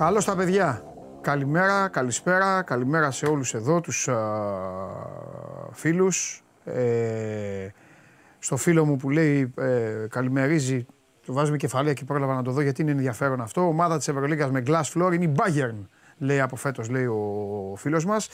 [0.00, 0.84] Καλώς τα παιδιά.
[1.20, 4.16] Καλημέρα, καλησπέρα, καλημέρα σε όλους εδώ τους α,
[5.72, 6.44] φίλους.
[6.64, 7.68] Ε,
[8.38, 10.86] στο φίλο μου που λέει ε, καλημερίζει,
[11.22, 13.66] του βάζουμε κεφαλαία και πρόλαβα να το δω γιατί είναι ενδιαφέρον αυτό.
[13.66, 15.86] Ομάδα της Ευρωλίγκας με glass floor είναι η Bayern,
[16.18, 18.28] λέει από φέτος, λέει ο φίλος μας.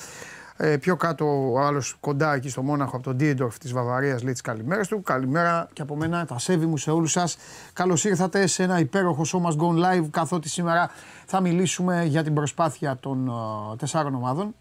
[0.58, 4.32] Ε, πιο κάτω ο άλλος κοντά εκεί στο Μόναχο από τον Ντίεντορφ της Βαβαρίας λέει
[4.32, 5.02] τις καλημέρες του.
[5.02, 7.36] Καλημέρα και από μένα τα σέβη μου σε όλους σας.
[7.72, 10.08] Καλώς ήρθατε σε ένα υπέροχο show must go live.
[10.10, 10.90] Καθότι σήμερα
[11.26, 13.30] θα μιλήσουμε για την προσπάθεια των
[13.72, 14.54] uh, τεσσάρων ομάδων.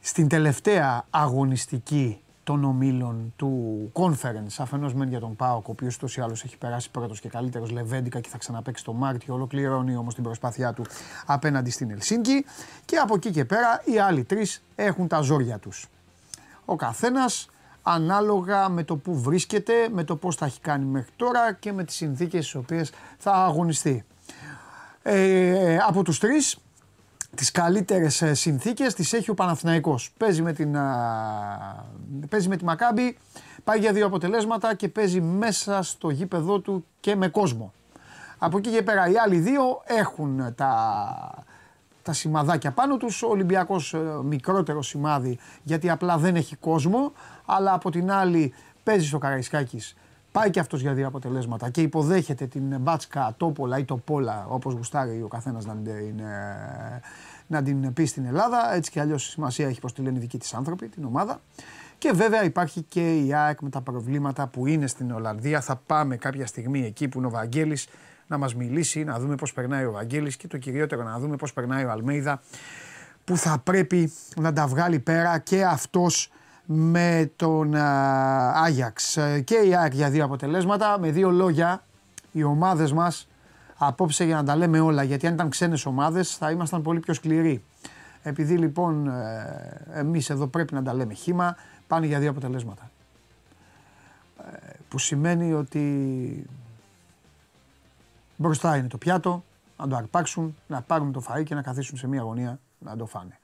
[0.00, 6.16] Στην τελευταία αγωνιστική των ομίλων του conference, αφενός μεν για τον ΠΑΟΚ, ο οποίος ούτως
[6.16, 10.14] ή άλλως έχει περάσει πρώτος και καλύτερος Λεβέντικα και θα ξαναπέξει το Μάρτιο, ολοκληρώνει όμως
[10.14, 10.84] την προσπάθειά του
[11.26, 12.44] απέναντι στην Ελσίνκη
[12.84, 15.86] και από εκεί και πέρα οι άλλοι τρεις έχουν τα ζόρια τους.
[16.64, 17.48] Ο καθένας
[17.82, 21.84] ανάλογα με το που βρίσκεται, με το πώς θα έχει κάνει μέχρι τώρα και με
[21.84, 24.04] τις συνθήκες στις οποίες θα αγωνιστεί.
[25.02, 26.58] Ε, από τους τρεις
[27.36, 30.12] τις καλύτερες ε, συνθήκες τις έχει ο Παναθηναϊκός.
[30.16, 30.76] Παίζει με, την,
[32.28, 33.18] παίζει με τη Μακάμπη,
[33.64, 37.72] πάει για δύο αποτελέσματα και παίζει μέσα στο γήπεδό του και με κόσμο.
[38.38, 41.44] Από εκεί και πέρα οι άλλοι δύο έχουν τα,
[42.02, 43.22] τα σημαδάκια πάνω τους.
[43.22, 47.12] Ο Ολυμπιακός ε, μικρότερο σημάδι γιατί απλά δεν έχει κόσμο,
[47.44, 49.96] αλλά από την άλλη παίζει στο Καραϊσκάκης
[50.36, 54.74] Πάει και αυτός για δύο αποτελέσματα και υποδέχεται την μπάτσκα τόπολα ή το πόλα, όπως
[54.74, 56.20] γουστάρει ο καθένας να, την,
[57.46, 58.74] να την πει στην Ελλάδα.
[58.74, 61.40] Έτσι κι αλλιώς σημασία έχει πώ τη λένε οι δικοί της άνθρωποι, την ομάδα.
[61.98, 65.60] Και βέβαια υπάρχει και η ΑΕΚ με τα προβλήματα που είναι στην Ολλανδία.
[65.60, 67.88] Θα πάμε κάποια στιγμή εκεί που είναι ο Βαγγέλης
[68.26, 71.52] να μας μιλήσει, να δούμε πώς περνάει ο Βαγγέλης και το κυριότερο να δούμε πώς
[71.52, 72.42] περνάει ο Αλμέιδα
[73.24, 76.30] που θα πρέπει να τα βγάλει πέρα και αυτός
[76.66, 77.74] με τον
[78.54, 79.18] Άγιαξ.
[79.44, 80.98] Και η ΑΕΚ για δύο αποτελέσματα.
[80.98, 81.82] Με δύο λόγια,
[82.32, 83.28] οι ομάδες μας
[83.76, 87.14] απόψε για να τα λέμε όλα, γιατί αν ήταν ξένες ομάδες θα ήμασταν πολύ πιο
[87.14, 87.62] σκληροί.
[88.22, 91.56] Επειδή λοιπόν ε, εμείς εδώ πρέπει να τα λέμε χήμα,
[91.86, 92.90] πάνε για δύο αποτελέσματα.
[94.52, 96.46] Ε, που σημαίνει ότι
[98.36, 99.44] μπροστά είναι το πιάτο,
[99.78, 103.06] να το αρπάξουν, να πάρουν το φαΐ και να καθίσουν σε μια γωνία να το
[103.06, 103.38] φάνε.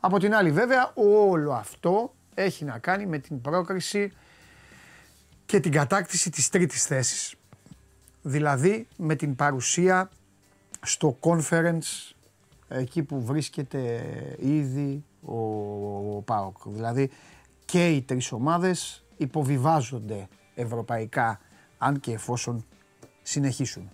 [0.00, 0.92] Από την άλλη βέβαια
[1.28, 2.12] όλο αυτό
[2.42, 4.12] έχει να κάνει με την πρόκριση
[5.46, 7.34] και την κατάκτηση της τρίτης θέσης.
[8.22, 10.10] Δηλαδή με την παρουσία
[10.82, 12.12] στο conference
[12.68, 14.04] εκεί που βρίσκεται
[14.38, 15.36] ήδη ο,
[16.16, 16.56] ο ΠΑΟΚ.
[16.64, 17.10] Δηλαδή
[17.64, 21.40] και οι τρεις ομάδες υποβιβάζονται ευρωπαϊκά
[21.78, 22.64] αν και εφόσον
[23.22, 23.90] συνεχίσουν.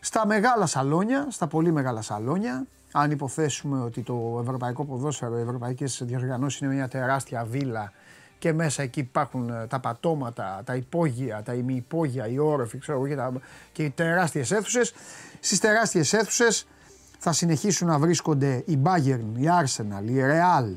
[0.00, 6.02] Στα μεγάλα σαλόνια, στα πολύ μεγάλα σαλόνια, αν υποθέσουμε ότι το ευρωπαϊκό ποδόσφαιρο, οι ευρωπαϊκές
[6.04, 7.92] διοργανώσεις είναι μια τεράστια βίλα
[8.38, 13.14] και μέσα εκεί υπάρχουν ε, τα πατώματα, τα υπόγεια, τα ημιυπόγεια, οι όροφοι ξέρω, και,
[13.14, 13.32] τα,
[13.72, 14.94] και οι τεράστιες αίθουσες.
[15.40, 16.66] Στις τεράστιες αίθουσες
[17.18, 20.74] θα συνεχίσουν να βρίσκονται η Bayern, η Arsenal, η Real,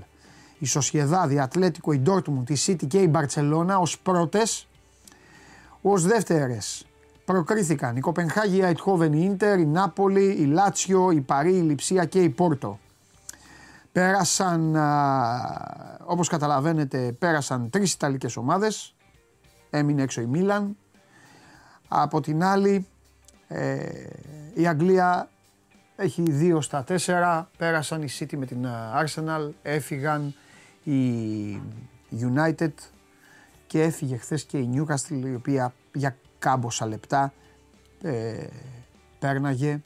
[0.59, 4.67] η Sociedad, η Ατλέτικο, η Dortmund, η City και η Barcelona ως πρώτες.
[5.81, 6.85] Ως δεύτερες
[7.31, 12.05] προκρίθηκαν η Κοπενχάγη, η Αιτχόβεν, η Ίντερ, η Νάπολη, η Λάτσιο, η Παρή, η Λιψία
[12.05, 12.79] και η Πόρτο.
[13.91, 14.75] Πέρασαν,
[16.05, 18.95] όπως καταλαβαίνετε, πέρασαν τρεις Ιταλικές ομάδες.
[19.69, 20.77] Έμεινε έξω η Μίλαν.
[21.87, 22.87] Από την άλλη,
[23.47, 23.89] ε,
[24.53, 25.29] η Αγγλία
[25.95, 27.49] έχει δύο στα τέσσερα.
[27.57, 28.65] Πέρασαν η City με την
[29.03, 29.49] Arsenal.
[29.61, 30.35] Έφυγαν
[30.83, 31.61] η
[32.11, 32.73] United
[33.67, 37.33] και έφυγε χθες και η Newcastle η οποία για κάμποσα λεπτά
[38.01, 38.47] ε,
[39.19, 39.81] πέρναγε.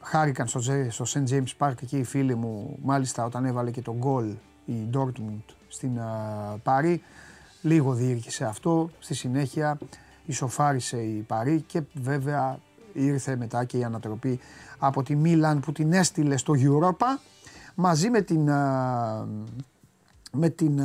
[0.00, 1.30] Χάρηκαν στο, στο St.
[1.30, 4.34] James Park εκεί οι φίλοι μου, μάλιστα όταν έβαλε και το γκολ
[4.64, 6.00] η Dortmund στην
[6.62, 7.02] Παρή.
[7.62, 9.78] Λίγο διήρκησε αυτό, στη συνέχεια
[10.24, 12.58] ισοφάρισε η Παρή και βέβαια
[12.92, 14.40] ήρθε μετά και η ανατροπή
[14.78, 17.20] από τη Μίλαν που την έστειλε στο Europa
[17.74, 18.44] μαζί με την,
[20.32, 20.80] με την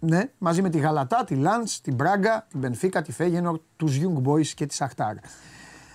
[0.00, 4.22] ναι, μαζί με τη Γαλατά, τη Λάντς, την Μπράγκα, την Μπενφίκα, τη Φέγενορ, τους Young
[4.28, 5.14] Boys και τη Σαχτάρ.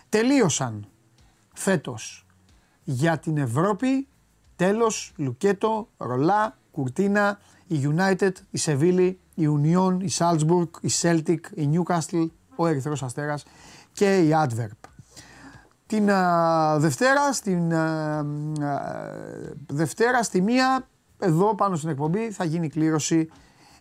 [0.10, 0.88] Τελείωσαν
[1.54, 2.25] φέτος
[2.84, 4.07] για την Ευρώπη,
[4.56, 11.69] τέλος, Λουκέτο, Ρολά, Κουρτίνα, η United, η Σεβίλη, η Union, η Salzburg, η Celtic, η
[11.74, 13.46] Newcastle, ο Ερυθρός Αστέρας
[13.92, 14.90] και η Adverb.
[15.86, 16.06] Την
[16.78, 17.74] Δευτέρα, στην
[19.68, 20.88] Δευτέρα στη μία,
[21.19, 23.30] εδώ πάνω στην εκπομπή θα γίνει κλήρωση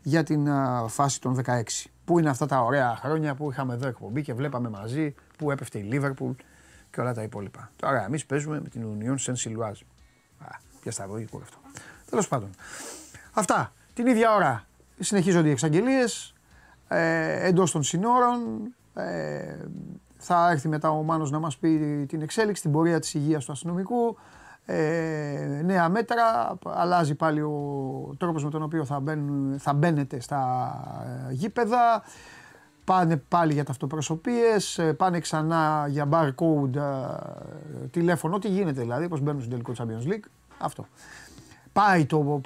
[0.07, 0.49] για την
[0.89, 1.63] φάση των 16.
[2.05, 5.79] Πού είναι αυτά τα ωραία χρόνια που είχαμε εδώ εκπομπή και βλέπαμε μαζί που έπεφτε
[5.79, 6.33] η Λίβερπουλ
[6.91, 7.71] και όλα τα υπόλοιπα.
[7.77, 9.81] Τώρα εμείς παίζουμε με την Union Saint Siloise.
[10.39, 11.57] Α, πια σταυρογικό αυτό.
[12.11, 12.51] Τέλος πάντων.
[13.33, 13.73] Αυτά.
[13.95, 14.67] Την ίδια ώρα
[14.99, 16.35] συνεχίζονται οι εξαγγελίες
[16.89, 18.41] ε, εντός των συνόρων.
[18.95, 19.57] Ε,
[20.17, 23.53] Θα έρθει μετά ο Μάνος να μας πει την εξέλιξη, την πορεία της υγείας του
[23.53, 24.17] αστυνομικού.
[24.67, 30.73] Ε, νέα μέτρα, αλλάζει πάλι ο τρόπος με τον οποίο θα, μπαίνουν, θα μπαίνετε στα
[31.29, 32.03] ε, γήπεδα.
[32.85, 39.21] Πάνε πάλι για ταυτοπροσωπίες, ε, πάνε ξανά για barcode, ε, τηλέφωνο, ό,τι γίνεται δηλαδή, πώς
[39.21, 40.25] μπαίνουν στο τελικό Champions League.
[40.59, 40.87] Αυτό.
[41.73, 42.41] Πάει το,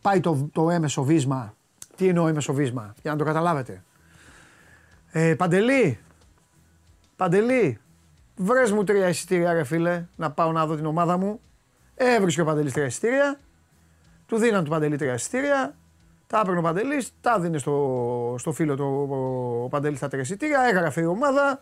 [0.00, 1.54] πάει το, το έμεσο βίσμα.
[1.96, 3.82] Τι εννοώ έμεσο βίσμα, για να το καταλάβετε.
[5.10, 5.98] Ε, Παντελή,
[7.16, 7.78] Παντελή,
[8.36, 11.40] βρες μου τρία εισιτήρια ρε φίλε, να πάω να δω την ομάδα μου.
[11.94, 13.40] Έβρισκε ο Παντελής τρία εισιτήρια,
[14.26, 15.76] του δίναν του Παντελή τρία εισιτήρια,
[16.26, 19.08] τα έπαιρνε ο Παντελής, τα δίνει στο, στο φίλο του
[19.64, 21.60] ο Παντελής τα τρία εισιτήρια, έγραφε η ομάδα,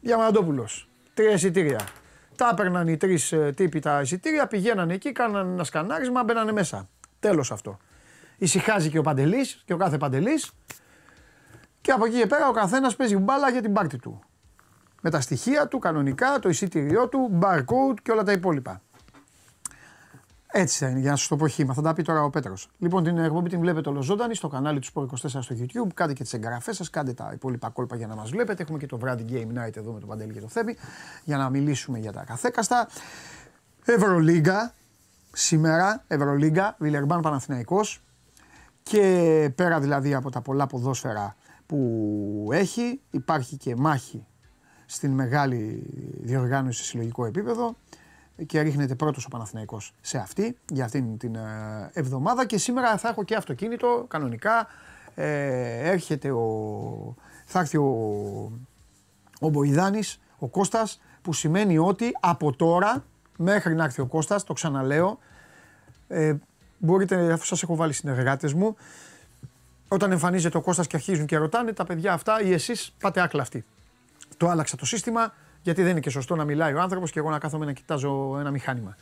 [0.00, 1.80] Διαμαντόπουλος, τρία εισιτήρια.
[2.36, 6.88] Τα έπαιρναν οι τρεις ε, τύποι τα εισιτήρια, πηγαίνανε εκεί, κάνανε ένα σκανάρισμα, μπαίνανε μέσα.
[7.18, 7.78] Τέλος αυτό.
[8.38, 10.50] Ησυχάζει και ο Παντελής και ο κάθε Παντελής.
[11.80, 14.22] Και από εκεί και πέρα ο καθένας παίζει μπάλα για την πάρτη του.
[15.00, 18.82] Με τα στοιχεία του, κανονικά, το εισιτήριό του, barcode και όλα τα υπόλοιπα.
[20.52, 21.74] Έτσι θα είναι, για να σας το πω χήμα.
[21.74, 22.68] Θα τα πει τώρα ο Πέτρος.
[22.78, 25.92] Λοιπόν, την εκπομπή την βλέπετε ολοζώντανη στο κανάλι του Sport 24 στο YouTube.
[25.94, 28.62] Κάντε και τις εγγραφές σας, κάντε τα υπόλοιπα κόλπα για να μας βλέπετε.
[28.62, 30.76] Έχουμε και το βράδυ Game Night εδώ με τον Παντελή και το Θέμη
[31.24, 32.88] για να μιλήσουμε για τα καθέκαστα.
[33.84, 34.74] Ευρωλίγκα,
[35.32, 38.02] σήμερα, Ευρωλίγκα, Βιλερμπάν Παναθηναϊκός
[38.82, 41.36] και πέρα δηλαδή από τα πολλά ποδόσφαιρα
[41.66, 44.26] που έχει, υπάρχει και μάχη
[44.90, 45.82] στην μεγάλη
[46.20, 47.76] διοργάνωση σε συλλογικό επίπεδο
[48.46, 53.08] και ρίχνεται πρώτος ο Παναθηναϊκός σε αυτή, για αυτήν την ε, εβδομάδα και σήμερα θα
[53.08, 54.66] έχω και αυτοκίνητο κανονικά,
[55.14, 57.14] ε, έρχεται ο,
[57.44, 57.88] θα έρθει ο,
[59.40, 63.04] ο Μποϊδάνης, ο Κώστας, που σημαίνει ότι από τώρα
[63.36, 65.18] μέχρι να έρθει ο Κώστας, το ξαναλέω,
[66.08, 66.34] ε,
[66.78, 68.76] μπορείτε, αφού σας έχω βάλει συνεργάτες μου,
[69.88, 73.64] όταν εμφανίζεται ο Κώστας και αρχίζουν και ρωτάνε, τα παιδιά αυτά ή εσείς πάτε άκλαυτοι.
[74.40, 75.32] Το άλλαξα το σύστημα,
[75.62, 78.36] γιατί δεν είναι και σωστό να μιλάει ο άνθρωπος και εγώ να κάθομαι να κοιτάζω
[78.38, 78.96] ένα μηχάνημα.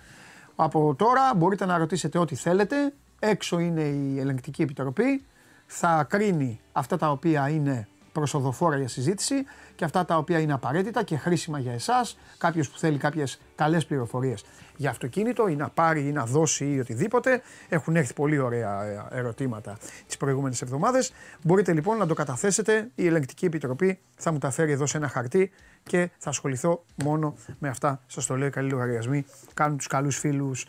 [0.56, 2.92] Από τώρα μπορείτε να ρωτήσετε ό,τι θέλετε.
[3.18, 5.24] Έξω είναι η ελεγκτική επιτροπή.
[5.66, 7.88] Θα κρίνει αυτά τα οποία είναι
[8.18, 9.34] προσοδοφόρα για συζήτηση
[9.74, 13.86] και αυτά τα οποία είναι απαραίτητα και χρήσιμα για εσάς, κάποιος που θέλει κάποιες καλές
[13.86, 14.44] πληροφορίες
[14.76, 17.42] για αυτοκίνητο ή να πάρει ή να δώσει ή οτιδήποτε.
[17.68, 21.12] Έχουν έρθει πολύ ωραία ερωτήματα τις προηγούμενες εβδομάδες.
[21.42, 22.90] Μπορείτε λοιπόν να το καταθέσετε.
[22.94, 25.50] Η Ελεγκτική Επιτροπή θα μου τα φέρει εδώ σε ένα χαρτί
[25.82, 28.00] και θα ασχοληθώ μόνο με αυτά.
[28.06, 29.24] Σας το λέω, καλοί λογαριασμοί.
[29.54, 30.66] Κάνουν τους καλούς φίλους.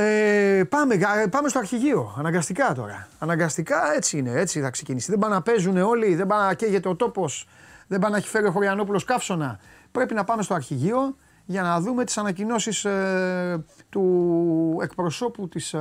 [0.00, 0.94] Ε, πάμε,
[1.30, 2.14] πάμε στο αρχηγείο.
[2.18, 3.08] Αναγκαστικά τώρα.
[3.18, 4.30] Αναγκαστικά έτσι είναι.
[4.30, 5.10] Έτσι θα ξεκινήσει.
[5.10, 6.14] Δεν πάνε να παίζουν όλοι.
[6.14, 7.48] Δεν πάνε να καίγεται ο τόπος.
[7.86, 9.58] Δεν πάνε να έχει φέρει ο Χωριανόπουλος καύσωνα.
[9.92, 15.80] Πρέπει να πάμε στο αρχηγείο για να δούμε τις ανακοινώσεις ε, του εκπροσώπου της ε,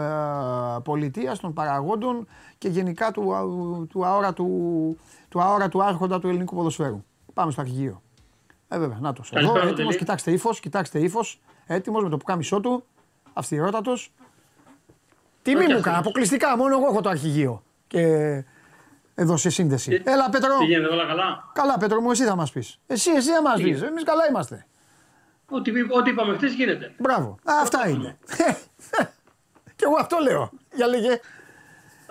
[0.84, 2.28] πολιτείας, των παραγόντων
[2.58, 3.34] και γενικά του,
[3.90, 4.48] του, αόρατου,
[5.30, 7.04] του αόρατου άρχοντα του ελληνικού ποδοσφαίρου.
[7.34, 8.02] Πάμε στο αρχηγείο.
[8.68, 9.24] Ε, βέβαια, να το.
[9.32, 11.42] Εδώ έτοιμος, κοιτάξτε ύφος, κοιτάξτε ύφος.
[11.66, 12.84] Έτοιμος με το πουκάμισό του,
[13.38, 14.12] αυστηρότατος.
[15.42, 17.64] Τιμή μου έκανε, αποκλειστικά, μόνο εγώ έχω το αρχηγείο.
[17.88, 18.04] Και
[19.16, 20.02] εδώ σε σύνδεση.
[20.06, 20.58] Έλα, Πέτρο.
[20.58, 22.80] Τι γίνεται, όλα καλά; Καλά, Πέτρο μου, εσύ θα μας πεις.
[22.88, 23.82] Εσύ, εσύ θα μας πεις.
[23.82, 24.66] Εμείς καλά είμαστε.
[25.50, 26.94] Ό,τι, ό,τι είπαμε χθες γίνεται.
[26.98, 27.30] Μπράβο.
[27.44, 28.18] Α, αυτά είναι.
[29.76, 30.52] και εγώ αυτό λέω.
[30.76, 31.20] Για λέγε.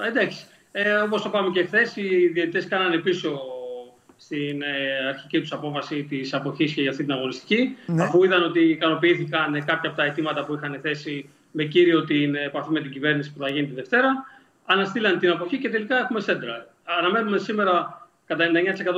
[0.08, 0.46] εντάξει.
[0.72, 3.40] Ε, Όπως το πάμε και χθες, οι διαιτητές κάνανε πίσω
[4.16, 7.76] στην ε, αρχική τους απόφαση της αποχής και για αυτή την αγωνιστική.
[7.86, 8.02] Ναι.
[8.02, 12.70] Αφού είδαν ότι ικανοποιήθηκαν κάποια από τα αιτήματα που είχαν θέσει με κύριο την επαφή
[12.70, 14.24] με την κυβέρνηση που θα γίνει τη Δευτέρα,
[14.64, 16.66] αναστήλαν την αποχή και τελικά έχουμε σέντρα.
[16.84, 18.44] Αναμένουμε σήμερα κατά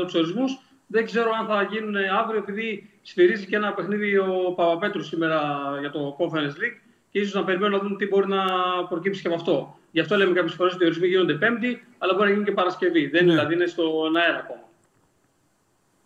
[0.00, 0.58] 99% τους ορισμούς.
[0.86, 5.40] Δεν ξέρω αν θα γίνουν αύριο, επειδή σφυρίζει και ένα παιχνίδι ο Παπαπέτρου σήμερα
[5.80, 6.78] για το Conference League
[7.10, 8.44] και ίσως να περιμένουν να δουν τι μπορεί να
[8.88, 9.78] προκύψει και από αυτό.
[9.90, 12.52] Γι' αυτό λέμε κάποιες φορές ότι οι ορισμοί γίνονται Πέμπτη, αλλά μπορεί να γίνει και
[12.52, 13.06] Παρασκευή.
[13.06, 13.38] Δεν είναι, ναι.
[13.38, 14.67] δηλαδή είναι στον αέρα ακόμα.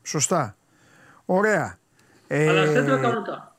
[0.02, 0.56] Σωστά.
[1.24, 1.78] Ωραία.
[2.28, 2.66] Αλλά ε...
[2.66, 3.56] σέντρα κανονικά.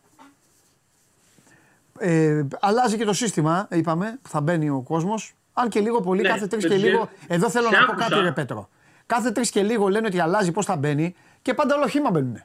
[2.00, 5.36] Ε, αλλάζει και το σύστημα, είπαμε, που θα μπαίνει ο κόσμος.
[5.54, 7.10] Αν και λίγο πολύ, ναι, κάθε τρεις και λίγο.
[7.28, 8.70] Εδώ θέλω να πω κάτι, ρε Πέτρο.
[9.06, 12.44] Κάθε τρεις και λίγο λένε ότι αλλάζει πώς θα μπαίνει και πάντα ολοχήμα μπαίνουν.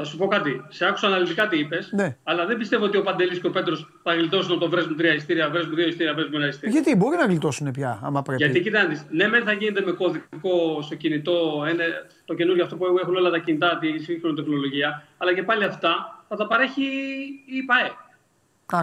[0.00, 0.64] Θα σου πω κάτι.
[0.68, 2.16] Σε άκουσα αναλυτικά τι είπες, ναι.
[2.22, 5.14] αλλά δεν πιστεύω ότι ο Παντελής και ο Πέτρος θα γλιτώσουν να το βρέσουν τρία
[5.14, 6.80] ειστήρια, βρέσουν δύο ειστήρια, βρέσουν ένα ειστήρια.
[6.80, 8.44] Γιατί μπορεί να γλιτώσουν πια, άμα πρέπει.
[8.44, 11.84] Γιατί κοιτάξτε, ναι, μεν θα γίνεται με κωδικό στο κινητό, είναι
[12.24, 16.24] το καινούργιο αυτό που έχουν όλα τα κινητά, τη σύγχρονη τεχνολογία, αλλά και πάλι αυτά
[16.28, 16.82] θα τα παρέχει
[17.46, 17.90] η ΠαΕ.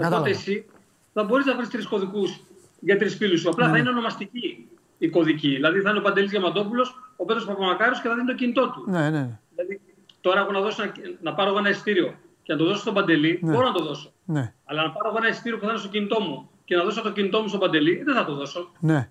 [0.03, 0.65] Α, Οπότε εσύ
[1.13, 2.41] θα μπορείς να βρεις τρεις κωδικούς
[2.79, 3.49] για τρεις φίλους σου.
[3.49, 3.71] Απλά ναι.
[3.71, 4.67] θα είναι ονομαστική
[4.97, 5.49] η κωδική.
[5.49, 8.85] Δηλαδή θα είναι ο Παντελής Διαμαντόπουλος, ο Πέτρος Παπαμακάριος και θα δίνει το κινητό του.
[8.87, 9.39] Ναι, ναι.
[9.55, 9.81] Δηλαδή,
[10.25, 10.91] τώρα έχω να, δώσω, να,
[11.21, 13.51] να πάρω ένα εισιτήριο και να το δώσω στον Παντελή, ναι.
[13.51, 14.11] μπορώ να το δώσω.
[14.25, 14.53] Ναι.
[14.65, 17.11] Αλλά να πάρω ένα εισιτήριο που θα είναι στο κινητό μου και να δώσω το
[17.11, 18.71] κινητό μου στον Παντελή, δεν θα το δώσω.
[18.79, 19.09] Ναι.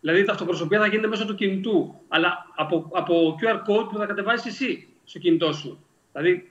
[0.00, 4.06] Δηλαδή τα αυτοπροσωπεία θα γίνεται μέσω του κινητού, αλλά από, από QR code που θα
[4.06, 5.84] κατεβάσεις εσύ στο κινητό σου.
[6.12, 6.50] Δηλαδή,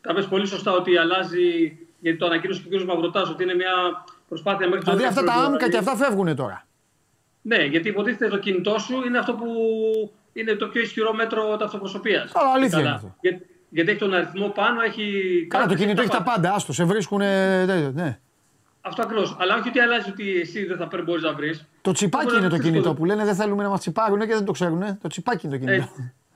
[0.00, 2.82] τα πες πολύ σωστά ότι αλλάζει, γιατί το ανακοίνωσε και ο κ.
[2.82, 6.66] Μαυρωτά, ότι είναι μια προσπάθεια μέχρι Δηλαδή αυτά τα άμκα και αυτά φεύγουν τώρα.
[7.42, 9.46] Ναι, γιατί υποτίθεται το κινητό σου είναι αυτό που
[10.32, 12.28] είναι το πιο ισχυρό μέτρο ταυτοπροσωπία.
[12.32, 13.16] Αλλά αλήθεια είναι αυτό.
[13.20, 15.46] Για, γιατί έχει τον αριθμό πάνω, έχει.
[15.50, 16.54] Καλά, το κινητό έχει τα πάντα.
[16.54, 17.18] Άστο, σε βρίσκουν.
[17.18, 18.18] Ναι.
[18.80, 19.36] Αυτό ακριβώς.
[19.38, 21.66] Αλλά όχι ότι αλλάζει ότι εσύ δεν θα μπορείς να βρεις.
[21.80, 24.52] Το τσιπάκι είναι το κινητό που λένε δεν θέλουμε να μας τσιπάρουν και δεν το
[24.52, 24.98] ξέρουν.
[25.02, 25.88] Το τσιπάκι είναι το κινητό.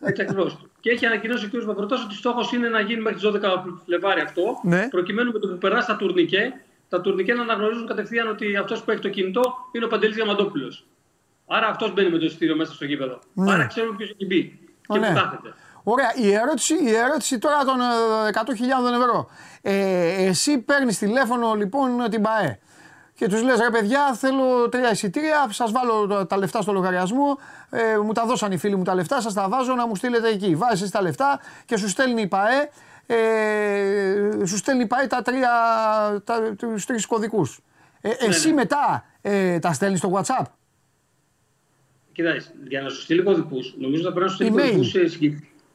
[0.04, 0.58] Έτσι ακριβώς.
[0.80, 1.64] και έχει ανακοινώσει ο κ.
[1.64, 3.40] Παπροτό ότι στόχος είναι να γίνει μέχρι τις 12
[3.84, 4.88] Φλεβάρι αυτό, ναι.
[4.88, 6.52] προκειμένου με το που περάσει τα τουρνικέ,
[6.88, 10.84] τα τουρνικέ να αναγνωρίζουν κατευθείαν ότι αυτός που έχει το κινητό είναι ο Παντελής Διαμαντόπουλος.
[11.54, 13.18] Άρα αυτός μπαίνει με το εισιτήριο μέσα στο γήπεδο.
[13.32, 13.52] Ναι.
[13.52, 15.08] Άρα ξέρουμε ποιος έχει μπει και ναι.
[15.08, 15.54] που κάθεται.
[15.82, 16.12] Ωραία.
[16.16, 17.76] Η ερώτηση, η ερώτηση τώρα των
[18.32, 19.28] 100.000 ε, ευρώ.
[19.62, 22.58] Ε, εσύ παίρνεις τηλέφωνο λοιπόν την ΠαΕ
[23.14, 25.46] και τους λες: Ρε παιδιά, θέλω τρία εισιτήρια.
[25.50, 27.38] Σας βάλω τα λεφτά στο λογαριασμό.
[27.70, 29.20] Ε, μου τα δώσαν οι φίλοι μου τα λεφτά.
[29.20, 30.54] Σας τα βάζω να μου στείλετε εκεί.
[30.54, 32.70] Βάζεις τα λεφτά και σου στέλνει η ΠαΕ.
[33.06, 35.50] Ε, σου στέλνει η ΠαΕ τα τρία,
[36.24, 37.60] τα, τους τρεις κωδικούς.
[38.00, 38.54] Ε, ναι, εσύ ναι.
[38.54, 40.44] μετά ε, τα στέλνεις στο WhatsApp.
[42.12, 45.00] Κοιτάξτε, για να σου στείλει κωδικούς, νομίζω θα πρέπει να σου στείλει κωδικούς σε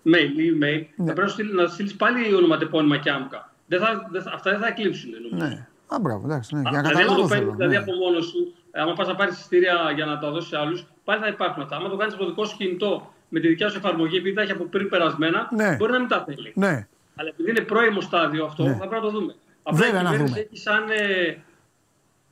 [0.08, 0.86] mail ή email.
[0.96, 1.06] Ναι.
[1.06, 3.54] Θα πρέπει να στείλει πάλι ονοματεπώνυμα και άμκα.
[3.68, 5.10] Δεν θα, δεν θα, αυτά δεν θα εκλείψουν.
[5.12, 5.50] Νομίζω.
[5.50, 5.68] Ναι.
[5.88, 6.56] Α, μπράβο, εντάξει.
[6.56, 6.62] Ναι.
[6.70, 7.82] Για να δηλαδή, το παίρνεις δηλαδή ναι.
[7.82, 11.22] από μόνος σου, άμα πας να πάρεις εισιτήρια για να τα δώσεις σε άλλους, πάλι
[11.22, 11.76] θα υπάρχουν αυτά.
[11.76, 14.42] Άμα το κάνεις από το δικό σου κινητό με τη δικιά σου εφαρμογή, επειδή τα
[14.42, 15.76] έχει από πριν περασμένα, ναι.
[15.76, 16.52] μπορεί να μην τα θέλει.
[16.56, 16.88] Ναι.
[17.16, 18.72] Αλλά επειδή είναι πρώιμο στάδιο αυτό, ναι.
[18.74, 19.36] θα πρέπει να το δούμε.
[19.64, 20.90] Απλά Βέβαια, η κυβέρνηση να έχει σαν.
[20.90, 21.38] Ε,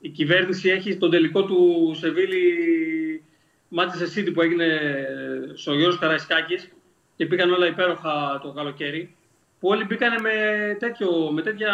[0.00, 2.42] η κυβέρνηση έχει τον τελικό του Σεβίλη
[3.70, 4.66] Manchester City που έγινε
[5.54, 6.68] στο Γιώργο Καραϊσκάκης
[7.16, 9.14] και πήγαν όλα υπέροχα το καλοκαίρι.
[9.60, 10.30] Που όλοι μπήκαν με,
[11.32, 11.70] με, τέτοια,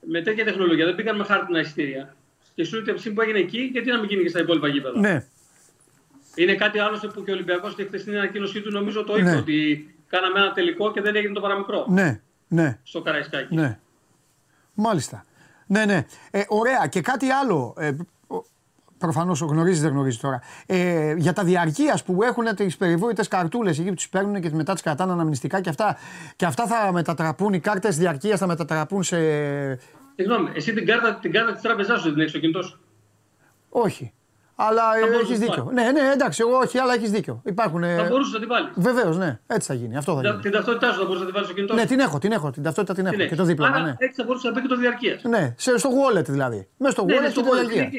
[0.00, 0.84] με τέτοια τεχνολογία.
[0.84, 2.14] Δεν πήγαν με χάρτινα εισιτήρια.
[2.54, 5.26] Και σου λέει που έγινε εκεί, γιατί να μην γίνει και στα υπόλοιπα γήπεδα; Ναι.
[6.34, 9.30] Είναι κάτι άλλο που και ο Ολυμπιακός και χθες στην ανακοίνωσή του νομίζω το είπε
[9.30, 9.36] ναι.
[9.36, 11.86] ότι κάναμε ένα τελικό και δεν έγινε το παραμικρό.
[11.88, 12.78] Ναι, ναι.
[12.82, 13.54] Στο Καραϊσκάκι.
[13.54, 13.78] Ναι.
[14.74, 15.24] Μάλιστα.
[15.66, 16.06] Ναι, ναι.
[16.30, 16.86] Ε, ωραία.
[16.86, 17.74] Και κάτι άλλο.
[17.78, 17.96] Ε,
[19.04, 20.42] Προφανώς γνωρίζει, δεν γνωρίζει τώρα.
[20.66, 24.72] Ε, για τα διαρκεία που έχουν τις περιβόητες καρτούλες εκεί που τις παίρνουν και μετά
[24.72, 25.96] τις κρατάνε αναμνηστικά και αυτά.
[26.36, 29.16] Και αυτά θα μετατραπούν, οι κάρτες διαρκείας θα μετατραπούν σε.
[30.14, 32.80] Συγγνώμη, εσύ την κάρτα, την κάρτα της τράπεζάς σου δεν έχεις στο κινητό σου;
[33.68, 34.12] Όχι.
[34.56, 34.82] Αλλά
[35.22, 35.70] έχεις δίκιο.
[35.72, 37.40] Ναι, ναι, εντάξει, εγώ όχι, αλλά έχεις δίκιο.
[37.44, 38.70] Υπάρχουν, θα μπορούσες να την βάλεις.
[38.74, 39.96] Βεβαίως, ναι, έτσι θα γίνει.
[39.96, 40.40] Αυτό θα γίνει.
[40.40, 41.74] Την ταυτότητά σου θα μπορούσες να την βάλεις στο κινητό.
[41.74, 42.50] Ναι, την έχω, την έχω.
[42.50, 43.16] Την ταυτότητα την έχω.
[43.16, 43.80] Και το δίπλωμα.
[43.80, 43.94] Ναι.
[43.98, 45.22] Έτσι θα μπορούσε να μπει και το διαρκείας.
[45.22, 46.68] Ναι, στο wallet δηλαδή.
[46.76, 47.90] Μέσα στο ναι, wallet ναι, και το διαρκεία.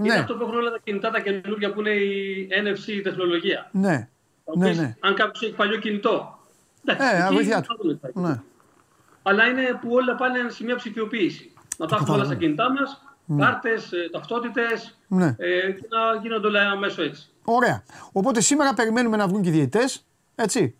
[0.00, 0.06] Ναι.
[0.06, 3.68] Είναι αυτό που έχουν όλα τα κινητά τα καινούργια που είναι η NFC τεχνολογία.
[3.72, 4.08] Ναι.
[4.56, 4.96] ναι, ναι.
[5.00, 6.38] Αν κάποιος έχει παλιό κινητό.
[6.84, 8.00] Εντάξει, ε, βοηθιά του.
[8.12, 8.40] Ναι.
[9.22, 11.52] Αλλά είναι που όλα πάνε σε μια ψηφιοποίηση.
[11.76, 13.44] Να τα έχουμε όλα στα κινητά μας, ναι.
[13.44, 15.34] κάρτες, ταυτότητες ναι.
[15.38, 17.28] ε, και να γίνονται όλα μέσω έτσι.
[17.44, 17.82] Ωραία.
[18.12, 20.04] Οπότε σήμερα περιμένουμε να βγουν και οι διαιτητές.
[20.34, 20.74] Έτσι.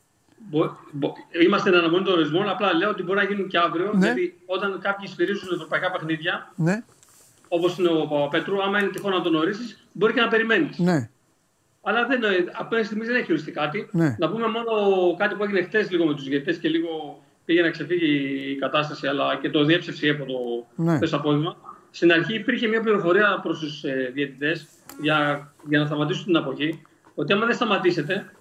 [0.50, 1.12] Μπο, μπο,
[1.44, 2.48] είμαστε εν αναμονή των ορισμών.
[2.48, 3.92] Απλά λέω ότι μπορεί να γίνουν και αύριο.
[3.94, 4.06] Ναι.
[4.06, 6.82] Γιατί όταν κάποιοι σφυρίζουν ευρωπαϊκά παιχνίδια, ναι
[7.52, 10.78] όπως είναι ο Παπαπέτρου, άμα είναι τυχόν να τον ορίσει, μπορεί και να περιμένεις.
[10.78, 11.10] Ναι.
[11.82, 12.20] Αλλά δεν,
[12.52, 13.88] απέναντι στιγμή δεν έχει οριστεί κάτι.
[13.92, 14.16] Ναι.
[14.18, 14.72] Να πούμε μόνο
[15.18, 19.06] κάτι που έγινε χτε λίγο με τους διαιτητέ και λίγο πήγε να ξεφύγει η κατάσταση,
[19.06, 20.98] αλλά και το διέψευσε από το ναι.
[21.10, 21.56] απόγευμα.
[21.90, 24.66] Στην αρχή υπήρχε μια πληροφορία προς τους ε, διαιτητές
[25.00, 26.82] για, για να σταματήσουν την αποχή,
[27.14, 28.32] ότι άμα δεν σταματήσετε,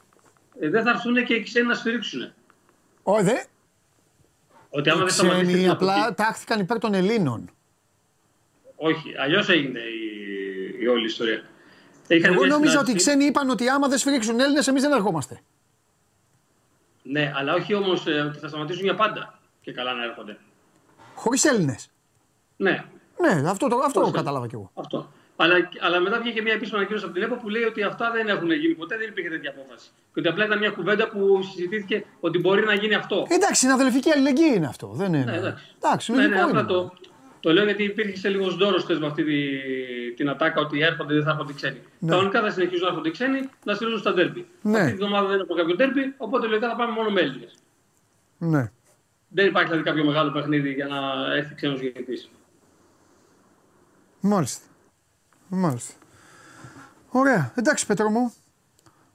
[0.59, 2.31] ε, δεν θα έρθουν και οι ξένοι να σφυρίξουν.
[3.03, 3.35] Όχι, δε.
[4.69, 5.69] Ότι άμα δεν σταματήσετε.
[5.69, 7.49] Απλά τάχθηκαν υπέρ των Ελλήνων.
[8.81, 11.43] Όχι, αλλιώς έγινε η, η όλη ιστορία.
[12.07, 15.41] Εγώ νόμιζα ότι οι ξένοι είπαν ότι άμα δεν σφυρίξουν Έλληνες, εμείς δεν ερχόμαστε.
[17.03, 20.37] Ναι, αλλά όχι όμως ε, ότι θα σταματήσουν για πάντα και καλά να έρχονται.
[21.15, 21.89] Χωρίς Έλληνες.
[22.57, 22.83] Ναι.
[23.21, 24.71] Ναι, αυτό, το, αυτό κατάλαβα κι εγώ.
[24.73, 25.11] Αυτό.
[25.35, 28.27] Αλλά, αλλά μετά βγήκε μια επίσημη ανακοίνωση από την ΕΠΟ που λέει ότι αυτά δεν
[28.27, 29.89] έχουν γίνει ποτέ, δεν υπήρχε τέτοια απόφαση.
[30.13, 33.25] Και ότι απλά ήταν μια κουβέντα που συζητήθηκε ότι μπορεί να γίνει αυτό.
[33.29, 34.87] Εντάξει, συναδελφική αλληλεγγύη είναι αυτό.
[34.87, 35.31] Δεν είναι.
[35.31, 35.63] Ναι, εντάξει.
[35.75, 36.93] εντάξει ναι, ναι, απλά το,
[37.39, 39.39] το λέω γιατί υπήρχε σε λίγος δώρος με αυτή τη,
[40.15, 41.81] την ατάκα ότι έρχονται δεν θα έρχονται οι ξένοι.
[41.99, 42.09] Ναι.
[42.09, 44.47] Κανονικά θα συνεχίζουν να έρχονται οι ξένοι να στηρίζουν στα τέρπι.
[44.61, 44.79] Ναι.
[44.79, 47.53] Αυτή τη βδομάδα δεν έχω κάποιο τέρπι, οπότε λογικά θα πάμε μόνο με Έλληνες.
[48.37, 48.71] Ναι.
[49.27, 50.97] Δεν υπάρχει δηλαδή κάποιο μεγάλο παιχνίδι για να
[51.35, 52.29] έρθει ξένος γεννητής.
[54.19, 54.65] Μάλιστα.
[55.47, 55.93] Μάλιστα.
[57.09, 57.53] Ωραία.
[57.55, 58.33] Εντάξει, Πέτρο μου.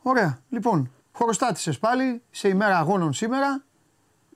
[0.03, 0.39] Ωραία.
[0.51, 3.65] Λοιπόν, χωροστάτησες πάλι σε ημέρα αγώνων σήμερα.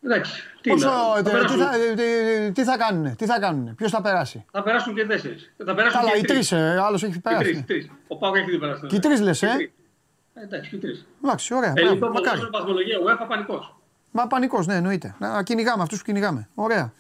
[0.02, 0.43] Εντάξει.
[0.61, 4.45] Τι, Πόσο, θα, τι, θα, τι, τι, θα κάνουν, τι θα κάνουν, ποιος θα περάσει;
[4.50, 5.52] Θα περάσουν και τέσσερις.
[5.64, 7.55] Θα περάσουν Καλά, και οι τρεις, ε, άλλος έχει περάσει.
[7.55, 8.87] Και τρεις, Ο Πάουκ έχει δει περάσει.
[8.87, 9.71] Και οι τρεις λες, ε;
[10.35, 11.07] Εντάξει, και οι τρεις.
[11.25, 11.73] Εντάξει, ωραία.
[11.76, 12.40] Ε, λοιπόν, μακάρι.
[12.52, 13.76] βαθμολογία, UEFA πανικός.
[14.11, 15.14] Μα πανικός, ναι, εννοείται.
[15.19, 16.49] Να κυνηγάμε αυτούς που κυνηγάμε.
[16.55, 16.93] Ωραία.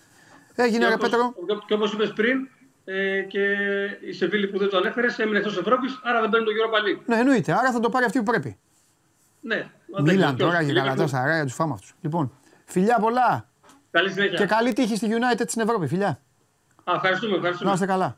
[0.54, 1.34] Έγινε, ρε Πέτρο.
[1.66, 2.48] Και όπως είπες πριν,
[2.84, 3.56] ε, και
[4.08, 7.02] η Σεβίλη που δεν το ανέφερες έμεινε εκτός Ευρώπης, άρα δεν παίρνει το Europa League.
[7.06, 7.52] Ναι, εννοείται.
[7.52, 8.58] Άρα θα το πάρει αυτή που πρέπει.
[9.40, 9.70] Ναι.
[10.02, 11.88] Μίλαν τώρα και καλά τόσα αράγια τους φάμε αυτού.
[12.00, 12.32] Λοιπόν,
[12.68, 13.48] φιλιά πολλά.
[13.90, 14.38] Καλή συνέχεια.
[14.38, 16.20] Και καλή τύχη στη United στην Ευρώπη, φιλιά.
[16.84, 17.70] Α, ευχαριστούμε, ευχαριστούμε.
[17.70, 18.16] Να είστε καλά.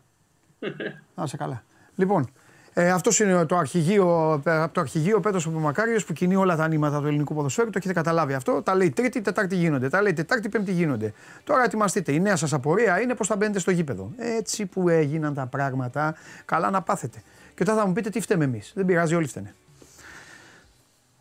[1.14, 1.62] Να είστε καλά.
[1.94, 2.30] Λοιπόν,
[2.72, 7.00] ε, αυτός είναι το αρχηγείο, ε, το αρχηγείο Πέτρος Παπαμακάριο που κινεί όλα τα νήματα
[7.00, 7.70] του ελληνικού ποδοσφαίρου.
[7.70, 8.62] Το έχετε καταλάβει αυτό.
[8.62, 9.88] Τα λέει Τρίτη, Τετάρτη γίνονται.
[9.88, 11.12] Τα λέει Τετάρτη, Πέμπτη γίνονται.
[11.44, 12.12] Τώρα ετοιμαστείτε.
[12.12, 14.12] Η νέα σας απορία είναι πώς θα μπαίνετε στο γήπεδο.
[14.16, 16.14] Έτσι που έγιναν τα πράγματα,
[16.44, 17.22] καλά να πάθετε.
[17.54, 18.72] Και τώρα θα μου πείτε τι φταίμε εμείς.
[18.74, 19.54] Δεν πειράζει, όλοι φταίνε.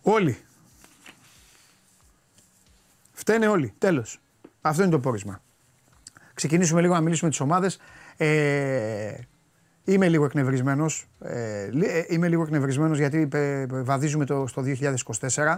[0.02, 0.38] Όλοι.
[3.20, 3.74] Φταίνε όλοι.
[3.78, 4.20] Τέλος.
[4.62, 5.42] Αυτό είναι το πόρισμα.
[6.34, 7.80] Ξεκινήσουμε λίγο να μιλήσουμε τις ομάδες.
[8.18, 9.14] Ε,
[9.84, 11.08] Είμαι λίγο εκνευρισμένος.
[11.20, 15.58] Ε, ε, είμαι λίγο εκνευρισμένος γιατί ε, βαδίζουμε το, στο 2024.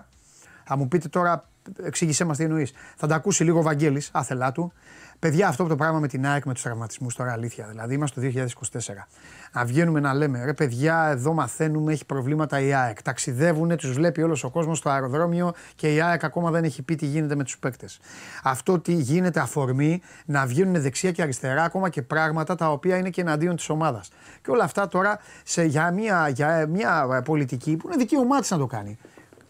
[0.63, 1.50] Θα μου πείτε τώρα,
[1.84, 2.74] εξήγησέ μας τι εννοείς.
[2.98, 4.74] Θα τα ακούσει λίγο ο Βαγγέλης, άθελά του.
[5.22, 7.68] Παιδιά, αυτό το πράγμα με την ΑΕΚ με τους τραυματισμούς τώρα αλήθεια.
[7.70, 9.08] Δηλαδή, είμαστε το 2024.
[9.54, 13.01] Να βγαίνουμε να λέμε ρε παιδιά, εδώ μαθαίνουμε, έχει προβλήματα η ΑΕΚ.
[13.01, 16.96] Ταξιδεύουν, τους βλέπει όλος ο κόσμος στο αεροδρόμιο και η ΑΕΚ ακόμα δεν έχει πει
[16.96, 18.00] τι γίνεται με τους παίκτες.
[18.44, 23.10] Αυτό τι γίνεται αφορμή να βγαίνουν δεξιά και αριστερά ακόμα και πράγματα τα οποία είναι
[23.10, 24.10] και εναντίον της ομάδας.
[24.42, 28.58] Και όλα αυτά τώρα σε, για, μια, για μια πολιτική που είναι δικαίωμά της να
[28.58, 28.98] το κάνει.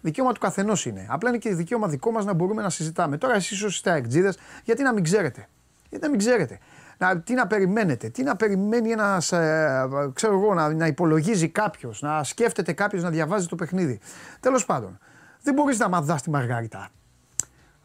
[0.01, 1.05] Δικαίωμα του καθενός είναι.
[1.09, 3.17] Απλά είναι και δικαίωμα δικό μας να μπορούμε να συζητάμε.
[3.17, 5.47] Τώρα εσείς ίσω είστε εκτζίδε, γιατί να μην ξέρετε;
[5.91, 6.59] Γιατί να μην ξέρετε.
[6.97, 12.01] Να, τι να περιμένετε, τι να περιμένει ένας, ε, ξέρω εγώ, να, να υπολογίζει κάποιος,
[12.01, 13.99] να σκέφτεται κάποιος να διαβάζει το παιχνίδι.
[14.39, 14.99] Τέλος πάντων,
[15.41, 16.89] δεν μπορείς να μαθάς τη Μαργαρίτα.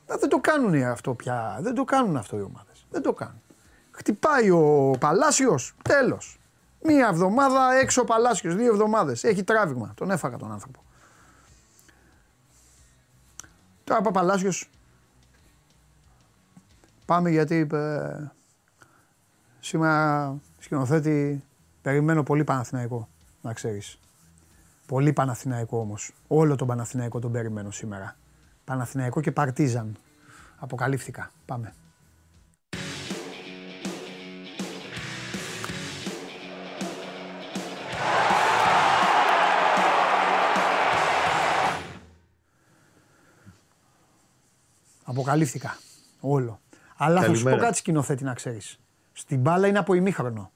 [0.07, 1.59] Δεν το κάνουν αυτό πια.
[1.61, 2.87] Δεν το κάνουν αυτό οι ομάδες.
[2.91, 3.43] Δεν το κάνουν.
[3.91, 6.39] Χτυπάει ο Παλάσιος, τέλος.
[6.83, 9.25] Μία εβδομάδα έξω ο Παλάσιος, δύο εβδομάδες.
[9.25, 9.93] Έχει τράβηγμα.
[9.97, 10.85] Τον έφαγα τον άνθρωπο.
[13.85, 14.53] Τώρα Παπαλάσιο
[17.07, 18.31] Πάμε γιατί ε,
[19.61, 21.45] σήμερα σκηνοθέτη
[21.83, 23.09] περιμένω πολύ Παναθηναϊκό,
[23.41, 23.99] να ξέρεις.
[24.87, 26.13] Πολύ Παναθηναϊκό όμως.
[26.27, 28.17] Όλο τον Παναθηναϊκό τον περιμένω σήμερα.
[28.65, 29.97] Παναθηναϊκό και Παρτίζαν.
[30.59, 31.31] Αποκαλύφθηκα.
[31.47, 31.75] Πάμε.
[45.05, 45.79] Αποκαλύφθηκα.
[46.21, 46.61] Όλο.
[46.97, 48.79] Αλλά θα σου πω κάτι σκηνοθέτη να ξέρεις.
[49.13, 50.51] Στην μπάλα είναι από ημίχρονο.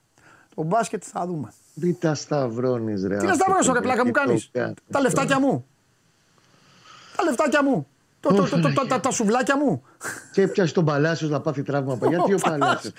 [0.55, 1.53] Το μπάσκετ θα δούμε.
[1.73, 3.17] Μην τα σταυρώνεις, ρε.
[3.17, 4.51] Τι να σταυρώσω, ρε πλάκα μου κάνεις;
[4.91, 5.65] Τα λεφτάκια μου.
[7.15, 7.87] Τα λεφτάκια μου.
[8.19, 9.83] Το, το, το, το, τα, τα σουβλάκια μου.
[10.31, 11.97] Και έπιασε τον Παλάσιος να πάθει τραύμα.
[12.07, 12.93] Γιατί ο Παλάσιος.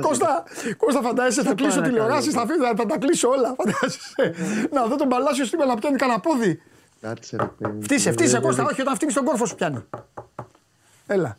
[0.00, 0.44] Κώστα,
[0.76, 3.54] Κώστα, φαντάζεσαι, θα κλείσω τηλεοράσεις, θα, θα τα κλείσω όλα.
[3.56, 4.34] Φαντάζεσαι.
[4.72, 6.62] Να δω τον Παλάσιος σήμερα να πιάνει κανένα πόδι.
[7.00, 7.82] Κάτσε, ρε παιδί.
[7.82, 9.84] Φτύσε, φτύσε, Κώστα, όχι, όταν φτύνεις τον κόρφο σου πιάνει.
[11.06, 11.38] Έλα.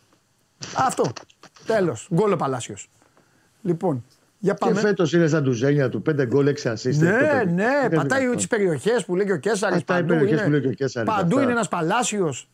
[0.77, 1.11] Αυτό.
[1.65, 2.07] Τέλος.
[2.13, 2.89] Γκολ ο Παλάσιος.
[3.61, 4.03] Λοιπόν,
[4.43, 4.73] για πάμε.
[4.73, 6.01] Και φέτος είναι σαν τουζένια του.
[6.01, 6.95] 5 γκολ, 6 assist.
[6.95, 7.95] Ναι, ναι.
[7.95, 9.83] Πατάει τις περιοχές που λέει και ο Κέσσαρης.
[9.83, 11.13] Πατάει περιοχές που λέει και ο Κέσσαρης.
[11.13, 12.49] Παντού είναι ένας Παλάσιος.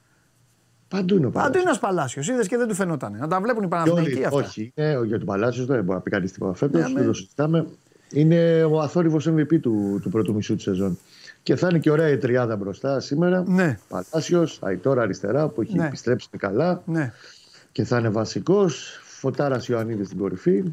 [0.87, 1.51] Παντού είναι ο Παλάσιο.
[1.51, 2.27] Παντού είναι ένας Παλάσιος.
[2.27, 3.17] Είδες και δεν του φαινόταν.
[3.19, 4.37] Να τα βλέπουν οι Παναθηναϊκοί αυτά.
[4.37, 6.81] Όχι, είναι για τον Παλάσιος δεν μπορεί να πει κανείς τίποτα φέτος.
[6.81, 7.65] Ναι, δεν το συζητάμε.
[8.11, 10.99] Είναι ο αθόρυβος MVP του, του πρώτου μισού της σεζόν.
[11.43, 13.43] Και θα είναι και ωραία η τριάδα μπροστά σήμερα.
[13.47, 13.77] Ναι.
[13.87, 15.85] Παλάσιος, Αϊτόρα αριστερά που έχει ναι.
[15.85, 16.81] επιστρέψει καλά.
[16.85, 17.13] Ναι
[17.71, 18.99] και θα είναι βασικός.
[19.03, 20.63] Φωτάρας Ιωαννίδης στην κορυφή.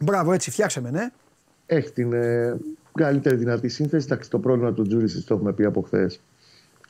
[0.00, 1.10] Μπράβο, έτσι φτιάξαμε, ναι.
[1.66, 2.56] Έχει την ε,
[2.94, 4.06] καλύτερη δυνατή σύνθεση.
[4.06, 6.20] Εντάξει, το πρόβλημα του Τζούρισι το έχουμε πει από χθες.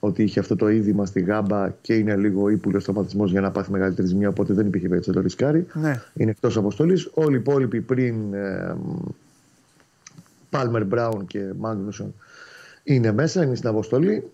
[0.00, 3.70] Ότι είχε αυτό το είδημα στη γάμπα και είναι λίγο ύπουλος σταματισμό για να πάθει
[3.70, 4.28] μεγαλύτερη ζημιά.
[4.28, 5.66] Οπότε δεν υπήρχε περίπτωση να το ρισκάρει.
[5.72, 6.02] Ναι.
[6.14, 7.10] Είναι εκτός αποστολής.
[7.14, 8.76] Όλοι οι υπόλοιποι πριν ε,
[10.50, 12.14] Πάλμερ Μπράουν και Μάγνουσον
[12.84, 14.30] είναι μέσα, είναι στην αποστολή.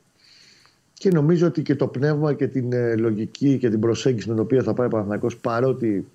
[1.00, 4.42] Και νομίζω ότι και το πνεύμα και την ε, λογική και την προσέγγιση με την
[4.42, 6.06] οποία θα πάει ο Παναθηναϊκός παρότι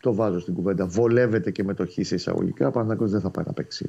[0.00, 3.30] το βάζω στην κουβέντα, βολεύεται και με το χ σε εισαγωγικά, ο Παναθηναϊκός δεν θα
[3.30, 3.88] πάει να παίξει.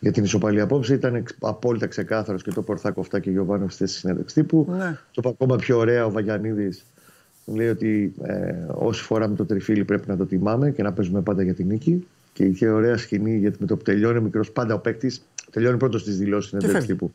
[0.00, 3.86] Για την ισοπαλία απόψε ήταν απόλυτα ξεκάθαρος και το Πορθάκο αυτά και ο Γιωβάνο στη
[3.86, 4.66] συνέντευξη τύπου.
[4.70, 4.98] Ναι.
[5.10, 6.84] Το είπα ακόμα πιο ωραία ο Βαγιανίδης
[7.44, 11.42] λέει ότι ε, όσοι φοράμε το τριφύλι πρέπει να το τιμάμε και να παίζουμε πάντα
[11.42, 12.06] για την νίκη.
[12.32, 15.76] Και είχε ωραία σκηνή γιατί με το που τελειώνει ο μικρός πάντα ο παίκτης τελειώνει
[15.76, 17.12] πρώτος στις δηλώσεις συνέντευξη τύπου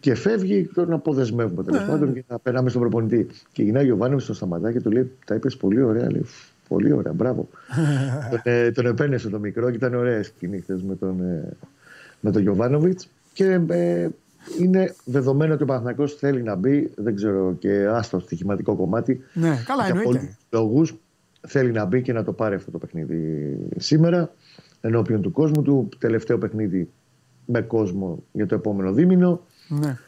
[0.00, 1.86] και φεύγει τον αποδεσμεύουμε τέλος ναι.
[1.86, 3.26] πάντων και να περνάμε στον προπονητή.
[3.52, 6.10] Και γυρνάει ο Γιωβάνο στο σταματά και του λέει: Τα είπες πολύ ωραία.
[6.10, 6.24] Λέει,
[6.68, 7.48] πολύ ωραία, μπράβο.
[8.30, 11.56] τον, ε, τον επένεσε το μικρό και ήταν ωραία σκηνή χθες με τον, ε,
[12.20, 13.08] με τον Γιωβάνοβιτς.
[13.32, 14.08] Και ε,
[14.60, 19.20] είναι δεδομένο ότι ο Παναθηναϊκός θέλει να μπει, δεν ξέρω και άστο στοιχηματικό κομμάτι.
[19.32, 20.36] Ναι, καλά εννοείται.
[20.50, 20.94] λόγους
[21.46, 24.30] θέλει να μπει και να το πάρει αυτό το παιχνίδι σήμερα
[24.80, 25.88] ενώπιον του κόσμου του.
[25.98, 26.88] Τελευταίο παιχνίδι
[27.44, 29.40] με κόσμο για το επόμενο δίμηνο.
[29.68, 29.98] Ναι.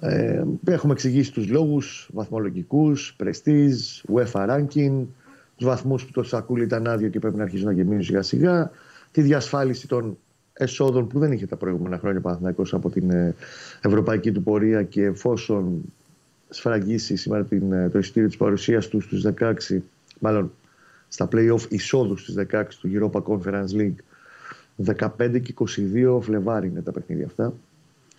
[0.00, 5.02] Ε, έχουμε εξηγήσει τους λόγους βαθμολογικούς, prestige, UEFA ranking,
[5.56, 8.70] τους βαθμούς που το σακούλι ήταν άδειο και πρέπει να αρχίσουν να γεμίζουν σιγά σιγά,
[9.10, 10.18] τη διασφάλιση των
[10.52, 13.34] εσόδων που δεν είχε τα προηγούμενα χρόνια Παναθηναϊκός από την ε,
[13.80, 15.80] ευρωπαϊκή του πορεία και εφόσον
[16.48, 19.52] σφραγίσει σήμερα την, ε, το εισιτήριο της παρουσίας του στους 16
[20.18, 20.52] μάλλον
[21.08, 23.94] στα play-off εισόδους στις 16 του Europa Conference League
[25.18, 27.54] 15 και 22 Φλεβάρι είναι τα παιχνίδια αυτά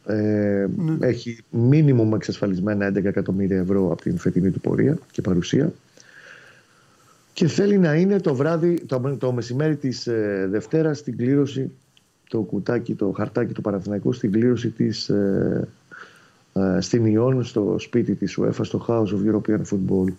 [0.06, 1.08] ε, ναι.
[1.08, 5.74] έχει μίνιμουμ εξασφαλισμένα 11 εκατομμύρια ευρώ από την φετινή του πορεία και παρουσία.
[7.34, 11.72] Και θέλει να είναι το βράδυ, το, το μεσημέρι της ε, Δευτέρας στην κλήρωση
[12.30, 15.68] το κουτάκι, το χαρτάκι του Παναθηναϊκού στην κλήρωση της ε,
[16.54, 20.14] ε, στην Ιόν στο σπίτι της UEFA στο House of European Football.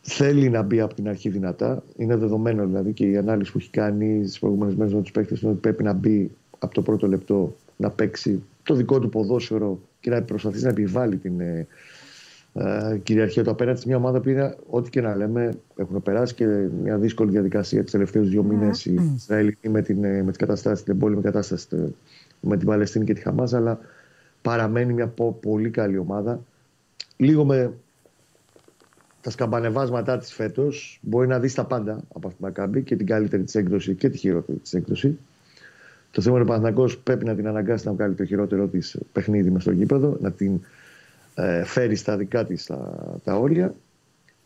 [0.00, 1.82] Θέλει να μπει από την αρχή δυνατά.
[1.96, 5.40] Είναι δεδομένο δηλαδή και η ανάλυση που έχει κάνει στις προηγούμενες μέρες με τους παίκτες
[5.40, 9.80] είναι ότι πρέπει να μπει από το πρώτο λεπτό να παίξει το δικό του ποδόσφαιρο
[10.00, 11.66] και να προσπαθήσει να επιβάλλει την ε,
[12.52, 16.34] ε, κυριαρχία του απέναντι σε μια ομάδα που είναι, ό,τι και να λέμε, έχουν περάσει
[16.34, 16.46] και
[16.82, 18.54] μια δύσκολη διαδικασία τους τελευταίους δύο ναι.
[18.54, 21.94] μήνες οι Ισραηλοί με, την, ε, με τις καταστάσεις, την εμπόλεμη κατάσταση
[22.40, 23.78] με την Παλαιστίνη και τη Χαμάζ, αλλά
[24.42, 26.40] παραμένει μια πολύ καλή ομάδα.
[27.16, 27.72] Λίγο με
[29.20, 33.06] τα σκαμπανεβάσματά της φέτος μπορεί να δεις τα πάντα από αυτήν την Μακάμπη και την
[33.06, 35.18] καλύτερη της έκδοση και τη χειρότερη της έκδοση.
[36.16, 39.50] Το θέμα είναι ότι ο πρέπει να την αναγκάσει να βγάλει το χειρότερο της παιχνίδι
[39.50, 40.60] μες στο γήπεδο, να την
[41.34, 43.74] ε, φέρει στα δικά της τα, τα όρια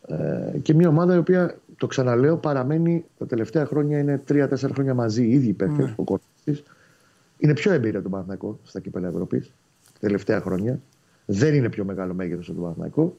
[0.07, 4.95] ε, και μια ομάδα η οποία, το ξαναλέω, παραμένει τα τελευταία χρόνια είναι τρία-τέσσερα χρόνια
[4.95, 5.95] μαζί οι ίδιοι παίκτες ναι.
[5.97, 6.63] ο της.
[7.39, 9.53] Είναι πιο εμπειρία του Παναθηναϊκού στα κύπελα Ευρώπης
[10.01, 10.81] τελευταία χρόνια.
[11.27, 13.17] Δεν είναι πιο μεγάλο μέγεθος του Παναθηναϊκού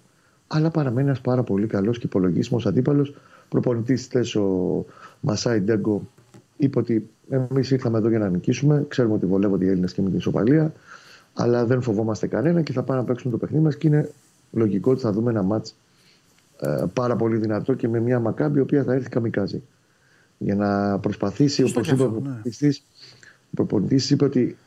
[0.48, 3.16] αλλά παραμένει ένας πάρα πολύ καλός και υπολογίσιμος αντίπαλος.
[3.50, 4.86] Προπονητής θες ο
[5.20, 6.08] Μασάι Ντέγκο
[6.58, 8.86] είπε ότι εμείς ήρθαμε εδώ για να νικήσουμε.
[8.88, 10.74] Ξέρουμε ότι βολεύονται οι Έλληνες και με την ισοπαλία
[11.34, 14.10] αλλά δεν φοβόμαστε κανένα και θα πάμε να παίξουμε το παιχνίδι μας και είναι
[14.52, 15.76] λογικό ότι θα δούμε ένα μάτς
[16.60, 19.64] ε, πάρα πολύ δυνατό και με μια μακάμπη η οποία θα έρθει καμικάζι.
[20.38, 22.22] Για να προσπαθήσει, όπως είπε ο
[23.52, 24.16] προπονητής, ναι.
[24.16, 24.58] είπε ότι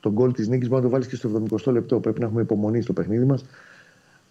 [0.00, 2.00] τον γκολ της νίκης μπορεί να το βάλεις και στο 70 λεπτό.
[2.00, 3.44] Πρέπει να έχουμε υπομονή στο παιχνίδι μας.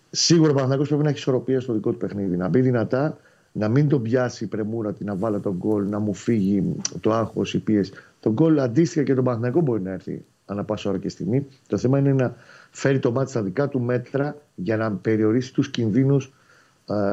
[0.10, 2.38] Σίγουρα ο Παναγιώ πρέπει να έχει ισορροπία στο δικό του παιχνίδι.
[2.38, 3.17] Να μπει δυνατά,
[3.51, 7.53] να μην τον πιάσει η πρεμούρα, να βάλει τον γκολ, να μου φύγει το άγχος,
[7.53, 7.91] η πίεση.
[8.19, 11.47] Το γκολ αντίστοιχα και τον Παναγιώ μπορεί να έρθει ανά πάσα ώρα και στιγμή.
[11.67, 12.35] Το θέμα είναι να
[12.71, 16.33] φέρει το μάτι στα δικά του μέτρα για να περιορίσει τους κινδύνους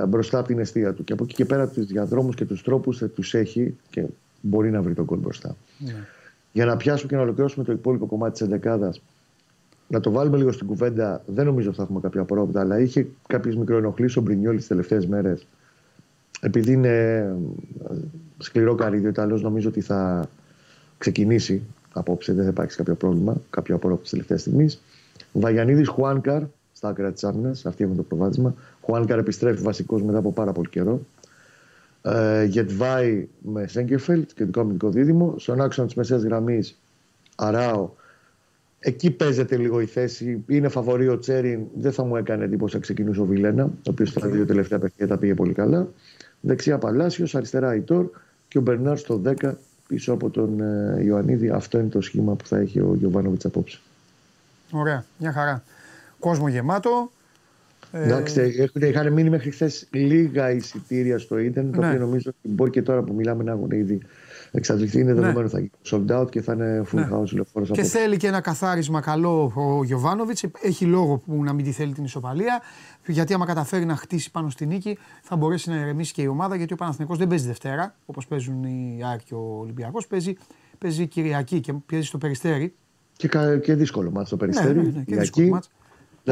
[0.09, 1.05] μπροστά από την αιστεία του.
[1.05, 4.05] Και από εκεί και πέρα τους διαδρόμους και τους τρόπους θα τους έχει και
[4.41, 5.57] μπορεί να βρει τον κόλ μπροστά.
[5.79, 5.95] Ναι.
[6.53, 8.95] Για να πιάσουμε και να ολοκληρώσουμε το υπόλοιπο κομμάτι της εντεκάδα,
[9.89, 11.23] να το βάλουμε λίγο στην κουβέντα.
[11.27, 15.07] Δεν νομίζω ότι θα έχουμε κάποια απορρόπητα, αλλά είχε κάποιες μικροενοχλήσεις ο Μπρινιόλης τις τελευταίες
[15.07, 15.47] μέρες.
[16.41, 17.95] Επειδή είναι ε,
[18.39, 20.29] σκληρό καρύδι, ο νομίζω ότι θα
[20.99, 24.83] ξεκινήσει απόψε δεν θα υπάρξει κάποιο πρόβλημα, κάποιο απορρόφηση τελευταίας στιγμής.
[25.33, 28.55] Βαγιανίδης Χουάνκαρ στα άκρα της άμυνας, αυτή είναι το προβάδισμα.
[28.81, 31.01] Χουάνκαρ επιστρέφει βασικός μετά από πάρα πολύ καιρό.
[32.03, 35.35] Ε, Γετβάη με Σέγκεφελτ και το αμυντικό δίδυμο.
[35.39, 36.79] Στον άξονα της μεσαίας γραμμής
[37.37, 37.91] Αράο.
[38.79, 40.45] Εκεί παίζεται λίγο η θέση.
[40.47, 41.61] Είναι φαβορή ο Τσέριν.
[41.75, 45.15] Δεν θα μου έκανε εντύπωση να ξεκινούσε ο Βιλένα, ο οποίος στα δύο τελευταία παιχνίδια
[45.15, 45.89] τα πήγε πολύ καλά.
[46.41, 48.11] Δεξιά Παλάσιος, αριστερά Ιτόρ
[48.49, 49.53] και ο Μπερνάρ στο 10
[49.89, 51.49] πίσω από τον ε, Ιωαννίδη.
[51.49, 53.79] Αυτό είναι το σχήμα που θα έχει ο Γιωβάνοβιτς απόψε.
[54.73, 55.63] Ωραία, μια χαρά.
[56.19, 57.11] Κόσμο γεμάτο.
[57.93, 61.81] Ε, Εντάξει, είχαν μείνει μέχρι χθες λίγα εισιτήρια στο ίντερνετ, ναι.
[61.81, 64.01] το οποίο νομίζω ότι μπορεί και τώρα που μιλάμε να έχουν ήδη
[64.51, 65.01] εξαντληθεί.
[65.01, 65.21] Είναι ναι.
[65.21, 65.49] δεδομένο ναι.
[65.49, 67.09] θα γίνει sold out και θα είναι full ναι.
[67.13, 67.71] house λεωφόρος.
[67.71, 70.45] Και θέλει και ένα καθάρισμα καλό ο Γιωβάνοβιτς.
[70.63, 72.63] Έχει λόγο που να μην τη θέλει την ισοπαλία.
[73.07, 76.57] Γιατί άμα καταφέρει να χτίσει πάνω στη νίκη, θα μπορέσει να ηρεμήσει και η ομάδα.
[76.57, 80.07] Γιατί ο Παναθηνικό δεν παίζει Δευτέρα, όπως παίζουν οι ΑΕΚ και ο Ολυμπιακός.
[80.07, 80.37] Παίζει,
[80.79, 82.75] παίζει Κυριακή και παίζει στο περιστέρι.
[83.17, 83.29] Και,
[83.63, 84.75] και δύσκολο μάτι στο περιστέρι.
[84.75, 85.71] Ναι, ναι, ναι, και δύσκολο μάτς.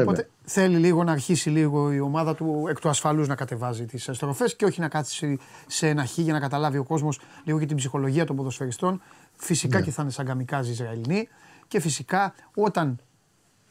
[0.01, 4.09] Οπότε θέλει λίγο να αρχίσει λίγο η ομάδα του εκ του ασφαλούς να κατεβάζει τις
[4.11, 7.65] στροφές και όχι να κάτσει σε ένα χ για να καταλάβει ο κόσμος λίγο και
[7.65, 9.01] την ψυχολογία των ποδοσφαιριστών.
[9.35, 9.85] Φυσικά ναι.
[9.85, 11.27] και θα είναι σαν καμικάζι Ισραηλινοί
[11.67, 12.99] και φυσικά όταν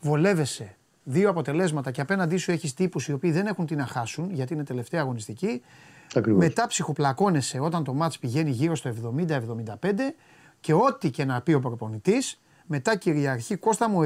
[0.01, 4.31] βολεύεσαι δύο αποτελέσματα και απέναντί σου έχεις τύπους οι οποίοι δεν έχουν τι να χάσουν
[4.33, 5.63] γιατί είναι τελευταία αγωνιστική.
[6.15, 6.45] Ακριβώς.
[6.45, 9.37] Μετά ψυχοπλακώνεσαι όταν το μάτς πηγαίνει γύρω στο 70-75
[10.61, 13.99] και ό,τι και να πει ο προπονητής, μετά κυριαρχεί Κώστα μου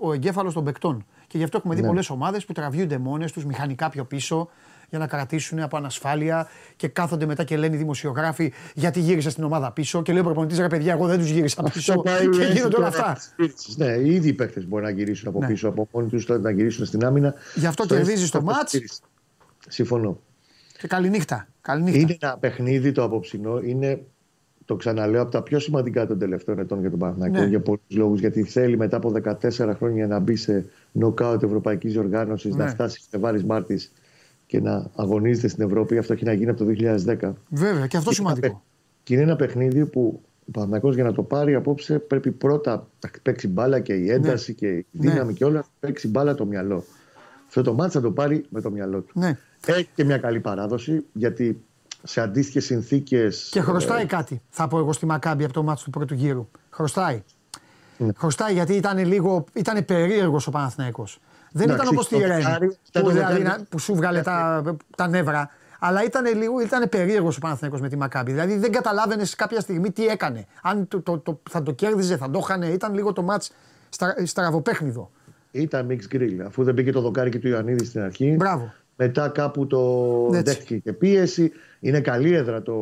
[0.00, 1.06] ο εγκέφαλος των παικτών.
[1.26, 1.86] Και γι' αυτό έχουμε δει ναι.
[1.86, 4.48] πολλές ομάδες που τραβιούνται μόνες τους, μηχανικά πιο πίσω,
[4.88, 9.44] για να κρατήσουν από ανασφάλεια και κάθονται μετά και λένε οι δημοσιογράφοι γιατί γύρισα στην
[9.44, 10.02] ομάδα πίσω.
[10.02, 12.02] Και λέει ο προπονητής ρε παιδιά, εγώ δεν τους γύρισα πίσω.
[12.38, 13.16] και γίνονται όλα αυτά.
[13.76, 15.46] Ναι, ήδη οι παίχτε μπορεί να γυρίσουν από ναι.
[15.46, 17.34] πίσω από μόνοι τους, να γυρίσουν στην άμυνα.
[17.54, 18.80] Γι' αυτό κερδίζει το μάτς.
[19.68, 20.20] Συμφωνώ.
[20.78, 21.48] Και καληνύχτα.
[21.84, 23.60] Είναι ένα παιχνίδι το απόψινό.
[23.60, 24.02] Είναι
[24.64, 27.46] το ξαναλέω, από τα πιο σημαντικά των τελευταίων ετών για τον Παναθηναϊκό ναι.
[27.46, 28.20] για πολλούς λόγους.
[28.20, 30.66] Γιατί θέλει μετά από 14 χρόνια να μπει σε
[30.98, 32.56] νοκάουτ ευρωπαϊκής οργάνωση, ναι.
[32.56, 33.92] να φτάσει σε Βάρης Μάρτης
[34.46, 35.98] και να αγωνίζεται στην Ευρώπη.
[35.98, 36.70] Αυτό έχει να γίνει από το
[37.06, 37.32] 2010.
[37.48, 38.62] Βέβαια, και αυτό σημαντικό.
[39.02, 43.10] Και είναι ένα παιχνίδι που ο Παναθηναϊκός για να το πάρει απόψε πρέπει πρώτα να
[43.22, 44.56] παίξει μπάλα και η ένταση ναι.
[44.56, 45.32] και η δύναμη ναι.
[45.32, 45.58] και όλα.
[45.58, 46.84] Να παίξει μπάλα το μυαλό.
[47.46, 49.18] Αυτό το μάτσα το πάρει με το μυαλό του.
[49.18, 49.38] Ναι.
[49.66, 51.60] Έχει και μια καλή παράδοση γιατί
[52.02, 53.48] σε αντίστοιχες συνθήκες.
[53.52, 54.06] Και χρωστάει ε...
[54.06, 56.48] κάτι, θα πω εγώ στη Μακάμπη από το μάτσο του πρώτου γύρου.
[56.70, 57.22] Χρωστάει.
[57.98, 58.12] Ναι.
[58.16, 59.44] Χρωστάει γιατί ήταν λίγο.
[59.52, 61.20] ήταν περίεργος ο Παναθηναϊκός.
[61.52, 62.42] Δεν ήταν όπως τη Ρεν
[62.92, 64.62] που, δηλαδή, που σου βγάλε τα,
[64.96, 65.50] τα νεύρα.
[65.78, 68.32] Αλλά ήταν λίγο ήταν περίεργος ο Παναθηναϊκός με τη Μακάμπη.
[68.32, 70.46] Δηλαδή δεν καταλάβαινες κάποια στιγμή τι έκανε.
[70.62, 72.66] Αν το, το, το, θα το κέρδιζε, θα το είχανε.
[72.66, 73.52] Ήταν λίγο το μάτς
[73.88, 75.10] στα, στραβοπέχνιδο.
[75.50, 76.38] Ήταν mix grill.
[76.46, 78.34] Αφού δεν πήγε το δοκάρι και του Ιωαννίδη στην αρχή.
[78.38, 78.72] Μπράβο.
[78.96, 81.52] Μετά κάπου το δέχτηκε και πίεση.
[81.80, 82.74] Είναι καλή έδρα το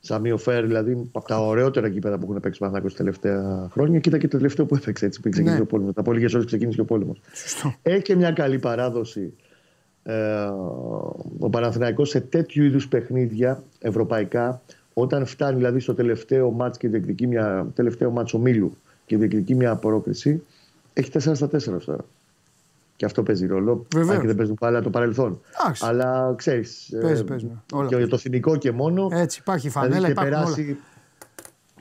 [0.00, 3.98] Σαμίο Φέρ, δηλαδή από τα ωραιότερα γήπεδα που έχουν παίξει Παναθηναϊκός τα τελευταία χρόνια.
[3.98, 5.62] Κοίτα και το τελευταίο που έπαιξε έτσι που ξεκίνησε ναι.
[5.62, 5.94] ο πόλεμος.
[5.94, 7.20] Τα πολύ ώρες ξεκίνησε και ο πόλεμος.
[7.82, 9.32] Έχει και μια καλή παράδοση
[10.02, 10.44] ε,
[11.38, 14.62] ο Παναθηναϊκός σε τέτοιου είδους παιχνίδια ευρωπαϊκά,
[14.94, 19.70] όταν φτάνει δηλαδή στο τελευταίο μάτς και διεκδικεί μια τελευταίο μάτς ομίλου και διεκδικεί μια
[19.70, 20.42] απορρόκριση,
[20.92, 22.04] έχει 4 στα 4 τώρα.
[22.98, 23.86] Και αυτό παίζει ρόλο.
[23.94, 24.14] Βεβαίως.
[24.14, 25.40] Αν και δεν παίζουν πάλι το παρελθόν.
[25.68, 25.84] Άξι.
[25.86, 26.96] Αλλά ξέρεις.
[27.00, 27.50] Παίζει, παίζει.
[27.88, 29.08] Και για το θυμικό και μόνο.
[29.12, 30.76] Έτσι, υπάρχει φανέλα, δηλαδή, υπάρχει περάσει, όλα.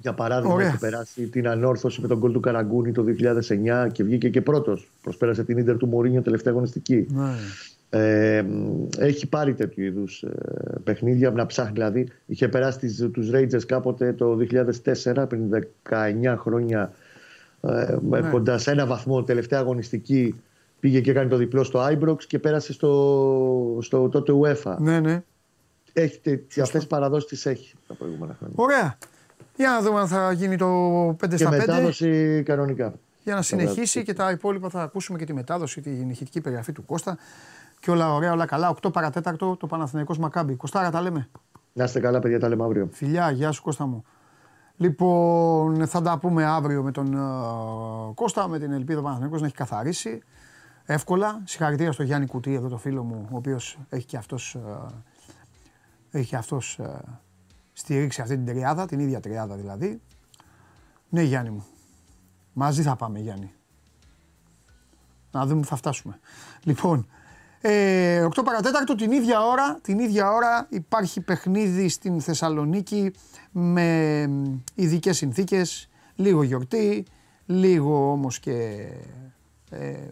[0.01, 0.67] Για παράδειγμα, Ωραία.
[0.67, 4.89] έχει περάσει την ανόρθωση με τον κόλ του Καραγκούνη το 2009 και βγήκε και πρώτος.
[5.01, 7.07] Προσπέρασε την ντερ του Μωρίνιο τελευταία αγωνιστική.
[7.09, 7.29] Ναι.
[7.89, 8.45] Ε,
[8.97, 10.29] έχει πάρει τέτοιου είδους ε,
[10.83, 11.73] παιχνίδια να ψάχνει.
[11.73, 14.37] Δηλαδή, είχε περάσει τους Rangers κάποτε το
[15.13, 15.41] 2004, πριν
[15.89, 16.91] 19 χρόνια,
[17.61, 18.19] ε, ναι.
[18.19, 20.35] κοντά σε ένα βαθμό τελευταία αγωνιστική.
[20.79, 24.75] Πήγε και έκανε το διπλό στο Ibrox και πέρασε στο, στο τότε UEFA.
[24.79, 25.23] Ναι, ναι.
[25.93, 26.19] Έχει,
[26.61, 28.55] αυτές τις παραδόσεις τις έχει τα προηγούμενα χρόνια.
[28.59, 28.97] Ωραία.
[29.55, 31.51] Για να δούμε αν θα γίνει το 5 και στα 5.
[31.51, 32.93] Και μετάδοση κανονικά.
[33.23, 36.85] Για να συνεχίσει και τα υπόλοιπα θα ακούσουμε και τη μετάδοση, τη ηχητική περιγραφή του
[36.85, 37.17] Κώστα
[37.79, 38.75] και όλα ωραία, όλα καλά.
[38.81, 40.55] 8 παρατέταρτο το Παναθηναϊκός Μακάμπι.
[40.55, 41.29] Κωστάρα τα λέμε.
[41.73, 42.89] Να είστε καλά, παιδιά, τα λέμε αύριο.
[42.91, 44.03] Φιλιά, γεια σου Κώστα μου.
[44.77, 49.55] Λοιπόν, θα τα πούμε αύριο με τον uh, Κώστα, με την ελπίδα Παναθηναϊκός να έχει
[49.55, 50.21] καθαρίσει.
[50.89, 51.41] Εύκολα.
[51.43, 54.87] Συγχαρητήρια στο Γιάννη Κουτί, εδώ το φίλο μου, ο οποίος έχει και αυτός uh,
[56.11, 56.99] έχει αυτός, uh,
[57.73, 60.01] στηρίξει αυτή την τριάδα, την ίδια τριάδα δηλαδή.
[61.09, 61.65] Ναι, Γιάννη μου.
[62.53, 63.53] Μαζί θα πάμε, Γιάννη.
[65.31, 66.19] Να δούμε που θα φτάσουμε.
[66.63, 67.07] Λοιπόν,
[67.61, 73.13] ε, 8 παρατέταρτο την ίδια ώρα, την ίδια ώρα υπάρχει παιχνίδι στην Θεσσαλονίκη
[73.51, 74.29] με
[74.75, 77.05] ειδικές συνθήκες, λίγο γιορτή,
[77.45, 78.87] λίγο όμως και
[79.69, 80.09] ε,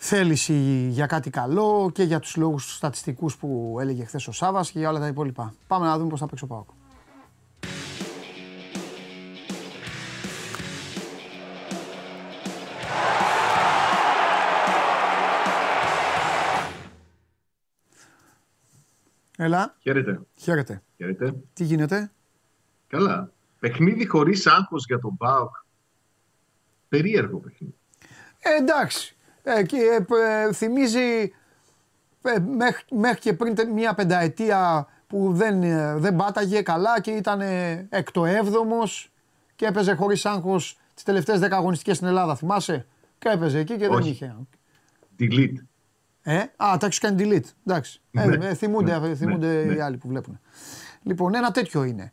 [0.00, 4.78] θέληση για κάτι καλό και για τους λόγους στατιστικούς που έλεγε χθες ο Σάβας και
[4.78, 5.54] για όλα τα υπόλοιπα.
[5.66, 6.68] Πάμε να δούμε πώς θα παίξει ο Πάοκ.
[19.40, 19.76] Έλα.
[19.80, 20.20] Χαίρετε.
[20.34, 20.82] Χαίρετε.
[20.96, 21.34] Χαίρετε.
[21.52, 22.10] Τι γίνεται;
[22.86, 23.32] Καλά.
[23.58, 25.56] Παιχνίδι χωρίς άγχος για τον Πάοκ.
[26.88, 27.74] Περίεργο παιχνίδι.
[28.38, 29.16] Ε, εντάξει.
[29.56, 29.76] Ε, και,
[30.26, 31.32] ε, θυμίζει
[32.22, 37.40] ε, μέχρι, μέχρι και πριν μια πενταετία που δεν, ε, δεν πάταγε καλά και ήταν
[37.88, 39.12] εκτοεύδομος
[39.56, 42.36] και έπαιζε χωρίς άγχος τις τελευταίες δέκα αγωνιστικές στην Ελλάδα.
[42.36, 42.86] Θυμάσαι;
[43.18, 44.02] Και έπαιζε εκεί και Όχι.
[44.02, 44.36] δεν είχε.
[45.18, 45.62] Delete.
[46.22, 47.50] Ε, α, τα έχει κάνει delete.
[47.66, 48.00] Εντάξει.
[48.12, 50.40] Ε, ναι, ε, θυμούνται, ναι, θυμούνται ναι, οι άλλοι που βλέπουν.
[51.02, 52.12] Λοιπόν, ένα τέτοιο είναι.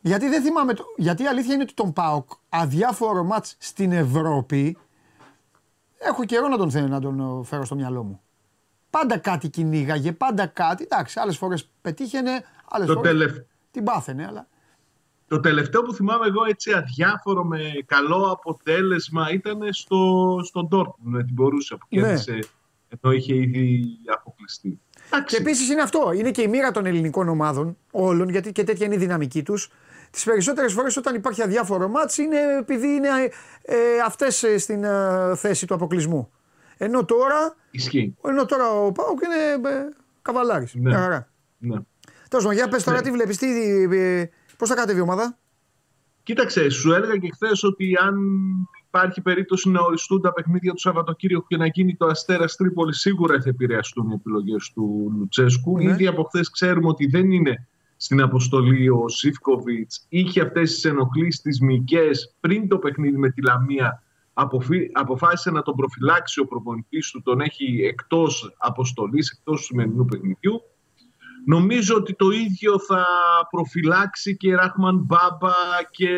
[0.00, 0.74] Γιατί δεν θυμάμαι.
[0.74, 0.84] Το...
[0.96, 4.76] Γιατί η αλήθεια είναι ότι τον Πάοκ αδιάφορο μάτς στην Ευρώπη.
[5.98, 8.20] Έχω καιρό να τον, να τον φέρω στο μυαλό μου.
[8.90, 10.82] Πάντα κάτι κυνήγαγε, πάντα κάτι.
[10.82, 13.36] Εντάξει, άλλες φορές πετύχαινε, άλλες φορές τελευ...
[13.70, 14.48] την πάθαινε, αλλά.
[15.28, 21.32] Το τελευταίο που θυμάμαι εγώ έτσι αδιάφορο με καλό αποτέλεσμα ήταν στο, στο Dortmund, την
[21.32, 22.38] μπορούσα που κέρδισε
[22.88, 24.80] ενώ είχε ήδη αποκλειστεί.
[25.26, 26.12] Και επίσης είναι αυτό.
[26.12, 29.70] Είναι και η μοίρα των ελληνικών ομάδων όλων, γιατί και τέτοια είναι η δυναμική τους.
[30.10, 33.08] Τις περισσότερες φορές όταν υπάρχει αδιάφορο μάτς είναι επειδή είναι
[33.62, 36.30] ε, αυτές ε, στην ε, θέση του αποκλεισμού.
[36.76, 38.16] Ενώ τώρα, Ισχύει.
[38.24, 39.88] Ενώ τώρα ο Πάουκ είναι ε,
[40.22, 40.74] καβαλάρης.
[40.74, 40.80] Ναι.
[40.80, 41.28] Μια χαρά.
[41.58, 41.76] Ναι.
[42.30, 43.02] Τέλος για πες τώρα ναι.
[43.02, 45.38] τι βλέπεις, ε, πώς θα κατέβει η ομάδα;
[46.22, 48.18] Κοίταξε, σου έλεγα και χθες ότι αν
[48.86, 53.40] υπάρχει περίπτωση να οριστούν τα παιχνίδια του Σαββατοκύριακου και να γίνει το Αστέρας Τρίπολη, σίγουρα
[53.40, 55.76] θα επηρεαστούν οι επιλογές του Λουτσέσκου.
[55.76, 55.90] Ναι.
[55.90, 60.06] Ήδη από χθες ξέρουμε ότι δεν είναι στην αποστολή ο Σίφκοβιτς.
[60.08, 64.02] Είχε αυτές τις ενοχλήσεις τις μυϊκές πριν το παιχνίδι με τη Λαμία.
[64.92, 70.62] Αποφάσισε να τον προφυλάξει ο προπονητής του, τον έχει εκτός αποστολής, εκτός του σημερινού παιχνιδιού.
[71.46, 73.06] Νομίζω ότι το ίδιο θα
[73.50, 75.54] προφυλάξει και Ράχμαν Μπάμπα
[75.90, 76.08] και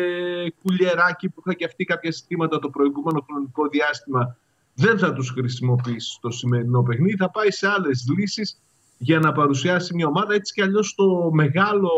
[0.63, 4.37] Κουλιεράκη που είχα και αυτοί κάποια συστήματα το προηγούμενο χρονικό διάστημα.
[4.73, 7.15] Δεν θα τους χρησιμοποιήσει στο σημερινό παιχνίδι.
[7.15, 8.61] Θα πάει σε άλλες λύσεις
[9.01, 10.33] για να παρουσιάσει μια ομάδα.
[10.33, 11.89] Έτσι κι αλλιώς το μεγάλο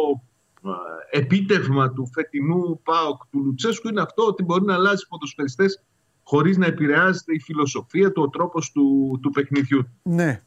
[1.11, 5.83] επίτευγμα του φετινού ΠΑΟΚ του Λουτσέσκου είναι αυτό ότι μπορεί να αλλάζει ποδοσφαιριστές
[6.23, 9.87] χωρίς να επηρεάζεται η φιλοσοφία του, ο τρόπος του, του παιχνιδιού.
[10.03, 10.41] Ναι.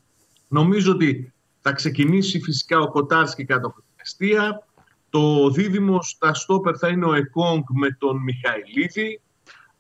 [0.49, 4.67] Νομίζω ότι θα ξεκινήσει φυσικά ο Κοτάρσκι κάτω από την αιστεία.
[5.11, 9.21] Το δίδυμο στα στόπερ θα είναι ο Εκόνγκ με τον Μιχαηλίδη.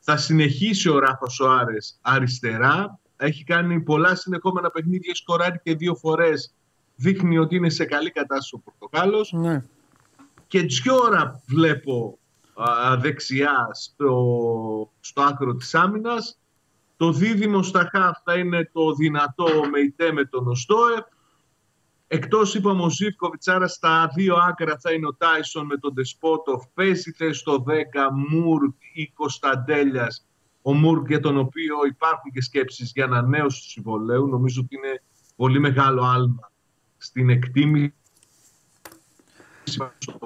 [0.00, 2.98] Θα συνεχίσει ο Ράφα Σοάρες αριστερά.
[3.16, 6.54] Έχει κάνει πολλά συνεχόμενα παιχνίδια, σκοράρει και δύο φορές.
[6.96, 9.33] Δείχνει ότι είναι σε καλή κατάσταση ο Πορτοκάλος.
[9.33, 9.64] Ναι.
[10.46, 12.18] Και Τζιόρα βλέπω
[12.54, 16.38] α, δεξιά στο, στο άκρο της άμυνας.
[16.96, 21.04] Το δίδυμο στα χαφ θα είναι το δυνατό Μεϊτέ με τον Οστόεφ.
[22.07, 26.64] Εκτός είπαμε ο Ζήφκοβιτς, άρα στα δύο άκρα θα είναι ο Τάισον με τον Τεσπότοφ.
[26.74, 27.72] Παίζει θέση στο 10
[28.30, 30.26] Μουρκ ή Κωνσταντέλιας.
[30.62, 34.26] Ο Μουρκ για τον οποίο υπάρχουν και σκέψεις για ανανέωση τους συμβολέου.
[34.26, 35.02] Νομίζω ότι είναι
[35.37, 36.52] πολύ μεγάλο άλμα
[37.04, 37.94] στην εκτίμηση.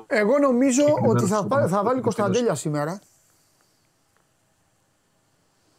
[0.06, 3.00] Εγώ νομίζω ότι θα, θα βάλει Κωνσταντέλια σήμερα.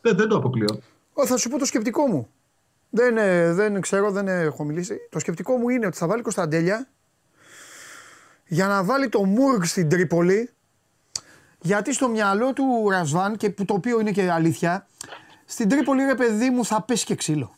[0.01, 0.81] Δεν, δεν το αποκλείω.
[1.13, 2.29] Ω, θα σου πω το σκεπτικό μου.
[2.89, 4.97] Δεν, ε, δεν ξέρω, δεν έχω μιλήσει.
[5.09, 6.87] Το σκεπτικό μου είναι ότι θα βάλει Κωνσταντέλια
[8.47, 10.49] για να βάλει το Μούργκ στην Τρίπολη.
[11.61, 14.87] Γιατί στο μυαλό του Ρασβάν, και που το οποίο είναι και αλήθεια,
[15.45, 17.55] στην Τρίπολη ρε παιδί μου θα πέσει και ξύλο.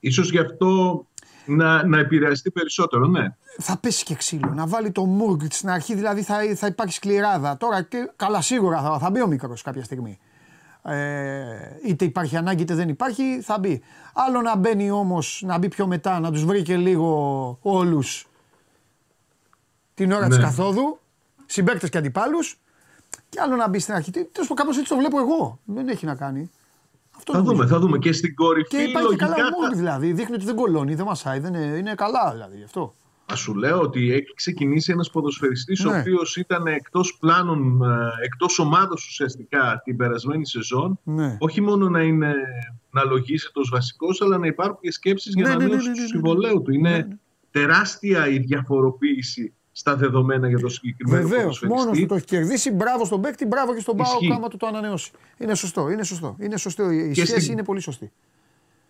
[0.00, 1.06] Ίσως γι' αυτό
[1.48, 3.36] να, να επηρεαστεί περισσότερο, ναι.
[3.58, 4.52] Θα πέσει και ξύλο.
[4.54, 7.56] Να βάλει το Μούργκ στην αρχή, δηλαδή θα, θα υπάρχει σκληράδα.
[7.56, 10.18] Τώρα και, καλά, σίγουρα θα, θα μπει ο μικρός κάποια στιγμή.
[10.82, 11.42] Ε,
[11.84, 13.82] είτε υπάρχει ανάγκη είτε δεν υπάρχει, θα μπει.
[14.14, 18.26] Άλλο να μπαίνει όμως, να μπει πιο μετά, να τους βρει και λίγο όλους
[19.94, 20.36] την ώρα ναι.
[20.36, 20.98] τη καθόδου,
[21.46, 22.60] συμπαίκτες και αντιπάλους.
[23.28, 24.10] Και άλλο να μπει στην αρχή.
[24.10, 25.58] Τέλος πάντων, κάπως έτσι το βλέπω εγώ.
[25.64, 26.50] Δεν έχει να κάνει.
[27.18, 27.98] Αυτό θα δούμε, θα δούμε.
[27.98, 28.68] Και στην κορυφή.
[28.68, 29.76] Και υπάρχει λογικά, και καλά θα...
[29.76, 30.12] δηλαδή.
[30.12, 31.38] Δείχνει ότι δεν κολώνει, δεν μασάει.
[31.38, 32.94] Δεν είναι, είναι καλά δηλαδή αυτό.
[33.32, 35.90] Α σου λέω ότι έχει ξεκινήσει ένας ποδοσφαιριστής ναι.
[35.90, 40.98] ο οποίος ήταν εκτός πλάνων, ε, εκτός ομάδος ουσιαστικά την περασμένη σεζόν.
[41.02, 41.36] Ναι.
[41.40, 42.34] Όχι μόνο να, είναι,
[42.90, 45.88] να λογίζεται ως βασικός, αλλά να υπάρχουν και σκέψεις για Ναι, να ναι, ναι, μείωση
[45.88, 46.08] ναι, ναι, του ναι.
[46.08, 46.72] συμβολέου του.
[46.72, 47.18] Είναι Ναι, ναι.
[47.50, 51.42] τεράστια η διαφοροποίηση στα δεδομένα για το συγκεκριμένο Βεβαίως.
[51.42, 51.78] ποδοσφαιριστή.
[51.84, 52.70] Μόνος του το έχει κερδίσει.
[52.70, 54.32] Μπράβο στον παίκτη, μπράβο και στον Πάο Ισχύει.
[54.32, 55.10] άμα του το ανανεώσει.
[55.38, 55.88] Είναι σωστό.
[55.90, 56.36] Είναι σωστό.
[56.40, 56.90] Είναι σωστό.
[56.90, 58.12] Η Και σχέση στην- είναι πολύ σωστή.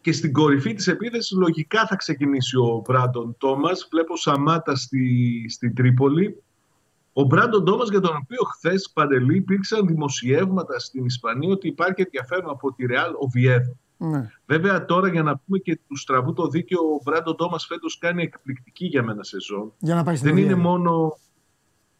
[0.00, 3.88] Και στην κορυφή της επίθεσης λογικά θα ξεκινήσει ο Μπράντον Τόμας.
[3.90, 6.42] Βλέπω Σαμάτα στη, στην Τρίπολη.
[7.12, 12.50] Ο Μπράντον Τόμας για τον οποίο χθες Παντελή υπήρξαν δημοσιεύματα στην Ισπανία ότι υπάρχει ενδιαφέρον
[12.50, 13.76] από τη Ρεάλ Οβιέδο.
[14.00, 14.30] Ναι.
[14.46, 18.22] Βέβαια τώρα για να πούμε και του στραβού το δίκαιο ο Μπράντον Τόμας φέτος κάνει
[18.22, 19.72] εκπληκτική για μένα σεζόν.
[19.78, 20.70] Για να πάει στην Δεν είναι Οβιέδο.
[20.70, 21.18] μόνο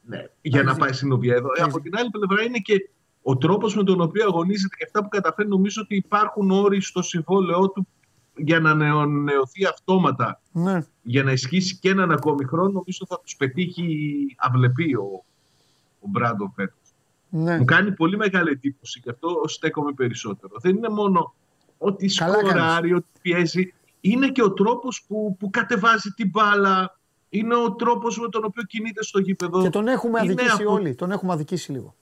[0.03, 1.47] ναι, για να Έχεις πάει στην Οβιέδο.
[1.57, 2.91] Ε, Έχεις Από την άλλη πλευρά είναι και
[3.23, 7.03] ο τρόπος με τον οποίο αγωνίζεται και αυτά που καταφέρει νομίζω ότι υπάρχουν όροι στο
[7.03, 7.87] συμβόλαιό του
[8.37, 10.87] για να ανανεωθεί αυτόματα Ναι.
[11.03, 14.07] για να ισχύσει και έναν ακόμη χρόνο νομίζω θα τους πετύχει
[14.39, 15.25] αυλεπή ο,
[16.01, 16.79] ο Μπράντον φέτος.
[17.29, 17.59] ναι.
[17.59, 20.53] Μου κάνει πολύ μεγάλη εντύπωση και αυτό στέκομαι περισσότερο.
[20.61, 21.35] Δεν είναι μόνο
[21.79, 23.73] ότι Καλά σκοράρει, ότι πιέζει.
[24.01, 26.99] Είναι και ο τρόπος που, που κατεβάζει την μπάλα.
[27.29, 29.63] Είναι ο τρόπος με τον οποίο κινείται στο γήπεδο.
[29.63, 30.95] Και τον έχουμε Είναι αδικήσει από- όλοι.
[30.95, 31.95] Τον έχουμε αδικήσει λίγο.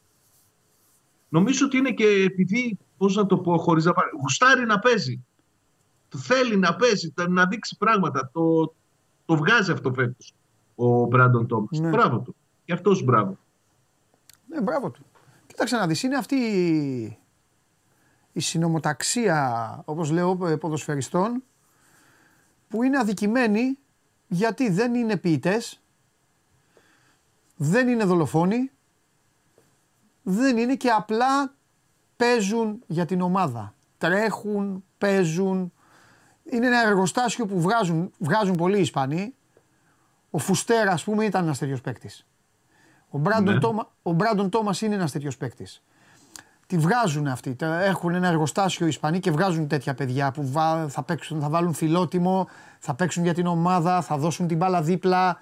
[1.28, 5.24] Νομίζω ότι είναι και επειδή, πώς να το πω, χωρίς να πάρει, γουστάρει να παίζει.
[6.08, 8.30] Το θέλει να παίζει, τα- να δείξει πράγματα.
[8.32, 8.74] Το,
[9.26, 10.34] το βγάζει αυτό φέτος
[10.74, 11.78] ο Μπράντον Τόμας.
[11.78, 11.88] Ναι.
[11.88, 12.34] Μπράβο του.
[12.64, 13.38] Γι' αυτός μπράβο.
[14.48, 15.00] Ναι, μπράβο του.
[15.46, 16.36] Κοίταξε να δεις, είναι αυτή
[18.36, 21.42] η, η συνομοταξία, όπως λέω, ε, ποδοσφαιριστών
[22.68, 23.78] που είναι αδικημένοι
[24.28, 25.80] γιατί δεν είναι ποιητές,
[27.56, 28.70] δεν είναι δολοφόνοι,
[30.22, 31.54] δεν είναι και απλά
[32.16, 33.74] παίζουν για την ομάδα.
[33.98, 35.72] Τρέχουν, παίζουν.
[36.50, 39.34] Είναι ένα εργοστάσιο που βγάζουν, βγάζουν πολλοί Ισπανοί.
[40.30, 42.26] Ο Φουστέρας, ας πούμε, ήταν ένας τέτοιος παίκτης.
[43.10, 43.60] Ο Μπράντον, Ναι.
[43.60, 45.82] Τόμα, ο Μπράντον Τόμας είναι ένας τέτοιος παίκτης.
[46.66, 47.54] Τη βγάζουν αυτοί.
[47.54, 51.48] τα- Έχουν ένα εργοστάσιο οι Ισπανοί και βγάζουν τέτοια παιδιά που βα- θα, παίξουν, θα
[51.48, 52.48] βάλουν φιλότιμο,
[52.78, 55.40] θα παίξουν για την ομάδα, θα δώσουν την μπάλα δίπλα.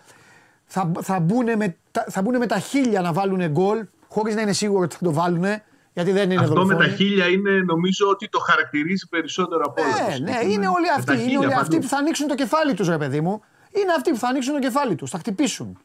[0.67, 4.41] Θα, θα, μπουν με, τα- θα μπουν με τα χίλια να βάλουν γκολ, χωρίς να
[4.41, 5.45] είναι σίγουροι ότι θα το βάλουν,
[5.93, 6.89] γιατί δεν είναι Αυτό με δολοφόνοι.
[6.89, 9.91] τα χίλια είναι νομίζω ότι το χαρακτηρίζει περισσότερο από όλα.
[9.93, 10.53] Ναι, το ναι, συγκεκριμένο.
[10.53, 11.13] είναι όλοι Με τα αυτοί.
[11.13, 11.61] Είναι χίλια όλοι παντού.
[11.61, 13.41] αυτοί που θα ανοίξουν το κεφάλι τους, ρε παιδί μου.
[13.71, 15.11] Είναι αυτοί που θα ανοίξουν το κεφάλι τους.
[15.11, 15.79] Θα χτυπήσουν.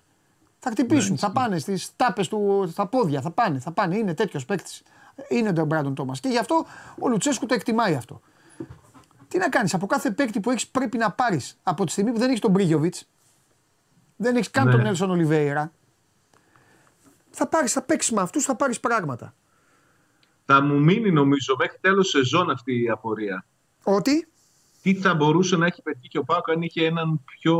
[0.60, 1.12] Θα χτυπήσουν.
[1.12, 3.22] Ναι, θα πάνε στις τάπες του, στα πόδια.
[3.22, 3.60] Θα πάνε.
[3.60, 3.98] Θα πάνε.
[3.98, 4.82] Είναι τέτοιος παίκτης.
[5.28, 6.20] Είναι ο Μπράντον Τόμας.
[6.20, 6.66] Και γι' αυτό
[7.00, 8.22] ο Λουτσέσκου το εκτιμάει αυτό.
[9.28, 12.20] Τι να κάνεις, από κάθε παίκτη που έχεις πρέπει να πάρεις από τη στιγμή που
[12.20, 13.10] δεν έχεις τον Μπρίγιοβιτς,
[14.16, 14.72] δεν έχεις καν Ναι.
[14.72, 15.72] τον Έλσον Ολιβέηρα,
[17.30, 19.34] θα πάρεις, θα παίξεις με αυτούς, θα πάρεις πράγματα.
[20.46, 23.46] Θα μου μείνει νομίζω μέχρι τέλος σεζόν αυτή η απορία.
[23.84, 24.28] Ότι;
[24.82, 27.58] Τι θα μπορούσε να έχει πετύχει ο Πάκο αν είχε έναν πιο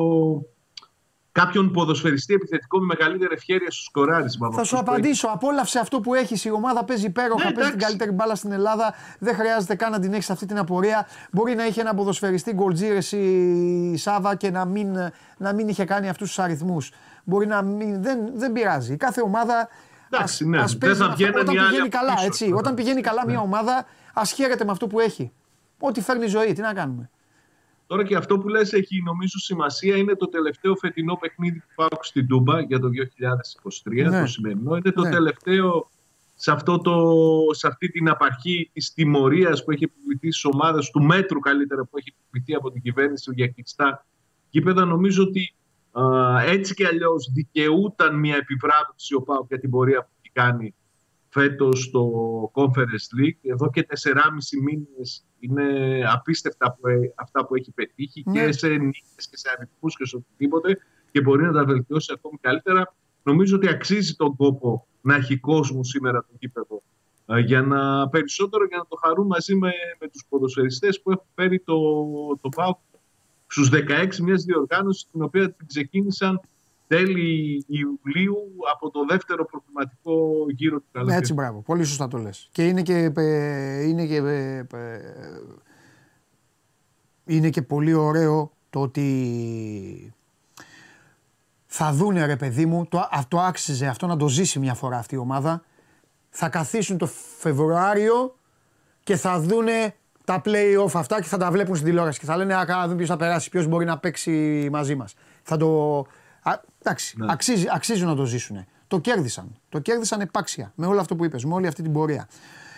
[1.40, 4.52] κάποιον ποδοσφαιριστή επιθετικό με μεγαλύτερη ευχαίρεια στο σκοράρισμα.
[4.52, 5.28] Θα σου απαντήσω.
[5.28, 5.42] Έχεις.
[5.44, 6.46] Απόλαυσε αυτό που έχεις.
[6.46, 7.46] Η ομάδα παίζει υπέροχα.
[7.46, 8.94] Ναι, παίζει την καλύτερη μπάλα στην Ελλάδα.
[9.20, 11.08] Δεν χρειάζεται καν να την έχεις αυτή την απορία.
[11.32, 14.98] Μπορεί να είχε ένα ποδοσφαιριστή γκολτζίρε η Σάβα και να μην,
[15.38, 16.92] να μην είχε κάνει αυτούς τους αριθμούς.
[17.24, 18.02] Μπορεί να μην.
[18.02, 18.96] Δεν, δεν πειράζει.
[18.96, 19.70] Κάθε ομάδα.
[20.12, 20.60] Εντάξει, ναι.
[20.60, 22.52] Ας δεν θα όταν πηγαίνει καλά, έτσι.
[22.56, 25.32] Όταν πηγαίνει καλά μια ομάδα, ας χαίρεται με αυτό που έχει.
[25.80, 27.10] Ό,τι φέρνει η ζωή, τι να κάνουμε.
[27.90, 31.88] Τώρα και αυτό που λες έχει νομίζω σημασία είναι το τελευταίο φετινό παιχνίδι που πάω
[32.02, 32.88] στην Τούμπα για το
[33.84, 34.22] 2023, ναι.
[34.22, 34.76] το σημερινό.
[34.76, 35.10] Είναι το ναι.
[35.10, 35.90] τελευταίο
[36.36, 37.16] σε, αυτό το,
[37.52, 41.98] σε αυτή την απαρχή της τιμωρίας που έχει επιβληθεί στις ομάδες του μέτρου καλύτερα που
[41.98, 44.06] έχει επιβληθεί από την κυβέρνηση για κλειστά
[44.50, 44.86] γήπεδα.
[44.86, 45.56] Νομίζω ότι
[45.92, 50.76] α, έτσι και αλλιώς δικαιούταν μια επιβράβευση ο Πάου για την πορεία που έχει κάνει
[51.30, 52.12] φέτος στο
[52.54, 53.40] Conference League.
[53.42, 54.14] Εδώ και 4,5
[54.64, 56.78] μήνες είναι απίστευτα
[57.16, 58.52] αυτά που έχει πετύχει και ναι.
[58.52, 60.78] σε νίκες και σε αριθμούς και σε οτιδήποτε
[61.12, 62.94] και μπορεί να τα βελτιώσει ακόμη καλύτερα.
[63.24, 66.82] Νομίζω ότι αξίζει τον κόπο να έχει κόσμο σήμερα το γήπεδο
[67.26, 71.26] ε, για να, περισσότερο για να το χαρούν μαζί με, με τους ποδοσφαιριστές που έχουν
[71.36, 71.76] φέρει το,
[72.42, 72.78] το ΠΑΟΚ
[73.48, 76.42] στους 16 μιας διοργάνωσης την οποία την ξεκίνησαν
[76.90, 78.38] τέλη Ιουλίου
[78.74, 81.20] από το δεύτερο προβληματικό γύρο του καλοκαιριού.
[81.20, 81.62] Έτσι, μπράβο.
[81.62, 82.50] Πολύ σωστά το λες.
[82.52, 84.66] Και είναι και, ε, είναι και, ε,
[87.26, 90.14] είναι και πολύ ωραίο το ότι
[91.66, 95.16] θα δούνε ρε παιδί μου, το, αυτό άξιζε αυτό να το ζήσει μια φορά αυτή
[95.16, 95.64] η ομάδα.
[96.30, 97.06] Θα καθίσουν το
[97.38, 98.36] Φεβρουάριο
[99.04, 102.56] και θα δούνε τα play-off αυτά και θα τα βλέπουν στην τηλεόραση και θα λένε
[102.56, 105.14] «Α, δούμε ποιος θα περάσει, ποιος μπορεί να παίξει μαζί μας».
[105.44, 106.04] Θα το, Α,
[106.84, 107.26] εντάξει, ναι.
[107.30, 108.66] αξίζει, αξίζει να το ζήσουν.
[108.88, 109.56] Το κέρδισαν.
[109.70, 112.28] Το κέρδισαν επάξια με όλο αυτό που είπες, με όλη αυτή την πορεία.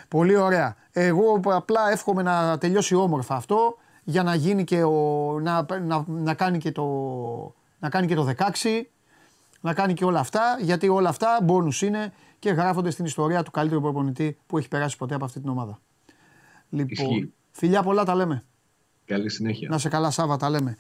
[0.08, 0.76] Πολύ ωραία.
[0.92, 6.34] Εγώ απλά εύχομαι να τελειώσει όμορφα αυτό για να γίνει και ο, να, να, να,
[6.34, 6.86] κάνει και το,
[7.80, 8.82] να κάνει και το 16,
[9.62, 13.52] να κάνει και όλα αυτά, γιατί όλα αυτά μπόνους είναι και γράφονται στην ιστορία του
[13.52, 15.80] καλύτερου προπονητή που έχει περάσει ποτέ από αυτή την ομάδα.
[16.70, 18.44] Λοιπόν, φιλιά πολλά τα λέμε.
[19.06, 19.70] Καλή συνέχεια.
[19.70, 20.78] Να σε καλά Σάβα τα λέμε.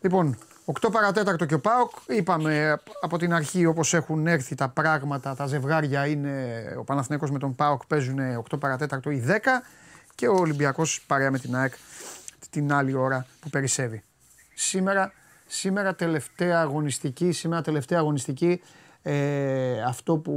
[0.00, 0.38] Λοιπόν,
[0.72, 1.90] 8 παρατέταρτο και ο Πάοκ.
[2.06, 7.38] Είπαμε από την αρχή όπως έχουν έρθει τα πράγματα, τα ζευγάρια είναι ο Παναθηναίκος με
[7.38, 8.18] τον Πάοκ παίζουν
[8.50, 9.32] 8 παρατέταρτο ή 10
[10.14, 11.74] και ο Ολυμπιακός παρέα με την ΑΕΚ
[12.50, 14.02] την άλλη ώρα που περισσεύει.
[14.54, 15.12] Σήμερα,
[15.46, 18.60] σήμερα τελευταία αγωνιστική, σήμερα τελευταία αγωνιστική
[19.02, 20.34] ε, αυτό που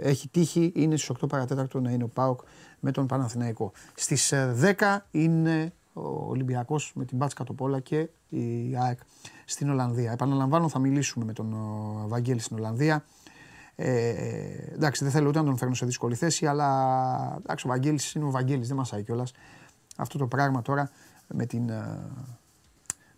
[0.00, 2.40] έχει τύχει είναι στις 8 παρατέταρτο να είναι ο ΠΑΟΚ
[2.80, 3.72] με τον Παναθηναϊκό.
[3.94, 8.98] Στις 10 ε, είναι ο Ολυμπιακός με την Μπάτσκα Τοπόλα και η ΑΕΚ
[9.44, 10.12] στην Ολλανδία.
[10.12, 11.54] Επαναλαμβάνω, θα μιλήσουμε με τον
[12.06, 13.04] Βαγγέλη στην Ολλανδία.
[13.76, 14.10] Ε,
[14.72, 18.24] εντάξει, δεν θέλω ούτε να τον φέρνω σε δύσκολη θέση, αλλά εντάξει, ο Βαγγέλης είναι
[18.24, 19.32] ο Βαγγέλης, δεν μασάει κιόλας.
[19.96, 20.90] Αυτό το πράγμα τώρα
[21.28, 21.98] με, την, ε,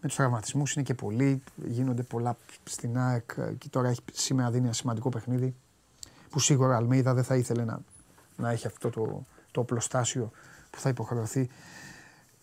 [0.00, 4.64] με τους τραυματισμούς είναι και πολλοί, γίνονται πολλά στην ΑΕΚ και τώρα έχει, σήμερα δίνει
[4.64, 5.54] ένα σημαντικό παιχνίδι
[6.30, 7.80] που σίγουρα ο Αλμέιδα δεν θα ήθελε να,
[8.36, 10.30] να έχει αυτό το, το οπλοστάσιο
[10.70, 11.48] που θα υποχρεωθεί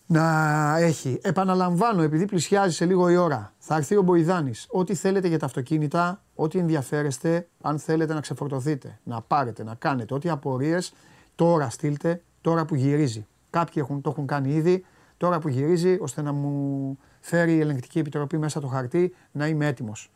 [0.06, 1.18] να έχει.
[1.22, 4.66] Επαναλαμβάνω, επειδή πλησιάζει σε λίγο η ώρα, θα έρθει ο Μποϊδάνης.
[4.70, 10.14] Ό,τι θέλετε για τα αυτοκίνητα, ό,τι ενδιαφέρεστε, αν θέλετε να ξεφορτωθείτε, να πάρετε, να κάνετε,
[10.14, 10.92] ό,τι απορίες,
[11.34, 13.26] τώρα στείλτε, τώρα που γυρίζει.
[13.50, 14.84] Κάποιοι έχουν, το έχουν κάνει ήδη,
[15.16, 19.66] τώρα που γυρίζει, ώστε να μου φέρει η ελεγκτική επιτροπή μέσα το χαρτί να είμαι
[19.66, 20.10] έτοιμος.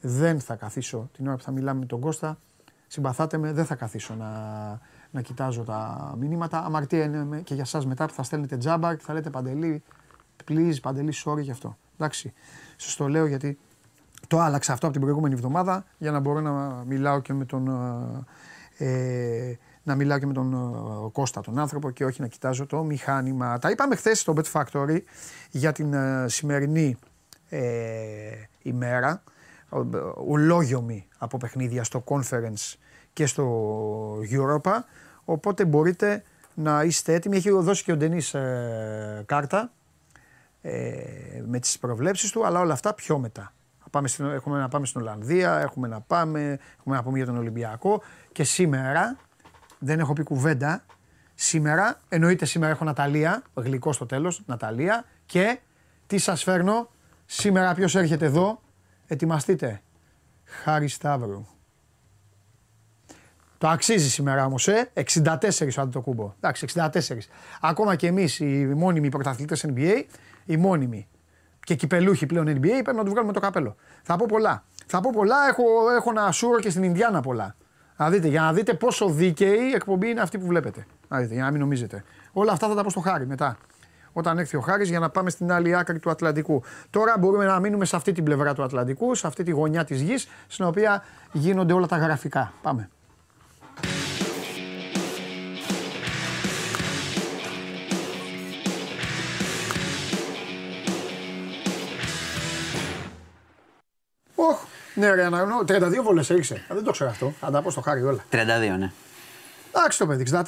[0.00, 2.38] Δεν θα καθίσω την ώρα που θα μιλάμε με τον Κώστα.
[2.86, 4.28] Συμπαθάτε με, δεν θα καθίσω να,
[5.10, 6.64] να κοιτάζω τα μηνύματα.
[6.64, 9.82] Αμαρτία είναι και για εσά μετά που θα στέλνετε τζάμπα και θα λέτε παντελή,
[10.48, 11.76] please, παντελή, sorry γι' αυτό.
[11.94, 12.32] Εντάξει,
[12.76, 13.58] σας το λέω γιατί
[14.28, 17.68] το άλλαξα αυτό από την προηγούμενη εβδομάδα για να μπορώ να μιλάω και με τον.
[18.78, 22.82] Ε, να μιλάω και με τον ε, Κώστα τον άνθρωπο και όχι να κοιτάζω το
[22.82, 23.58] μηχάνημα.
[23.58, 24.98] Τα είπαμε χθες στο Bet Factory
[25.50, 26.96] για την ε, σημερινή
[27.48, 27.60] ε,
[28.62, 29.22] ημέρα.
[30.26, 32.74] Ολόγιομη από παιχνίδια στο conference
[33.12, 34.72] και στο Europa.
[35.24, 36.22] Οπότε μπορείτε
[36.54, 37.36] να είστε έτοιμοι.
[37.36, 39.70] Έχει δώσει και ο Ντενής ε, κάρτα
[40.62, 43.52] ε, με τις προβλέψεις του, αλλά όλα αυτά πιο μετά.
[43.90, 47.36] Πάμε στην, έχουμε να πάμε στην Ολλανδία, έχουμε να πάμε, έχουμε να πούμε για τον
[47.36, 48.02] Ολυμπιακό
[48.32, 49.16] και σήμερα,
[49.78, 50.84] δεν έχω πει κουβέντα,
[51.34, 55.58] σήμερα, εννοείται σήμερα έχω Ναταλία, γλυκό στο τέλος, Ναταλία και
[56.06, 56.90] τι σας φέρνω,
[57.26, 58.60] σήμερα ποιος έρχεται εδώ,
[59.06, 59.82] ετοιμαστείτε,
[60.44, 61.46] Χάρη Σταύρου.
[63.60, 64.90] Το αξίζει σήμερα όμως, ε.
[64.94, 66.34] 64 ο κούμπο.
[66.36, 67.28] Εντάξει, 64.
[67.60, 70.02] Ακόμα και εμείς οι μόνιμοι πρωταθλητές NBA,
[70.44, 71.08] οι μόνιμοι
[71.64, 73.76] και κυπελούχοι πλέον NBA, πρέπει να τους βγάλουμε το καπέλο.
[74.02, 74.64] Θα πω πολλά.
[74.86, 75.62] Θα πω πολλά, έχω,
[75.96, 77.56] έχω ένα σούρο και στην Ινδιάνα πολλά.
[77.96, 80.86] Να δείτε, για να δείτε πόσο δίκαιη η εκπομπή είναι αυτή που βλέπετε.
[81.08, 82.04] Να δείτε, για να μην νομίζετε.
[82.32, 83.56] Όλα αυτά θα τα πω στο χάρι μετά.
[84.12, 86.62] όταν έρθει ο Χάρης για να πάμε στην άλλη άκρη του Ατλαντικού.
[86.90, 90.00] Τώρα μπορούμε να μείνουμε σε αυτή την πλευρά του Ατλαντικού, σε αυτή τη γωνιά της
[90.00, 91.02] γης, στην οποία
[91.32, 92.52] γίνονται όλα τα γραφικά.
[92.62, 92.90] Πάμε.
[104.94, 105.58] Ναι, ρε, αναγνώ.
[105.60, 106.64] 32 βολέ έριξε.
[106.68, 107.32] Δεν το ξέρω αυτό.
[107.40, 108.24] Θα τα πω στο χάρι όλα.
[108.32, 108.36] 32,
[108.78, 108.92] ναι.
[109.76, 110.42] Εντάξει το παιδί, 64.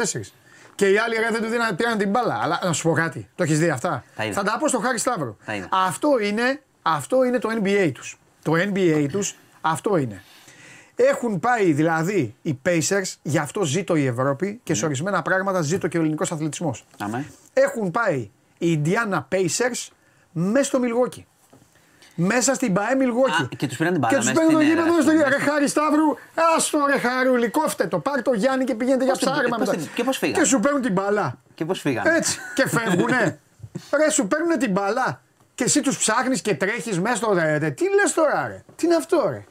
[0.74, 2.38] Και οι άλλοι ρε, δεν του δίνανε, πήραν την μπάλα.
[2.42, 3.28] Αλλά να σου πω κάτι.
[3.34, 4.34] Το έχεις δει αυτά; Τα είδα.
[4.34, 5.36] Θα τα πω στο Χάρη Σταύρο.
[5.44, 5.68] Τα είδα.
[5.70, 8.18] Αυτό είναι, αυτό είναι το NBA τους.
[8.42, 10.22] Το NBA τους αυτό είναι.
[10.96, 14.78] Έχουν πάει δηλαδή οι Pacers, γι' αυτό ζήτω η Ευρώπη και Ναι.
[14.78, 16.86] σε ορισμένα πράγματα ζήτω και ο ελληνικός αθλητισμός.
[16.98, 17.26] Αμέ.
[17.52, 19.88] Έχουν πάει οι Indiana Pacers
[20.32, 21.22] μέσα στο Milwaukee.
[22.14, 23.42] Μέσα στην ΠαΕ Milwaukee.
[23.44, 25.24] Α, και τους πήραν την μπάλα Και τους μέσα παίρνουν το στην γήπεδο έδρα, στο
[25.24, 26.08] αυτό, Ρε Χάρη Σταύρου,
[26.56, 27.98] άστο ρε Χαρούλη, κόφτε το.
[27.98, 29.78] Πάρ το Γιάννη και πηγαίνετε για Πώς την- ψάρεμα πώς μετά.
[29.80, 31.38] την- και πώς φύγανε; Και σου παίρνουν την μπάλα.
[31.54, 32.38] Και πώς φύγανε; Έτσι.
[32.54, 33.38] και φεύγουνε.
[34.04, 35.20] ρε, σου παίρνουν την μπάλα.
[35.54, 37.58] Και εσύ τους ψάχνεις και τρέχεις μέσα στο ρε.
[37.58, 37.70] ρε.
[37.70, 39.44] Τι λες τώρα, ρε; Τι είναι αυτό, ρε;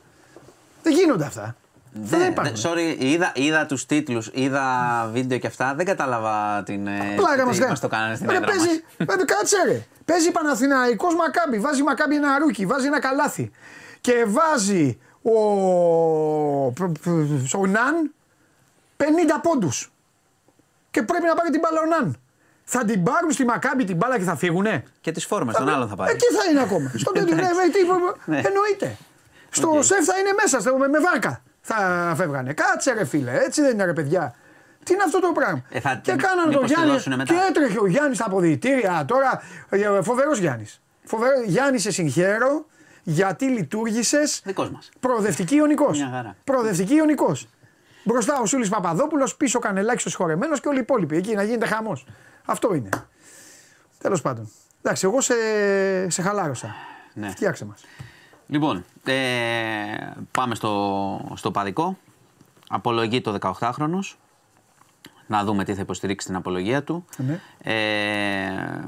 [0.83, 1.55] Δεν γίνονται αυτά.
[1.93, 2.55] δεν Δεν, υπάρχουν.
[2.55, 4.65] δεν- sorry, είδα, είδα τους τίτλους, είδα
[5.13, 5.73] βίντεο και αυτά.
[5.75, 6.87] Δεν κατάλαβα την.
[6.87, 7.77] ε, Πλάκα τι μας κάνει.
[7.79, 8.57] το κάνανε στην Ρε, έδρα μας.
[8.65, 9.85] παίζει, ρε, κάτσε ρε.
[10.05, 13.51] Παίζει Παναθηναϊκός Μακάμπι, βάζει Μακάμπι ένα ρούκι, βάζει ένα καλάθι.
[14.01, 15.39] Και βάζει ο,
[17.57, 18.13] ο Ναν
[18.97, 19.03] 50
[19.41, 19.91] πόντους.
[20.91, 22.19] Και πρέπει να πάρει την μπάλα ο Ναν.
[22.63, 24.83] Θα την πάρουν στη Μακάμπι την μπάλα και θα φύγουνε.
[25.01, 26.11] Και τις φόρμες των άλλων θα πάρει.
[26.11, 26.91] Εκεί θα είναι ακόμα.
[27.01, 27.79] Στον τέτοιο ναι, με, τι,
[28.25, 28.41] Ναι.
[28.45, 28.97] Εννοείται.
[29.49, 29.83] Στο Οκ.
[29.83, 32.53] σεφ θα είναι μέσα, στο, με, με βάρκα θα φεύγανε.
[32.53, 34.35] Κάτσε ρε φίλε, έτσι δεν είναι ρε παιδιά.
[34.83, 37.33] Τι είναι αυτό το πράγμα; Ε, θα- και κάνανε μήπως τον τη Γιάννη δώσουνε μετά.
[37.33, 39.05] και έτρεχε ο Γιάννης στα αποδητήρια.
[39.07, 39.41] Τώρα
[40.03, 40.81] φοβερός Γιάννης.
[41.03, 42.65] Φοβερό, Γιάννη, σε συγχαίρω
[43.03, 44.89] γιατί λειτουργήσες Δικός μας.
[44.99, 45.97] προοδευτική Ιωνικός.
[45.97, 46.35] Μια χαρά.
[46.43, 47.47] Προοδευτική Ιωνικός.
[48.03, 51.15] Μπροστά ο Σούλης Παπαδόπουλος, πίσω ο Κανελάκης ο συγχωρεμένο και όλοι οι υπόλοιποι.
[51.17, 52.05] Εκεί να γίνεται χαμός.
[52.45, 52.89] Αυτό είναι.
[53.97, 54.51] Τέλος πάντων.
[54.81, 55.33] Εντάξει, εγώ σε,
[56.09, 56.75] σε χαλάρωσα.
[57.13, 57.29] Ναι.
[57.29, 57.83] Φτιάξε μας.
[58.47, 59.13] Λοιπόν, ε,
[60.31, 61.97] πάμε στο, στο παδικό.
[62.69, 64.17] Απολογεί το 18χρονος.
[65.27, 67.05] Να δούμε τι θα υποστηρίξει την απολογία του.
[67.17, 67.39] Ναι.
[67.63, 68.83] Ε,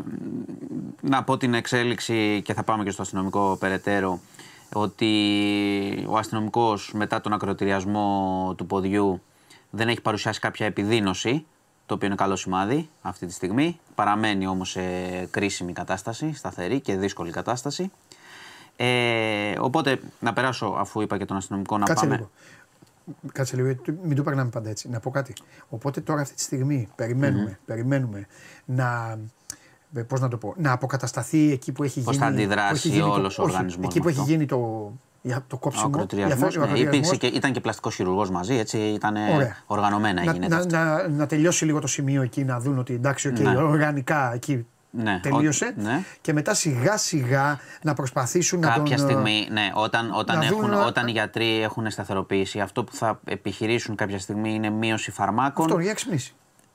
[1.01, 4.19] να πω την εξέλιξη και θα πάμε και στο αστυνομικό περαιτέρω
[4.73, 9.21] ότι ο αστυνομικός μετά τον ακροτηριασμό του ποδιού
[9.69, 11.45] δεν έχει παρουσιάσει κάποια επιδείνωση
[11.85, 13.79] το οποίο είναι καλό σημάδι αυτή τη στιγμή.
[13.95, 14.81] Παραμένει όμως σε
[15.31, 17.91] κρίσιμη κατάσταση, σταθερή και δύσκολη κατάσταση.
[18.75, 22.15] Ε, οπότε να περάσω αφού είπα και τον αστυνομικό να Κάτσε πάμε.
[22.15, 22.29] λίγο.
[23.31, 24.89] Κάτσε λίγο, γιατί μην το περνάμε πάντα έτσι.
[24.89, 25.33] Να πω κάτι.
[25.69, 28.27] Οπότε τώρα αυτή τη στιγμή περιμένουμε, περιμένουμε
[28.65, 29.17] να.
[29.95, 32.25] ε, Πώς να το πω, να αποκατασταθεί εκεί που έχει Πώς γίνει.
[32.25, 34.31] θα αντιδράσει που έχει γίνει το- όλος ο όχι, οργανισμός Εκεί με που έχει αυτό;
[34.31, 34.91] γίνει το,
[35.21, 35.85] για το Ο κόψιμο.
[35.87, 37.07] ακροτηριασμός, για- ο ναι, ακροτηριασμός.
[37.11, 39.55] υπήρξε και, ήταν και πλαστικός χειρουργός μαζί, έτσι ήταν Ωραία.
[39.65, 40.75] οργανωμένα να, γίνεται να, αυτό.
[40.77, 43.57] να, να τελειώσει λίγο το σημείο εκεί, να δουν ότι εντάξει, οκ, Ναι.
[43.57, 44.65] οργανικά εκεί
[44.95, 45.65] Ναι, τελείωσε.
[45.77, 46.03] ο- ναι.
[46.21, 48.83] Και μετά σιγά σιγά να προσπαθήσουν να τον.
[48.83, 52.93] Κάποια στιγμή, ναι, όταν, όταν, να έχουν, δουν, όταν οι γιατροί έχουν σταθεροποιήσει, αυτό που
[52.95, 55.65] θα επιχειρήσουν κάποια στιγμή είναι μείωση φαρμάκων.
[55.65, 56.33] Αυτό, για ξυπνήσει.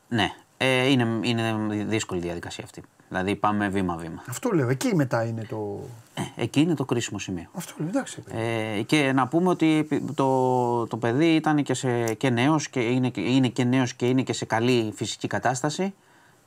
[0.08, 1.54] Ναι, ε, είναι, είναι
[1.86, 2.82] δύσκολη διαδικασία αυτή.
[3.08, 4.22] Δηλαδή πάμε βήμα-βήμα.
[4.28, 4.68] Αυτό λέω.
[4.68, 5.80] Εκεί μετά είναι το.
[6.14, 7.46] Ε, εκεί είναι το κρίσιμο σημείο.
[7.52, 7.88] Αυτό λέω.
[7.88, 8.20] Εντάξει.
[8.20, 8.38] παιδί.
[8.78, 13.08] Ε, και να πούμε ότι το, το παιδί ήταν και, σε, και νέος και είναι,
[13.08, 15.94] και- είναι και νέος και είναι και σε καλή φυσική κατάσταση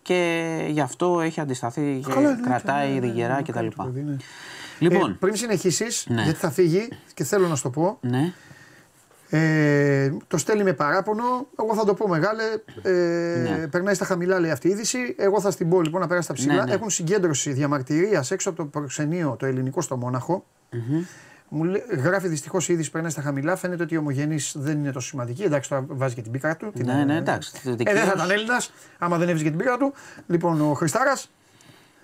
[0.01, 3.51] και γι' αυτό έχει αντισταθεί και Καλά, εννοείται, κρατάει ναι, ναι, ναι, ριγερά ναι, κτλ.
[3.53, 4.15] κάνει το παιδί, ναι.
[4.79, 6.21] Λοιπόν, Ε, πριν συνεχίσεις, Ναι.
[6.23, 7.97] γιατί θα φύγει και θέλω να σου το πω.
[8.01, 8.33] ναι,
[9.29, 11.23] Ε, το στέλνει με παράπονο.
[11.59, 12.43] Εγώ θα το πω μεγάλε.
[12.81, 13.67] Ε, Ναι.
[13.67, 15.15] Περνάει στα χαμηλά, λέει αυτή η είδηση.
[15.17, 16.53] Εγώ θα στην πω λοιπόν να περάσει στα ψηλά.
[16.53, 16.71] Ναι, ναι.
[16.73, 20.45] Έχουν συγκέντρωση διαμαρτυρίας έξω από το προξενείο το ελληνικό στο μοναχο
[21.53, 23.55] Μου λέ- γράφει δυστυχώς η είδηση περνάει στα χαμηλά.
[23.55, 25.43] Φαίνεται ότι η ομογενή δεν είναι τόσο σημαντική.
[25.43, 26.71] Εντάξει, τώρα βάζει και την πίκρα του.
[26.71, 27.51] την- Ναι, ναι, εντάξει.
[27.55, 28.13] Ε, δεν θα Δικαίως.
[28.13, 29.93] ήταν Έλληνας άμα δεν έβρισκε την πίκρα του.
[30.27, 31.29] Λοιπόν, ο Χριστάρας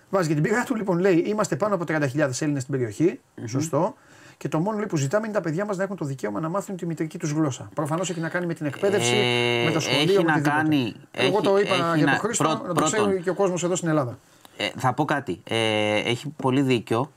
[0.09, 0.75] βάζει και την πίκρα του.
[0.75, 3.95] Λοιπόν, λέει: Είμαστε πάνω από 30.000 Έλληνες στην περιοχη Σωστό.
[4.37, 6.49] Και το μόνο λέει, που ζητάμε είναι τα παιδιά μας να έχουν το δικαίωμα να
[6.49, 7.69] μάθουν τη μητρική τους γλώσσα.
[7.73, 10.55] Προφανώς έχει να κάνει με την εκπαίδευση, Ε, με το σχολείο, έχει με να οτιδήποτε.
[10.61, 13.21] κάνει- Εγώ έχει- το είπα έχει για να- τον Χρήστο, πρώτ- να το ξέρει πρώτον.
[13.23, 14.17] και ο κόσμος εδώ στην Ελλάδα.
[14.57, 15.41] Ε, θα πω κάτι.
[15.43, 17.11] Ε, έχει πολύ δίκιο.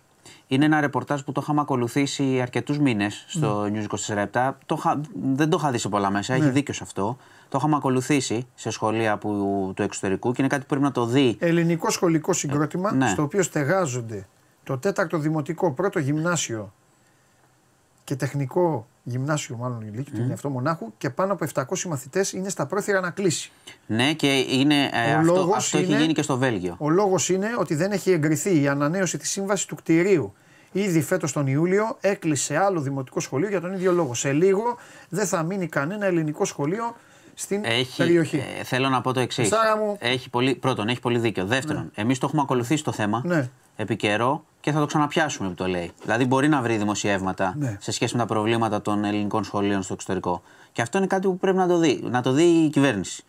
[0.53, 3.80] Είναι ένα ρεπορτάζ που το είχαμε ακολουθήσει αρκετούς μήνες στο Ναι.
[3.80, 5.01] News 24 Το είχα-
[5.34, 6.34] δεν το είχα δει σε πολλά μέσα.
[6.34, 7.16] Έχει δίκιο σε αυτό.
[7.48, 9.30] Το είχαμε ακολουθήσει σε σχολεία που,
[9.76, 11.36] του εξωτερικού και είναι κάτι που πρέπει να το δει.
[11.40, 13.09] Ελληνικό σχολικό συγκρότημα, ναι.
[13.09, 14.26] στο οποίο στεγάζονται
[14.62, 16.72] το τέταρτο δημοτικό, πρώτο γυμνάσιο
[18.05, 20.20] και τεχνικό γυμνάσιο, μάλλον ηλίκιο, mm.
[20.20, 23.51] είναι αυτό μονάχου, και πάνω από 700 μαθητές είναι στα πρόθυρα να κλείσει.
[23.86, 26.74] Ναι, και είναι, ε, Ο αυτό, λόγος αυτό έχει είναι- γίνει και στο Βέλγιο.
[26.78, 30.32] Ο λόγος είναι ότι δεν έχει εγκριθεί η ανανέωση της σύμβασης του κτηρίου.
[30.72, 34.14] Ήδη φέτος τον Ιούλιο έκλεισε άλλο δημοτικό σχολείο για τον ίδιο λόγο.
[34.14, 34.76] Σε λίγο
[35.09, 36.96] δεν θα μείνει κανένα ελληνικό σχολείο
[37.34, 38.36] στην Έχει, περιοχή.
[38.61, 39.48] ε, θέλω να πω το εξής.
[39.48, 39.96] Σάρα μου.
[40.01, 41.44] Έχει πολύ, πρώτον, έχει πολύ δίκιο.
[41.46, 42.03] Δεύτερον, Ναι.
[42.03, 43.48] εμείς το έχουμε ακολουθήσει το θέμα Ναι.
[43.81, 45.91] Επί καιρό και θα το ξαναπιάσουμε που το λέει.
[46.03, 47.76] Δηλαδή, μπορεί να βρει δημοσιεύματα Ναι.
[47.81, 50.43] σε σχέση με τα προβλήματα των ελληνικών σχολείων στο εξωτερικό.
[50.72, 52.01] Και αυτό είναι κάτι που πρέπει να το δει.
[52.11, 53.22] Να το δει η κυβέρνηση.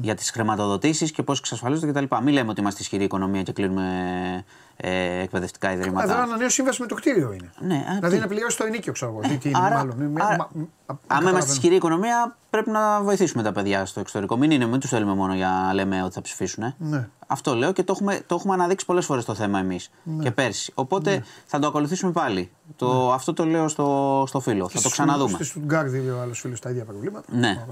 [0.00, 2.16] Για τις χρηματοδοτήσεις και πώς εξασφαλίζονται κτλ.
[2.22, 3.84] Μην λέμε ότι είμαστε ισχυρή οικονομία και κλείνουμε
[4.76, 6.12] ε, εκπαιδευτικά ιδρύματα.
[6.12, 7.50] Εδώ ένα νέο σύμβαση με το κτίριο είναι.
[7.60, 9.20] Ναι, α, δηλαδή τι- να πληρώσει το ενίκιο, ξέρω εγώ.
[9.20, 10.00] Τι, τι είναι, Άρα, μάλλον.
[10.00, 11.30] Ε, άρα, μα- μα- άμα καταλαβαίνω.
[11.30, 14.36] είμαστε ισχυρή οικονομία, πρέπει να βοηθήσουμε τα παιδιά στο εξωτερικό.
[14.36, 16.62] Μην, είναι, μην τους θέλουμε μόνο για να λέμε ότι θα ψηφίσουν.
[16.62, 16.74] ε.
[16.78, 17.08] Ναι.
[17.26, 19.90] Αυτό λέω και το έχουμε, το έχουμε αναδείξει πολλές φορές το θέμα εμείς
[20.22, 20.72] και πέρσι.
[20.74, 21.22] Οπότε Ναι.
[21.46, 22.50] θα το ακολουθήσουμε πάλι.
[22.76, 24.68] Το, Αυτό το λέω στο, στο φίλο.
[24.68, 25.30] Θα το ξαναδούμε.
[25.34, 27.26] Στη Στουτγκάρδη, ο άλλος φίλος τα ίδια προβλήματα.
[27.32, 27.64] Ναι.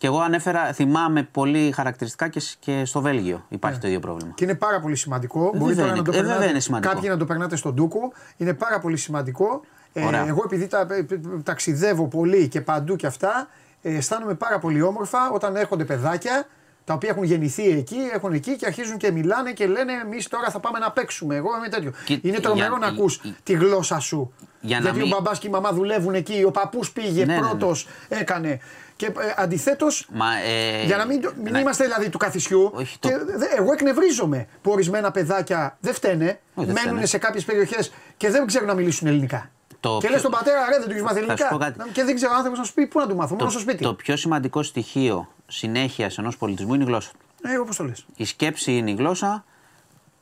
[0.00, 4.00] Οπότε- Και εγώ ανέφερα, θυμάμαι πολύ χαρακτηριστικά και, σ- και στο Βέλγιο υπάρχει το ίδιο
[4.00, 4.32] πρόβλημα.
[4.34, 5.50] Και είναι πάρα πολύ σημαντικό.
[5.54, 6.16] Ε, Μπορεί βέβαια τώρα να το είναι.
[6.16, 6.34] Ε, περνάτε.
[6.34, 6.92] βέβαια είναι σημαντικό.
[6.92, 8.12] Κάποιοι να το περνάτε στον Τούκο.
[8.36, 9.60] Είναι πάρα πολύ σημαντικό.
[9.92, 10.26] Ε, Ωραία.
[10.26, 13.48] εγώ επειδή τα, ε, ε, ταξιδεύω πολύ και παντού και αυτά,
[13.82, 16.46] ε, αισθάνομαι πάρα πολύ όμορφα όταν έρχονται παιδάκια
[16.84, 20.50] τα οποία έχουν γεννηθεί εκεί, έχουν εκεί και αρχίζουν και μιλάνε και λένε Εμείς τώρα
[20.50, 21.34] θα πάμε να παίξουμε.
[21.36, 21.92] Εγώ είμαι τέτοιο.
[22.04, 24.32] Και- είναι τρομερό για- να ακούς για- τη γλώσσα σου.
[24.60, 27.34] Για να Γιατί μην- ο μπαμπάς και η μαμά δουλεύουν εκεί, ο παππούς πήγε Ναι,
[27.34, 27.46] ναι, ναι.
[27.46, 28.58] πρώτος, έκανε.
[28.96, 31.58] Και ε, αντιθέτως, Μα, ε, για να μην, το- μην ναι.
[31.58, 32.70] είμαστε δηλαδή του καθισιού.
[32.74, 36.24] Όχι, το- και δε- εγώ εκνευρίζομαι που ορισμένα παιδάκια δεν φταίνε,
[36.54, 37.06] Όχι, δεν μένουν φταίνε.
[37.06, 39.50] σε κάποιες περιοχές και δεν ξέρουν να μιλήσουν ελληνικά.
[39.80, 41.48] Το και πιο- λες στον πατέρα, ρε, δεν τους έχει μάθει Θα σου ελληνικά.
[41.48, 41.90] πω κάτι.
[41.92, 43.82] Και δεν ξέρω ο άνθρωπος να σου πει πού να του μάθω, μόνο στο σπίτι.
[43.82, 47.10] το πιο σημαντικό στοιχείο συνέχεια ενός πολιτισμού είναι η γλώσσα.
[47.42, 48.04] Ε, όπως το λες.
[48.16, 49.44] Η σκέψη είναι η γλώσσα,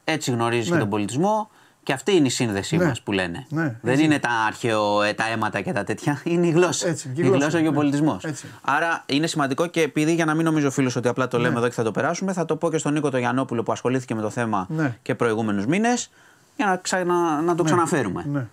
[0.04, 0.74] έτσι γνωρίζεις Ναι.
[0.74, 1.50] και τον πολιτισμό
[1.82, 2.84] και αυτή είναι η σύνδεσή Ναι.
[2.84, 3.46] μας που λένε.
[3.48, 4.04] Ναι, Δεν έτσι.
[4.04, 6.88] είναι τα αρχαίο, ε, τα αίματα και τα τέτοια, είναι η γλώσσα.
[6.88, 7.76] Έτσι, και η η γλώσσα, γλώσσα και ο ναι.
[7.76, 8.24] πολιτισμός.
[8.24, 8.46] Έτσι.
[8.62, 11.52] Άρα είναι σημαντικό και επειδή για να μην νομίζω ο φίλος ότι απλά το λέμε
[11.52, 11.58] Ναι.
[11.58, 14.14] εδώ και θα το περάσουμε, θα το πω και στον Νίκο το Γιαννόπουλο που ασχολήθηκε
[14.14, 14.96] με το θέμα Ναι.
[15.02, 16.10] και προηγούμενους μήνες
[16.56, 17.04] για να, ξα-
[17.44, 18.46] να το ξαναφέρουμε ναι.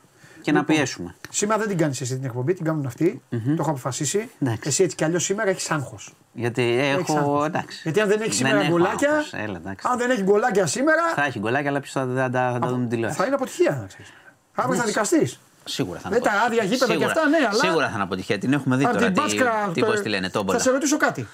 [0.46, 1.16] Και να πιέσουμε.
[1.30, 3.22] Σήμερα δεν την κάνεις εσύ την εκπομπή, την κάνουν αυτοί.
[3.30, 4.30] Το έχω αποφασίσει.
[4.40, 4.62] Εντάξει.
[4.68, 6.14] Εσύ έτσι κι αλλιώς σήμερα έχεις άγχος.
[6.34, 7.44] Γιατί έχω.
[7.46, 7.80] Εντάξει.
[7.84, 9.10] Γιατί αν δεν έχεις σήμερα έχω γκολάκια.
[9.12, 9.34] άγχος.
[9.34, 9.88] Έλα, εντάξει.
[9.92, 11.02] Αν δεν έχεις γκολάκια σήμερα.
[11.16, 13.18] Θα έχει γκολάκια, αλλά ποιο θα, θα, θα, θα τα δούμε τηλεόραση.
[13.20, 14.14] Θα είναι αποτυχία, να ξέρεις.
[14.56, 15.40] Αύριο θα δικαστείς.
[15.66, 18.04] Σίγουρα θα Με είναι τα άδεια γήπεδα και Σίγουρα- αυτά, ναι, αλλά- Σίγουρα θα είναι
[18.04, 18.38] αποτυχία.
[18.38, 19.06] Την έχουμε δει Από τώρα.
[19.06, 19.72] την Τι, Μπάσκα.
[19.74, 20.58] τι, το- πώς τη λένε, τόμπολα.
[20.58, 21.28] Θα σε ρωτήσω κάτι.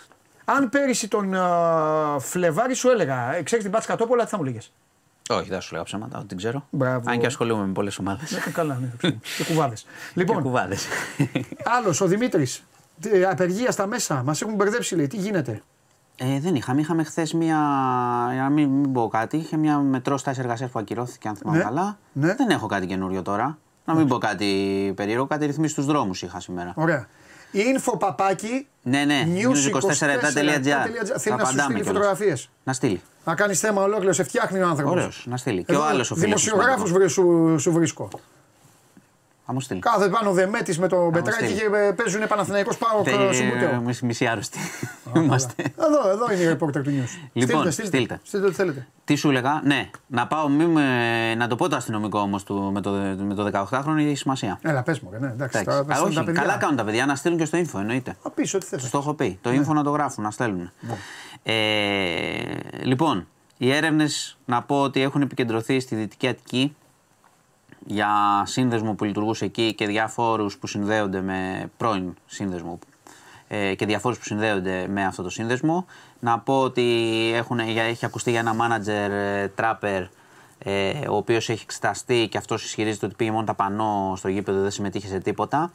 [0.45, 4.43] Αν πέρυσι τον α, Φλεβάρη σου έλεγα, ε, ξέρεις την Μπάσκα Τόπολα, τι θα μου
[4.43, 4.71] λέγες;
[5.29, 6.67] Όχι, δεν σου λέω ψέματα, ότι την ξέρω.
[6.69, 7.11] Μπράβο.
[7.11, 8.37] Αν και ασχολούμαι με πολλές ομάδες.
[8.53, 9.09] καλά, ναι.
[9.37, 9.81] και κουβάδες.
[9.81, 10.85] Και λοιπόν, κουβάδες.
[11.63, 12.63] άλλος, ο Δημήτρης.
[13.31, 14.23] Απεργία στα μέσα.
[14.23, 15.07] Μας έχουν μπερδέψει, λέει.
[15.07, 15.61] Τι γίνεται;
[16.17, 16.81] Ε, δεν είχαμε.
[16.81, 17.57] Είχαμε χθες μία.
[18.33, 21.57] Για να μην, μην πω κάτι, είχε μια μετρό στάση εργασία που ακυρώθηκε, αν θυμάμαι
[21.57, 21.63] Ναι.
[21.63, 21.97] καλά.
[22.13, 22.35] Ναι.
[22.35, 23.57] Δεν έχω κάτι καινούριο τώρα.
[23.85, 25.25] Να μην πω κάτι περίεργο.
[25.25, 26.73] Κάτι ρυθμίσει στου δρόμους είχα σήμερα.
[26.75, 27.07] Ωραία.
[27.53, 28.67] Info παπάκι.
[28.81, 29.27] Ναι, ναι.
[29.27, 30.29] news24.gr.
[31.17, 33.01] Θέλεις να σου στείλει φωτογραφίες; Να στείλει.
[33.25, 34.91] Να κάνεις θέμα ολόκληρος, σε φτιάχνει ο άνθρωπος.
[34.95, 35.25] Ωραίος.
[35.29, 35.63] Να στείλει.
[35.63, 36.43] Και ο άλλος ο φίλος.
[36.43, 38.07] Δημοσιογράφου σου, σου βρίσκω.
[39.45, 39.79] Θα μου στείλει.
[39.79, 41.59] Κάθε πάνω ο Δεμέτη με τον Πετράκη στείλει.
[41.59, 43.81] και ε, παίζουν Παναθηναϊκός πάω Τε- στο Μπουτέο.
[43.81, 44.59] μισή- Μισή άρρωστη.
[45.15, 45.53] Είμαστε.
[45.63, 47.29] Εδώ, εδώ είναι η reporter του News.
[47.33, 47.87] Λοιπόν, στείλτε, στείλτε.
[47.87, 48.19] στείλτε.
[48.23, 48.87] Στείλτε ό,τι θέλετε.
[49.05, 52.81] Τι σου έλεγα, ναι, να πάω μη με, να το πω το αστυνομικό όμως με
[52.81, 54.59] το, με το 18χρονο έχει σημασία.
[54.61, 55.35] Έλα, πες μου, ναι, εντάξει.
[55.59, 55.63] Εντάξει.
[55.63, 56.41] Τώρα Α, θα στείλουν όχι, τα παιδιά.
[56.41, 58.15] καλά κάνουν τα παιδιά να στείλουν και στο info, εννοείται.
[58.23, 58.83] Θα πεις ό,τι θες.
[58.83, 59.39] Του το έχω πει.
[59.41, 59.61] Το Ναι.
[59.61, 60.71] info να το γράφουν, να στέλνουν.
[61.43, 63.27] Ε, λοιπόν,
[63.57, 66.75] οι έρευνες να πω ότι έχουν επικεντρωθεί στη Δυτική Αττική
[67.85, 68.09] για
[68.45, 72.79] σύνδεσμο που λειτουργούσε εκεί και διάφορους που συνδέονται με πρώην σύνδεσμο
[73.47, 75.85] ε, και διαφόρους που συνδέονται με αυτό το σύνδεσμο.
[76.19, 76.83] Να πω ότι
[77.35, 79.11] έχουν, για- έχει ακουστεί για ένα μάνατζερ
[79.49, 80.03] τράπερ
[80.63, 84.61] ε, ο οποίος έχει εξεταστεί και αυτός ισχυρίζεται ότι πήγε μόνο τα πανό στο γήπεδο
[84.61, 85.71] δεν συμμετείχε σε τίποτα.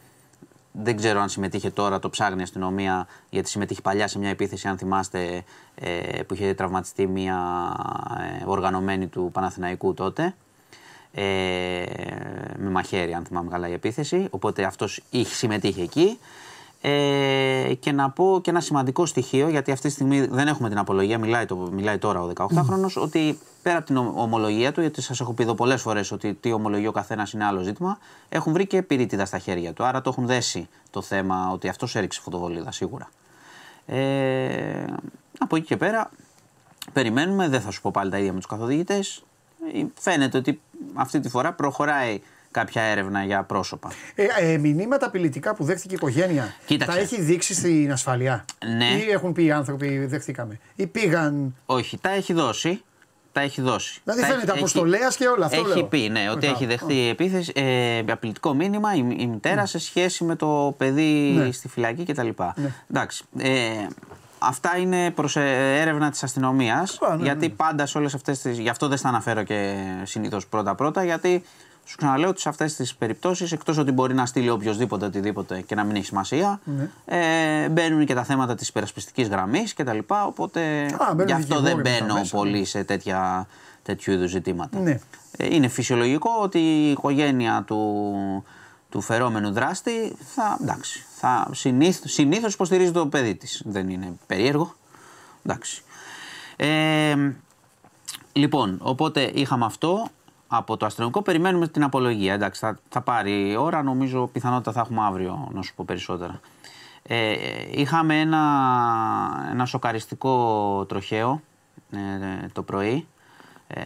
[0.83, 4.69] Δεν ξέρω αν συμμετείχε τώρα, το ψάχνει η αστυνομία, γιατί συμμετείχε παλιά σε μια επίθεση,
[4.69, 7.39] αν θυμάστε, ε, που είχε τραυματιστεί μια
[8.41, 10.35] ε, οργανωμένη του Παναθηναϊκού τότε.
[11.13, 11.85] Ε,
[12.57, 14.27] με μαχαίρι, αν θυμάμαι καλά, η επίθεση.
[14.31, 16.19] Οπότε αυτός είχε, συμμετείχε εκεί.
[16.81, 20.79] Ε, και να πω και ένα σημαντικό στοιχείο, γιατί αυτή τη στιγμή δεν έχουμε την
[20.79, 25.03] απολογία, μιλάει, το, μιλάει τώρα ο 18χρονο, ότι πέρα από την ομ- ομολογία του, γιατί
[25.03, 27.99] σας έχω πει εδώ πολλές φορές ότι τι ομολογεί ο καθένας είναι άλλο ζήτημα,
[28.29, 29.85] έχουν βρει και πυρίτιδα στα χέρια του.
[29.85, 33.09] Άρα το έχουν δέσει το θέμα ότι αυτός έριξε φωτοβολίδα σίγουρα.
[33.87, 34.85] Ε,
[35.39, 36.11] από εκεί και πέρα,
[36.93, 39.25] περιμένουμε, δεν θα σου πω πάλι τα ίδια με τους καθοδηγητές.
[39.95, 40.61] Φαίνεται ότι
[40.95, 42.21] αυτή τη φορά προχωράει
[42.61, 43.91] κάποια έρευνα για πρόσωπα.
[44.15, 46.97] Ε, ε, μηνύματα απειλητικά που δέχτηκε η οικογένεια Κοίταξε.
[46.97, 48.45] τα έχει δείξει στην ασφαλεία.
[48.77, 48.85] Ναι.
[49.07, 52.83] Ή έχουν πει οι άνθρωποι, δεχτήκαμε; Ή πήγαν; Όχι, τα έχει δώσει.
[53.33, 54.01] Τα έχει δώσει.
[54.05, 55.85] Δηλαδή Τα φαίνεται έχει- αποστολέας και όλα, αυτό Έχει λέω.
[55.85, 56.57] πει, ναι, ότι Μετά.
[56.57, 61.51] έχει δεχτεί επίθεση, ε, απειλητικό μήνυμα η, η μητέρα σε σχέση με το παιδί Ναι.
[61.53, 62.29] στη φυλακή κτλ.
[62.91, 63.25] Εντάξει.
[63.39, 63.87] Ε,
[64.39, 66.99] αυτά είναι προς έρευνα της αστυνομίας.
[67.01, 67.53] Α, ναι, γιατί ναι.
[67.53, 68.53] πάντα σε όλες αυτές τι.
[68.53, 71.43] Γι' αυτό δεν στα αναφέρω και συνήθως πρώτα-πρώτα, γιατί
[71.89, 75.75] Σου ξαναλέω ότι σε αυτές τις περιπτώσεις, εκτός ότι μπορεί να στείλει οποιοδήποτε οτιδήποτε και
[75.75, 76.89] να μην έχει σημασία, Ναι.
[77.05, 79.99] ε, μπαίνουν και τα θέματα της υπερασπιστικής γραμμής κτλ.
[80.09, 83.47] Οπότε μπαίνουν γι' αυτό δεν δικηγόροι μετά μπαίνω μέσα, πολύ σε τέτοια,
[83.83, 84.79] τέτοιου είδους ζητήματα.
[84.79, 84.99] Ναι.
[85.37, 88.13] Ε, είναι φυσιολογικό ότι η οικογένεια του,
[88.89, 93.63] του φερόμενου δράστη θα, εντάξει, θα συνήθως, συνήθως υποστηρίζει το παιδί της.
[93.65, 94.75] Δεν είναι περίεργο.
[95.45, 95.83] Εντάξει.
[96.57, 97.17] Ε,
[98.33, 100.09] λοιπόν, οπότε είχαμε αυτό
[100.49, 101.23] από το αστυνομικό.
[101.23, 102.33] Περιμένουμε την απολογία.
[102.33, 103.83] Εντάξει, θα, θα πάρει ώρα.
[103.83, 106.41] Νομίζω πιθανότητα θα έχουμε αύριο να σου πω περισσότερα.
[107.03, 107.35] Ε,
[107.71, 108.43] είχαμε ένα,
[109.51, 111.43] ένα σοκαριστικό τροχαίο
[111.91, 113.07] ε, το πρωί
[113.67, 113.81] ε,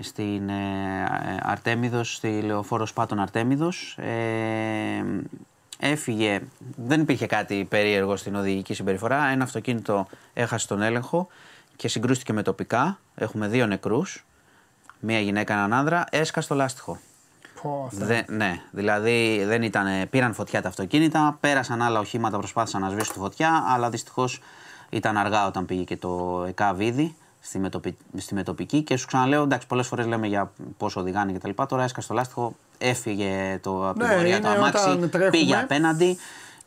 [0.00, 1.04] στην ε,
[1.42, 3.98] Αρτέμιδος, στη Λεωφόρος Σπάτων Αρτέμιδος.
[3.98, 5.04] Ε,
[5.78, 6.40] έφυγε,
[6.76, 9.24] δεν υπήρχε κάτι περίεργο στην οδηγική συμπεριφορά.
[9.24, 11.28] Ένα αυτοκίνητο έχασε τον έλεγχο
[11.76, 12.98] και συγκρούστηκε με τοπικά.
[13.14, 14.24] Έχουμε δύο νεκρούς,
[15.00, 16.04] μία γυναίκα, έναν άνδρα.
[16.10, 16.98] Έσκασε το λάστιχο.
[17.62, 18.04] Πω, αυτά.
[18.06, 23.12] Δε, ναι, δηλαδή δεν ήταν, πήραν φωτιά τα αυτοκίνητα, πέρασαν άλλα οχήματα, προσπάθησαν να σβήσουν
[23.12, 24.40] τη φωτιά, αλλά δυστυχώς
[24.90, 28.82] ήταν αργά όταν πήγε και το ΕΚΑΒ ήδη στη, μετοπι, στη μετοπική.
[28.82, 31.50] Και σου ξαναλέω, εντάξει, πολλές φορές λέμε για πόσο οδηγάνε κτλ.
[31.68, 35.30] Τώρα έσκασε το λάστιχο, έφυγε το, από την Ναι, πορεία το είναι αμάξι, όταν τρέχουμε.
[35.30, 36.18] πήγε απέναντι.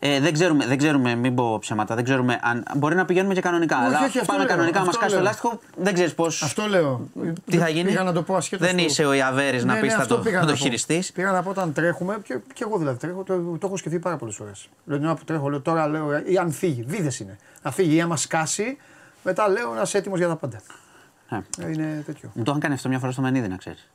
[0.03, 2.63] Ε, δεν, ξέρουμε, δεν ξέρουμε, μην πω ψέματα, δεν ξέρουμε αν.
[2.77, 3.77] Μπορεί να πηγαίνουμε και κανονικά.
[3.77, 5.29] Όχι, αλλά όχι, αυτό πάμε λέω, κανονικά, μας αυτό κάσει το λέω.
[5.29, 6.25] λάστιχο, δεν ξέρεις πώ.
[6.25, 7.07] Αυτό λέω.
[7.49, 9.79] Τι θα γίνει; Πήγα να το πω ασχέτως Δεν του- είσαι ο Ιαβέρης να Ναι,
[9.79, 10.63] πεις ναι, θα αυτό το, πήγα θα να το πω.
[10.63, 11.11] χειριστείς.
[11.11, 14.17] Πήγα να πω όταν τρέχουμε, και, και εγώ δηλαδή τρέχω, το, το έχω σκεφτεί πάρα
[14.17, 14.69] πολλές φορές.
[14.85, 17.37] Λέω την ώρα που τρέχω, λέω τώρα λέω, ή αν φύγει, βίδες είναι.
[17.61, 18.77] Να φύγει ή άμα σκάσει,
[19.23, 20.61] μετά λέω να είσαι έτοιμος για τα πάντα.
[21.29, 21.35] Ε.
[21.35, 22.29] Ε, Είναι τέτοιο.
[22.33, 23.89] Μου το είχαν κάνει αυτό μια φορά στο Μενίδη, να ξέρεις.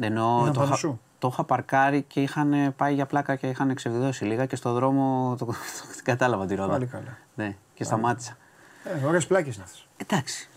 [0.00, 3.46] Ενώ Ήταν το, πάνω είχα, σου; Το είχα παρκάρει και είχαν πάει για πλάκα και
[3.46, 5.54] είχαν εξεβιδώσει λίγα και στο δρόμο το, το,
[6.02, 6.72] κατάλαβα τη ρόδα.
[6.72, 7.18] Πάλι καλά.
[7.34, 8.36] Ναι, και σταμάτησα.
[8.84, 9.86] Ε, Ωραίες πλάκες είναι αυτές.
[9.96, 10.48] Εντάξει.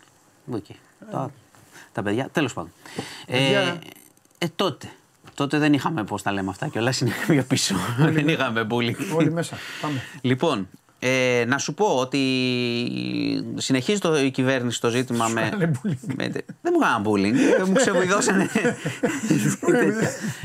[0.51, 0.65] Οκ.
[1.11, 1.31] Τα,
[1.91, 2.71] τα παιδιά, τέλος πάντων.
[3.25, 3.77] Παιδιά- Ε,
[4.37, 4.89] ε, τότε.
[5.35, 7.75] Τότε δεν είχαμε, πώς τα λέμε αυτά και όλα είναι πιο πίσω.
[7.97, 8.95] δεν είχαμε bullying.
[9.15, 9.57] Όλοι μέσα.
[9.81, 10.01] Πάμε.
[10.21, 10.69] Λοιπόν,
[11.05, 12.19] ε, να σου πω ότι
[13.55, 16.13] συνεχίζει το, η κυβέρνηση το ζήτημα με, κάνανε bullying.
[16.15, 16.27] με-
[16.61, 18.47] Δεν μου έκαναν bullying, ε, μου ξεβιδώσανε.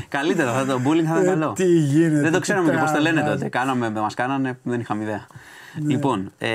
[0.09, 1.53] Καλύτερα αυτό το bullying θα ήταν Ε, καλό.
[1.53, 3.37] τι γίνεται, Δεν το τι ξέραμε και πώς το λένε τραβάς.
[3.37, 3.49] τότε.
[3.49, 5.27] Κάναμε, μας κάνανε, δεν είχαμε ιδέα.
[5.87, 6.49] Λοιπόν, ε,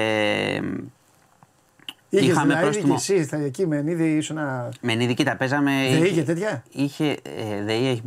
[2.08, 2.94] Είχες είχαμε δηλαδή και πρόστιμο.
[2.98, 4.68] εσύ θα- εκεί με ενίδη ήσουν να.
[4.80, 5.72] Με νίδη, κοίτα, παίζαμε.
[5.92, 8.02] Δεν είχε τέτοια; Είχε, ε, ΔΕΗ έχει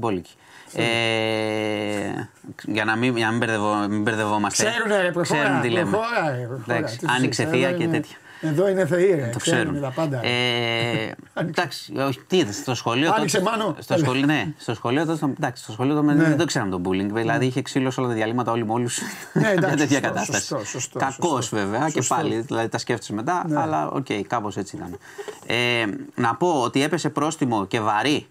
[0.73, 0.91] μπόλικη.
[0.91, 2.29] Ε,
[2.67, 4.65] για να μην, για να μην, μπερδευω, μην μπερδευόμαστε.
[4.65, 5.39] Ξέρουνε ρε, προχώρα.
[5.41, 5.89] Ξέρουν τι λέμε.
[5.89, 6.75] προχώρα, ρε, προχώρα.
[6.77, 8.15] Εντάξει, Τι τους άνοιξε ξέρουν, θεία εδώ και είναι- τέτοια.
[8.41, 9.29] Εδώ είναι θεοί, ρε.
[9.33, 9.81] Το ξέρουν ξέρουν.
[9.81, 10.25] τα πάντα.
[10.25, 11.15] Ε,
[11.49, 13.11] εντάξει, όχι, τι είδες, στο σχολείο.
[13.15, 13.75] Άνοιξε, τότε- Μάνο.
[13.79, 15.17] Στο σχολείο, ναι, στο σχολείο τότε.
[15.17, 16.23] στο- Εντάξει, στο σχολείο τότε Ναι.
[16.23, 17.09] δεν το ξέραμε το bullying.
[17.11, 18.89] Δηλαδή είχε ξύλος σε όλα τα διαλύματα όλοι με όλου.
[19.33, 20.45] Ναι, εντάξει, Μια τέτοια σωστό, κατάσταση.
[20.45, 21.55] σωστό, σωστό, Κακός σωστό.
[21.55, 22.15] βέβαια και Σωστό.
[22.15, 23.59] πάλι, δηλαδή τα σκέφτεσαι μετά, Ναι.
[23.59, 24.97] αλλά οκ, κάπως έτσι ήταν.
[25.45, 28.27] Ε, να πω ότι έπεσε πρόστιμο και βαρύ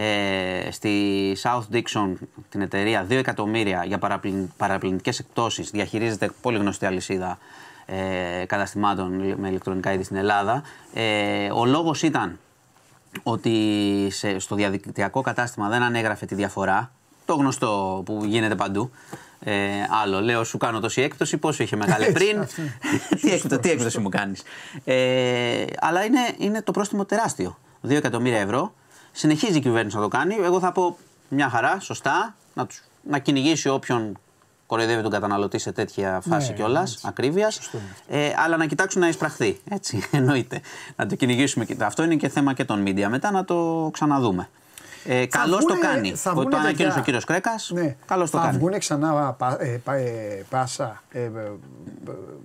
[0.00, 2.12] ε, στη South Dixon
[2.48, 7.38] την εταιρεία 2 εκατομμύρια για παραπλαν, παραπλανητικές εκπτώσεις διαχειρίζεται πολύ γνωστή αλυσίδα
[7.86, 10.62] ε, καταστημάτων με ηλεκτρονικά είδη στην Ελλάδα
[10.94, 12.38] ε, ο λόγος ήταν
[13.22, 13.52] ότι
[14.10, 16.92] σε, στο διαδικτυακό κατάστημα δεν ανέγραφε τη διαφορά
[17.24, 18.90] το γνωστό που γίνεται παντού
[19.40, 19.52] ε,
[20.02, 22.62] άλλο, λέω σου κάνω τόση έκπτωση, πόσο είχε μεγάλη Έτσι, πριν, αυτό.
[23.20, 24.42] τι, έκπτωση, τι έκπτωση μου κάνεις;
[24.84, 28.74] Ε, αλλά είναι, είναι το πρόστιμο τεράστιο, 2 εκατομμύρια ευρώ.
[29.18, 30.34] Συνεχίζει η κυβέρνηση να το κάνει.
[30.44, 30.96] Εγώ θα πω
[31.28, 34.18] μια χαρά, σωστά, να, τους, να κυνηγήσει όποιον
[34.66, 37.06] κοροϊδεύει τον καταναλωτή σε τέτοια φάση Ναι, κιόλας, έτσι.
[37.08, 37.54] ακρίβειας.
[37.54, 39.60] Σωστό είναι Ε, αλλά να κοιτάξουν να εισπραχθεί.
[39.70, 40.60] Έτσι, εννοείται.
[40.96, 41.64] Να το κυνηγήσουμε.
[41.64, 43.06] και- Αυτό είναι και θέμα και των media.
[43.08, 44.48] Μετά να το ξαναδούμε.
[45.04, 46.14] Ε, Καλώς το βγουνε- κάνει.
[46.14, 47.70] θα Το βγουνε το ανακοίνωσε τέτοια- ο κύριος Κρέκας.
[47.74, 47.96] Ναι.
[48.06, 48.58] Καλώς το θα κάνει.
[48.58, 51.02] βγουν ξανά πα, ε, πα- ε, πάσα.
[51.10, 51.30] Ε, ε,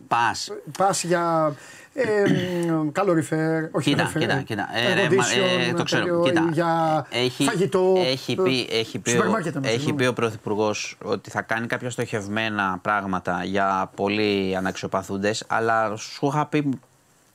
[0.07, 0.49] Πας.
[0.77, 1.53] πας για
[1.93, 4.67] ε, μ, καλοριφέρ, όχι Κοίτα, καλοριφέρ, κοίτα, κοίτα.
[4.73, 6.03] air Ε, ρε, μα- condition, ε, το ξέρω.
[6.03, 6.49] τέτοιο, Κοίτα.
[6.51, 7.93] Για έχει, φαγητό.
[8.05, 10.01] Έχει πει, ε, έχει πει, σούπερ ο, μάρκετ, ναι, έχει συγγνώμη.
[10.01, 16.45] πει ο Πρωθυπουργός ότι θα κάνει κάποια στοχευμένα πράγματα για πολύ αναξιοπαθούντες, αλλά σου είχα
[16.45, 16.79] πει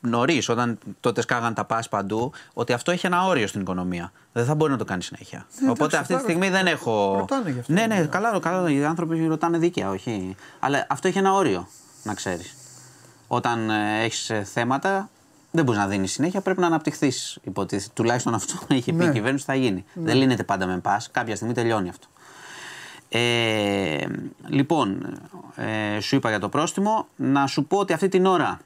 [0.01, 4.13] νωρίς, όταν τότε σκάγαν τα πας παντού, ότι αυτό έχει ένα όριο στην οικονομία.
[4.33, 5.47] Δεν θα μπορεί να το κάνει συνέχεια.
[5.61, 7.17] Ναι, Οπότε εντάξει, αυτή τη απλά στιγμή δεν έχω.
[7.19, 7.73] ρωτάνε γι' αυτό.
[7.73, 8.71] Ναι, ναι, καλά, καλά.
[8.71, 10.37] Οι άνθρωποι ρωτάνε δίκαια, όχι.
[10.59, 11.69] Αλλά αυτό έχει ένα όριο,
[12.03, 12.55] να ξέρεις.
[13.29, 15.11] Όταν ε, έχεις θέματα,
[15.51, 17.39] δεν μπορείς να δίνεις συνέχεια, πρέπει να αναπτυχθείς.
[17.43, 17.91] Υποτίθεται.
[17.95, 19.05] Τουλάχιστον αυτό έχει πει Ναι.
[19.05, 19.85] η κυβέρνηση θα γίνει.
[19.95, 21.11] Δεν λύνεται πάντα με πας.
[21.11, 22.07] Κάποια στιγμή τελειώνει αυτό.
[23.11, 24.07] Ε,
[24.49, 25.19] λοιπόν,
[25.57, 27.07] ε, σου είπα για το πρόστιμο.
[27.17, 28.61] Να σου πω ότι αυτή την ώρα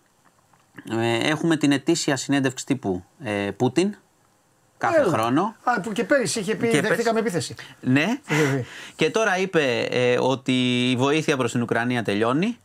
[0.91, 3.95] ε, έχουμε την ετήσια συνέντευξη τύπου ε, Πούτιν.
[4.79, 5.11] Κάθε Έλα.
[5.13, 5.55] χρόνο.
[5.65, 7.55] Α, που και πέρυσι είχε πει Και δεχτήκαμε επίθεση.
[7.81, 8.07] Ναι.
[8.29, 8.65] Βέβαια.
[8.97, 12.59] και τώρα είπε ε, ότι η βοήθεια προς την Ουκρανία τελειώνει.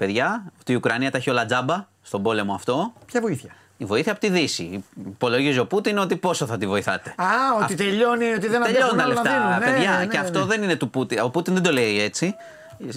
[0.00, 2.92] Παιδιά, ότι η Ουκρανία τα έχει όλα τζάμπα στον πόλεμο αυτό.
[3.06, 4.84] Ποια βοήθεια; Η βοήθεια από τη Δύση.
[5.06, 7.14] Υπολογίζει ο Πούτιν ότι πόσο θα τη βοηθάτε.
[7.16, 7.24] Α,
[7.54, 9.58] ότι Αυτό- τελειώνει, ότι δεν Τελειώνουν αντέχουν τα άλλο να λεφτά, δίνουν.
[9.58, 9.98] Ναι, παιδιά.
[9.98, 10.44] ναι, και ναι, αυτό ναι.
[10.44, 11.20] δεν είναι του Πούτιν.
[11.20, 12.34] Ο Πούτιν δεν το λέει έτσι.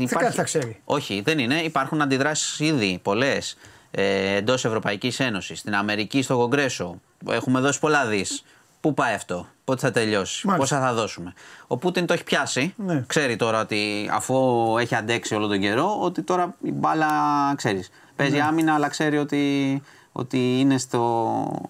[0.10, 0.82] κάτι θα ξέρει.
[0.86, 1.56] Όχι, δεν είναι.
[1.62, 3.58] Υπάρχουν αντιδράσεις ήδη πολλές
[3.92, 5.60] ε, εντός Ευρωπαϊκής Ένωσης.
[5.60, 7.02] Στην Αμερική, στο Κογκρέσο.
[7.30, 8.44] Έχουμε δώσει πολλά δις.
[8.84, 10.76] Πού πάει αυτό, πότε θα τελειώσει, Μάλιστα.
[10.76, 11.34] πόσα θα δώσουμε;
[11.68, 12.74] Ο Πούτιν το έχει πιάσει.
[12.78, 13.04] Ναι.
[13.08, 14.36] Ξέρει τώρα ότι αφού
[14.80, 17.08] έχει αντέξει όλο τον καιρό, ότι τώρα η μπάλα
[17.56, 17.90] ξέρεις.
[18.16, 18.42] Παίζει Ναι.
[18.44, 19.82] άμυνα, αλλά ξέρει ότι,
[20.12, 21.62] ότι είναι στο.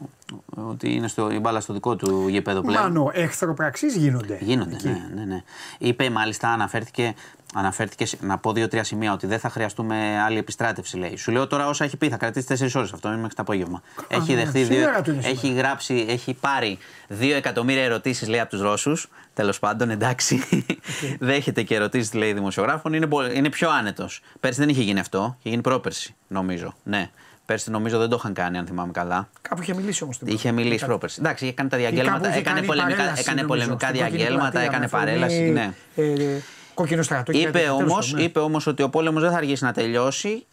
[0.55, 2.82] Ότι είναι στο, η μπάλα στο δικό του γήπεδο πλέον.
[2.84, 4.38] Μάνο, εχθροπραξεί γίνονται.
[4.41, 4.88] Γίνονται, εκεί.
[4.88, 5.41] ναι, ναι, ναι.
[5.78, 7.14] Είπε μάλιστα, αναφέρθηκε,
[7.54, 11.16] αναφέρθηκες σε- να πω δύο-τρία σημεία ότι δεν θα χρειαστούμε άλλη επιστράτευση, λέει.
[11.18, 13.82] Σου λέω τώρα όσα έχει πει, θα κρατήσει τέσσερις ώρες αυτό, είναι μέχρι το απόγευμα.
[14.08, 16.78] έχει ναι, δεχθεί δύο, σήμερα του είναι σήμερα; έχει γράψει, έχει πάρει
[17.08, 19.10] δύο εκατομμύρια ερωτήσεις, λέει, από τους Ρώσους.
[19.34, 20.43] Τέλος πάντων, εντάξει.
[21.20, 22.93] Δέχεται και ερωτήσεις, λέει, δημοσιογράφων.
[22.93, 24.22] Είναι, πο- είναι πιο άνετος.
[24.39, 26.74] Πέρσι δεν είχε γίνει αυτό, είχε γίνει πρόπερση, νομίζω.
[26.84, 27.10] Ναι.
[27.45, 29.30] Πέρσι νομίζω δεν το είχαν κάνει, αν θυμάμαι καλά.
[29.41, 30.20] Κάπου είχε μιλήσει όμως.
[30.26, 31.18] Είχε μιλήσει πρόπερση.
[31.20, 34.18] Εντάξει, έκανε τα διαγγέλματα, κάπου είχε έκανε κάνει πολεμικά, παρέλαση, έκανε νομίζω, πολεμικά στην κόκκινη
[34.18, 35.41] διαγγέλματα, πλατεία, έκανε με αφορμή, παρέλαση.
[35.41, 35.74] Ναι.
[35.95, 36.41] Ε,
[36.74, 37.32] κόκκινο στρατό.
[37.32, 38.24] και Είπε κάτι τέτοιο, όμω τέλος πάντων, ναι.
[38.24, 40.45] είπε όμως ότι ο πόλεμος δεν θα αργήσει να τελειώσει,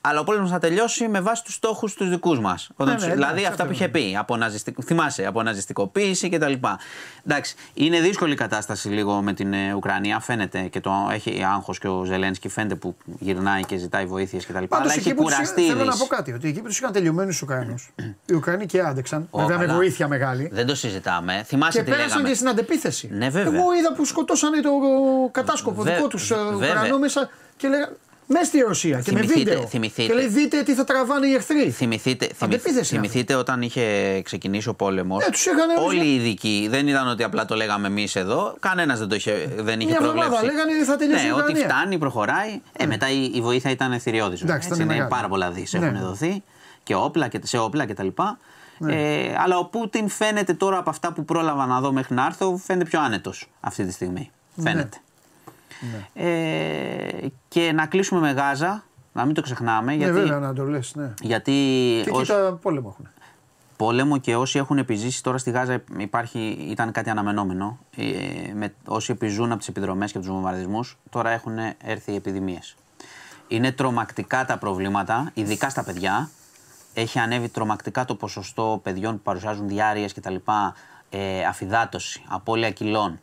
[0.00, 2.68] αλλά ο πόλεμος θα τελειώσει με βάση τους στόχους τους δικούς μας.
[2.76, 4.16] ναι, δηλαδή εντάξει, αυτά που αυτό είχε πει.
[4.16, 4.76] Αποναζιστικ...
[4.84, 6.52] Θυμάσαι, αποναζιστικοποίηση κτλ.
[7.26, 10.20] Εντάξει, είναι δύσκολη η κατάσταση λίγο με την ε, Ουκρανία.
[10.20, 14.64] Φαίνεται και το έχει άγχος και ο Ζελένσκι φαίνεται που γυρνάει και ζητάει βοήθειες κτλ.
[14.64, 15.60] Πάντως, Αλλά εκεί έχει που τους κουραστεί.
[15.60, 16.08] είχαν- Θέλω η να πω Δύση.
[16.08, 16.32] κάτι.
[16.32, 17.92] Ότι εκεί που του είχαν τελειωμένου του Ουκρανούς,
[18.26, 19.26] οι Ουκρανοί και άντεξαν.
[19.30, 19.76] Ω, βέβαια με καλά.
[19.76, 20.48] βοήθεια μεγάλη.
[20.52, 21.42] Δεν το συζητάμε.
[21.46, 22.28] Θυμάσαι Και τι πέρασαν λέγαμε.
[22.28, 23.08] και στην αντεπίθεση.
[23.12, 23.60] Ναι, βέβαια.
[23.60, 24.70] Εγώ είδα που σκοτώσανε το
[25.32, 26.70] κατάσκοπο Βε- δικό τους βέβαια.
[26.70, 27.96] Ουκρανό μέσα και λέγανε.
[28.32, 29.66] Μέσα στη Ρωσία και με Θυμηθείτε- βίντεο.
[29.68, 30.08] θυμηθείτε.
[30.08, 31.70] Και λέει: Δείτε τι θα τραβάνε οι εχθροί.
[31.70, 35.24] Θυμηθείτε, Αντεπίθεση θυμηθ- θυμηθείτε όταν είχε ξεκινήσει ο πόλεμος.
[35.26, 38.56] Ε, τους είχαν όλοι οι ειδικοί δεν ήταν ότι απλά το λέγαμε εμείς εδώ.
[38.60, 40.56] Κανένας δεν το είχε, δεν είχε Μια εβδομάδα προβλέψει.
[40.56, 41.64] λέγανε θα τελειώσει ναι, η ότι Ουκρανία.
[41.68, 42.60] φτάνει, προχωράει.
[42.76, 44.42] Ε, μετά η, η βοήθεια ήταν θηριώδης.
[44.42, 45.08] Εντάξει, ήταν μεγάλη.
[45.08, 45.86] πάρα πολλά δις Ναι.
[45.86, 46.42] έχουν δοθεί
[46.82, 48.08] και όπλα και σε όπλα κτλ.
[48.88, 52.56] Ε, αλλά ο Πούτιν φαίνεται τώρα από αυτά που πρόλαβα να δω μέχρι να έρθω,
[52.64, 54.30] φαίνεται πιο άνετος αυτή τη στιγμή.
[55.80, 56.06] Ναι.
[56.14, 57.24] Φαίνεται.
[57.24, 59.90] Ε, και να κλείσουμε με Γάζα, να μην το ξεχνάμε.
[59.90, 60.94] Ναι, γιατί, βέβαια να το λες.
[60.94, 61.14] Ναι.
[61.20, 61.52] γιατί
[62.04, 63.08] Και ως- κοίτα πόλεμο έχουν.
[63.76, 66.38] πόλεμο και όσοι έχουν επιζήσει τώρα στη Γάζα υπάρχει,
[66.70, 67.78] ήταν κάτι αναμενόμενο.
[67.96, 68.04] Ε,
[68.54, 72.74] με, όσοι επιζούν από τις επιδρομές και από τους βομβαρδισμούς, τώρα έχουν έρθει οι επιδημίες.
[73.48, 76.30] Είναι τρομακτικά τα προβλήματα, ειδικά στα παιδιά.
[76.94, 80.34] Έχει ανέβει τρομακτικά το ποσοστό παιδιών που παρουσιάζουν διάρκειες κτλ.
[81.10, 83.20] Ε, αφυδάτωση, απώλεια κιλών.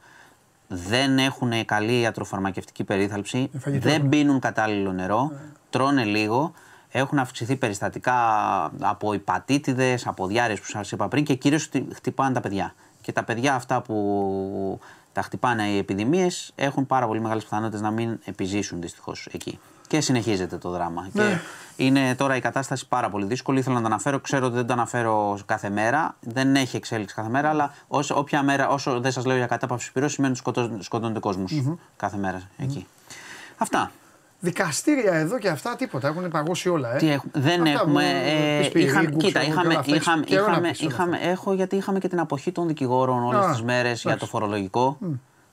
[0.68, 3.50] Δεν έχουν καλή ιατροφαρμακευτική περίθαλψη.
[3.56, 4.10] Ε, φαγητό Δεν έχουν.
[4.10, 5.32] πίνουν κατάλληλο νερό.
[5.70, 6.52] Τρώνε λίγο.
[6.92, 8.14] Έχουν αυξηθεί περιστατικά
[8.80, 12.74] από υπατήτηδες, από διάρρειες που σας είπα πριν και κυρίως χτι- χτυπάνε τα παιδιά.
[13.02, 14.80] Και τα παιδιά αυτά που
[15.14, 19.60] τα χτυπάνε οι επιδημίες έχουν πάρα πολύ μεγάλες πιθανότητες να μην επιζήσουν δυστυχώς εκεί.
[19.88, 21.08] Και συνεχίζεται το δράμα.
[21.12, 21.24] Ναι.
[21.24, 21.38] Και
[21.84, 23.60] είναι τώρα η κατάσταση πάρα πολύ δύσκολη.
[23.60, 24.20] Ήθελα να το αναφέρω.
[24.20, 26.16] Ξέρω ότι δεν το αναφέρω κάθε μέρα.
[26.20, 27.50] Δεν έχει εξέλιξη κάθε μέρα.
[27.50, 31.20] Αλλά όσο, όποια μέρα, όσο δεν σας λέω για κατάπαυση πυρός, σημαίνει ότι σκοτώ- σκοτώνεται
[31.20, 31.64] κόσμος
[31.96, 32.88] κάθε μέρα εκεί.
[33.58, 33.92] Αυτά.
[34.40, 36.08] Δικαστήρια εδώ και αυτά τίποτα.
[36.08, 36.94] Έχουν παγώσει όλα.
[36.96, 36.98] Ε.
[36.98, 38.02] Τι έχουμε, δεν Αυτά έχουμε.
[38.02, 39.96] που, ε, πεις, πυρήγκου, είχαμε, κοίτα, ξέρω εγώ, και είχαμε, όλα αυτά.
[39.96, 41.28] είχαμε, Καιρό να είχαμε, πεις όλα είχαμε, αυτά.
[41.30, 44.30] έχω γιατί είχαμε και την αποχή των δικηγόρων όλες Α, τις μέρες για το εντάξει.
[44.32, 44.98] φορολογικό.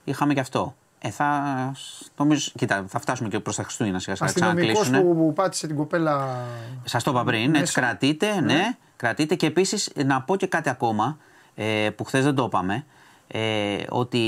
[0.05, 0.74] Είχαμε και αυτό.
[1.07, 1.73] Ε, θα,
[2.17, 4.29] νομίζω, κοίτα, θα φτάσουμε και προς τα Χριστούγεννα σιγά σιγά.
[4.29, 5.01] Αστυνομικός Ξανακλείσουνε.
[5.15, 6.45] που, που πάτησε την κοπέλα.
[6.85, 7.81] Σας το είπα πριν, έτσι Μέσα.
[7.81, 11.17] κρατείτε, ναι, κρατείτε και επίσης να πω και κάτι ακόμα
[11.55, 12.85] ε, που χθες δεν το είπαμε.
[13.27, 14.21] Ε, ότι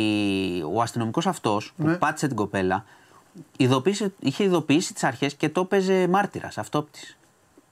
[0.74, 1.94] ο αστυνομικός αυτός που Ναι.
[1.94, 2.84] πάτησε την κοπέλα
[3.56, 7.16] ειδοποίησε, είχε ειδοποιήσει τις αρχές και το έπαιζε μάρτυρας, αυτόπτης.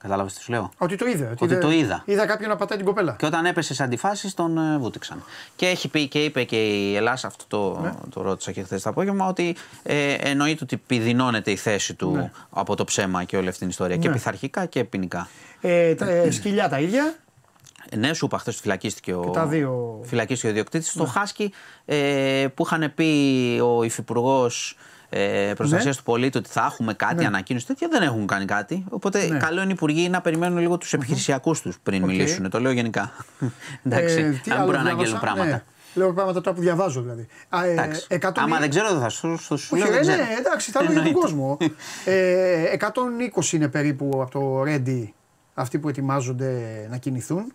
[0.05, 1.35] Κατάλαβες τι σου λέω; Ότι το είδε.
[1.41, 2.03] Ότι το είδα.
[2.07, 3.17] Είδα κάποιον να πατάει την κοπέλα.
[3.19, 5.25] Και όταν έπεσε σε αντιφάσεις, τον ε, βούτυξαν.
[5.57, 7.93] Και έχει πει και είπε και η Ελλάδα, αυτό το, Ναι.
[8.11, 12.31] το ρώτησα και χθες το απόγευμα, ότι ε, εννοείται ότι επιδεινώνεται η θέση του Ναι.
[12.51, 13.97] από το ψέμα και όλη αυτή την ιστορία.
[13.97, 14.15] Και Ναι.
[14.15, 15.29] πειθαρχικά και ποινικά.
[15.61, 17.15] Ε, τα, ε, σκυλιά τα ίδια.
[17.97, 20.01] Ναι, σου είπα χθες φυλακίστηκε ο, τα δύο.
[20.05, 20.91] φυλακίστηκε ο ιδιοκτήτης.
[20.91, 21.53] Στο Χάσκι
[21.85, 23.05] ε, που είχαν πει
[23.65, 24.77] ο υφυπουργός
[25.17, 26.01] ε, προστασίας Ναι.
[26.01, 27.27] του πολίτη ότι θα έχουμε κάτι, Ναι.
[27.27, 28.85] ανακοίνωση τέτοια, δεν έχουν κάνει κάτι.
[28.89, 29.39] Οπότε Ναι.
[29.39, 32.09] καλό είναι οι υπουργοί να περιμένουν λίγο τους επιχειρησιακούς τους πριν Οκ.
[32.09, 32.51] μιλήσουν.
[32.51, 33.13] Το λέω γενικά.
[33.83, 35.51] Εντάξει, Ε, να τι μην άλλο μπορούν να διάβασα; αγγέλουν πράγματα.
[35.51, 35.63] Ναι.
[35.95, 37.27] Λέω πράγματα τώρα που διαβάζω δηλαδή.
[37.49, 38.07] Α, ε, Εντάξει.
[38.09, 39.85] 100 Άμα δεν ξέρω, δεν θα σου, σου, σου λέω.
[39.85, 40.29] Όχι, δεν ρε, ξέρω.
[40.29, 41.27] ναι, εντάξει, θα λέω για τον Εννοείται.
[41.35, 41.57] κόσμο.
[42.05, 45.09] Ε, 120 είναι περίπου από το Ready
[45.55, 46.51] αυτοί που ετοιμάζονται
[46.91, 47.53] να κινηθούν.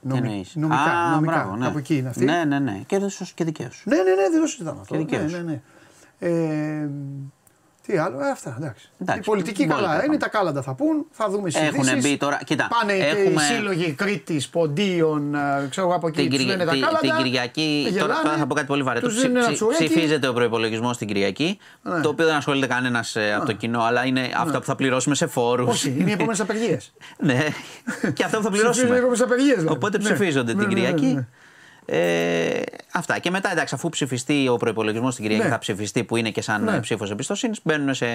[0.00, 0.52] Νομι- Εννοείς.
[0.54, 1.32] νομικά, Α, νομικά.
[1.32, 1.66] μπράβο, ναι.
[1.66, 2.24] Από εκεί είναι αυτοί.
[2.24, 2.80] Ναι, ναι, ναι.
[2.86, 3.00] Και,
[3.34, 3.82] και δικαίως.
[3.84, 4.94] Ναι, ναι, ναι, δεν το συζητάμε αυτό.
[4.94, 5.32] Και δικαίως.
[5.32, 5.60] Ναι, ναι, ναι.
[6.22, 6.30] Ε,
[7.86, 8.90] Τι άλλο, ε, αυτά εντάξει.
[9.00, 10.16] Εντάξει, Η πολιτική μπορεί καλά να είναι, πάμε.
[10.16, 12.10] τα κάλαντα θα πούν, θα δούμε Έχουν συζητήσεις.
[12.10, 16.20] μπει τώρα- κοίτα, Πάνε και έχουμε- οι σύλλογοι Κρήτης, Ποντίων, ε, ξέρω εγώ από εκεί
[16.20, 16.98] Την, τους Κυρια- λένε τα τη- κάλαντα.
[17.00, 19.06] την Κυριακή, γελάνε, τώρα, τώρα θα πω κάτι πολύ βαρετό.
[19.06, 19.84] τους Ψη- δίνουν ένα ψη- τσουρέκι.
[19.84, 22.00] ψηφίζεται ο προπολογισμό την Κυριακή, Ναι.
[22.00, 25.26] το οποίο δεν ασχολείται κανένας από το κοινό, αλλά είναι αυτά που θα πληρώσουμε σε
[25.26, 25.68] φόρους.
[25.68, 26.92] Όχι, είναι οι επόμενες απεργίες.
[27.18, 27.46] ναι,
[28.14, 28.96] και αυτά που θα Ψηφίζουν οι πληρώσουμε.
[28.96, 29.64] επόμενε απεργίες.
[29.68, 31.26] Οπότε ψηφίζονται την Κυριακή.
[31.86, 32.60] Ε,
[32.92, 33.18] αυτά.
[33.18, 35.48] Και μετά, εντάξει, αφού ψηφιστεί ο προπολογισμό την Κυριακή, Ναι.
[35.50, 36.70] θα ψηφιστεί που είναι και σαν Ναι.
[36.70, 36.80] ναι.
[36.80, 38.06] ψήφος εμπιστοσύνης, μπαίνουν σε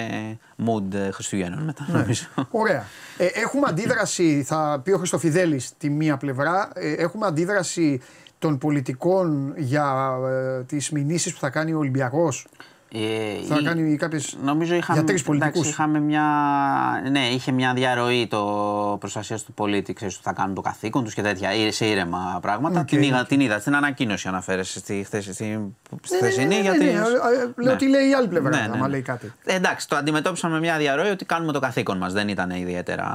[0.66, 1.86] mood ε, Χριστουγέννων μετά.
[1.88, 2.26] Νομίζω.
[2.50, 2.84] Ωραία.
[3.18, 8.00] Ε, έχουμε αντίδραση, θα πει ο Χριστοφιδέλης τη μία πλευρά, ε, έχουμε αντίδραση
[8.38, 10.14] των πολιτικών για
[10.58, 12.46] ε, τις μηνύσεις που θα κάνει ο Ολυμπιακός;
[12.92, 12.98] Ε,
[13.48, 14.18] Θα η- κάνει κάποιε.
[14.44, 15.52] Νομίζω είχαμε, για τρεις πολιτικούς.
[15.54, 16.22] εντάξει, είχαμε μια,
[17.10, 21.14] ναι, είχε μια διαρροή το προστασίας του πολίτη, ξέρεις, ότι θα κάνουν το καθήκον τους
[21.14, 22.80] και τέτοια, ή- σε ήρεμα πράγματα.
[22.80, 23.26] Οκ, την, είδα, οκ.
[23.26, 25.68] την είδα στην ανακοίνωση αναφέρεσαι στη, χθες, στη, στη Ναι, ναι,
[26.16, 26.46] χθεσινή.
[26.46, 28.76] ναι, ναι, γιατί, ναι, ε, ε, Λέω τι λέει η άλλη πλευρά, Ναι, ναι, άμα
[28.76, 28.88] ναι.
[28.88, 29.32] λέει κάτι.
[29.44, 32.12] Ε, εντάξει, το αντιμετώπισαν με μια διαρροή ότι κάνουμε το καθήκον μας.
[32.12, 33.06] Δεν ήταν ιδιαίτερα.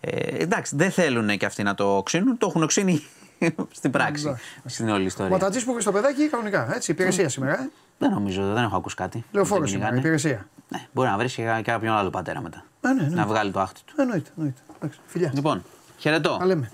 [0.00, 0.10] Ε,
[0.42, 2.38] εντάξει, δεν θέλουν και αυτοί να το οξύνουν.
[2.38, 3.02] Το έχουν οξύνει
[3.78, 4.24] στην πράξη.
[4.26, 4.44] Εντάξει.
[4.64, 5.32] Στην όλη ιστορία.
[5.32, 6.74] ΜΑΤατζή που έχει στο παιδάκι κανονικά.
[6.74, 7.68] Έτσι, υπηρεσία σήμερα.
[7.98, 8.06] Ε.
[8.06, 9.24] Δεν νομίζω, δεν έχω ακούσει κάτι.
[9.32, 10.14] Λεωφόρο Δεν σήμερα, κυνηγάνε.
[10.16, 10.48] υπηρεσία.
[10.68, 12.64] Ναι, μπορεί να βρει και και κάποιον άλλο πατέρα μετά.
[12.80, 13.14] Α, ναι, ναι.
[13.14, 13.94] Να βγάλει το άχτη του.
[13.96, 14.60] Εννοείται, εννοείται.
[14.76, 15.30] Εντάξει, Φιλιά.
[15.34, 15.62] Λοιπόν,
[15.98, 16.36] χαιρετώ.
[16.38, 16.70] Τα λέμε.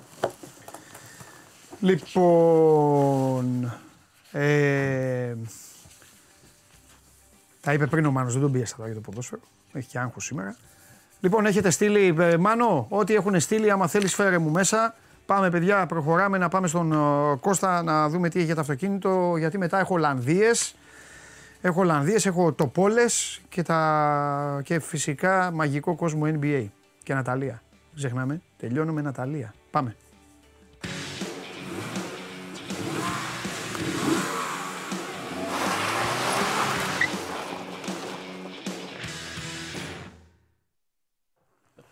[1.81, 3.73] Λοιπόν.
[4.33, 5.35] Ε,
[7.61, 9.41] τα είπε πριν ο Μάνος, δεν τον πίεσα τώρα για το ποδόσφαιρο.
[9.73, 10.57] Έχει και άγχος σήμερα.
[11.21, 14.95] Λοιπόν, έχετε στείλει, ε, Μάνο, ό,τι έχουν στείλει, άμα θέλεις φέρε μου μέσα.
[15.27, 16.97] Πάμε παιδιά, προχωράμε να πάμε στον ε,
[17.41, 20.75] Κώστα να δούμε τι έχει για το αυτοκίνητο, γιατί μετά έχω Ολλανδίες.
[21.65, 24.61] Έχω Ολλανδίες, έχω τοπόλες και, τα...
[24.65, 26.67] και φυσικά μαγικό κόσμο NBA
[27.03, 27.63] και Ναταλία.
[27.71, 29.55] Δεν ξεχνάμε, τελειώνω με Ναταλία.
[29.71, 29.97] Πάμε.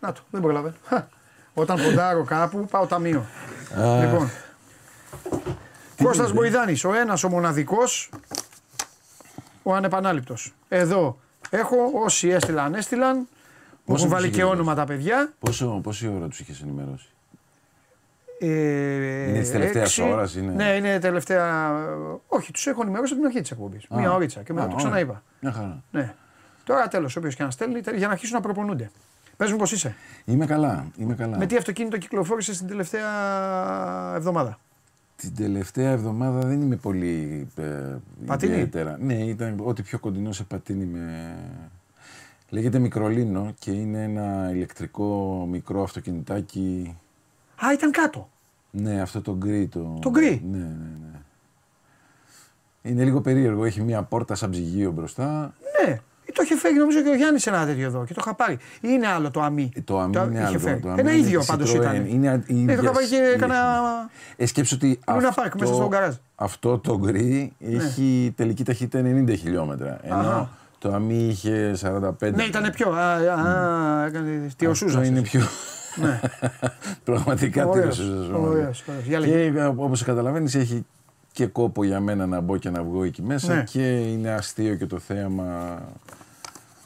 [0.00, 0.74] Να το, δεν πρόλαβε.
[0.86, 1.08] Χα,
[1.54, 3.26] Όταν ποντάρω κάπου, πάω ταμείο.
[4.00, 4.30] λοιπόν.
[6.02, 8.10] Κώστας Μποϊδάνης, ο ένας, ο μοναδικός,
[9.70, 10.54] ο ανεπανάληπτος.
[10.68, 11.18] Εδώ
[11.50, 13.16] έχω, όσοι έστειλαν, έστειλαν.
[13.16, 13.26] Μου
[13.84, 15.32] Πόσο έχουν βάλει τους και είχε όνομα τα παιδιά.
[15.38, 17.08] Πόσο, πόση ώρα τους είχες ενημερώσει;
[18.42, 18.46] Ε,
[19.28, 20.10] Είναι της τελευταίας έξι.
[20.12, 21.70] ώρας, είναι; Ναι, είναι τελευταία.
[22.26, 23.84] Όχι, τους έχω ενημερώσει από την αρχή της εκπομπής.
[23.88, 23.98] Α.
[23.98, 24.86] Μία ωρίτσα και μετά Α, το ωραία.
[24.86, 25.22] ξαναείπα.
[25.40, 25.82] Μια χαρά.
[25.90, 26.14] Ναι.
[26.64, 28.90] Τώρα τέλος, όποιος και να στέλνει, τε- για να αρχίσουν να προπονούνται.
[29.36, 29.94] Πες μου πώς είσαι.
[30.24, 30.86] Είμαι καλά.
[30.96, 31.36] Είμαι καλά.
[31.38, 33.08] Με τι αυτοκίνητο κυκλοφόρησε την τελευταία
[34.16, 34.58] εβδομάδα;
[35.20, 37.96] Την τελευταία εβδομάδα δεν είμαι πολύ ε,
[38.26, 38.96] Πατίνι; ιδιαίτερα.
[39.00, 41.36] Ναι, ήταν ό,τι πιο κοντινό σε πατίνι με...
[42.48, 46.96] Λέγεται Μικρολίνο και είναι ένα ηλεκτρικό μικρό αυτοκινητάκι.
[47.66, 48.28] Α, ήταν κάτω.
[48.70, 49.66] Ναι, αυτό το γκρι.
[49.68, 50.64] Το, Το γκρι; Ναι, ναι,
[51.00, 51.20] ναι.
[52.82, 53.64] Είναι λίγο περίεργο.
[53.64, 55.54] Έχει μία πόρτα σαν ψυγείο μπροστά.
[55.86, 56.00] Ναι.
[56.34, 58.54] Το είχε φέρει νομίζω και ο Γιάννης ένα τέτοιο εδώ και το είχα πάρει.
[58.54, 59.70] Ή είναι άλλο το αμύ.
[59.74, 60.58] Ε, Το αμύ είναι είχε άλλο.
[60.58, 60.80] φέρει.
[60.80, 61.76] Το αμύ Ένα είναι ίδιο της πάντως Citroën.
[61.76, 62.06] ήταν.
[62.06, 63.34] Είναι η Ναι, το ίδια είχα πάει και σύλληξη.
[63.34, 63.56] έκανα.
[64.36, 66.14] Ε, σκέψου ότι Λούνα αυτό, Πάρκ, μέσα στο γκαράζ.
[66.34, 69.98] αυτό το γκρι έχει τελική ταχύτητα 90 χιλιόμετρα.
[70.02, 70.48] Ενώ Αχα.
[70.78, 72.34] το αμύ είχε 45.
[72.34, 72.90] Ναι, ήταν πιο.
[72.92, 74.50] Α, α, έκανε.
[74.56, 75.04] Τι ο Αυτό Σούζα.
[75.04, 75.40] είναι πιο.
[75.96, 76.20] Ναι.
[77.04, 79.04] Πραγματικά Ωραίος, τύρος ωραίος, ωραίος.
[79.06, 79.50] Για λέγε.
[79.50, 80.86] Και όπως καταλαβαίνεις, έχει
[81.32, 83.62] και κόπο για μένα να μπω και να βγω εκεί μέσα Ναι.
[83.62, 85.78] και είναι αστείο και το θέαμα.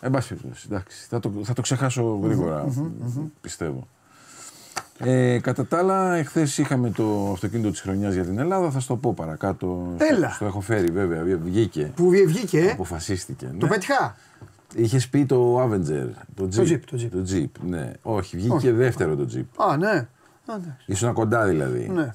[0.05, 1.07] Εν πάση περιπτώσει, εντάξει.
[1.09, 2.67] Θα το, θα το ξεχάσω γρήγορα,
[3.41, 3.89] πιστεύω.
[4.99, 8.71] Ε, κατά τα άλλα, εχθές είχαμε το αυτοκίνητο της χρονιάς για την Ελλάδα.
[8.71, 9.95] Θα σου το πω παρακάτω.
[9.97, 10.27] Έλα.
[10.27, 11.39] Στο, στο έχω φέρει, βέβαια.
[11.43, 11.93] Βγήκε.
[11.97, 12.59] Που βγήκε.
[12.59, 13.47] ε; Αποφασίστηκε.
[13.47, 13.73] Το ναι.
[13.73, 14.17] πέτυχα.
[14.75, 16.09] Είχες πει το Avenger.
[16.35, 16.61] Το Jeep.
[16.61, 17.09] Jeep, το Jeep.
[17.11, 17.93] Το Jeep, ναι.
[18.03, 18.71] Όχι, βγήκε Όχι.
[18.71, 19.65] δεύτερο το Jeep.
[19.71, 19.89] Α, ναι.
[20.47, 20.85] Α, εντάξει.
[20.87, 21.89] Ήσουν κοντά δηλαδή.
[21.89, 22.15] Ναι.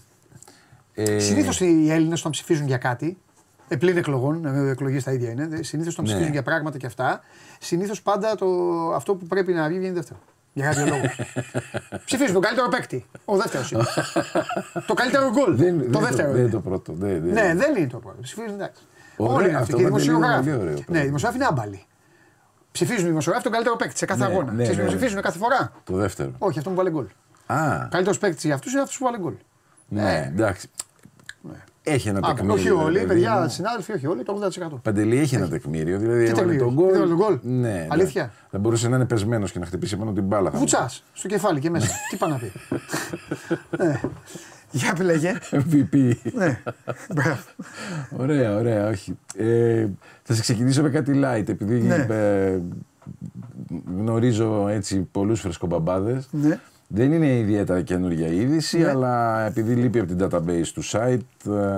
[0.94, 3.18] Ε, Συνήθως οι Έλληνες όταν ψηφίζουν για κάτι,
[3.70, 6.10] ε, πλην εκλογών, εκλογές τα ίδια είναι, συνήθως όταν Ναι.
[6.12, 7.22] ψηφίζουν για πράγματα και αυτά,
[7.60, 8.46] συνήθως πάντα το,
[8.96, 10.20] αυτό που πρέπει να βγει βγαίνει δεύτερο.
[10.54, 11.02] Για κάποιο λόγο.
[12.06, 13.06] Ψηφίζουν τον καλύτερο παίκτη.
[13.26, 13.84] Ο δεύτερος είναι.
[14.88, 15.56] το καλύτερο γκολ.
[15.56, 16.32] δεν, το δεν δεύτερο.
[16.32, 16.50] δεν είναι.
[16.52, 16.94] το πρώτο.
[16.94, 17.34] Δεν, δεν.
[17.34, 18.18] Ναι, δεν είναι το πρώτο.
[18.22, 18.82] Ψηφίζουν εντάξει.
[19.18, 19.76] Ωραία, Όλοι είναι αυτό αυτοί.
[19.76, 20.50] Και οι Παντελή, είναι δημοσιογράφοι.
[20.50, 21.02] πολύ ωραίο Ναι, πράγμα.
[21.04, 21.84] οι δημοσιογράφοι είναι άμπαλοι.
[22.72, 24.52] Ψηφίζουν οι δημοσιογράφοι τον καλύτερο παίκτη σε κάθε Ναι, αγώνα.
[24.52, 24.98] ναι, Ξέρεις ναι, ποιο ναι.
[24.98, 26.32] ψηφίζουν κάθε φορά; Το δεύτερο.
[26.38, 27.06] Όχι, αυτό που βάλε γκολ.
[27.46, 29.34] Α, Καλύτερος παίκτης για αυτούς είναι αυτό που βάλε γκολ.
[29.88, 30.70] ναι, εντάξει.
[31.84, 32.54] Έχει ένα Α, τεκμήριο.
[32.54, 33.50] όχι όλοι, δηλαδή, παιδιά, μου.
[33.50, 34.80] συνάδελφοι, όχι όλοι, το 80%.
[34.82, 35.98] Παντελή έχει ένα τεκμήριο.
[36.00, 36.94] Δηλαδή, Τι έβαλε τεκμήριο, τον γκολ.
[36.94, 37.40] έβαλε τον γκολ.
[37.42, 38.30] Ναι, Αλήθεια; ναι.
[38.52, 40.52] Θα μπορούσε να είναι πεσμένος και να χτυπήσει πάνω την μπάλα.
[40.52, 41.88] θα Βουτσάς στο κεφάλι και μέσα.
[42.10, 42.52] Τι πάει να πει.
[43.84, 44.00] Ναι.
[44.72, 45.34] Για πλέγε.
[45.52, 46.14] MVP.
[46.34, 46.62] Ναι.
[47.14, 47.40] Μπράβο.
[48.24, 49.18] ωραία, ωραία, όχι.
[49.36, 49.88] Ε,
[50.24, 52.06] θα σε ξεκινήσω με κάτι light, επειδή Ναι.
[52.10, 52.60] ε,
[53.98, 56.28] γνωρίζω έτσι πολλούς φρεσκομπαμπάδες.
[56.32, 56.60] Ναι.
[56.92, 58.88] Δεν είναι ιδιαίτερα καινούργια είδηση, Ναι.
[58.90, 61.20] αλλά επειδή λείπει από την database του site,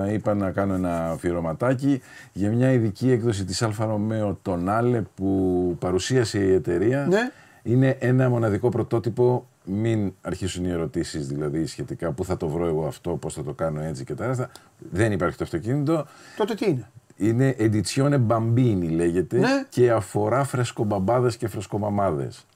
[0.06, 2.00] ε, είπα να κάνω ένα αφιερωματάκι
[2.32, 7.06] για μια ειδική έκδοση της Alfa Romeo Tonale που παρουσίασε η εταιρεία.
[7.10, 7.30] Ναι.
[7.62, 12.86] Είναι ένα μοναδικό πρωτότυπο, μην αρχίσουν οι ερωτήσεις δηλαδή σχετικά πού θα το βρω εγώ
[12.86, 14.50] αυτό, πώς θα το κάνω έτσι και τα ρέστα.
[14.90, 16.06] Δεν υπάρχει το αυτοκίνητο.
[16.36, 19.64] Τότε τι είναι; Είναι Edizione Bambini λέγεται Ναι.
[19.68, 22.46] και αφορά φρεσκομπαμπάδες και φρεσκομαμάδες.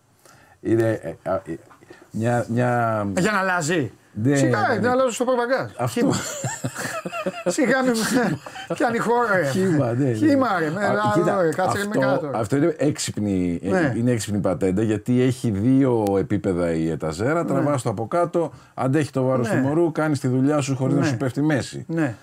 [0.61, 1.55] Είναι ε, α, ε,
[2.17, 3.05] μια, μια...
[3.19, 3.93] Για να αλλάζει.
[4.23, 4.81] Ναι, Σιγά, ναι, ναι.
[4.81, 5.71] δεν αλλάζω στο προπαγκάζ.
[5.79, 6.01] Αυτό.
[6.01, 6.15] Χύμα.
[7.47, 7.93] Σιγά μην
[8.75, 9.37] πιάνει χώρα.
[9.37, 9.47] ρε.
[9.51, 10.13] Χύμα, ναι, ναι.
[10.13, 10.71] Χύμα, ρε.
[10.71, 11.49] Με Α, άλλο, κοίτα, ρε.
[11.49, 12.31] Κάτσε με αυτό, κάτω.
[12.31, 12.39] ρε.
[12.39, 13.93] αυτό είναι έξυπνη, ε, Ναι.
[13.97, 17.45] είναι έξυπνη πατέντα γιατί έχει δύο επίπεδα η εταζέρα.
[17.45, 19.55] Τραβάς το από κάτω, αντέχει το βάρος Ναι.
[19.61, 21.07] του μωρού, κάνεις τη δουλειά σου χωρίς να Ναι.
[21.07, 21.85] σου πέφτει μέση.
[21.89, 22.15] Ναι.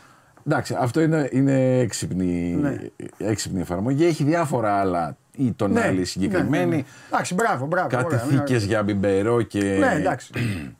[0.47, 2.75] Εντάξει, αυτό είναι, είναι έξυπνη, Ναι.
[3.17, 4.05] έξυπνη εφαρμογή.
[4.05, 5.17] Έχει διάφορα άλλα.
[5.37, 6.69] Ή τον Ναι, άλλη ναι, συγκεκριμένη.
[6.69, 6.83] ναι, ναι.
[7.11, 7.87] Εντάξει, μπράβο, μπράβο.
[7.87, 10.31] Κάτι ωραία, ναι, θήκες για μπιμπερό και Ναι, εντάξει.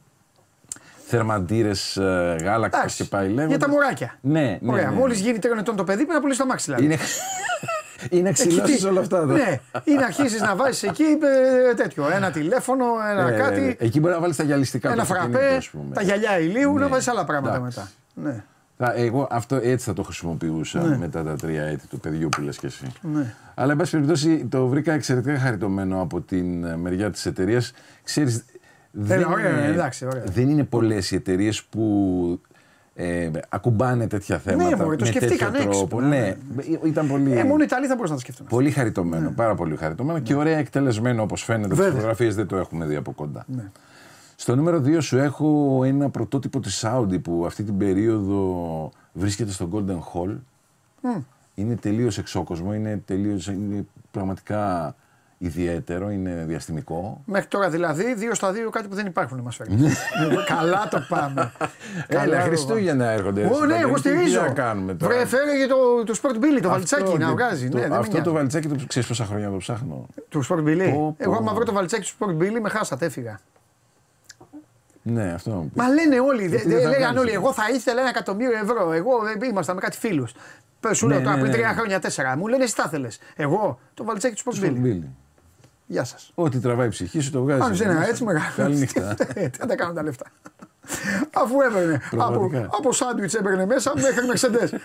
[1.07, 1.97] θερμαντήρες
[2.43, 3.03] γάλακτο Εντάξει.
[3.03, 3.47] και πάει λέγοντας.
[3.47, 4.17] Για τα μωράκια.
[4.21, 4.71] Ναι, ναι.
[4.71, 4.95] Ωραία, ναι.
[4.95, 6.83] μόλις γίνει τριών ετών το παιδί, πρέπει να πουλήσει το μάξι δηλαδή.
[6.85, 6.97] Είναι,
[8.19, 9.17] είναι Εκεί ξυλώσεις τι- όλα αυτά.
[9.17, 9.33] εδώ.
[9.33, 11.03] Ναι, ή να αρχίσεις να βάζεις εκεί
[11.69, 12.09] ε, τέτοιο.
[12.11, 15.55] Ένα τηλέφωνο, ένα Ε, κάτι, Εκεί μπορεί να βάλεις τα γυαλιστικά ένα του αυτοκινήτου, φραπέ,
[15.55, 15.95] ας πούμε.
[15.95, 17.79] τα γυαλιά ηλίου, να Ναι, βάζεις άλλα πράγματα εντάξει.
[17.79, 18.29] μετά.
[18.29, 18.43] Ναι.
[18.77, 22.57] Θα, εγώ αυτό έτσι θα το χρησιμοποιούσα μετά τα τρία έτη του παιδιού που λες
[22.57, 22.85] και εσύ.
[23.01, 23.33] Ναι.
[23.55, 27.71] Αλλά, εν πάση περιπτώσει, το βρήκα εξαιρετικά χαριτωμένο από την ε, μεριά της εταιρείας.
[28.03, 28.45] Ξέρεις,
[28.91, 30.23] δεν, Έλα, ωραία, είναι, εντάξει, ωραία.
[30.25, 32.41] δεν είναι πολλές οι εταιρείες που
[32.95, 35.69] ε, ακουμπάνε τέτοια θέματα Ναι, μωρέ, το με τέτοιο σκεφτήκαν τρόπο.
[35.69, 36.35] έξυπνα, Ναι,
[36.83, 37.31] ήταν πολύ...
[37.37, 38.47] Ε, μόνο οι Ιταλοί θα μπορούσαν να το σκεφτούν.
[38.47, 41.67] Πολύ χαριτωμένο, πάρα πολύ χαριτωμένο και ωραία εκτελεσμένο όπως φαίνεται.
[41.67, 41.91] Τις Βέβαια.
[41.93, 43.45] φωτογραφίες δεν το έχουμε δει από κοντά.
[43.47, 43.71] Ναι.
[44.43, 49.69] Στο νούμερο 2 σου έχω ένα πρωτότυπο της Audi που αυτή την περίοδο βρίσκεται στο
[49.73, 50.35] Golden Hall.
[51.55, 54.95] Είναι τελείως εξώκοσμο, είναι, τελείως, είναι πραγματικά
[55.37, 57.21] ιδιαίτερο, είναι διαστημικό.
[57.25, 59.75] Μέχρι τώρα δηλαδή, δύο στα δύο κάτι που δεν υπάρχουν μας φέρνει.
[59.75, 59.89] Ναι.
[60.55, 61.51] Καλά το πάμε.
[62.07, 63.41] Έλα, Καλά το Χριστούγεννα έρχονται.
[63.41, 63.53] πάμε.
[63.53, 64.41] Ω, έτσι, ναι, εγώ Παντελή, τι στηρίζω.
[64.41, 67.31] να κάνουμε τώρα; Βρε, φέρε για το, το Sport Billy, το βαλτσάκι Αυτό να το-
[67.33, 67.69] βγάζει.
[67.69, 68.35] το- ναι, δεν με αυτό το νοιάζει.
[68.35, 70.05] βαλτσάκι το ξέρεις πόσα χρόνια το ψάχνω.
[70.29, 70.89] Του Sport Billy.
[70.93, 71.15] Πω, πω.
[71.17, 73.39] Εγώ, άμα βρω το βαλτσάκι του Sport Billy, με χάσατε, έφυγα.
[75.05, 75.73] Ναι, αυτό να μου πεις.
[75.75, 77.99] Μα λένε όλοι, δε, τι δε- δεν θα λέγανε κάνεις, όλοι, ε; εγώ θα ήθελα
[77.99, 78.91] ένα εκατομμύριο ευρώ.
[78.91, 79.11] Εγώ
[79.43, 80.33] ε, ήμασταν με κάτι φίλους.
[80.91, 81.57] Σου Ναι, λέω τώρα ναι, πριν ναι.
[81.57, 82.37] τρία χρόνια, τέσσερα.
[82.37, 83.19] Μου λένε εσύ τα ήθελες.
[83.35, 84.85] Εγώ το βαλτσάκι του Sport Στον Billy.
[84.87, 85.07] Billy.
[85.85, 86.31] Γεια σας.
[86.35, 87.63] Ό,τι τραβάει η ψυχή σου το βγάζεις.
[87.63, 88.45] Πάνω σε ένα έτσι μεγάλο.
[88.55, 89.15] Καληνύχτα.
[89.33, 90.25] Ε, Τι να τα κάνω τα λεφτά.
[91.33, 91.93] Αφού έπαιρνε.
[91.93, 92.67] Από, Πραγματικά.
[92.77, 94.69] από σάντουιτς έπαιρνε μέσα μέχρι Mercedes.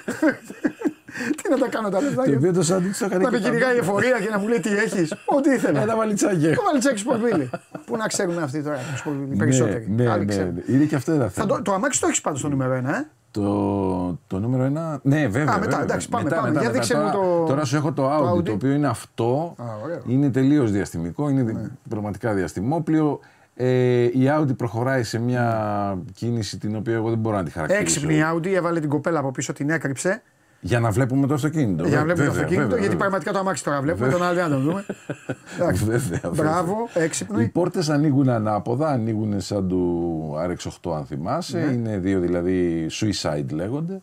[1.42, 2.22] Τι να τα κάνω τα λεφτά.
[2.22, 3.90] Το οποίο το σάντουιτς το έκανε Να με και κυνηγάει η παντού.
[3.90, 5.14] εφορία και να μου λέει τι έχεις.
[5.24, 5.80] Ό,τι ήθελα.
[5.82, 6.50] Ένα βαλιτσάκι.
[6.54, 7.50] Το βαλτσάκι σπορβίλι.
[7.86, 9.36] Πού να ξέρουν αυτοί τώρα το σπορβίλι.
[9.36, 9.86] Περισσότεροι.
[9.90, 10.54] Ναι, ναι, Άλλοι ναι, ξέρουν.
[10.54, 10.74] ναι.
[10.74, 11.46] Είναι και αυτό ένα Θα θέμα.
[11.56, 15.00] το, το αμάξι το έχεις πάντως στο νούμερο 1, ε; Το, το νούμερο ένα.
[15.02, 15.42] Ναι, βέβαια.
[15.54, 15.82] Α, μετά, βέβαια.
[15.82, 16.60] εντάξει, πάμε, πάμε.
[16.60, 18.44] Για δείξε μου τώρα, το- τώρα σου έχω το το Audi, Audi.
[18.44, 19.54] το οποίο είναι αυτό.
[19.58, 20.00] Α, ωραίο.
[20.06, 21.28] είναι τελείως διαστημικό.
[21.28, 21.56] Είναι δι-
[21.88, 23.20] πραγματικά διαστημόπλιο.
[23.60, 27.84] Ε, η Audi προχωράει σε μια κίνηση την οποία εγώ δεν μπορώ να τη χαρακτηρίσω.
[27.84, 30.22] Έξυπνη η Audi, έβαλε την κοπέλα από πίσω, την έκρυψε.
[30.60, 31.86] Για να βλέπουμε το αυτοκίνητο.
[31.86, 32.96] Για να Βέ- βλέπουμε το βέβαια, αυτοκίνητο, βέβαια, γιατί βέβαια.
[32.98, 34.84] πραγματικά το αμάξι τώρα βλέπουμε, τον άλλο δεν θα τον δούμε.
[35.60, 35.84] Εντάξει.
[35.84, 36.30] Βέβαια, βέβαια.
[36.44, 37.40] Μπράβο, έξυπνο.
[37.40, 41.58] Οι πόρτες ανοίγουν ανάποδα, ανοίγουν σαν του RX8 αν θυμάσαι.
[41.58, 41.72] Ναι.
[41.72, 44.00] Είναι δύο δηλαδή suicide λέγονται.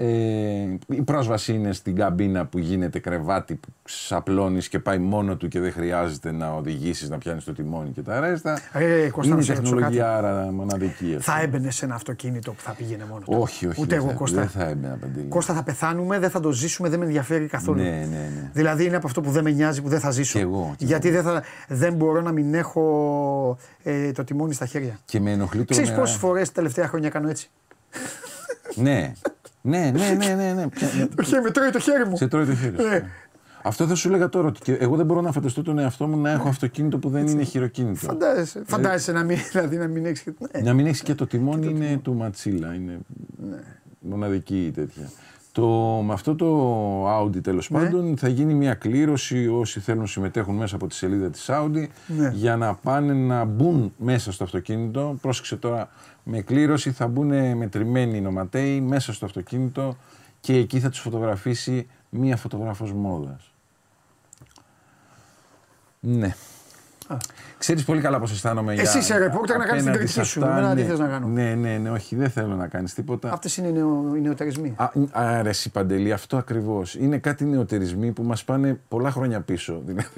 [0.00, 5.48] Ε, η πρόσβαση είναι στην καμπίνα που γίνεται κρεβάτι που σαπλώνεις και πάει μόνο του
[5.48, 8.60] και δεν χρειάζεται να οδηγήσεις, να πιάνεις το τιμόνι και τα ρέστα.
[8.74, 11.14] Ρε, Κώστα, είναι να σε ρωτήσω τεχνολογία άρα μοναδική.
[11.14, 11.30] αυτή.
[11.30, 13.80] Θα έμπαινε σε ένα αυτοκίνητο που θα πήγαινε μόνο του; Όχι, όχι.
[13.80, 14.40] Ούτε δεν εγώ, θα, Κώστα.
[14.40, 15.26] Δεν θα έμπαινα παντελή.
[15.26, 17.82] Κώστα θα πεθάνουμε, δεν θα το ζήσουμε, δεν με ενδιαφέρει καθόλου.
[17.82, 18.50] Ναι, ναι, ναι.
[18.52, 20.38] Δηλαδή είναι από αυτό που δεν με νοιάζει, που δεν θα ζήσω.
[20.38, 24.66] Κι εγώ, κι Γιατί δεν, θα, δεν μπορώ να μην έχω ε, το τιμόνι στα
[24.66, 24.98] χέρια.
[25.04, 27.50] Και με ενοχλεί το Ξέρεις πόσες φορές τα τελευταία χρόνια κάνω έτσι;
[28.74, 29.12] Ναι.
[29.68, 30.52] Ναι, ναι, ναι, ναι.
[30.52, 30.68] ναι.
[30.68, 32.16] Ποια- Το χέρι με τρώει το χέρι μου.
[32.16, 32.88] Σε τρώει το χέρι σου.
[32.88, 33.02] Ναι.
[33.62, 34.48] Αυτό θα σου έλεγα τώρα.
[34.48, 37.26] Ότι και εγώ δεν μπορώ να φανταστώ τον εαυτό μου να έχω αυτοκίνητο που δεν
[37.26, 37.98] είναι χειροκίνητο.
[38.06, 40.24] Φαντάζεσαι, φαντάζεσαι να μην, δηλαδή, να μην έχεις...
[40.52, 40.60] Ναι.
[40.60, 42.74] Να μην έχεις και το τιμόνι είναι του ματσίλα.
[42.74, 42.98] Είναι
[44.00, 45.10] μοναδική η τέτοια.
[45.58, 45.66] Το,
[46.04, 47.78] με αυτό το Audi τέλος Ναι.
[47.78, 51.86] πάντων θα γίνει μια κλήρωση όσοι θέλουν να συμμετέχουν μέσα από τη σελίδα της Audi
[52.06, 52.30] Ναι.
[52.34, 55.18] για να πάνε να μπουν μέσα στο αυτοκίνητο.
[55.20, 55.88] Πρόσεξε τώρα,
[56.22, 59.96] με κλήρωση θα μπουν μετρημένοι νοματέοι μέσα στο αυτοκίνητο
[60.40, 63.52] και εκεί θα τους φωτογραφίσει μία φωτογράφος μόδας.
[66.00, 66.34] Ναι.
[67.58, 68.82] Ξέρεις πολύ καλά πώς αισθάνομαι για...
[68.82, 70.44] Εσύ είσαι reporter, να κάνεις την απέναντι κριτική σε σου.
[70.44, 70.88] αυτά, Εμένα τι ναι.
[70.88, 73.32] θες να κάνω; Ναι, ναι, ναι, όχι, δεν θέλω να κάνεις τίποτα.
[73.32, 74.74] Αυτές είναι οι, νεο, οι νεοτερισμοί.
[74.76, 76.94] Α, άρα εσύ Παντελή, αυτό ακριβώς.
[76.94, 79.82] Είναι κάτι νεοτερισμοί που μας πάνε πολλά χρόνια πίσω.
[79.86, 80.08] Δηλαδή,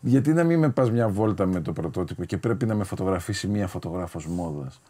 [0.00, 3.46] γιατί να μην με πας μια βόλτα με το πρωτότυπο και πρέπει να με φωτογραφίσει
[3.48, 4.80] μια φωτογράφος μόδας;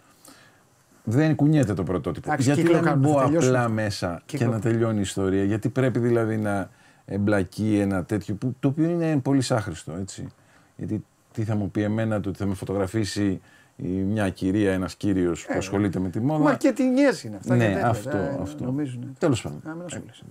[1.04, 2.26] Δεν κουνιέται το πρωτότυπο.
[2.28, 3.58] Εντάξει, γιατί κύκλο να μην κάνουμε, μπω θα τελειώσουμε.
[3.58, 4.46] απλά μέσα Κύκλο.
[4.46, 6.70] και να τελειώνει η ιστορία; Γιατί πρέπει δηλαδή να
[7.04, 10.26] εμπλακεί ένα τέτοιο που, το οποίο είναι πολύ σάχρηστο, έτσι.
[10.84, 13.40] Γιατί τι θα μου πει εμένα το ότι θα με φωτογραφίσει
[13.76, 16.42] η- μια κυρία, ένας κύριος που ασχολείται με τη μόδα.
[16.44, 17.56] Μαρκετινιές είναι αυτά.
[17.56, 18.16] ναι, και τέτοια, αυτό.
[18.16, 18.64] ε, αυτό.
[18.64, 19.14] Νομίζουν.
[19.18, 19.60] Τέλος πάντων.
[19.64, 20.22] Να μην ασχολείσαι.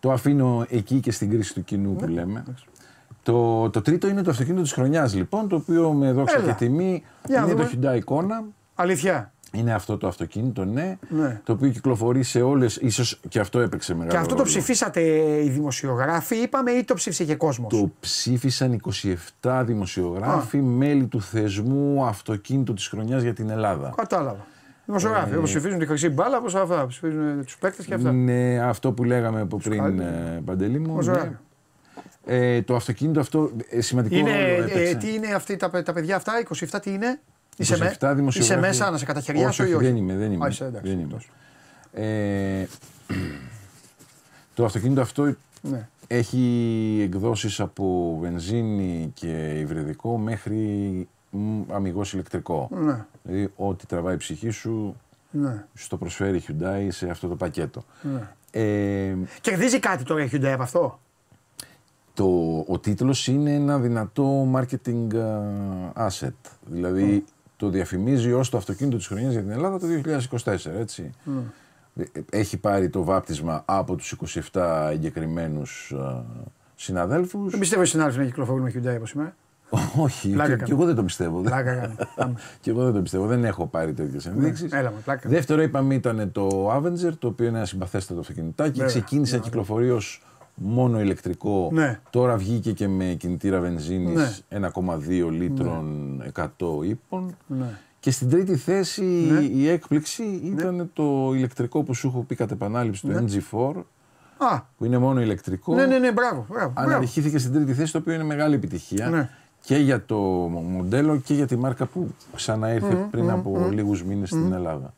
[0.00, 2.44] Το αφήνω εκεί και στην κρίση του κοινού Ναι, που λέμε.
[3.22, 6.46] Το, το τρίτο είναι το αυτοκίνητο της χρονιάς λοιπόν, το οποίο με δόξα Έλα.
[6.46, 7.68] και τιμή Για να είναι δούμε.
[7.92, 8.44] το Hyundai Kona.
[8.74, 9.32] Αλήθεια.
[9.52, 11.40] Είναι αυτό το αυτοκίνητο, ναι, Ναι.
[11.44, 14.48] το οποίο κυκλοφορεί σε όλες, ίσως και αυτό έπαιξε μεγάλο Και αυτό το ρόλο.
[14.48, 15.00] ψηφίσατε
[15.44, 18.80] οι δημοσιογράφοι, είπαμε, ή το ψήφισε και κόσμος; Το ψήφισαν
[19.42, 23.92] 27 δημοσιογράφοι, μέλη του θεσμού αυτοκίνητο της χρονιάς για την Ελλάδα.
[23.96, 24.46] Κατάλαβα.
[24.86, 26.86] Δημοσιογράφοι, όπως ψηφίζουν τη χρυσή μπάλα, όπως αυτά.
[26.86, 28.12] Ψηφίζουν τους παίκτες και αυτά.
[28.12, 30.06] Ναι, αυτό που λέγαμε από πριν, χάλια.
[30.06, 30.86] ε, Παντελή μου.
[30.86, 31.28] Δημοσιογράφοι.
[31.28, 31.36] ναι.
[32.24, 34.82] Ε, το αυτοκίνητο αυτό ε, σημαντικό Είναι, ρόλο έπαιξε.
[34.90, 36.32] ε, τι είναι αυτοί τα, παι- τα παιδιά αυτά,
[36.70, 37.20] 27 τι είναι;
[37.60, 38.60] Είσαι, 27 με, είσαι δημοσιογράφοι.
[38.60, 39.84] μέσα να σε καταχαιριάσω όχι, ή όχι.
[39.84, 40.44] Δεν είμαι, δεν είμαι.
[40.44, 41.08] Α, είσαι, εντάξει, δεν είμαι.
[41.12, 41.28] τόσο.
[41.92, 42.66] Ε,
[44.54, 45.88] το αυτοκίνητο αυτό Ναι.
[46.06, 50.58] έχει εκδόσεις από βενζίνη και υβριδικό μέχρι
[51.30, 52.68] μ, αμυγός ηλεκτρικό.
[52.72, 53.04] Ναι.
[53.22, 54.96] Δηλαδή ό,τι τραβάει η ψυχή σου
[55.30, 55.64] Ναι.
[55.74, 57.84] στο προσφέρει η Hyundai σε αυτό το πακέτο.
[58.02, 58.28] Ναι.
[58.52, 61.00] Ε, Κερδίζει κάτι τώρα η Hyundai από αυτό;
[62.14, 62.24] το,
[62.68, 65.14] ο τίτλος είναι ένα δυνατό marketing
[65.94, 66.50] α, asset.
[66.66, 67.24] Δηλαδή
[67.60, 69.86] το διαφημίζει ως το αυτοκίνητο της χρονιάς για την Ελλάδα το
[70.44, 71.10] 2024, έτσι.
[71.96, 74.16] Ε, Έχει πάρει το βάπτισμα από τους
[74.52, 76.24] 27 εγκεκριμένους α,
[76.74, 77.50] συναδέλφους.
[77.50, 79.34] Δεν πιστεύω οι συνάδελφοι να κυκλοφορούν με Hyundai από σήμερα.
[80.04, 80.66] Όχι, Πλάκα και, κάνω.
[80.66, 81.40] και εγώ δεν το πιστεύω.
[81.40, 81.94] Πλάκα κάνω.
[82.16, 82.34] Πάμε.
[82.60, 83.26] και εγώ δεν το πιστεύω.
[83.26, 84.72] Δεν έχω πάρει τέτοιες ενδείξεις.
[84.72, 85.28] έλα με, πλάκα.
[85.28, 88.70] Δεύτερο είπαμε ήταν το Avenger, το οποίο είναι ένα συμπαθέστατο αυτοκινητάκι.
[88.70, 88.86] Βέβαια.
[88.86, 90.22] Ξεκίνησε να κυκλοφορεί ως
[90.62, 91.68] μόνο ηλεκτρικό.
[91.72, 92.00] Ναι.
[92.10, 94.68] Τώρα βγήκε και με κινητήρα βενζίνης Ναι.
[94.74, 96.46] 1,2 λίτρων 100
[96.84, 97.36] ύπων.
[97.46, 97.78] Ναι.
[98.00, 99.04] Και στην τρίτη θέση
[99.54, 103.82] η έκπληξη ήταν το ηλεκτρικό που σου έχω πει κατ' επανάληψη, το MG4,
[104.38, 105.74] Α, που είναι μόνο ηλεκτρικό.
[105.74, 106.46] ναι, ναι, ναι, μπράβο.
[106.48, 106.90] μπράβο, μπράβο.
[106.90, 109.08] Αναρριχήθηκε στην τρίτη θέση, το οποίο είναι μεγάλη επιτυχία.
[109.08, 109.28] Ναι.
[109.62, 110.16] Και για το
[110.68, 114.94] μοντέλο και για τη μάρκα που ξαναήρθε πριν από λίγους μήνες στην Ελλάδα.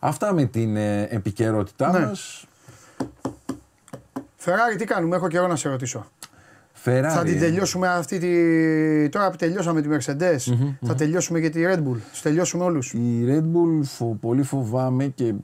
[0.00, 2.06] Αυτά με την ε, επικαιρότητά Ναι.
[2.06, 2.44] μας.
[4.44, 6.06] Φεράρι, τι κάνουμε, έχω καιρό να σε ρωτήσω.
[6.84, 7.06] Ferrari.
[7.14, 9.08] Θα την τελειώσουμε αυτή τη.
[9.08, 10.54] Τώρα που τελειώσαμε τη Mercedes,
[10.86, 11.96] θα τελειώσουμε και τη Red Bull.
[12.10, 12.92] Τους τελειώσουμε όλους.
[12.92, 15.34] Η Red Bull φο- πολύ φοβάμαι και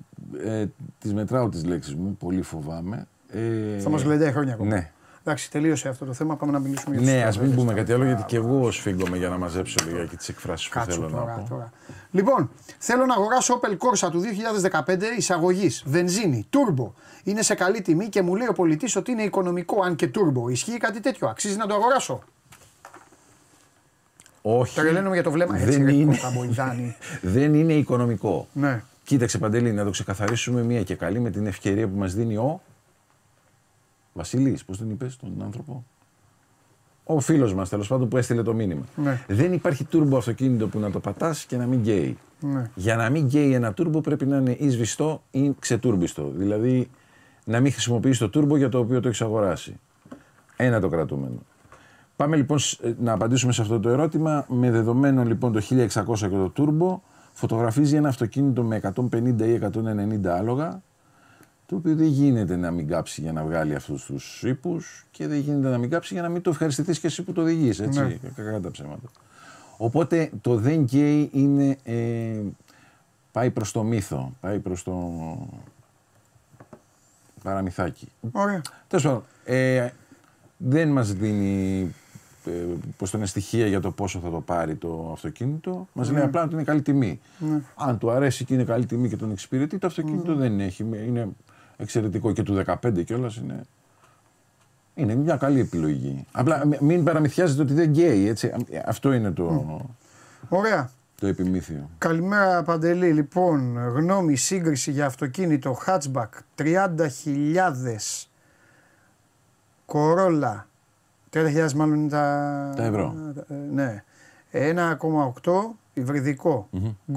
[0.44, 0.64] ε,
[0.98, 3.06] τις μετράω τις λέξεις μου, πολύ φοβάμαι.
[3.76, 4.70] Ε, Θα μας γλεντάει χρόνια ακόμα.
[4.74, 4.90] Ναι.
[5.28, 6.36] Εντάξει, τελείωσε αυτό το θέμα.
[6.36, 7.64] Πάμε να μιλήσουμε για τους Ναι, ας μην στρατιώτες.
[7.64, 10.92] πούμε κάτι άλλο γιατί και εγώ σφίγγομαι για να μαζέψω λιγάκι τις εκφράσεις που Κάτσου
[11.00, 11.46] θέλω να τώρα, πω.
[11.48, 11.72] τώρα.
[12.10, 14.20] Λοιπόν, θέλω να αγοράσω Opel Corsa του
[14.86, 16.86] 2015 εισαγωγής, βενζίνη, turbo.
[17.24, 20.50] Είναι σε καλή τιμή και μου λέει ο πολιτής ότι είναι οικονομικό, αν και turbo.
[20.50, 22.22] Ισχύει κάτι τέτοιο, αξίζει να το αγοράσω;
[24.42, 25.56] Όχι, Τρελαίνομαι για το βλέμμα.
[25.58, 26.96] Έτσι, δεν ρε, είναι, Κώστα Μποϊδάνη.
[27.34, 28.48] δεν είναι οικονομικό.
[28.52, 28.82] ναι.
[29.04, 32.60] Κοίταξε Παντελή, να το ξεκαθαρίσουμε μία και καλή με την ευκαιρία που μας δίνει ο
[34.18, 35.84] Βασίλης, πώς τον είπες τον άνθρωπο;
[37.04, 38.82] Ο φίλος μας τέλος πάντων που έστειλε το μήνυμα.
[38.96, 39.20] Ναι.
[39.28, 42.18] Δεν υπάρχει τούρμπο αυτοκίνητο που να το πατάς και να μην γκέει.
[42.40, 42.70] Ναι.
[42.74, 46.32] Για να μην γκέει ένα τούρμπο πρέπει να είναι ή σβηστό ή ξετούρμπιστο.
[46.36, 46.88] Δηλαδή
[47.44, 49.80] να μην χρησιμοποιείς το τούρμπο για το οποίο το έχεις αγοράσει.
[50.56, 51.38] Ένα το κρατούμενο.
[52.16, 54.46] Πάμε λοιπόν σ- ε, να απαντήσουμε σε αυτό το ερώτημα.
[54.48, 57.00] Με δεδομένο λοιπόν το 1600 και το turbo,
[57.32, 58.80] φωτογραφίζει ένα αυτοκίνητο με
[59.12, 59.60] 150 ή
[60.24, 60.82] 190 άλογα,
[61.68, 65.38] το οποίο δεν γίνεται να μην κάψει για να βγάλει αυτούς τους ύπους και δεν
[65.38, 68.00] γίνεται να μην κάψει για να μην το ευχαριστηθείς και εσύ που το οδηγείς, έτσι,
[68.00, 68.18] Ναι.
[68.36, 69.08] κακά τα ψέματα.
[69.76, 72.40] Οπότε το δεν γκέι είναι, ε,
[73.32, 75.12] πάει προς το μύθο, πάει προς το
[77.42, 78.08] παραμυθάκι.
[78.32, 78.60] Ωραία.
[78.88, 79.88] Τέλος πάντων, ε,
[80.56, 81.80] δεν μας δίνει
[82.44, 82.50] ε,
[82.96, 85.88] πώς το είναι στοιχεία για το πόσο θα το πάρει το αυτοκίνητο.
[85.92, 87.20] Μας λέει απλά ότι είναι καλή τιμή.
[87.74, 90.82] Αν του αρέσει και είναι καλή τιμή και τον εξυπηρετεί, το αυτοκίνητο δεν έχει.
[90.82, 91.28] Είναι
[91.78, 93.60] εξαιρετικό και του 15 κιόλας είναι.
[94.94, 96.26] Είναι μια καλή επιλογή.
[96.32, 98.52] Απλά μ- μην παραμυθιάζετε ότι δεν γκέι, έτσι.
[98.86, 99.80] Αυτό είναι το,
[100.48, 100.90] Ωραία.
[101.20, 101.90] το επιμήθειο.
[101.98, 103.12] Καλημέρα Παντελή.
[103.12, 108.26] Λοιπόν, γνώμη, σύγκριση για αυτοκίνητο hatchback 30.000
[109.86, 110.66] Κορόλα.
[111.32, 112.72] 30.000 μάλλον είναι τα...
[112.76, 113.14] Τα ευρώ.
[113.48, 114.04] ε, Ναι.
[114.52, 115.52] 1,8
[115.94, 116.68] υβριδικό.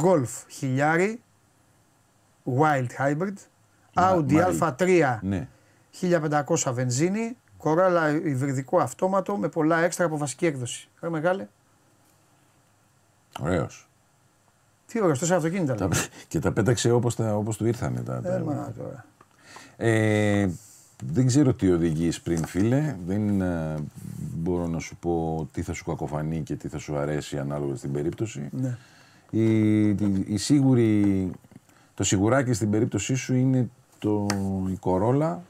[0.02, 1.22] Golf χιλιάρι.
[2.60, 3.34] Wild hybrid.
[3.94, 4.60] Audi mild.
[4.78, 5.48] A3 Ναι.
[6.02, 7.38] 1500 βενζίνη.
[7.58, 10.90] Κορόλα υβριδικό αυτόματο με πολλά έξτρα από βασική έκδοση.
[11.02, 11.48] Ρε μεγάλε.
[13.40, 13.90] Ωραίος.
[14.86, 15.76] Τι ωραίος, τόσα αυτοκίνητα.
[15.76, 16.02] Τα- λέει.
[16.28, 18.02] και τα πέταξε όπως, τα, όπως του ήρθανε.
[18.02, 19.06] Τα, τα- Ε, μα τώρα.
[19.78, 20.50] Ε,
[21.04, 23.76] δεν ξέρω τι οδηγείς πριν φίλε, δεν ε,
[24.36, 27.92] μπορώ να σου πω τι θα σου κακοφανεί και τι θα σου αρέσει ανάλογα στην
[27.92, 28.50] περίπτωση.
[28.52, 28.78] Ναι.
[29.30, 31.32] Η, η, η σίγουρη,
[31.94, 33.70] το σιγουράκι στην περίπτωσή σου είναι
[34.02, 34.28] το,
[34.72, 35.42] η Corolla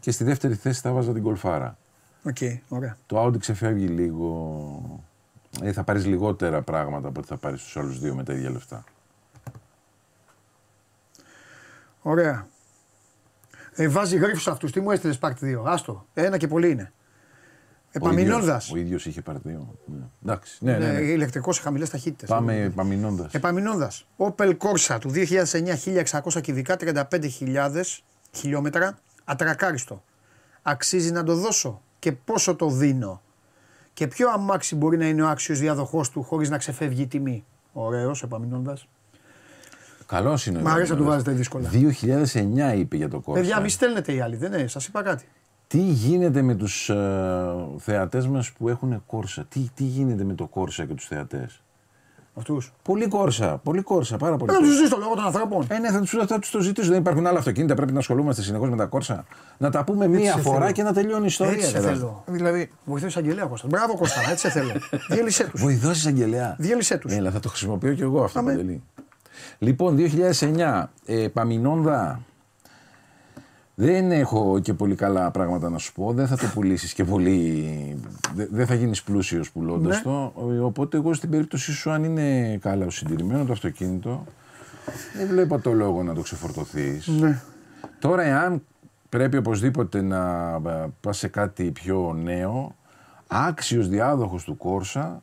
[0.00, 1.78] και στη δεύτερη θέση θα 'βαζα την Golfάρα.
[2.22, 2.36] OK,
[2.68, 2.96] ωραία.
[3.06, 5.00] Το Audi ξεφεύγει λίγο
[5.62, 8.50] ε, θα πάρεις λιγότερα πράγματα από ό,τι θα πάρεις στους άλλους δύο με τα ίδια
[8.50, 8.84] λεφτά.
[12.02, 12.46] Ωραία.
[13.74, 14.72] Ε, βάζει γρίφους αυτούς.
[14.72, 15.64] Τι μου έστειλες πάρτι 2.
[15.66, 16.06] Άστο.
[16.14, 16.92] Ένα και πολύ είναι.
[17.96, 18.72] Επαμεινώντας.
[18.72, 19.74] Ο ίδιος είχε πάρει δύο.
[19.86, 20.04] Ναι.
[20.22, 20.56] Εντάξει.
[20.60, 21.00] Ναι, ναι, ναι.
[21.00, 22.28] Ηλεκτρικός σε χαμηλές ταχύτητες.
[22.28, 23.34] Πάμε επαμεινώντας.
[23.34, 24.06] Επαμεινώντας.
[24.16, 28.02] Opel Corsa του 2009 1600 κυβικά 35.000
[28.32, 28.98] χιλιόμετρα.
[29.24, 30.02] Ατρακάριστο.
[30.62, 33.22] Αξίζει να το δώσω και πόσο το δίνω.
[33.92, 37.44] Και ποιο αμάξι μπορεί να είναι ο άξιος διαδοχός του χωρίς να ξεφεύγει η τιμή.
[37.72, 38.88] Ωραίος, επαμεινώντας.
[40.06, 40.60] Καλός είναι.
[40.60, 41.68] Μ' αρέσει να του βάζετε δύσκολα.
[41.68, 43.34] 2009 είπε για το Corsa.
[43.34, 45.28] Παιδιά, μη στέλνετε οι άλλοι, δεν είναι, σας είπα κάτι.
[45.66, 50.46] Τι γίνεται με τους ε, θεατές μας που έχουν κόρσα; Τι, τι γίνεται με το
[50.46, 51.62] κόρσα και τους θεατές;
[52.38, 52.72] Αυτούς.
[52.82, 54.52] Πολύ κόρσα, πολύ κόρσα, πάρα πολύ.
[54.52, 54.72] Δεν κόρσα.
[54.72, 55.66] του ζητήσω το λόγο των ανθρώπων.
[55.68, 56.90] Ε, ναι, θα τους θα τους το ζητήσω.
[56.90, 59.24] Δεν υπάρχουν άλλα αυτοκίνητα, πρέπει να ασχολούμαστε συνεχώς με τα κόρσα.
[59.58, 60.72] Να τα πούμε μία σε φορά θέλω.
[60.72, 61.52] και να τελειώνει η ιστορία.
[61.52, 61.86] Έτσι σε ρε.
[61.86, 62.22] θέλω.
[62.26, 63.66] Δηλαδή, βοηθό εισαγγελέα Κώστα.
[63.70, 64.72] Μπράβο Κώστα, έτσι σε θέλω.
[65.10, 65.60] Διέλυσέ τους.
[65.60, 66.56] Βοηθό εισαγγελέα.
[66.58, 67.12] Διέλυσέ τους.
[67.12, 68.38] Έλα, θα το χρησιμοποιώ κι εγώ αυτό.
[68.38, 68.50] Αμέ.
[68.50, 68.82] Παντελή.
[69.58, 72.20] Λοιπόν, 2009, ε, Παμινόνδα.
[73.78, 76.12] Δεν έχω και πολύ καλά πράγματα να σου πω.
[76.12, 77.96] Δεν θα το πουλήσεις και πολύ.
[78.34, 80.02] δε- Δεν θα γίνεις πλούσιος πουλώντας Ναι.
[80.02, 80.32] το.
[80.52, 84.24] Ε, Οπότε, εγώ στην περίπτωσή σου, αν είναι καλά συντηρημένο το αυτοκίνητο,
[85.16, 87.06] δεν βλέπω το λόγο να το ξεφορτωθείς.
[87.06, 87.40] Ναι.
[87.98, 88.62] Τώρα, εάν
[89.08, 92.74] πρέπει οπωσδήποτε να ε, πας σε κάτι πιο νέο,
[93.26, 95.22] άξιος διάδοχος του Κόρσα,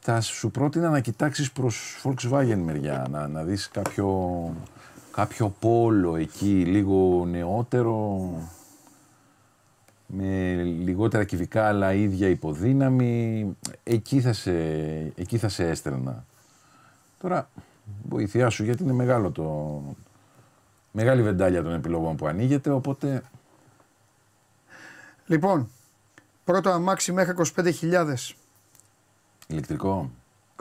[0.00, 4.08] θα σου πρότεινα να κοιτάξεις προς Volkswagen μεριά, να, να δεις κάποιο,
[5.12, 8.30] κάποιο πόλο εκεί, λίγο νεότερο,
[10.06, 14.52] με λιγότερα κυβικά αλλά ίδια υποδύναμη, εκεί θα σε,
[15.14, 16.24] εκεί θα σε έστελνα.
[17.20, 17.48] Τώρα,
[18.08, 19.80] βοηθειά σου γιατί είναι μεγάλο το,
[20.92, 23.22] μεγάλη βεντάλια των επιλογών που ανοίγεται, οπότε
[25.26, 25.68] Λοιπόν,
[26.44, 28.14] πρώτο αμάξι μέχρι 25.000.
[29.46, 30.10] ηλεκτρικό,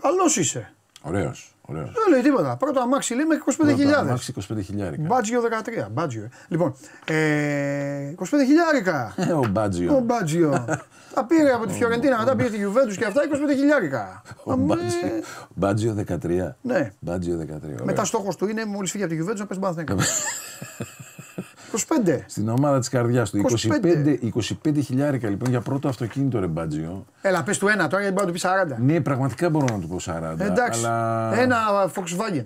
[0.02, 0.74] Καλός είσαι.
[1.02, 1.92] ωραίος, ωραίος.
[1.92, 2.56] Δεν λέει τίποτα.
[2.58, 3.44] Πρώτο αμάξι λέει μέχρι
[3.88, 3.94] 25.000.
[3.98, 5.04] Αμάξι 25 χιλιάρικα.
[5.06, 5.88] Μπάτζιο 13.
[5.92, 6.24] Μπάτζιο.
[6.24, 6.30] ε.
[6.48, 6.76] Λοιπόν,
[7.06, 9.14] ε, 25 χιλιάρικα.
[9.16, 9.96] Ε, ο Μπάτζιο.
[9.96, 10.50] Ο Μπάτζιο.
[11.16, 14.22] τα πήρε από τη Φιωρεντίνα, μετά πήρε τη Γιουβέντους και αυτά 25 χιλιάρικα.
[14.44, 15.10] Ο Μπάτζιο.
[15.56, 16.54] Μπάτζιο 13.
[16.62, 16.92] Ναι.
[17.00, 17.48] Μπάτζιο 13.
[17.64, 17.78] ωραία.
[17.84, 19.96] Μετά στόχος του είναι μόλις φύγει από τη Γιουβέντους να πέσει Παναθηναϊκό.
[21.72, 22.20] 25.
[22.26, 23.38] Στην ομάδα της καρδιάς του.
[23.38, 24.18] 25.
[24.34, 27.06] 25, 25 χιλιάρικα λοιπόν για πρώτο αυτοκίνητο ρε Μπάτζιο.
[27.22, 28.78] Έλα, πες του ένα τώρα γιατί μπορεί να του πεις 40.
[28.82, 30.40] Ναι, πραγματικά μπορώ να του πω 40.
[30.40, 30.86] Εντάξει.
[30.86, 31.32] Αλλά...
[31.40, 31.58] Ένα
[31.96, 32.46] Volkswagen.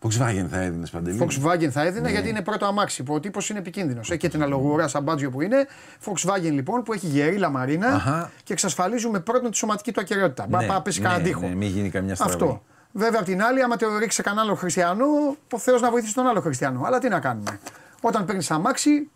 [0.00, 1.18] Volkswagen θα έδινες παντελή.
[1.22, 1.88] Volkswagen θα Ναι.
[1.88, 3.02] έδινε γιατί είναι πρώτο αμάξι.
[3.02, 4.10] Που ο τύπος είναι επικίνδυνος.
[4.10, 5.66] Έχει και την αλογουρά σαν μπάτζιο που είναι.
[6.04, 8.30] Volkswagen λοιπόν που έχει γερή λαμαρίνα Αχα.
[8.42, 10.46] και εξασφαλίζουμε πρώτον τη σωματική του ακαιρεότητα.
[10.48, 11.40] Μπα Ναι, πά πέσει ναι, κανένα τείχο.
[11.40, 12.32] ναι, μην γίνει καμιά στραβή.
[12.32, 12.62] Αυτό.
[12.92, 15.04] Βέβαια απ' την άλλη, άμα το ρίξει σε κανένα άλλο χριστιανό,
[15.52, 16.82] ο Θεός να βοηθήσει τον άλλο χριστιανό.
[16.84, 17.58] Αλλά τι να κάνουμε.
[18.06, 19.08] Όταν παίρνεις αμάξι,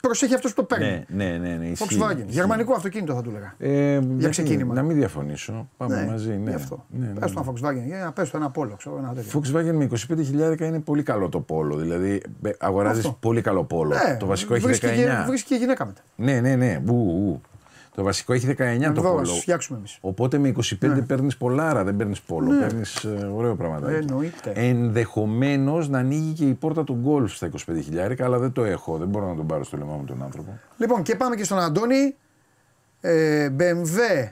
[0.00, 1.04] προσέχει αυτός που το παίρνει.
[1.08, 1.54] Ναι, ναι, ναι.
[1.54, 1.98] ναι ισχύει.
[2.00, 2.16] Volkswagen.
[2.16, 2.24] Ισχύει.
[2.28, 3.54] Γερμανικό αυτοκίνητο θα του έλεγα.
[3.58, 4.74] Ε, γιατί ξεκίνημα.
[4.74, 5.68] Να μην διαφωνήσω.
[5.76, 6.36] Πάμε μαζί.
[6.36, 6.50] Ναι.
[6.50, 6.84] Γι' αυτό.
[6.88, 7.42] Ναι, ναι, Πες ναι.
[7.42, 9.40] το ένα Volkswagen, για να πες το ένα Polo, ξέρω ένα τέτοιο.
[9.40, 11.76] Volkswagen με 25 χιλιάρικα είναι πολύ καλό το πόλο.
[11.76, 12.22] Δηλαδή
[12.58, 13.16] αγοράζεις Αυτό.
[13.20, 13.94] πολύ καλό πόλο.
[13.94, 14.66] Ναι, το βασικό έχει 19.
[14.66, 16.00] βρίσκει Και, βρίσκει και γυναίκα μετά.
[16.16, 16.82] Ναι, ναι, ναι.
[16.86, 17.40] Ου, ου.
[17.96, 19.24] Το βασικό έχει 19 το Εδώ να πόλο.
[19.24, 19.98] σου φτιάξουμε εμείς.
[20.00, 21.00] Οπότε με 25 ναι.
[21.00, 22.52] παίρνεις πολλάρα, δεν παίρνεις πόλο.
[22.52, 22.60] Ναι.
[22.60, 23.94] Παίρνεις ωραίο πραγματάκι.
[23.94, 24.52] Εννοείται.
[24.54, 28.96] Ενδεχομένως να ανοίγει και η πόρτα του γκολφ στα 25 χιλιάρικα, αλλά δεν το έχω.
[28.96, 30.58] Δεν μπορώ να τον πάρω στο λαιμό μου τον άνθρωπο.
[30.76, 32.14] Λοιπόν, και πάμε και στον Αντώνη.
[33.00, 34.28] Ε, BMW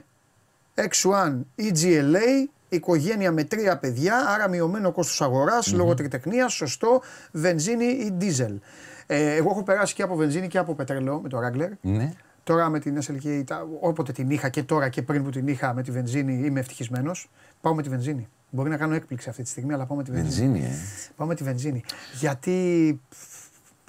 [0.75, 7.01] X1 EGLA, οικογένεια με τρία παιδιά, άρα μειωμένο κόστος αγοράς, λόγω τριτεχνίας, σωστό,
[7.31, 8.59] βενζίνη ή δίζελ.
[9.07, 11.69] Ε, εγώ έχω περάσει και από βενζίνη και από πετρελαίο με το Wrangler.
[11.81, 12.13] Ναι.
[12.45, 15.73] Τώρα με την SLK, τα- όποτε την είχα και τώρα και πριν που την είχα
[15.73, 17.29] με τη βενζίνη είμαι ευτυχισμένος.
[17.61, 18.27] Πάω με τη βενζίνη.
[18.49, 20.51] Μπορεί να κάνω έκπληξη αυτή τη στιγμή, αλλά πάω με τη βενζίνη.
[20.59, 20.77] Βενζίνη, ε.
[21.15, 21.83] Πάω με τη βενζίνη.
[22.19, 22.55] Γιατί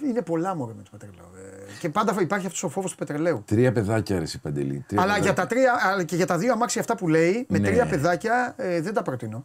[0.03, 1.31] είναι πολλά μόρια με το πετρελαίο.
[1.37, 3.43] Ε, Και πάντα υπάρχει αυτός ο φόβος του πετρελαίου.
[3.47, 4.85] Τρία παιδάκια ρε εσύ, Παντελή.
[4.89, 5.43] Τρία Αλλά για παιδάκια.
[5.43, 7.69] τα τρία, αλλά και για τα δύο αμάξια αυτά που λέει, με Ναι.
[7.69, 9.45] τρία παιδάκια ε, δεν τα προτείνω.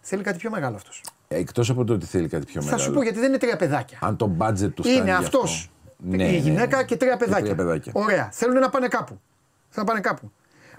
[0.00, 1.02] Θέλει κάτι πιο μεγάλο αυτός.
[1.28, 2.82] Εκτός από το ότι θέλει κάτι πιο Θα μεγάλο.
[2.82, 3.98] σου πω γιατί δεν είναι τρία παιδάκια.
[4.00, 4.96] Αν το budget του φτάνει.
[4.96, 5.42] Είναι γι' αυτό.
[6.02, 6.82] Ναι, η ναι, γυναίκα ναι.
[6.84, 7.44] και τρία παιδάκια.
[7.44, 7.92] τρία παιδάκια.
[7.94, 8.28] Ωραία.
[8.32, 9.20] Θέλουν να πάνε κάπου.
[9.68, 10.30] Θέλουν να πάνε κάπου.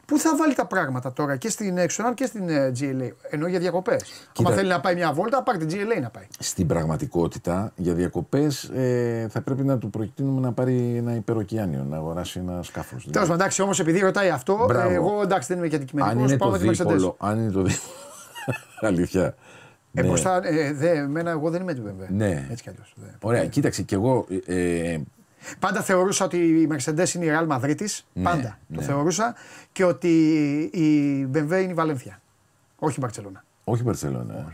[0.06, 3.10] Πού θα βάλει τα πράγματα τώρα και στην Exxon και στην ε, GLA.
[3.30, 4.50] Ενώ για διακοπές; Κοίτα.
[4.50, 6.24] Αν θέλει να πάει μια βόλτα, πάρει την GLA να πάει.
[6.40, 11.98] Στην πραγματικότητα, για διακοπές ε, θα πρέπει να του προτείνουμε να πάρει ένα υπεροκειάνιο, να
[11.98, 13.04] αγοράσει ένα σκάφος.
[13.12, 14.90] Τέλος πάντων, εντάξει, όμως επειδή ρωτάει αυτό, Μπράβο.
[14.90, 16.20] ε, εγώ εντάξει δεν είμαι και αν αντικειμενικό.
[16.20, 16.88] είναι Πάω το με τη Mercedes.
[16.88, 17.16] δίπολο.
[17.20, 17.94] Αν είναι το δίπολο.
[18.90, 19.36] Αλήθεια.
[20.00, 20.08] Ε, Ναι.
[20.08, 22.06] μπροστά, ε, δε, εμένα, εγώ δεν είμαι του BMW.
[22.10, 22.48] Ναι.
[22.52, 22.96] Έτσι κι αλλιώς.
[23.22, 24.26] Ωραία, κοίταξε κι εγώ.
[24.46, 24.98] Ε,
[25.60, 27.86] Πάντα θεωρούσα ότι η Mercedes είναι η Real Madrid
[28.24, 28.82] Πάντα το ναι.
[28.82, 29.36] θεωρούσα.
[29.72, 30.10] Και ότι
[30.74, 32.22] η BMW είναι η Βαλένθια.
[32.80, 33.44] Όχι η Μπαρσελόνα.
[33.64, 34.54] όχι Μπαρσελόνα.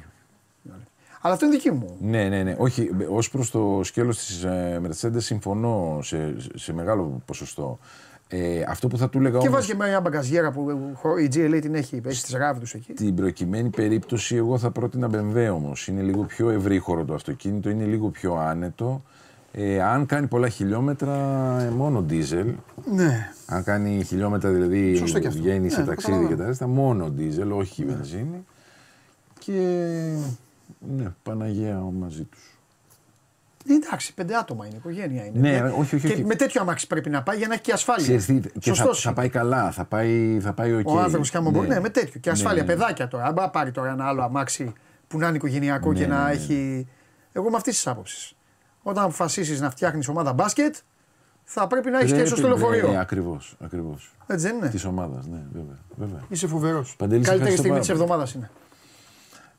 [1.21, 1.97] Αλλά αυτό είναι δική μου.
[1.99, 2.55] Ναι, ναι, ναι.
[2.57, 7.79] Όχι, ως προς το σκέλος της ε, Mercedes συμφωνώ σε, σε μεγάλο ποσοστό.
[8.27, 10.69] Ε, αυτό που θα του έλεγα Και όμως, βάζει και μια μπαγκαζιέρα που
[11.21, 12.93] η GLA την έχει, έχει τις ράβδους εκεί.
[12.93, 15.87] Την προκειμένη περίπτωση εγώ θα πρότεινα BMW όμως.
[15.87, 19.03] Είναι λίγο πιο ευρύχωρο το αυτοκίνητο, είναι λίγο πιο άνετο.
[19.51, 21.15] Ε, αν κάνει πολλά χιλιόμετρα,
[21.61, 22.53] ε, μόνο diesel.
[22.93, 23.31] Ναι.
[23.45, 25.41] Αν κάνει χιλιόμετρα δηλαδή Σωστό και αυτό.
[25.41, 26.35] βγαίνει σε Ναι, ταξίδι καταλαβαίνω.
[26.35, 28.45] και τα ρέστα, μόνο diesel, όχι βενζίνη.
[29.39, 29.51] Και
[30.97, 32.54] ναι, Παναγία μαζί τους.
[33.69, 35.39] Εντάξει, πέντε άτομα είναι, οικογένεια είναι.
[35.39, 36.23] Ναι, Και- όχι, όχι, και όχι.
[36.25, 38.03] με τέτοιο αμάξι πρέπει να πάει για να έχει και ασφάλεια.
[38.03, 40.87] Ξέρεις τι, και θα, Σωστός θα πάει καλά, θα πάει, θα πάει οκ.
[40.89, 41.67] Ο άνθρωπος και άμα μπορεί.
[41.67, 42.19] Ναι, με τέτοιο.
[42.19, 42.63] Και ασφάλεια.
[42.63, 42.75] Ναι, ναι.
[42.77, 43.23] Παιδάκια τώρα.
[43.25, 44.73] Αν πάει να πάρει τώρα ένα άλλο αμάξι
[45.07, 46.31] που να είναι οικογενειακό Ναι, και να ναι, ναι.
[46.31, 46.87] έχει.
[47.31, 48.35] Εγώ είμαι αυτής της άποψης.
[48.83, 50.75] Όταν αποφασίσεις να φτιάχνεις ομάδα μπάσκετ,
[51.43, 52.99] θα πρέπει να έχεις και ΕΣΩ στο λεωφορείο.
[52.99, 54.11] Ακριβώς, ακριβώς.
[54.27, 55.77] Έτσι δεν είναι; Της ομάδας, ναι, βέβαια.
[55.95, 56.19] βέβαια.
[56.29, 56.95] Είσαι φοβερός.
[56.97, 58.49] Παντελής, σε Καλύτερη ευχαριστώ στιγμή της πάρα εβδομάδας είναι.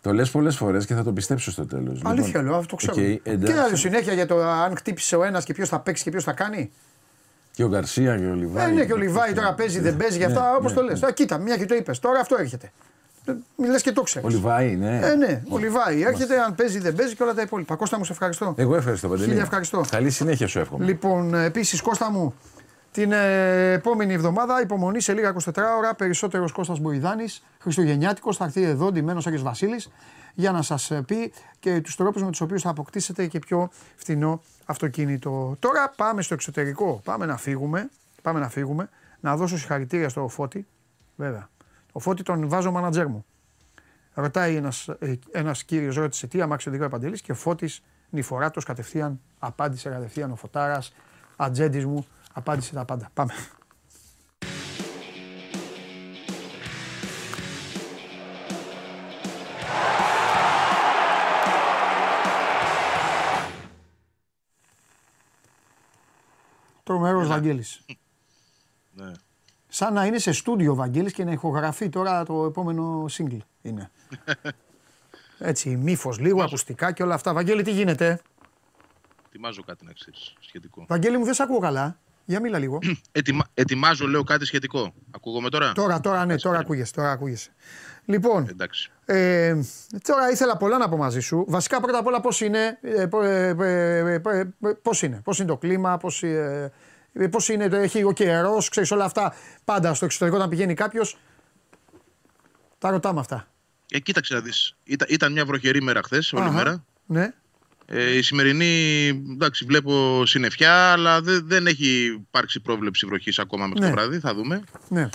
[0.07, 2.01] Το λες πολλές φορές και θα το πιστέψω στο τέλος.
[2.05, 2.93] Αλήθεια λέω, αυτό το ξέρω.
[2.93, 3.59] οκ, και εντάξει.
[3.59, 6.33] άλλο συνέχεια για το αν χτύπησε ο ένας και ποιος θα παίξει και ποιος θα
[6.33, 6.70] κάνει;
[7.53, 8.70] Και ο Γκαρσία και ο Λιβάη.
[8.70, 10.78] Ε, ναι, και ο Λιβάη τώρα παίζει, δεν παίζει για αυτά, ναι, όπως ναι.
[10.78, 11.01] το λες.
[11.15, 11.99] Κοίτα, μια και το είπες.
[11.99, 12.73] Τώρα αυτό έρχεται.
[13.57, 14.28] Μη λες και το ξέρεις.
[14.28, 15.01] Ο Λιβάη, ναι.
[15.03, 17.74] Ε, ναι, ο Λιβάη έρχεται, αν παίζει, δεν παίζει και όλα τα υπόλοιπα.
[17.74, 18.55] Κώστα μου, σε ευχαριστώ.
[18.57, 19.28] Εγώ ευχαριστώ, Παντελή.
[19.28, 19.85] Χίλια ευχαριστώ.
[19.91, 20.85] Καλή συνέχεια σου εύχομαι.
[20.85, 22.35] Λοιπόν, επίσης, Κώστα μου,
[22.97, 25.94] την ε, επόμενη εβδομάδα υπομονή σε λίγα 24 ώρα.
[25.94, 29.90] Περισσότερος Κώστας Μποϊδάνης, Χριστουγεννιάτικος, θα έρθει εδώ ντυμένος Άγιος Βασίλης
[30.35, 34.43] για να σας πει και τους τρόπους με τους οποίους θα αποκτήσετε και πιο φθηνό
[34.64, 35.56] αυτοκίνητο.
[35.59, 37.01] Τώρα πάμε στο εξωτερικό.
[37.05, 37.89] Πάμε να φύγουμε.
[38.23, 38.89] Πάμε να φύγουμε.
[39.20, 40.66] Να δώσω συγχαρητήρια στο Φώτη.
[41.16, 41.48] Βέβαια.
[41.93, 43.24] Ο Φώτη τον βάζω μάνατζέρ μου.
[44.14, 49.20] Ρωτάει ένας, ε, ένας κύριος, ρώτησε τι αμάξι οδηγό Παντελής; Και ο Φώτης νηφοράτος κατευθείαν,
[49.39, 50.93] απάντησε κατευθείαν ο Φωτάρας,
[51.36, 52.06] ατζέντης μου,
[52.37, 53.11] απάντησε τα πάντα.
[53.15, 53.33] Πάμε.
[66.83, 67.85] Τρομερός Βαγγέλης.
[68.93, 69.13] Ναι.
[69.69, 73.91] Σαν να είναι σε στούντιο ο Βαγγέλης και να ηχογραφεί τώρα το επόμενο single είναι.
[75.39, 77.33] Έτσι, μύφος λίγο, ακουστικά και όλα αυτά.
[77.33, 78.21] Βαγγέλη, τι γίνεται;
[79.27, 80.85] Ετοιμάζω κάτι να ξέρεις σχετικό.
[80.89, 81.99] Βαγγέλη μου, δεν σε ακούω καλά.
[82.28, 82.78] Για μίλα λίγο.
[83.12, 83.44] Ετοιμα...
[83.55, 84.94] Ετοιμάζω, λέω κάτι σχετικό.
[85.11, 87.51] Ακούγομαι τώρα; τώρα, τώρα, ναι, τώρα ακούγεσαι, τώρα ακούγεσαι.
[88.05, 88.90] Λοιπόν, Εντάξει.
[89.05, 89.57] ε,
[90.03, 91.44] τώρα ήθελα πολλά να πω μαζί σου.
[91.48, 94.39] Βασικά, πρώτα απ' όλα, πώς είναι, ε, πο- ε, ε, ε, ε,
[94.69, 96.73] ε, πώς είναι, πώς είναι το κλίμα, πώς, ε,
[97.12, 99.35] ε, πώς είναι, το- έχει ο καιρός, ξέρεις όλα αυτά.
[99.65, 101.19] Πάντα στο εξωτερικό όταν πηγαίνει κάποιος,
[102.78, 103.48] τα ρωτάμε αυτά.
[103.90, 104.77] Ε, κοίταξε να δεις.
[104.85, 106.53] Ήταν, ήταν μια βροχερή μέρα χθες, όλη Αχα.
[106.53, 106.85] μέρα.
[107.07, 107.32] Ναι.
[107.89, 113.81] Ε, η σημερινή, εντάξει, βλέπω συννεφιά, αλλά δεν, δεν έχει υπάρξει πρόβλεψη βροχής ακόμα μέχρι
[113.81, 113.87] Ναι.
[113.89, 114.19] το βράδυ.
[114.19, 114.63] Θα δούμε.
[114.89, 115.09] Ναι,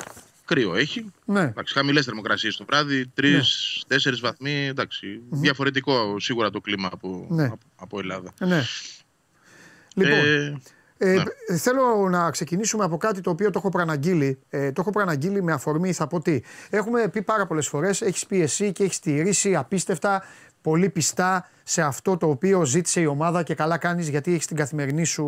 [0.45, 1.11] Κρύο έχει.
[1.25, 4.67] ναι, Εντάξει, χαμηλές θερμοκρασίες το βράδυ, 3-4 βαθμοί.
[4.67, 7.43] Εντάξει, διαφορετικό σίγουρα το κλίμα από, Ναι.
[7.45, 8.33] από, από Ελλάδα.
[8.39, 8.63] ναι.
[9.95, 10.57] Λοιπόν, Ε,
[11.03, 11.13] Ε,
[11.49, 11.57] Ναι.
[11.57, 14.39] Θέλω να ξεκινήσουμε από κάτι το οποίο το έχω προαναγγείλει.
[14.49, 16.39] Ε, το έχω προαναγγείλει με αφορμή, θα πω τι.
[16.69, 20.23] Έχουμε πει πάρα πολλές φορές, έχεις πει εσύ και έχεις στηρίσει απίστευτα,
[20.61, 24.55] πολύ πιστά σε αυτό το οποίο ζήτησε η ομάδα και καλά κάνεις γιατί έχεις την
[24.55, 25.25] καθημερινή σου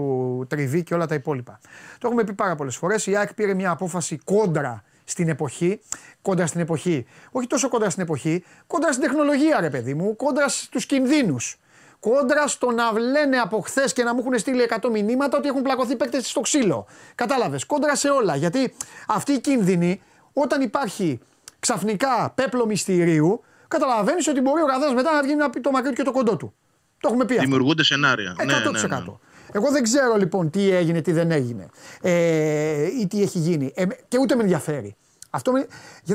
[0.49, 1.59] τριβή και όλα τα υπόλοιπα.
[1.97, 3.07] Το έχουμε πει πάρα πολλές φορές.
[3.07, 5.79] Η ΑΕΚ πήρε μια απόφαση κόντρα στην εποχή.
[6.21, 7.05] Κόντρα στην εποχή.
[7.31, 11.57] Όχι τόσο κόντρα στην εποχή, κόντρα στην τεχνολογία, ρε παιδί μου, κόντρα στους κινδύνους.
[11.99, 15.61] Κόντρα στο να λένε από χθες και να μου έχουν στείλει 100 μηνύματα ότι έχουν
[15.61, 16.85] πλακωθεί παίκτες στο ξύλο.
[17.15, 17.65] Κατάλαβες.
[17.65, 18.35] Κόντρα σε όλα.
[18.35, 18.75] Γιατί
[19.07, 20.01] αυτή η κίνδυνη,
[20.33, 21.19] όταν υπάρχει
[21.59, 23.43] ξαφνικά πέπλο μυστηρίου,
[23.73, 26.11] καταλαβαίνεις ότι μπορεί ο καθένας μετά να βγει να πει το μακρύ του και το
[26.11, 26.53] κοντό του.
[26.99, 27.43] Το έχουμε πει αυτό.
[27.45, 28.35] δημιουργούνται σενάρια.
[28.39, 28.45] 100%.
[28.45, 29.03] Ναι, ναι, ναι.
[29.51, 31.67] Εγώ δεν ξέρω λοιπόν τι έγινε, τι δεν έγινε
[32.01, 33.71] ε, ή τι έχει γίνει.
[33.75, 34.95] Ε, και ούτε με ενδιαφέρει.
[35.29, 35.67] Αυτό με,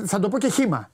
[0.05, 0.90] θα το πω και χήμα.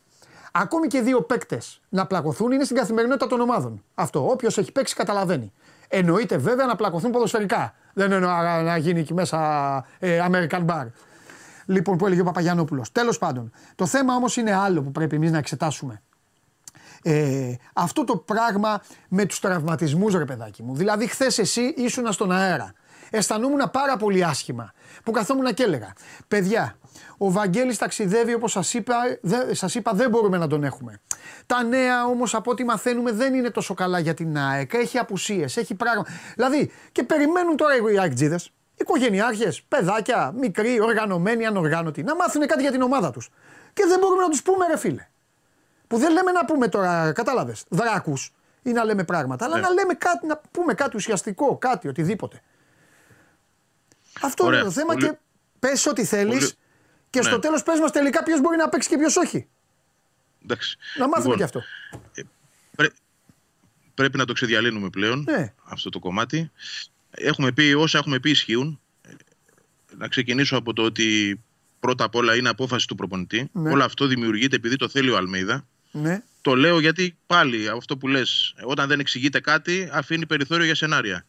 [0.53, 3.83] Ακόμη και δύο παίκτες να πλακωθούν είναι στην καθημερινότητα των ομάδων.
[3.95, 4.31] Αυτό.
[4.31, 5.53] Όποιος έχει παίξει καταλαβαίνει.
[5.89, 7.75] Εννοείται βέβαια να πλακωθούν ποδοσφαιρικά.
[7.93, 9.39] Δεν εννοώ να, να γίνει εκεί μέσα
[9.99, 10.87] ε, American Bar.
[11.67, 12.93] Λοιπόν, που έλεγε ο Παπαγιανόπουλος.
[12.93, 16.03] Τέλος πάντων, το θέμα όμως είναι άλλο που πρέπει εμείς να εξετάσουμε.
[17.07, 20.75] Ε, αυτό το πράγμα με τους τραυματισμούς ρε παιδάκι μου.
[20.75, 22.73] Δηλαδή χθες εσύ ήσουνα στον αέρα.
[23.11, 24.73] Αισθανόμουν πάρα πολύ άσχημα
[25.05, 25.93] που καθόμουν και έλεγα
[26.29, 26.77] παιδιά
[27.19, 31.01] ο Βαγγέλης ταξιδεύει όπως σας είπα, δε, σας είπα δεν μπορούμε να τον έχουμε.
[31.47, 34.73] Τα νέα όμως από ό,τι μαθαίνουμε δεν είναι τόσο καλά για την ΑΕΚ.
[34.73, 36.07] Έχει απουσίες, έχει πράγμα.
[36.35, 42.71] Δηλαδή και περιμένουν τώρα οι ΑΕΚΤΖΙΔες, οικογενειάρχες, παιδάκια, μικροί, οργανωμένοι, ανοργάνωτοι να μάθουν κάτι για
[42.71, 43.31] την ομάδα τους.
[43.73, 45.09] Και δεν μπορούμε να τους πούμε ρε φίλε.
[45.87, 48.33] Που δεν λέμε να πούμε τώρα, κατάλαβες, δράκους
[48.63, 49.61] ή να λέμε πράγματα, αλλά Ναι.
[49.61, 52.43] να λέμε κάτι, να πούμε κάτι ουσιαστικό, κάτι, οτιδήποτε.
[54.21, 54.59] Αυτό Ωραία.
[54.59, 55.17] είναι το θέμα Πολύ- και
[55.59, 56.51] πες ό,τι θέλεις Πολύ-
[57.11, 57.25] και Ναι.
[57.29, 59.49] στο τέλος πες μας τελικά ποιος μπορεί να παίξει και ποιος όχι.
[60.43, 60.77] Εντάξει.
[60.99, 61.63] Να μάθουμε Λοιπόν, και αυτό.
[62.77, 62.93] πρέ-
[63.95, 65.55] πρέπει να το ξεδιαλύνουμε πλέον Ναι.
[65.65, 66.51] αυτό το κομμάτι.
[67.11, 68.79] Έχουμε πει, όσα έχουμε πει ισχύουν.
[69.97, 71.41] να ξεκινήσω από το ότι
[71.81, 73.49] πρώτα απ' όλα είναι απόφαση του προπονητή.
[73.53, 73.71] Ναι.
[73.71, 75.67] Όλο αυτό δημιουργείται επειδή το θέλει ο Αλμέιδα.
[75.95, 76.23] Ναι.
[76.41, 81.25] Το λέω γιατί πάλι αυτό που λες, όταν δεν εξηγείται κάτι, αφήνει περιθώριο για σενάρια.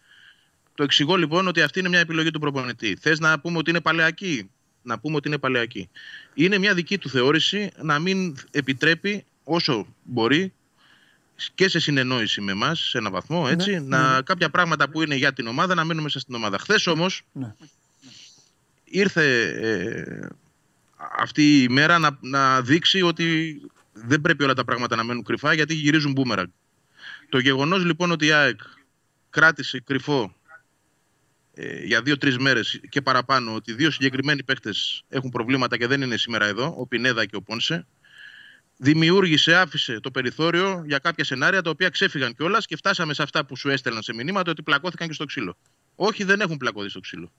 [0.75, 2.97] Το εξηγώ λοιπόν ότι αυτή είναι μια επιλογή του προπονητή.
[3.01, 4.49] Θες να πούμε ότι είναι παλαιακή;
[4.81, 5.89] Να πούμε ότι είναι παλαιακή.
[6.33, 10.53] Είναι μια δική του θεώρηση να μην επιτρέπει όσο μπορεί
[11.55, 15.15] και σε συνεννόηση με εμάς, σε έναν βαθμό, έτσι, Ναι, να, κάποια πράγματα που είναι
[15.15, 16.57] για την ομάδα να μένουν μέσα στην ομάδα.
[16.57, 17.55] Χθες όμως Ναι.
[18.83, 20.27] ήρθε ε,
[21.17, 23.61] αυτή η μέρα να, να δείξει ότι
[23.97, 26.47] δεν πρέπει όλα τα πράγματα να μένουν κρυφά γιατί γυρίζουν μπούμεραγκ.
[27.29, 28.59] Το γεγονός λοιπόν ότι η ΑΕΚ
[29.29, 30.35] κράτησε κρυφό
[31.53, 36.17] ε, για δύο-τρεις μέρες και παραπάνω ότι δύο συγκεκριμένοι παίκτες έχουν προβλήματα και δεν είναι
[36.17, 37.87] σήμερα εδώ, ο Πινέδα και ο Πόνσε,
[38.77, 43.45] δημιούργησε, άφησε το περιθώριο για κάποια σενάρια τα οποία ξέφυγαν κιόλας και φτάσαμε σε αυτά
[43.45, 45.57] που σου έστελναν σε μηνύματα ότι πλακώθηκαν και στο ξύλο.
[45.95, 47.31] Όχι, δεν έχουν πλακωθεί στο ξύλο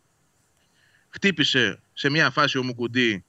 [1.16, 3.24] χτύπησε σε μια φάση ο Μουκουντή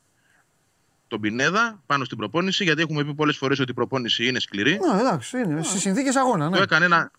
[1.07, 4.79] τον Πινέδα πάνω στην προπόνηση, γιατί έχουμε πει πολλές φορές ότι η προπόνηση είναι σκληρή.
[4.93, 6.49] Ναι, εντάξει, είναι στις συνθήκες αγώνα.
[6.49, 6.55] Ναι.
[6.57, 7.11] Του, έκανε ένα,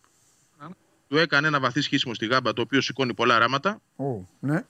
[1.09, 3.81] του έκανε ένα βαθύ σχίσιμο στη γάμπα, το οποίο σηκώνει πολλά ράματα.
[3.97, 4.05] Ω,
[4.40, 4.65] ναι.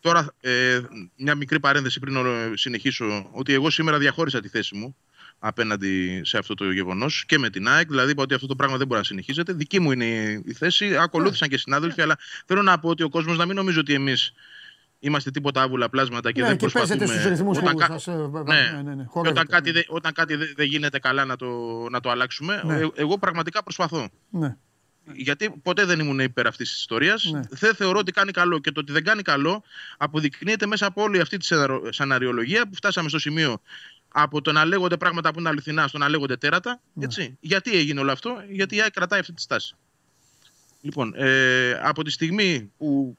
[0.00, 0.80] Τώρα, ε,
[1.16, 4.96] μια μικρή παρένθεση πριν ε, συνεχίσω, ότι εγώ σήμερα διαχώρισα τη θέση μου
[5.38, 7.88] απέναντι σε αυτό το γεγονός και με την ΑΕΚ.
[7.88, 9.52] Δηλαδή, είπα ότι αυτό το πράγμα δεν μπορεί να συνεχίζεται.
[9.52, 10.04] Δική μου είναι
[10.44, 10.96] η θέση.
[10.96, 14.32] Ακολούθησαν και συνάδελφοι, αλλά θέλω να πω ότι ο κόσμος να μην νομίζει ότι εμείς
[14.98, 16.96] είμαστε τίποτα άβουλα πλάσματα και ναι, δεν και προσπαθούμε.
[16.96, 18.70] παίζετε στους ρυθμούς όταν, που κα- σας, ε, ναι.
[18.72, 19.02] ναι, ναι, ναι.
[19.02, 19.40] Και χορεύετε.
[19.40, 21.46] όταν κάτι, δεν- όταν κάτι δεν δεν γίνεται καλά να το,
[21.90, 22.74] να το αλλάξουμε, Ναι.
[22.78, 24.08] ε, εγώ πραγματικά προσπαθώ.
[24.30, 24.56] Ναι.
[25.12, 27.24] Γιατί ποτέ δεν ήμουν υπέρ αυτής της ιστορίας.
[27.32, 27.40] Ναι.
[27.50, 28.58] Δεν θεωρώ ότι κάνει καλό.
[28.58, 29.62] Και το ότι δεν κάνει καλό
[29.96, 33.60] αποδεικνύεται μέσα από όλη αυτή τη σεναρο- σεναριολογία που φτάσαμε στο σημείο
[34.08, 36.80] από το να λέγονται πράγματα που είναι αληθινά στο να λέγονται τέρατα.
[36.92, 37.04] Ναι.
[37.04, 37.36] Έτσι.
[37.40, 39.74] Γιατί έγινε όλο αυτό, Γιατί η ΑΕΚ κρατάει αυτή τη στάση.
[40.80, 43.18] Λοιπόν, ε, από τη στιγμή που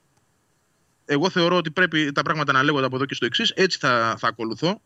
[1.11, 4.15] εγώ θεωρώ ότι πρέπει τα πράγματα να λέγονται από εδώ και στο εξής, έτσι θα,
[4.19, 4.81] θα ακολουθώ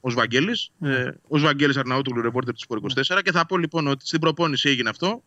[0.00, 3.20] ως Βαγγέλης, ε, ως Βαγγέλης Αρναούτογλου, ρεπόρτερ της Σπορ 24.
[3.22, 5.22] Και θα πω λοιπόν ότι στην προπόνηση έγινε αυτό.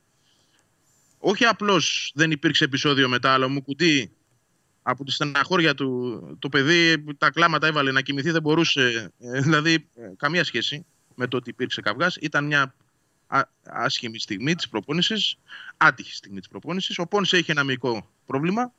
[1.20, 4.12] Όχι απλώς δεν υπήρξε επεισόδιο μετά, αλλά μου κουτί
[4.82, 9.12] από τη στεναχώρια του το παιδί τα κλάματα έβαλε να κοιμηθεί, δεν μπορούσε.
[9.20, 10.86] ε, δηλαδή, ε, καμία σχέση
[11.16, 12.16] με το ότι υπήρξε καυγάς.
[12.22, 12.74] Ήταν μια
[13.28, 15.36] α- άσχημη στιγμή της προπόνησης,
[15.78, 17.00] άτυχη στιγμή της προπόνησης.
[17.00, 18.74] Ο Πόνσε είχε ένα μυϊκό πρόβλημα.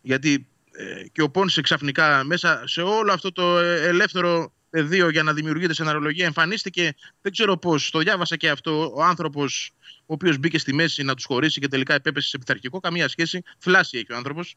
[0.00, 5.22] Γιατί ε, και ο Πόνσε ξαφνικά μέσα σε όλο αυτό το ε, ελεύθερο πεδίο για
[5.22, 6.94] να δημιουργείται σεναρολογία εμφανίστηκε.
[7.20, 8.92] Δεν ξέρω πώς, το διάβασα και αυτό.
[8.94, 9.72] Ο άνθρωπος
[10.10, 12.80] ο οποίος μπήκε στη μέση να τους χωρίσει και τελικά επέπεσε σε πειθαρχικό.
[12.80, 13.42] Καμία σχέση.
[13.58, 14.54] Φλάση έχει ο άνθρωπος.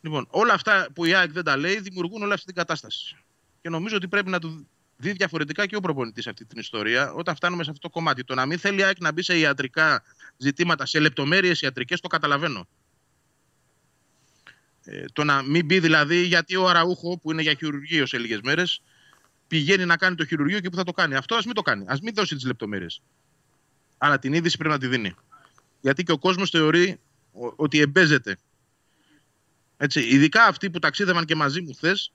[0.00, 3.16] Λοιπόν, όλα αυτά που η ΑΕΚ δεν τα λέει δημιουργούν όλη αυτή την κατάσταση.
[3.60, 7.12] Και νομίζω ότι πρέπει να του δει διαφορετικά και ο προπονητής σε αυτή την ιστορία
[7.12, 8.24] όταν φτάνουμε σε αυτό το κομμάτι.
[8.24, 10.02] Το να μην θέλει η ΑΕΚ να μπει σε ιατρικά
[10.36, 12.68] ζητήματα, σε λεπτομέρειες ιατρικές, το καταλαβαίνω.
[14.88, 18.40] Ε, το να μην μπει δηλαδή γιατί ο Αραούχο που είναι για χειρουργείο σε λίγες
[18.42, 18.82] μέρες
[19.48, 21.14] πηγαίνει να κάνει το χειρουργείο και που θα το κάνει.
[21.14, 21.84] Αυτό ας μην το κάνει.
[21.86, 23.02] Α μην δώσει τις λεπτομέρειες.
[23.98, 25.14] Αλλά την είδηση πρέπει να τη δίνει.
[25.80, 27.00] Γιατί και ο κόσμος θεωρεί
[27.32, 28.36] ο- ότι εμπέζεται.
[29.76, 32.12] Έτσι, ειδικά αυτοί που ταξίδευαν και μαζί μου χθες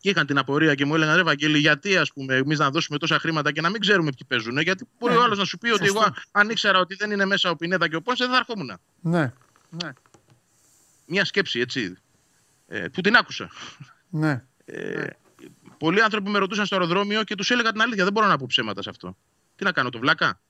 [0.00, 2.98] και είχαν την απορία και μου έλεγαν ρε Βαγγέλη, γιατί ας πούμε εμείς να δώσουμε
[2.98, 4.58] τόσα χρήματα και να μην ξέρουμε ποιοι παίζουν.
[4.58, 6.00] Γιατί μπορεί Ναι, ο άλλος να σου πει ότι σωστό.
[6.04, 8.78] εγώ αν ήξερα ότι δεν είναι μέσα ο Πινέδα και ο Πόνσε δεν θα ερχόμουν.
[9.00, 9.32] Ναι.
[11.06, 11.96] Μια σκέψη έτσι.
[12.66, 13.50] Ε, που την άκουσα.
[14.10, 14.44] Ναι.
[14.64, 15.06] Ε,
[15.78, 18.04] πολλοί άνθρωποι με ρωτούσαν στο αεροδρόμιο και τους έλεγα την αλήθεια.
[18.04, 19.16] Δεν μπορώ να πω ψέματα σε αυτό.
[19.56, 20.40] Τι να κάνω, το βλάκα;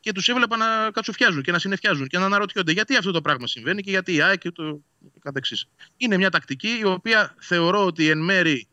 [0.00, 3.46] Και τους έβλεπα να κατσουφιάζουν και να συνεφιάζουν και να αναρωτιόνται γιατί αυτό το πράγμα
[3.46, 4.82] συμβαίνει και γιατί η ΑΕΚ και το
[5.20, 5.68] καθεξής.
[5.96, 8.66] Είναι μια τακτική η οποία θεωρώ ότι εν μέρη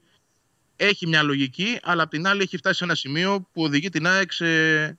[0.75, 4.07] έχει μια λογική, αλλά απ' την άλλη έχει φτάσει σε ένα σημείο που οδηγεί την
[4.07, 4.45] ΑΕΚ σε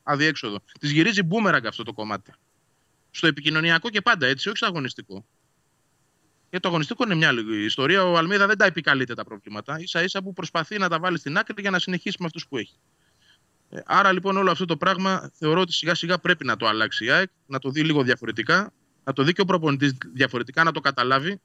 [0.03, 0.62] αδιέξοδο.
[0.81, 2.33] Της γυρίζει μπούμεραγκ αυτό το κομμάτι.
[3.11, 5.27] Στο επικοινωνιακό και πάντα έτσι, όχι στο αγωνιστικό.
[6.51, 8.05] Γιατί το αγωνιστικό είναι μια άλλη ιστορία.
[8.05, 9.78] Ο Αλμίδα δεν τα επικαλείται τα προβλήματα.
[9.85, 12.56] σα ίσα που προσπαθεί να τα βάλει στην άκρη για να συνεχίσει με αυτούς που
[12.56, 12.78] έχει.
[13.70, 17.05] Ε, Άρα λοιπόν όλο αυτό το πράγμα θεωρώ ότι σιγά σιγά πρέπει να το αλλάξει
[17.05, 18.72] η ΑΕΚ, να το δει λίγο διαφορετικά,
[19.05, 21.40] να το δει και ο προπονητής διαφορετικά, να το καταλάβει.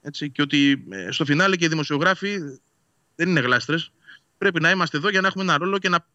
[0.00, 2.38] Έτσι, και ότι ε, στο φινάλε και οι δημοσιογράφοι
[3.14, 3.92] δεν είναι γλάστρες.
[4.38, 6.06] Πρέπει να είμαστε εδώ για να έχουμε ένα ρόλο και να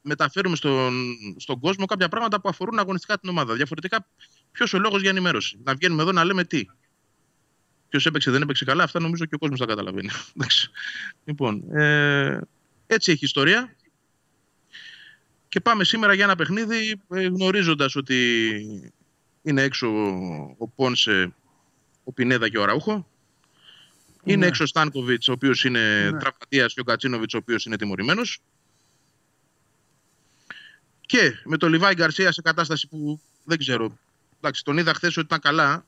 [0.00, 3.54] μεταφέρουμε στον, στον κόσμο κάποια πράγματα που αφορούν αγωνιστικά την ομάδα.
[3.54, 4.08] Διαφορετικά,
[4.52, 6.64] ποιος ο λόγος για ενημέρωση; Να βγαίνουμε εδώ να λέμε τι;
[7.88, 10.08] Ποιος έπαιξε, δεν έπαιξε καλά, αυτά νομίζω και ο κόσμος τα καταλαβαίνει.
[10.36, 10.70] Εντάξει.
[11.24, 12.40] λοιπόν, ε,
[12.86, 13.74] έτσι έχει η ιστορία.
[15.48, 18.88] Και πάμε σήμερα για ένα παιχνίδι ε, γνωρίζοντας ότι
[19.42, 19.88] είναι έξω
[20.58, 21.34] ο Πόνσε,
[22.04, 23.06] ο Πινέδα και ο Ραούχο.
[24.24, 24.46] Είναι Ναι.
[24.46, 26.10] έξω ο Στάνκοβιτς, ο οποίος είναι Ναι.
[26.10, 26.18] ναι.
[26.18, 28.38] τραυματίας και ο Κατσίνοβιτς, ο οποίος είναι τιμωρημένος.
[31.00, 33.98] Και με τον Λιβάη Γκαρσία σε κατάσταση που δεν ξέρω.
[34.36, 35.86] Εντάξει, τον είδα χθες ότι ήταν καλά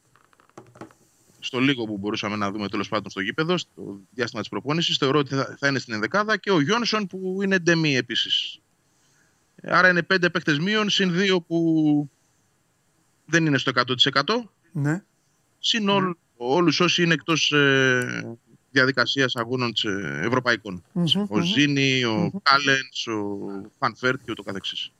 [1.38, 5.18] στο λίγο που μπορούσαμε να δούμε τέλος πάντων στο γήπεδο, στο διάστημα της προπόνησης, θεωρώ
[5.18, 8.60] ότι θα, θα είναι στην ενδεκάδα και ο Γιόνσον που είναι ντεμή επίσης.
[9.62, 12.10] Άρα είναι πέντε παίκτες μείον, συν δύο που
[13.26, 13.84] δεν είναι στο 100%.
[14.72, 15.02] Ναι.
[15.58, 15.92] Συν ναι.
[16.36, 18.36] όλους όσοι είναι εκτός ε,
[18.70, 20.84] διαδικασίας αγώνων ε, ευρωπαϊκών.
[20.94, 22.40] Mm-hmm, ο Ζήνη, ο mm-hmm.
[22.42, 23.38] Κάλενς, ο
[23.78, 24.92] Φανφέρτ και ούτω καθεξής.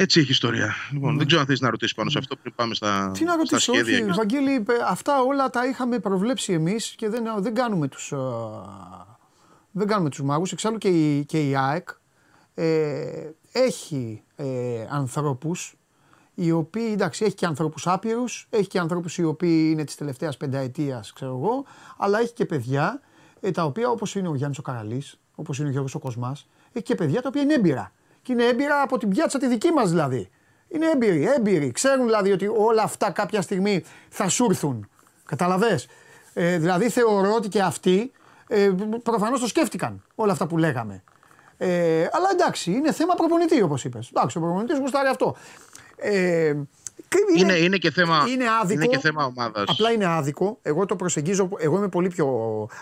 [0.00, 0.74] Έτσι έχει ιστορία.
[0.92, 3.36] Λοιπόν, δεν ξέρω αν θες να ρωτήσεις πάνω σε αυτό πριν πάμε στα, Τι να
[3.36, 8.12] ρωτήσω, όχι, Βαγγέλη, αυτά όλα τα είχαμε προβλέψει εμείς και δεν, δεν κάνουμε τους,
[9.70, 10.52] δεν κάνουμε τους μάγους.
[10.52, 11.88] Εξάλλου και η, και η ΑΕΚ
[12.54, 15.74] ε, έχει ε, ανθρώπους
[16.34, 20.36] οι οποίοι, εντάξει, έχει και ανθρώπους άπειρους, έχει και ανθρώπους οι οποίοι είναι της τελευταίας
[20.36, 21.64] πενταετίας, ξέρω εγώ,
[21.96, 23.00] αλλά έχει και παιδιά
[23.40, 26.48] ε, τα οποία όπως είναι ο Γιάννης ο Καραλής, όπως είναι ο Γιώργος ο Κοσμάς,
[26.72, 27.92] έχει και παιδιά τα οποία είναι έμπειρα.
[28.22, 30.30] Και είναι έμπειρα από την πιάτσα τη δική μας δηλαδή.
[30.68, 31.70] Είναι έμπειροι, έμπειροι.
[31.70, 34.88] Ξέρουν δηλαδή ότι όλα αυτά κάποια στιγμή θα σου έρθουν.
[35.26, 35.86] Καταλαβες;
[36.32, 38.12] Ε, δηλαδή θεωρώ ότι και αυτοί
[38.48, 38.70] ε,
[39.02, 41.02] προφανώς το σκέφτηκαν όλα αυτά που λέγαμε.
[41.56, 44.08] Ε, αλλά εντάξει, είναι θέμα προπονητή όπως είπες.
[44.08, 45.36] Εντάξει, ο προπονητής γουστάρει αυτό.
[45.96, 46.54] Ε,
[47.36, 49.64] είναι, είναι, και θέμα, είναι άδικο, είναι και θέμα ομάδας.
[49.66, 50.58] Απλά είναι άδικο.
[50.62, 51.48] Εγώ το προσεγγίζω.
[51.58, 52.28] Εγώ είμαι πολύ πιο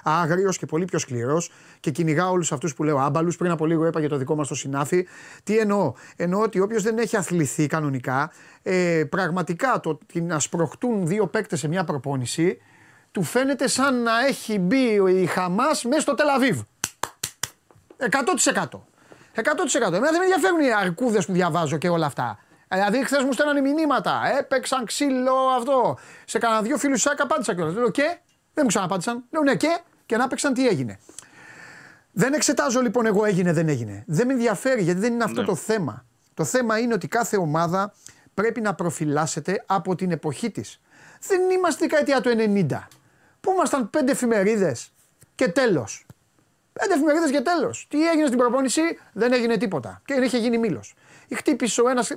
[0.03, 1.51] άγριος και πολύ πιο σκληρός
[1.81, 3.37] και κυνηγάω όλους αυτούς που λέω άμπαλους.
[3.37, 5.07] Πριν από λίγο είπα για το δικό μας το συνάφι.
[5.43, 8.33] Τι εννοώ; Εννοώ ότι όποιος δεν έχει αθληθεί κανονικά,
[8.63, 12.59] ε, πραγματικά το ότι να σπροχτούν δύο παίκτες σε μια προπόνηση,
[13.13, 16.61] του φαίνεται σαν να έχει μπει η Χαμάς μέσα στο Τελαβίβ.
[17.97, 18.87] 100%.
[19.35, 19.97] 100%.
[19.97, 22.39] Εμένα δεν με ενδιαφέρουν οι αρκούδες που διαβάζω και όλα αυτά.
[22.69, 24.21] Δηλαδή, χθες μου στέλνανε μηνύματα.
[24.39, 25.99] Έπαιξαν ξύλο αυτό.
[26.25, 27.75] Σε κανένα δύο φίλους σάκα απάντησα κιόλας.
[27.75, 28.19] Λέω και.
[28.55, 29.25] Δεν μου ξαναπάντησαν.
[29.31, 29.79] Λέω ναι και.
[30.07, 30.99] Και να έπαιξαν τι έγινε.
[32.13, 34.05] Δεν εξετάζω λοιπόν εγώ έγινε δεν έγινε.
[34.07, 35.47] Δεν με ενδιαφέρει γιατί δεν είναι αυτό ναι.
[35.47, 36.05] το θέμα.
[36.35, 37.95] Το θέμα είναι ότι κάθε ομάδα
[38.35, 40.81] πρέπει να προφυλάσσεται από την εποχή της.
[41.21, 42.87] Δεν είμαστε δεκαετία του 90.
[43.41, 44.93] Που ήμασταν πέντε εφημερίδες
[45.35, 46.07] και τέλος.
[46.73, 47.87] Πέντε εφημερίδες και τέλος.
[47.91, 48.81] Τι έγινε στην προπόνηση,
[49.13, 50.03] δεν έγινε τίποτα.
[50.05, 50.95] Και δεν είχε γίνει μήλος.
[51.35, 52.17] Χτύπησε ο ένας.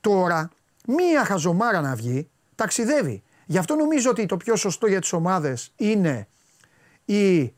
[0.00, 0.50] Τώρα,
[0.86, 3.22] μία χαζομάρα να βγει, ταξιδεύει.
[3.46, 6.28] Γι' αυτό νομίζω ότι το πιο σωστό για τις ομάδες είναι
[7.04, 7.54] η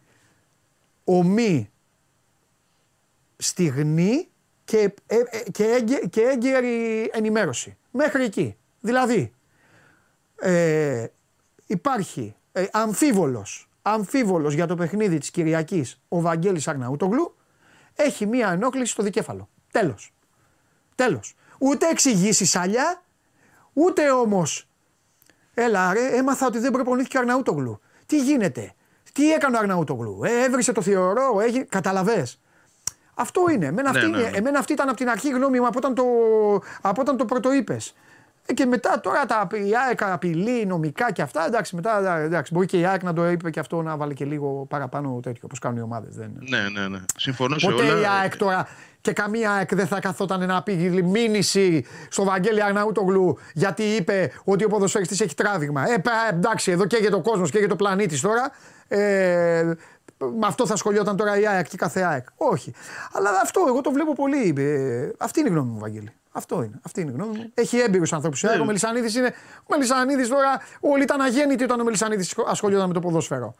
[1.04, 1.70] ομή
[3.36, 4.28] στιγμή
[4.64, 7.76] και, ε, ε, και, και έγκαιρη ενημέρωση.
[7.90, 8.56] Μέχρι εκεί.
[8.80, 9.32] Δηλαδή,
[10.40, 11.06] ε,
[11.66, 17.34] υπάρχει ε, αμφίβολος, αμφίβολος για το παιχνίδι της Κυριακής ο Βαγγέλης Αρναούτογλου
[17.94, 19.48] έχει μία ενόχληση στο δικέφαλο.
[19.72, 20.12] Τέλος.
[20.94, 21.34] Τέλος.
[21.62, 23.02] Ούτε εξηγήσεις άλλα,
[23.72, 24.68] ούτε όμως.
[25.54, 27.80] Έλα ρε, έμαθα ότι δεν προπονήθηκε ο Αρναούτογλου.
[28.06, 28.74] Τι γίνεται,
[29.12, 31.64] τι έκανε ο Αρναούτογλου, ε, έβρισε το θεωρώ, έχει...
[31.64, 32.26] καταλαβέ.
[33.14, 33.66] Αυτό είναι.
[33.66, 34.36] Εμένα, αυτή, ναι, ναι, ναι.
[34.36, 36.04] εμένα αυτή ήταν από την αρχή γνώμη μου από όταν το,
[36.80, 37.94] από όταν το πρωτοείπες.
[38.46, 41.46] Ε, και μετά τώρα τα η ΑΕΚ απειλεί νομικά και αυτά.
[41.46, 44.24] Εντάξει, μετά εντάξει, μπορεί και η ΑΕΚ να το είπε και αυτό να βάλει και
[44.24, 46.16] λίγο παραπάνω τέτοιο όπως κάνουν οι ομάδες.
[46.16, 46.98] Ναι, ναι, ναι.
[47.16, 48.00] Συμφωνώ σε Ποτέ όλα.
[48.00, 48.68] η ΑΕΚ τώρα
[49.00, 50.72] και καμία ΑΕΚ δεν θα καθόταν να πει
[51.04, 55.90] μήνυση στο Βαγγέλη Αρναούτογλου γιατί είπε ότι ο ποδοσφαίρistης έχει τράβηγμα.
[55.90, 58.50] Ε, εντάξει, εδώ καίγεται ο κόσμος, καίγεται ο πλανήτης τώρα.
[58.88, 59.72] Ε,
[60.18, 62.26] με αυτό θα σχολιόταν τώρα η ΑΕΚ και κάθε ΑΕΚ.
[62.36, 62.72] Όχι.
[63.12, 64.54] Αλλά αυτό εγώ το βλέπω πολύ.
[64.56, 66.12] Ε, αυτή είναι η γνώμη μου, Βαγγέλη.
[66.32, 66.80] Αυτό είναι.
[66.82, 67.50] Αυτή είναι η γνώμη μου.
[67.54, 68.42] Έχει έμπειρους ανθρώπους.
[68.42, 68.58] Ναι.
[68.60, 69.34] Ο Μελισανίδης είναι.
[69.62, 73.54] Ο Μελισανίδης τώρα, όλοι ήταν αγέννητοι όταν ο Μελισανίδης ασχολιόταν με το ποδόσφαιρο.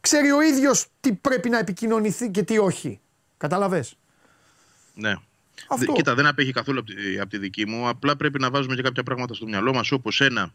[0.00, 3.00] Ξέρει ο ίδιος τι πρέπει να επικοινωνηθεί και τι όχι.
[3.36, 3.98] Κατάλαβες;
[4.94, 5.14] Ναι.
[5.68, 5.92] Αυτό.
[5.92, 7.88] Κοίτα, δεν απέχει καθόλου από τη, από τη δική μου.
[7.88, 10.52] Απλά πρέπει να βάζουμε και κάποια πράγματα στο μυαλό μας, όπως ένα.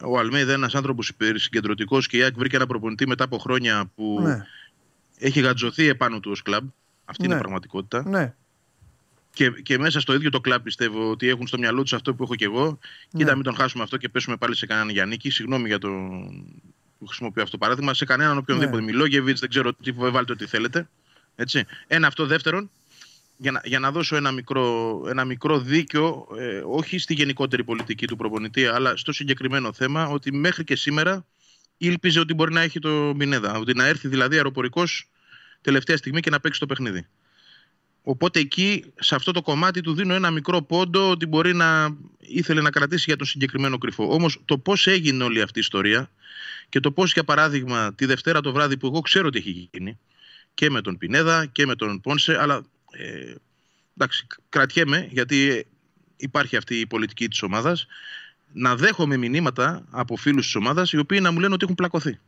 [0.00, 3.90] Ο Αλμέιδα είναι ένας άνθρωπος συγκεντρωτικό και η ΑΕΚ βρήκε ένα προπονητή μετά από χρόνια
[3.94, 4.46] που ναι.
[5.18, 6.68] έχει γατζωθεί επάνω του ως κλαμπ.
[7.04, 7.28] Αυτή ναι.
[7.28, 8.08] είναι η πραγματικότητα.
[8.08, 8.34] Ναι.
[9.32, 12.22] Και, και μέσα στο ίδιο το κλαμπ πιστεύω ότι έχουν στο μυαλό τους αυτό που
[12.22, 12.78] έχω και εγώ.
[13.10, 13.20] Ναι.
[13.20, 15.16] Κοίτα, μην τον χάσουμε αυτό και πέσουμε πάλι σε κανέναν Γιάννη.
[15.22, 15.88] Συγγνώμη για το
[16.98, 17.94] που χρησιμοποιώ αυτό το παράδειγμα.
[17.94, 18.78] Σε κανέναν οποιονδήποτε.
[18.78, 18.84] Ναι.
[18.84, 20.88] Μιλόγεβιτ, δεν ξέρω τι βάλτε ό,τι θέλετε.
[21.36, 21.64] Έτσι.
[21.86, 22.26] Ένα αυτό.
[22.26, 22.70] Δεύτερον,
[23.36, 28.06] για να, για να δώσω ένα μικρό, ένα μικρό δίκιο, ε, όχι στη γενικότερη πολιτική
[28.06, 31.26] του προπονητή, αλλά στο συγκεκριμένο θέμα, ότι μέχρι και σήμερα
[31.76, 33.58] ήλπιζε ότι μπορεί να έχει το Μινέδα.
[33.58, 35.08] Ότι να έρθει δηλαδή αεροπορικός
[35.60, 37.06] τελευταία στιγμή και να παίξει το παιχνίδι.
[38.02, 42.60] Οπότε εκεί, σε αυτό το κομμάτι, του δίνω ένα μικρό πόντο ότι μπορεί να ήθελε
[42.60, 44.12] να κρατήσει για το συγκεκριμένο κρυφό.
[44.14, 46.10] Όμως το πώς έγινε όλη αυτή η ιστορία
[46.68, 49.98] και το πώς, για παράδειγμα, τη Δευτέρα το βράδυ που εγώ ξέρω ότι έχει γίνει
[50.54, 52.64] και με τον Πινέδα και με τον Πόνσε, αλλά
[52.98, 53.34] ε,
[53.96, 55.66] εντάξει, κρατιέμαι γιατί
[56.16, 57.86] υπάρχει αυτή η πολιτική της ομάδας
[58.52, 62.18] να δέχομαι μηνύματα από φίλους της ομάδας οι οποίοι να μου λένε ότι έχουν πλακωθεί.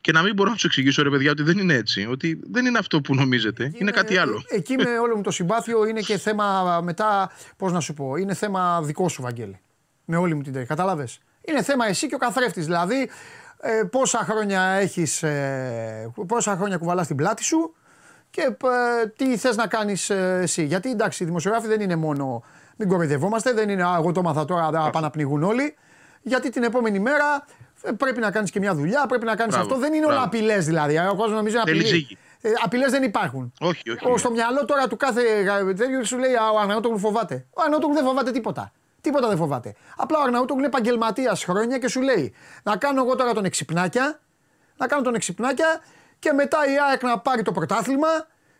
[0.00, 2.06] Και να μην μπορώ να τους εξηγήσω, ρε παιδιά, ότι δεν είναι έτσι.
[2.10, 3.72] Ότι δεν είναι αυτό που νομίζετε.
[3.74, 4.42] είναι κάτι άλλο.
[4.48, 8.34] Εκεί με όλο μου το συμπάθειο είναι και θέμα μετά, πώς να σου πω, είναι
[8.34, 9.60] θέμα δικό σου, Βαγγέλη.
[10.04, 10.66] Με όλη μου την τέχνη.
[10.66, 11.08] Κατάλαβε.
[11.40, 12.64] Είναι θέμα εσύ και ο καθρέφτης.
[12.64, 13.10] Δηλαδή,
[13.60, 17.74] ε, πόσα χρόνια έχεις, ε, πόσα χρόνια κουβαλάς την πλάτη σου
[18.32, 18.40] και
[19.02, 22.42] ε, τι θες να κάνεις ε, εσύ; Γιατί εντάξει, οι δημοσιογράφοι δεν είναι μόνο.
[22.76, 23.82] Μην κοροϊδευόμαστε, δεν είναι.
[23.82, 25.74] «Α, Εγώ το έμαθα τώρα, να πάνε να πνιγούν όλοι.
[26.22, 27.46] Γιατί την επόμενη μέρα
[27.82, 29.80] ε, πρέπει να κάνεις και μια δουλειά, πρέπει να κάνεις Μπράβο, αυτό.
[29.80, 30.28] Δεν είναι όλα μπράβο.
[30.28, 30.98] απειλές δηλαδή.
[30.98, 31.88] Ο κόσμος νομίζει Θέλει απειλέ.
[31.88, 32.18] ζύγι.
[32.40, 33.52] Ε, απειλές δεν υπάρχουν.
[33.60, 34.10] Όχι, όχι.
[34.10, 35.20] Ο, στο μυαλό τώρα του κάθε
[35.68, 37.46] ε, τέτοιου σου λέει «Α, Ο Αρναούτογλου φοβάται.
[37.50, 38.72] Ο Αρναούτογλου δεν φοβάται τίποτα.
[39.00, 39.74] Τίποτα δεν φοβάται.
[39.96, 44.20] Απλά ο Αρναούτογλου είναι επαγγελματίας χρόνια και σου λέει να κάνω εγώ τώρα τον εξυπνάκια,
[44.76, 45.80] να κάνω τον εξυπνάκια
[46.22, 48.08] και μετά η ΑΕΚ να πάρει το πρωτάθλημα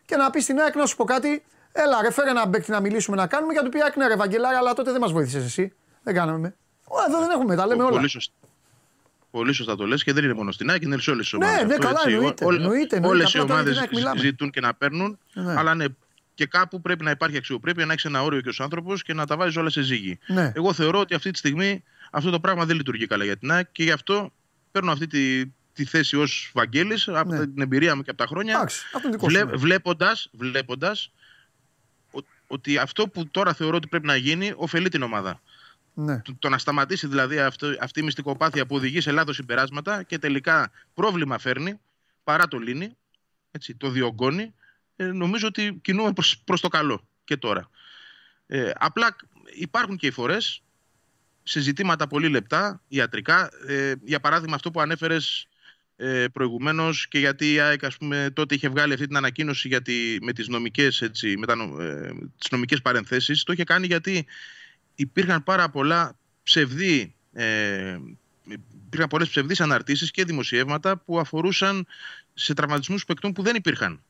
[0.05, 1.43] και να πει στην ΑΕΚ να σου πω κάτι.
[1.71, 3.53] Έλα, ρε, φέρε ένα μπέκτη να μιλήσουμε να κάνουμε.
[3.53, 5.73] Για το πει ΑΕΚ, ναι, ρε, Βαγγελάρα, αλλά τότε δεν μας βοήθησες εσύ.
[6.03, 6.55] Δεν κάναμε.
[6.87, 7.91] Ω, Εδώ δεν έχουμε, τα λέμε όλα.
[7.95, 8.33] Πολύ σωστά.
[9.31, 11.45] Πολύ σωστά το λες και δεν είναι μόνο στην ΑΕΚ, είναι σε όλες τις Ναι,
[11.45, 11.65] ομάδες.
[11.65, 13.07] ναι, καλά, εννοείται, εννοείται, εννοείται.
[13.07, 14.19] Όλες οι Απλά τώρα ομάδες την ΑΕΚ μιλάμε.
[14.19, 15.53] ζητούν και να παίρνουν, Ναι.
[15.57, 15.85] αλλά ναι,
[16.33, 19.25] και κάπου πρέπει να υπάρχει αξιοπρέπεια, να έχεις ένα όριο και ως άνθρωπος και να
[19.25, 20.19] τα βάζεις όλα σε ζύγι.
[20.27, 20.51] Ναι.
[20.55, 23.67] Εγώ θεωρώ ότι αυτή τη στιγμή αυτό το πράγμα δεν λειτουργεί καλά για την ΑΕΚ
[23.71, 24.31] και γι' αυτό
[24.71, 27.47] παίρνω αυτή τη, τη θέση ως Βαγγέλης από Ναι.
[27.47, 28.55] την εμπειρία μου και από τα χρόνια.
[28.55, 29.45] Εντάξει, αυτό είναι δικό Βλέ, σου.
[29.45, 29.55] ναι.
[29.55, 31.11] βλέποντας, βλέποντας
[32.11, 35.41] ο- ότι αυτό που τώρα θεωρώ ότι πρέπει να γίνει ωφελεί την ομάδα.
[35.93, 36.19] Ναι.
[36.19, 40.17] Το, το να σταματήσει δηλαδή αυτό, αυτή η μυστικοπάθεια που οδηγεί σε λάθος συμπεράσματα και
[40.19, 41.79] τελικά πρόβλημα φέρνει
[42.23, 42.97] παρά το λύνει,
[43.51, 44.53] έτσι, το διωγγώνει,
[44.95, 47.69] ε, νομίζω ότι κινούμε προς, προς το καλό και τώρα.
[48.47, 49.15] Ε, απλά
[49.53, 50.61] υπάρχουν και οι φορές
[51.43, 53.49] σε ζητήματα πολύ λεπτά, ιατρικά.
[53.67, 55.47] Ε, για παράδειγμα αυτό που ανέφερες
[56.03, 60.19] ε, προηγουμένως και γιατί η ΑΕΚ ας πούμε, τότε είχε βγάλει αυτή την ανακοίνωση γιατί,
[60.21, 63.43] με τις νομικές, έτσι, με τα, νο- ε, τις νομικές παρενθέσεις.
[63.43, 64.25] Το είχε κάνει γιατί
[64.95, 67.97] υπήρχαν πάρα πολλά ψευδή ε,
[68.85, 71.85] υπήρχαν πολλές ψευδείς αναρτήσεις και δημοσιεύματα που αφορούσαν
[72.33, 74.01] σε τραυματισμούς παικτών που δεν υπήρχαν.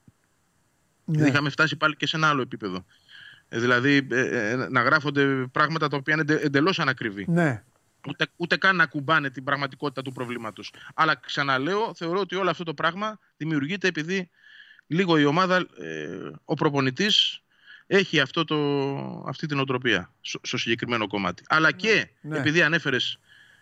[1.06, 1.28] Ναι.
[1.28, 2.86] Είχαμε φτάσει πάλι και σε ένα άλλο επίπεδο.
[3.49, 7.26] Ε, δηλαδή ε, ε, να γράφονται πράγματα τα οποία είναι εντελώς ανακριβή.
[7.30, 7.64] ναι.
[8.08, 10.74] Ούτε, ούτε καν να κουμπάνε την πραγματικότητα του προβλήματος.
[10.94, 14.30] Αλλά ξαναλέω, θεωρώ ότι όλο αυτό το πράγμα δημιουργείται επειδή
[14.88, 17.42] λίγο η ομάδα, ε, ο προπονητής
[17.88, 18.58] έχει αυτό το,
[19.28, 21.44] αυτή την οτροπία στο, στο συγκεκριμένο κομμάτι.
[21.48, 22.38] Αλλά και Ναι.
[22.38, 23.18] επειδή ανέφερες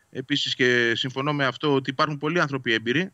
[0.10, 3.12] επίσης και συμφωνώ με αυτό ότι υπάρχουν πολλοί άνθρωποι έμπειροι,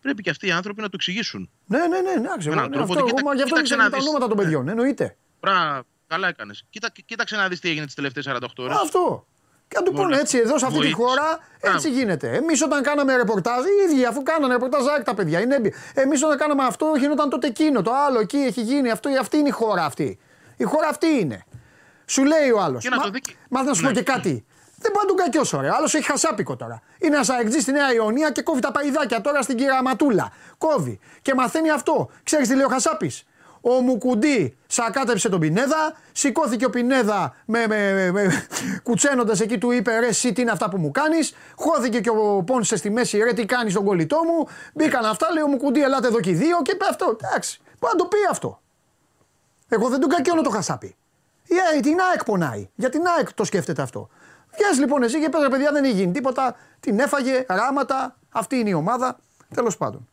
[0.00, 1.50] πρέπει και αυτοί οι άνθρωποι να το εξηγήσουν.
[1.66, 2.52] Ναι, ναι, ναι, ναι, ξέρω.
[2.52, 4.06] έναν Ναι, τρόπο αυτό, ότι εγώ, κοίτα- γι' αυτό κοίταξε ήξερα να τα δεις.
[4.06, 4.42] ονόματα των Ναι.
[4.42, 4.68] παιδιών.
[4.68, 5.16] Εννοείται.
[5.40, 6.64] Πρα, καλά έκανες.
[6.70, 8.76] Κοίτα, κοίταξε να δεις τι έγινε τις τελευταίες 48 ώρες.
[8.76, 9.26] Αυτό.
[9.68, 11.02] Και να του πούνε Μόνο έτσι, εδώ σε αυτή τη βοήθησε.
[11.02, 11.88] χώρα έτσι Μπράβο.
[11.88, 12.28] γίνεται.
[12.36, 15.74] Εμείς όταν κάναμε ρεπορτάζ, οι ίδιοι αφού κάνανε ρεπορτάζ, ΑΕΚ τα παιδιά είναι έμπειροι.
[15.94, 17.82] Εμείς όταν κάναμε αυτό, γινόταν τότε εκείνο.
[17.82, 19.10] Το άλλο εκεί έχει γίνει αυτό.
[19.20, 20.18] Αυτή είναι η χώρα αυτή.
[20.56, 21.42] Η χώρα αυτή είναι.
[22.06, 22.82] Σου λέει ο άλλος.
[22.82, 23.94] Και να το δει και- Μα να σου πω Ναι.
[23.94, 24.44] και κάτι.
[24.80, 25.70] Δεν μπορεί να τον κακιώσω, ρε.
[25.70, 26.82] Άλλος έχει χασάπικο τώρα.
[26.98, 30.32] Είναι ένας αεκτζή στη Νέα Ιωνία και κόβει τα παϊδάκια τώρα στην κυραματούλα.
[30.58, 31.00] Κόβει.
[31.22, 32.10] Και μαθαίνει αυτό.
[32.22, 33.24] Ξέρεις τι λέει ο Χασάπης;
[33.60, 38.46] Ο Μουκουντή σακάτεψε τον Πινέδα, σηκώθηκε ο Πινέδα με, με, με, με,
[38.82, 42.42] κουτσένοντας εκεί του είπε ρε εσύ τι είναι αυτά που μου κάνεις, χώθηκε και ο
[42.42, 46.06] Πόνσε στη μέση ρε τι κάνεις τον κολλητό μου, μπήκαν αυτά λέει ο Μουκουντή ελάτε
[46.06, 48.60] εδώ και οι δύο και είπε αυτό, εντάξει, μπορεί να το πει αυτό.
[49.68, 50.96] Εγώ δεν τον κακιώνω το χασάπι.
[51.44, 52.70] Η ΑΕΚ, την ΑΕΚ πονάει.
[52.74, 54.08] Για την ΑΕΚ το σκέφτεται αυτό.
[54.54, 56.56] Βγες λοιπόν εσύ και πες ρε παιδιά δεν έχει γίνει τίποτα.
[56.80, 58.16] Την έφαγε, ράματα.
[58.30, 59.18] Αυτή είναι η ομάδα.
[59.54, 60.08] Τέλος πάντων.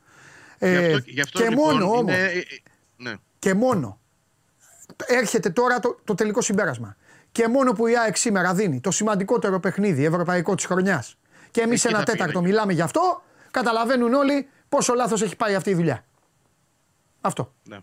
[0.60, 2.44] Γι' Ε, αυτό, γι' αυτό και λοιπόν μόνο όμως, είναι, ε, ε,
[2.98, 3.14] ναι.
[3.46, 4.00] Και μόνο
[5.06, 6.96] έρχεται τώρα το, το τελικό συμπέρασμα.
[7.32, 11.18] Και μόνο που η ΑΕΚ σήμερα δίνει το σημαντικότερο παιχνίδι ευρωπαϊκό της χρονιάς
[11.52, 12.48] και εμείς Εκεί ένα θα τέταρτο πήγαινε.
[12.48, 16.06] μιλάμε γι' αυτό, καταλαβαίνουν όλοι πόσο λάθος έχει πάει αυτή η δουλειά.
[17.22, 17.54] Αυτό.
[17.64, 17.78] ναι.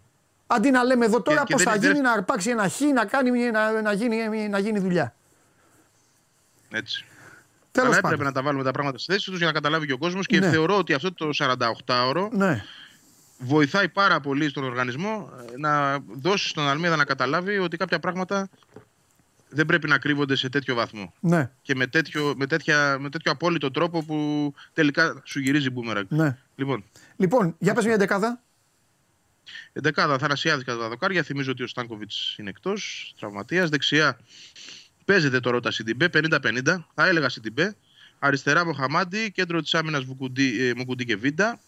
[0.47, 2.81] Αντί να λέμε εδώ τώρα και πώς δεν θα είναι- γίνει να αρπάξει ένα χ,
[2.81, 5.15] να, κάνει, να, να, γίνει, να γίνει δουλειά.
[6.71, 7.05] Έτσι.
[7.73, 8.13] Τέλος Αλλά πάντων.
[8.13, 10.27] έπρεπε να τα βάλουμε τα πράγματα στη θέση τους για να καταλάβει και ο κόσμος
[10.27, 10.51] και Ναι.
[10.51, 12.65] θεωρώ ότι αυτό το 48ωρο Ναι.
[13.43, 18.48] Βοηθάει πάρα πολύ στον οργανισμό ε, να δώσει στον Αλμίδα να καταλάβει ότι κάποια πράγματα
[19.48, 21.14] δεν πρέπει να κρύβονται σε τέτοιο βαθμό.
[21.20, 21.51] Ναι.
[21.62, 26.06] Και με τέτοιο, με τέτοια, με τέτοιο απόλυτο τρόπο που τελικά σου γυρίζει μπούμεραγκ.
[26.09, 26.39] ναι.
[26.56, 26.85] Λοιπόν,
[27.16, 28.40] Λοιπόν, για πες μια δεκάδα.
[29.73, 31.23] εντεκάδα Αθανασιάδη κάτω τα δοκάρια.
[31.23, 33.69] Θυμίζω ότι ο Στάνκοβιτς είναι εκτός, τραυματίας.
[33.69, 34.19] Δεξιά
[35.05, 36.62] παίζεται το Ρότα Σιντιμπέ, 50-50.
[36.94, 37.77] Θα έλεγα Σιντιμπέ.
[38.19, 41.60] Αριστερά Μοχαμάντι, κέντρο της άμυνας Μουκουντή, ε, Μουκουντή και Βίντα.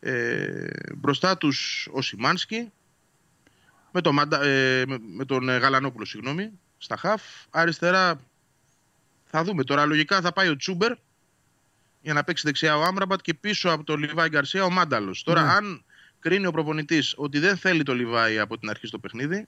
[0.00, 0.66] Ε,
[0.96, 2.70] μπροστά τους ο Σιμάνσκι.
[3.92, 7.22] Με, το, Μαντα- ε, με, με τον ε, Γαλανόπουλο, συγγνώμη, στα χαφ.
[7.50, 8.20] Αριστερά
[9.24, 9.84] θα δούμε τώρα.
[9.86, 10.92] Λογικά θα πάει ο Τσούμπερ
[12.00, 15.22] για να παίξει δεξιά ο Άμραμπατ και πίσω από τον Λιβάη Γκαρσία ο Μάνταλος.
[15.22, 15.52] Τώρα, Ναι.
[15.52, 15.84] αν
[16.20, 19.46] κρίνει ο προπονητής ότι δεν θέλει το Λιβάη από την αρχή στο παιχνίδι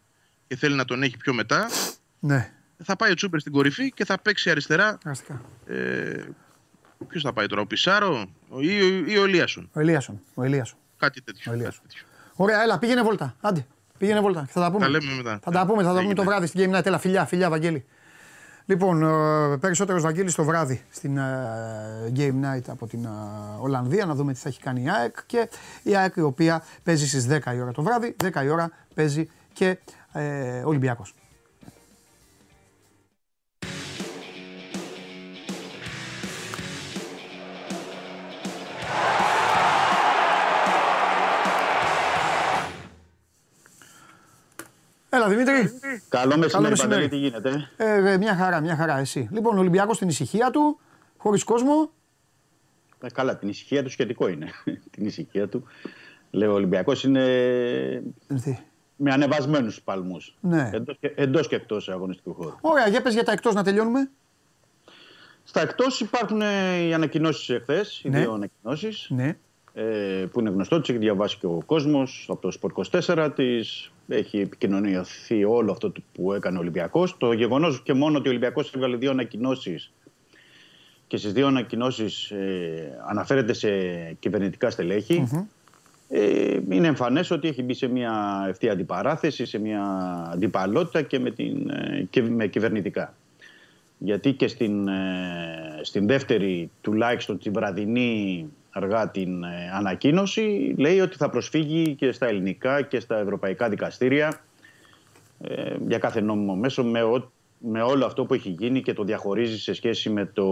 [0.48, 1.68] και θέλει να τον έχει πιο μετά,
[2.20, 2.52] Ναι.
[2.84, 4.98] θα πάει ο Τσούμπερ στην κορυφή και θα παίξει αριστερά.
[5.04, 5.40] Αστικά.
[5.66, 6.24] Ε,
[7.08, 10.20] Ποιος θα πάει τώρα, ο Πισάρο ο- ή, ο- ή ο Ελίασον; Ο Ελίασον.
[10.34, 10.78] Ο Ελίασον.
[10.98, 11.52] Κάτι τέτοιο.
[11.52, 11.82] Ο Ελίασον.
[11.82, 12.06] κάτι τέτοιο.
[12.34, 13.34] Ωραία, έλα, πήγαινε βόλτα.
[13.40, 13.66] Άντε,
[13.98, 14.46] πήγαινε βόλτα.
[14.50, 14.84] Θα τα πούμε.
[14.84, 15.38] Τα λέμε μετά.
[15.42, 16.24] Θα τα πούμε, θα τα πούμε το Έγινε.
[16.24, 16.86] βράδυ στην Game Night.
[16.86, 17.84] Έλα, φιλιά, φιλιά, Βαγγέλη.
[18.66, 19.02] Λοιπόν,
[19.52, 23.08] ε, περισσότερος Βαγγέλης το βράδυ στην ε, Game Night από την ε,
[23.60, 25.48] Ολλανδία, να δούμε τι θα έχει κάνει η ΑΕΚ και
[25.82, 29.30] η ΑΕΚ η οποία παίζει στις 10 η ώρα το βράδυ, 10 η ώρα παίζει
[29.52, 29.78] και
[30.12, 31.14] ε, Ολυμπιακός.
[45.10, 45.70] Έλα Δημήτρη.
[46.08, 49.28] Καλό μεσημέρι, Παντελή, τι γίνεται; Ε, μια χαρά, μια χαρά εσύ.
[49.32, 50.78] Λοιπόν, ο Ολυμπιακός στην ησυχία του,
[51.16, 51.90] χωρίς κόσμο.
[53.02, 54.46] Ε, καλά, την ησυχία του σχετικό είναι.
[54.90, 55.64] την ησυχία του.
[56.30, 57.24] Λέω, ο Ολυμπιακός είναι
[58.42, 58.58] Τι.
[58.96, 60.36] με ανεβασμένους παλμούς.
[60.40, 60.70] Ναι.
[60.72, 62.56] Εντός, και- εντός και εκτός αγωνιστικού χώρου.
[62.60, 64.10] Ωραία, για πες για τα εκτός να τελειώνουμε.
[65.44, 68.18] Στα εκτός υπάρχουν ε, οι ανακοινώσεις εχθές, οι Ναι.
[68.20, 69.06] δύο ανακοινώσεις.
[69.10, 69.36] Ναι.
[69.74, 69.82] Ε,
[70.32, 73.92] που είναι γνωστό, τις έχει διαβάσει και ο κόσμος από το Sport 24 της.
[74.08, 77.16] Έχει επικοινωνιωθεί όλο αυτό το που έκανε ο Ολυμπιακός.
[77.16, 79.92] Το γεγονός και μόνο ότι ο Ολυμπιακός έβγαλε δύο ανακοινώσεις
[81.06, 83.70] και στις δύο ανακοινώσεις ε, αναφέρεται σε
[84.18, 85.28] κυβερνητικά στελέχη.
[86.08, 89.82] Ε, είναι εμφανές ότι έχει μπει σε μια ευθεία αντιπαράθεση, σε μια
[90.32, 93.14] αντιπαλότητα και με, την, ε, και με κυβερνητικά.
[93.98, 101.16] Γιατί και στην, ε, στην δεύτερη, τουλάχιστον τη βραδινή αργά την ε, ανακοίνωση, λέει ότι
[101.16, 104.40] θα προσφύγει και στα ελληνικά και στα ευρωπαϊκά δικαστήρια
[105.40, 109.04] ε, για κάθε νόμιμο μέσο με, ο- με όλο αυτό που έχει γίνει και το
[109.04, 110.46] διαχωρίζει σε σχέση με το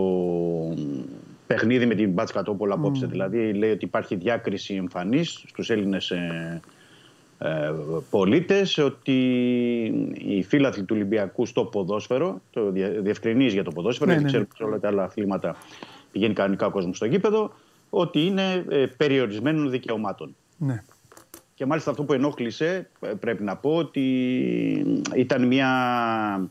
[1.47, 3.07] παιχνίδι με την Μπάτς Κατόπολα απόψε.
[3.07, 6.61] Δηλαδή λέει ότι υπάρχει διάκριση εμφανής στους Έλληνες ε,
[7.39, 7.73] ε,
[8.11, 9.13] πολίτες ότι
[10.15, 14.39] οι φίλαθλοι του Ολυμπιακού στο ποδόσφαιρο, το δια- διευκρινίζει για το ποδόσφαιρο, Ναι, γιατί ναι,
[14.39, 14.45] ναι.
[14.45, 15.57] ξέρουμε σε όλα τα άλλα αθλήματα
[16.13, 17.53] πηγαίνει κανονικά ο κόσμος στο γήπεδο,
[17.91, 20.37] ότι είναι ε, περιορισμένων δικαιωμάτων.
[20.59, 20.83] Ναι.
[21.55, 24.03] Και μάλιστα αυτό που ενόχλησε, ε, πρέπει να πω ότι
[25.15, 26.51] ήταν μια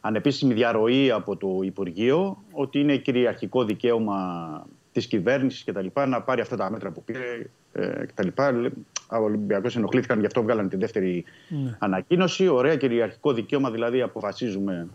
[0.00, 6.22] ανεπίσημη διαρροή από το Υπουργείο ότι είναι κυριαρχικό δικαίωμα της κυβέρνησης και τα λοιπά να
[6.22, 8.52] πάρει αυτά τα μέτρα που πήρε ε, και τα λοιπά.
[8.52, 8.72] Λέ-
[9.10, 11.24] Ο Ολυμπιακός ενοχλήθηκαν, γι' αυτό βγάλανε τη δεύτερη
[11.78, 12.48] ανακοίνωση.
[12.48, 14.88] Ωραία κυριαρχικό δικαίωμα, δηλαδή αποφασίζουμε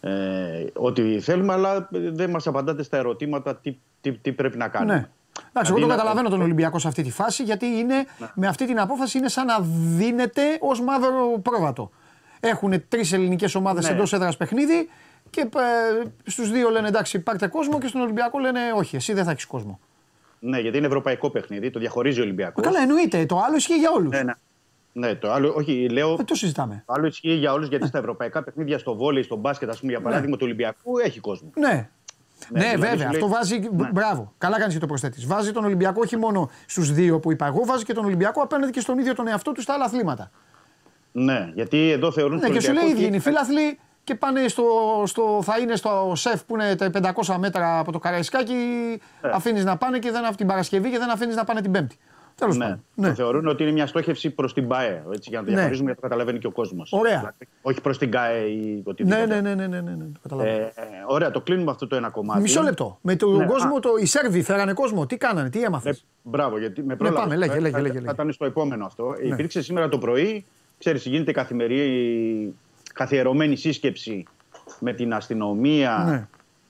[0.00, 4.94] ε, ό,τι θέλουμε, αλλά δεν μας απαντάτε στα ερωτήματα τι, τι, τι πρέπει να κάνουμε.
[4.94, 5.08] Ναι.
[5.48, 7.94] Εντάξει, εγώ Αντί το να- καταλαβαίνω τον Ολυμπιακό σε αυτή τη φάση γιατί είναι,
[8.34, 9.58] με αυτή την απόφαση είναι σαν να
[9.96, 11.90] δίνεται ως μαύρο πρόβατο.
[12.40, 13.90] Έχουν τρεις ελληνικές ομάδες Ναι.
[13.94, 14.88] εντός έδρας παιχνίδι
[15.30, 19.24] και ε, στους δύο λένε εντάξει, πάρτε κόσμο και στον Ολυμπιακό λένε όχι, εσύ δεν
[19.24, 19.80] θα έχεις κόσμο.
[20.40, 22.64] Ναι, γιατί είναι ευρωπαϊκό παιχνίδι, το διαχωρίζει ο Ολυμπιακός.
[22.64, 23.26] Καλά, εννοείται.
[23.26, 24.10] Το άλλο ισχύει για όλους.
[24.10, 24.32] Ναι, ναι.
[24.98, 26.16] Ναι, το άλλο, όχι, λέω.
[26.20, 26.82] Ε, το συζητάμε.
[26.86, 29.92] Το άλλο ισχύει για όλους γιατί στα ευρωπαϊκά παιχνίδια, στο βόλεϊ, στο μπάσκετ, ας πούμε,
[29.92, 31.50] για παράδειγμα, του Ολυμπιακού έχει κόσμο.
[31.56, 31.88] Ναι.
[32.48, 32.90] Ναι, δηλαδή βέβαια.
[32.92, 33.58] σου λέει- Αυτό βάζει.
[33.76, 33.88] Ναι.
[33.92, 34.32] Μπράβο.
[34.38, 35.26] Καλά κάνεις και το προσθέτεις.
[35.26, 38.72] Βάζει τον Ολυμπιακό όχι μόνο στους δύο που είπα εγώ, βάζει και τον Ολυμπιακό απέναντι
[38.72, 40.30] και στον ίδιο τον εαυτό του στα άλλα αθλήματα.
[41.12, 43.78] Ναι, γιατί εδώ θεωρούν Ναι, τον και σου λέει Ολυμπιακός ίδιοι είναι οι ότι- φίλαθλοι
[44.04, 44.64] και πάνε στο,
[45.06, 48.52] στο, θα είναι στο σεφ που είναι τα 500 μέτρα από το Καραϊσκάκι.
[49.22, 49.30] Ναι.
[49.32, 51.98] Αφήνεις να πάνε και δεν, αφ- την Παρασκευή και δεν αφήνεις να πάνε την Πέμπτη.
[52.38, 52.80] Τέλος Ναι, πάντων.
[52.94, 55.02] το θεωρούν ότι είναι μια στόχευση προς την ΠΑΕ.
[55.12, 55.56] Έτσι, για να το Ναι.
[55.56, 56.92] διαχωρίζουμε γιατί το καταλαβαίνει και ο κόσμος.
[56.92, 57.34] Ωραία.
[57.62, 59.26] όχι προς την ΚΑΕ ή οτιδήποτε.
[59.26, 60.56] Ναι, ναι, ναι, ναι, ναι, ναι, ναι, το καταλαβαίνω.
[60.56, 62.40] Ε, ε, ωραία, το κλείνουμε αυτό το ένα κομμάτι.
[62.40, 62.98] Μισό λεπτό.
[63.02, 63.80] Με τον Ναι, κόσμο, α.
[63.80, 65.06] το, οι Σέρβοι φέρανε κόσμο.
[65.06, 67.18] Τι κάνανε, τι έμαθες; Ε, μπράβο, γιατί με πρόλαβε.
[67.20, 68.12] πάμε, λέγε, Θα- λέγε, θα- λέγε, Θα λέγε.
[68.12, 69.14] ήταν στο επόμενο αυτό.
[69.22, 70.44] Υπήρξε σήμερα το πρωί,
[70.78, 72.54] ξέρεις, γίνεται καθημερινή,
[72.94, 74.24] καθιερωμένη σύσκεψη
[74.80, 76.04] με την αστυνομία,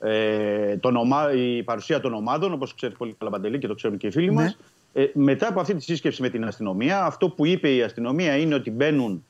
[0.01, 0.11] Ναι.
[0.11, 1.33] ε, τον ομα...
[1.33, 4.27] η παρουσία των ομάδων, όπως ξέρεις πολύ καλά Παντελή και το ξέρουν και οι φίλοι
[4.29, 4.33] Ναι.
[4.43, 4.59] μας.
[4.93, 8.55] Ε, μετά από αυτή τη σύσκεψη με την αστυνομία, αυτό που είπε η αστυνομία είναι
[8.55, 9.25] ότι μπαίνουν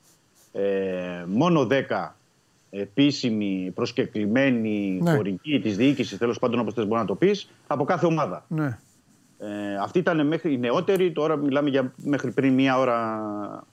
[0.52, 2.09] ε, μόνο 10
[2.70, 5.14] επίσημοι, προσκεκλημένοι Ναι.
[5.14, 8.44] χορηγοί της διοίκησης, τέλος πάντων όπως θες μπορεί να το πεις, από κάθε ομάδα.
[8.48, 8.78] Ναι.
[9.39, 13.20] Ε, αυτή ήταν μέχρι οι νεότεροι, τώρα μιλάμε για μέχρι πριν μία ώρα
[13.55, 13.66] ε,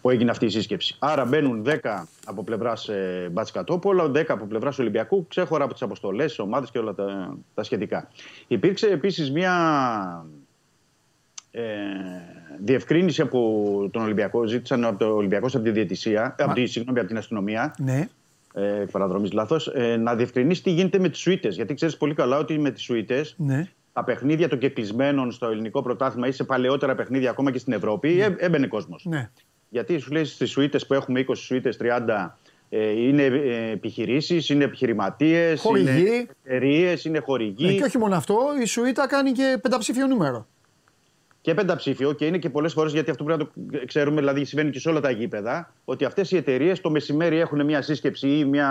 [0.00, 0.96] που έγινε αυτή η σύσκεψη.
[0.98, 6.34] Άρα μπαίνουν 10 από πλευράς ε, Μπατσκατόπολα, 10 από πλευράς Ολυμπιακού, ξέχωρα από τις αποστολές,
[6.34, 8.08] τι ομάδες και όλα τα, τα σχετικά.
[8.46, 10.26] Υπήρξε επίσης μία
[11.50, 11.62] ε,
[12.64, 17.08] διευκρίνηση από τον Ολυμπιακό, ζήτησαν από το Ολυμπιακό από τη διαιτησία, από, τη, συγγνώμη, από
[17.08, 18.08] την αστυνομία, ναι.
[18.54, 21.48] ε, παραδρομής λάθος, ε, να διευκρινίσει τι γίνεται με τις σουίτε.
[21.48, 23.68] Γιατί ξέρεις πολύ καλά ότι με τις σουίτε ναι.
[23.98, 28.20] Τα παιχνίδια των κεκλεισμένων στο ελληνικό πρωτάθλημα ή σε παλαιότερα παιχνίδια ακόμα και στην Ευρώπη
[28.20, 29.04] ε, έμπαινε κόσμος.
[29.04, 29.30] ναι.
[29.68, 32.30] Γιατί σου λέει στις σουίτες που έχουμε 20 σουίτες, 30
[32.68, 33.22] ε, είναι
[33.72, 36.00] επιχειρήσεις, είναι επιχειρηματίες, Χορηγοί.
[36.00, 37.64] είναι εταιρείες, είναι χορηγοί.
[37.64, 40.46] Ναι, και όχι μόνο αυτό, η Σουήτα κάνει και πενταψήφιο νούμερο.
[41.40, 44.70] Και πενταψήφιο και είναι και πολλές φορές γιατί αυτό πρέπει να το ξέρουμε, δηλαδή συμβαίνει
[44.70, 48.44] και σε όλα τα γήπεδα, ότι αυτές οι εταιρείες το μεσημέρι έχουν μια σύσκεψη ή
[48.44, 48.70] μια,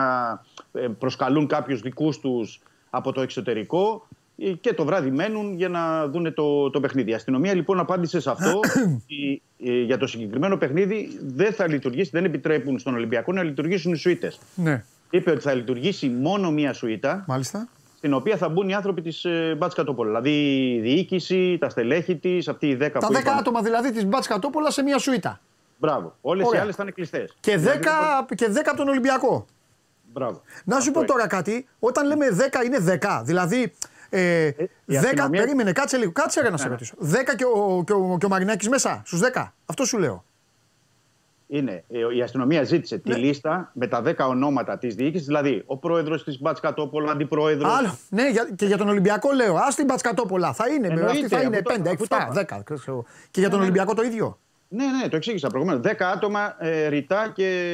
[0.74, 4.17] ε, προσκαλούν κάποιους δικούς τους από το εξωτερικό ε,
[4.62, 7.12] και το βράδυ μένουν για να δουν το, το παιχνίδι.
[7.12, 8.60] Η αστυνομία λοιπόν απάντησε σε αυτό
[9.04, 13.94] ότι ε, για το συγκεκριμένο παιχνίδι δεν θα λειτουργήσει, δεν επιτρέπουν στον Ολυμπιακό να λειτουργήσουν
[13.94, 14.40] οι σουίτες.
[14.56, 14.84] Ναι.
[15.10, 17.68] Είπε ότι θα λειτουργήσει μόνο μία σουίτα, Μάλιστα.
[17.98, 20.08] στην οποία θα μπουν οι άνθρωποι της ε, Μπάτς Κατόπολα.
[20.08, 20.32] Δηλαδή
[20.76, 23.38] η διοίκηση, τα στελέχη της, αυτοί οι 10 Τα που 10 είπαμε.
[23.40, 25.40] άτομα δηλαδή της Μπάτς Κατόπολα σε μία σουίτα.
[25.80, 26.16] Μπράβο.
[26.22, 26.62] Όλες οι Ωραία.
[26.62, 27.36] άλλες θα είναι κλειστές.
[27.40, 29.46] Και 10, και 10 από τον Ολυμπιακό.
[30.14, 30.42] Μπράβο.
[30.66, 31.68] Να σου Αυτό πω τώρα κάτι.
[31.80, 33.22] Όταν λέμε 10 είναι 10.
[33.26, 33.74] Δηλαδή.
[34.10, 36.12] Ε, 10, η αστυνομία- περίμενε, κάτσε λίγο.
[36.12, 36.96] Κάτσε ρε, να σε ρωτήσω.
[37.00, 39.54] 10 και ο, και ο, και ο Μαρινάκης μέσα, στους 10.
[39.66, 40.24] Αυτό σου λέω.
[41.50, 43.14] Είναι, ε, η αστυνομία ζήτησε Ναι.
[43.14, 47.12] τη λίστα με τα 10 ονόματα της διοίκησης, δηλαδή ο πρόεδρος της Μπάτς Κατόπολα, ο
[47.12, 47.78] αντιπρόεδρος.
[47.78, 47.98] Άλλο.
[48.10, 49.56] Ναι, για, και για τον Ολυμπιακό λέω.
[49.56, 50.54] Α την Πατσκατόπολα.
[50.54, 50.88] Θα είναι.
[50.88, 52.64] Εννοείται, αυτή θα είναι αφού το- 5, αφού το 7, είπα.
[52.66, 52.76] 10.
[52.76, 53.06] ξέρω.
[53.32, 54.40] Και για τον Ολυμπιακό το ίδιο.
[54.70, 55.82] Ναι, ναι, το εξήγησα προηγουμένως.
[55.84, 57.70] 10 άτομα ε, ρητά και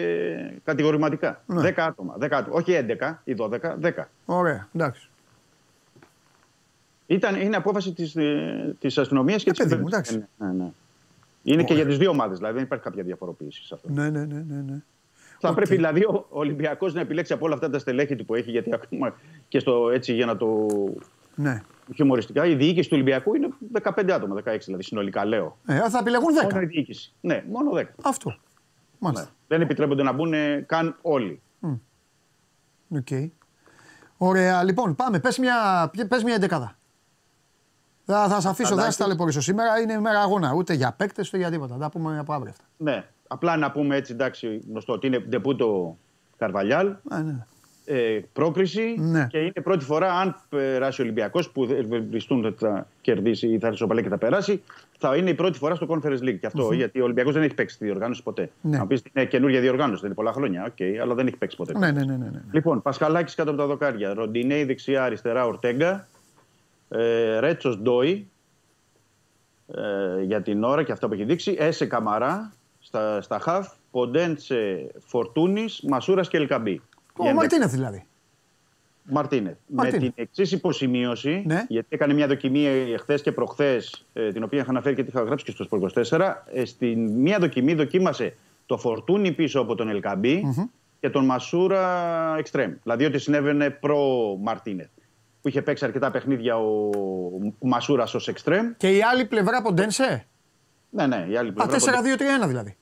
[0.64, 1.42] κατηγορηματικά.
[1.46, 1.62] Ναι.
[1.62, 2.56] 10 άτομα, 10 άτομα.
[2.56, 4.10] Όχι 11 ή 12, 10.
[4.26, 5.10] Ωραία, εντάξει.
[7.08, 8.16] Ήταν, είναι απόφαση της
[8.80, 10.26] της αστυνομίας και Ε, της παιδί μου, εντάξει.
[10.38, 10.72] Ναι, ναι.
[11.44, 13.90] Είναι και για τις δύο ομάδες, δηλαδή δεν υπάρχει κάποια διαφοροποίηση σε αυτό.
[13.92, 14.62] Ναι, ναι, ναι, ναι.
[14.62, 14.82] ναι.
[15.40, 15.56] Θα Οκ.
[15.56, 18.74] πρέπει δηλαδή ο Ολυμπιακός να επιλέξει από όλα αυτά τα στελέχη του που έχει, γιατί
[18.74, 19.16] ακόμα
[19.48, 20.68] και στο έτσι για να το
[21.36, 21.62] ναι.
[21.96, 23.48] χιουμοριστικά, η διοίκηση του Ολυμπιακού είναι
[23.82, 25.58] 15 άτομα, 16 δηλαδή συνολικά λέω.
[25.66, 26.68] Ε, θα επιλεγούν Μόνο η 10.
[26.68, 27.14] διοίκηση.
[27.22, 27.84] Ναι, μόνο 10.
[28.04, 28.36] Αυτό.
[29.00, 29.30] Μάλιστα.
[29.48, 30.34] Δεν επιτρέπονται να μπουν
[30.66, 31.42] καν όλοι.
[32.90, 33.08] Οκ.
[34.18, 35.20] Ωραία, λοιπόν, πάμε.
[35.20, 36.78] Πες μια, πες μια εντεκάδα.
[38.06, 39.80] Θα, θα σε αφήσω, δεν θα σε ταλαιπωρήσω σήμερα.
[39.80, 40.54] Είναι μέρα αγώνα.
[40.56, 41.74] Ούτε για παίκτες, ούτε για τίποτα.
[41.74, 42.64] Θα τα πούμε από αύριο αυτά.
[42.78, 43.04] Ναι.
[43.28, 45.98] Απλά να πούμε έτσι, εντάξει, γνωστό ότι είναι ντεμπούτο
[46.38, 46.88] Καρβαλιάλ.
[47.10, 47.46] Α, ναι.
[47.86, 49.28] Ε, πρόκριση Ναι.
[49.30, 53.68] και είναι πρώτη φορά αν περάσει ο Ολυμπιακός που ευελπιστούν ότι θα κερδίσει ή θα
[53.68, 54.64] ισοπαλέ και θα περάσει,
[55.00, 56.38] θα είναι η πρώτη φορά στο Conference League.
[56.40, 58.52] Και αυτο γιατί ο Ολυμπιακός δεν έχει παίξει τη διοργάνωση ποτέ.
[58.62, 58.78] Ναι.
[58.78, 61.78] Να πεις είναι καινούργια διοργάνωση, δεν είναι πολλά χρόνια, οκ, αλλά δεν έχει παίξει ποτέ.
[61.78, 62.42] Ναι, ναι, ναι, ναι, ναι.
[62.52, 64.14] Λοιπόν, Πασχαλάκης κάτω από τα δοκάρια.
[64.14, 66.08] Ροντινέη δεξιά, αριστερά, Ορτέγκα.
[66.90, 68.28] Ε, Ρέτσος Ντόι
[69.76, 71.56] ε, για την ώρα και αυτά που έχει δείξει.
[71.60, 73.68] Έσε Καμαρά στα, στα χαφ.
[73.92, 76.82] Ποντέντσε Φορτούνης, Μασούρας και Ελκαμπή.
[77.18, 78.06] Ο Μαρτίνεθ δηλαδή.
[79.04, 79.54] Μαρτίνεθ.
[79.68, 80.02] Με Μαρτίνεθ.
[80.02, 81.66] την εξής υποσημείωση, Ναι.
[81.68, 85.46] γιατί έκανε μια δοκιμή εχθέ και προχθές, την οποία είχα αναφέρει και τη είχα γράψει
[85.46, 86.44] και στο Σπορ 24.
[86.54, 88.36] Ε, στην μία δοκιμή δοκίμασε
[88.66, 90.44] το φορτούνι πίσω από τον ελκαμπη
[91.00, 92.74] και τον Μασούρα εξτρέμ.
[92.84, 94.00] Δηλαδή ότι συνέβαινε προ
[94.42, 94.90] Μαρτίνεθ.
[95.44, 96.90] Που είχε παίξει αρκετά παιχνίδια ο
[97.60, 98.72] Μασούρας ως εξτρέμ.
[98.78, 100.26] Και η άλλη πλευρά Ποντένσε.
[100.90, 102.02] Ναι, ναι, η άλλη Α, πλευρά.
[102.44, 102.78] 4-2-3-1 δηλαδή.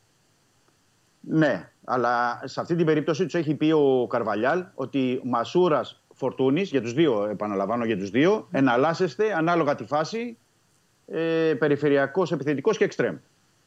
[1.21, 6.81] Ναι, αλλά σε αυτή την περίπτωση τους έχει πει ο Καρβαλιάλ ότι Μασούρας Φορτούνης, για
[6.81, 10.37] τους δύο, επαναλαμβάνω για τους δύο, εναλλάσσεστε ανάλογα τη φάση
[11.07, 13.15] ε, περιφερειακός, επιθετικός και εξτρέμ.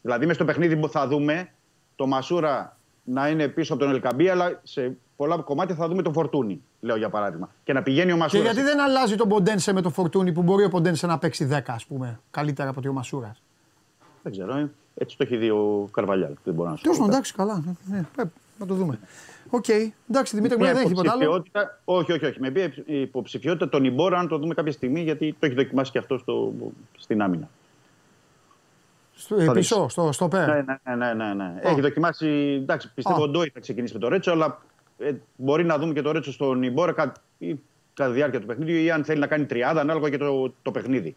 [0.01, 1.49] Δηλαδή, μέσα στο παιχνίδι που θα δούμε
[1.95, 6.13] το Μασούρα να είναι πίσω από τον Ελκαμπή, αλλά σε πολλά κομμάτια θα δούμε τον
[6.13, 7.49] Φορτούνη, λέω για παράδειγμα.
[7.63, 8.45] Και να πηγαίνει ο Και Μασούρας.
[8.45, 11.59] γιατί δεν αλλάζει τον Ποντένσε με το Φορτούνι που μπορεί ο Ποντένσε να παίξει 10,
[11.65, 13.41] ας πούμε, καλύτερα από ότι ο Μασούρας;
[14.23, 14.69] Δεν ξέρω, ε.
[14.95, 16.31] έτσι το έχει δει ο Καρβαλιάλ.
[16.43, 17.03] Δεν μπορώ να σου Τέλος πω.
[17.03, 17.63] πάντων, εντάξει, καλά.
[17.85, 18.99] Ναι, πρέπει να το δούμε.
[19.49, 19.65] Οκ,
[20.09, 21.23] εντάξει, Δημήτρη, μου Μια δεν έχει τίποτα άλλο.
[21.23, 22.39] υποψηφιότητα- Όχι, όχι, όχι.
[22.39, 25.97] Με μια υποψηφιότητα τον Ιμπόρα, αν το δούμε κάποια στιγμή, γιατί το έχει δοκιμάσει και
[25.97, 26.53] αυτό στο,
[26.97, 27.49] στην άμυνα.
[29.15, 29.89] Στο, ε, θα πίσω, δείξει.
[29.91, 30.53] στο, στο πέρα.
[30.83, 31.53] Ναι, ναι, ναι, ναι, ναι.
[31.61, 32.27] Έχει δοκιμάσει.
[32.61, 33.23] Εντάξει, πιστεύω Α.
[33.23, 34.61] ο Ντόι θα ξεκινήσει με το Ρέτσο, αλλά
[34.97, 37.59] ε, μπορεί να δούμε και το Ρέτσο στον Ιμπόρα κα, ή,
[37.93, 40.71] κατά τη διάρκεια του παιχνίδιου ή αν θέλει να κάνει τριάδα, ανάλογα και το, το
[40.71, 41.15] παιχνίδι.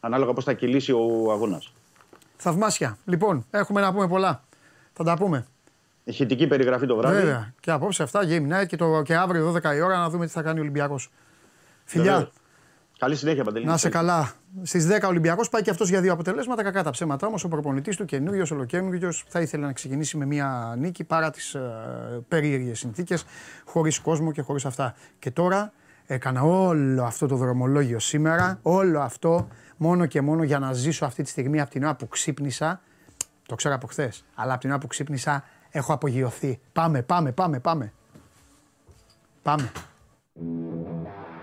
[0.00, 1.72] Ανάλογα πώς θα κυλήσει ο αγώνας.
[2.36, 2.98] Θαυμάσια.
[3.04, 4.44] Λοιπόν, έχουμε να πούμε πολλά.
[4.92, 5.46] Θα τα πούμε.
[6.04, 7.16] Ηχητική περιγραφή το βράδυ.
[7.16, 7.54] Βέβαια.
[7.60, 10.32] Και απόψε αυτά, Game Night και, το, και αύριο 12 η ώρα να δούμε τι
[10.32, 11.10] θα κάνει ο Ολυμπιακός.
[11.84, 12.12] Φιλιά.
[12.12, 12.30] Βεβαίως.
[12.98, 13.64] Καλή συνέχεια, Παντελή.
[13.64, 14.32] Να σε καλά.
[14.62, 16.62] Στις 10 Ολυμπιακός πάει και αυτός για δύο αποτελέσματα.
[16.62, 17.44] Κακά τα ψέματα όμως.
[17.44, 21.60] Ο προπονητής του καινούριο, ολοκένουργιο, θα ήθελε να ξεκινήσει με μια νίκη παρά τις ε,
[22.28, 23.24] περίεργες συνθήκες,
[23.64, 24.94] χωρίς κόσμο και χωρίς αυτά.
[25.18, 25.72] Και τώρα
[26.06, 31.22] έκανα όλο αυτό το δρομολόγιο σήμερα, όλο αυτό μόνο και μόνο για να ζήσω αυτή
[31.22, 32.80] τη στιγμή από την ώρα που ξύπνησα.
[33.46, 36.60] Το ξέρω από χθες, αλλά από την ώρα που ξύπνησα έχω απογειωθεί.
[36.72, 37.92] Πάμε, πάμε, πάμε, πάμε.
[39.42, 39.70] Πάμε.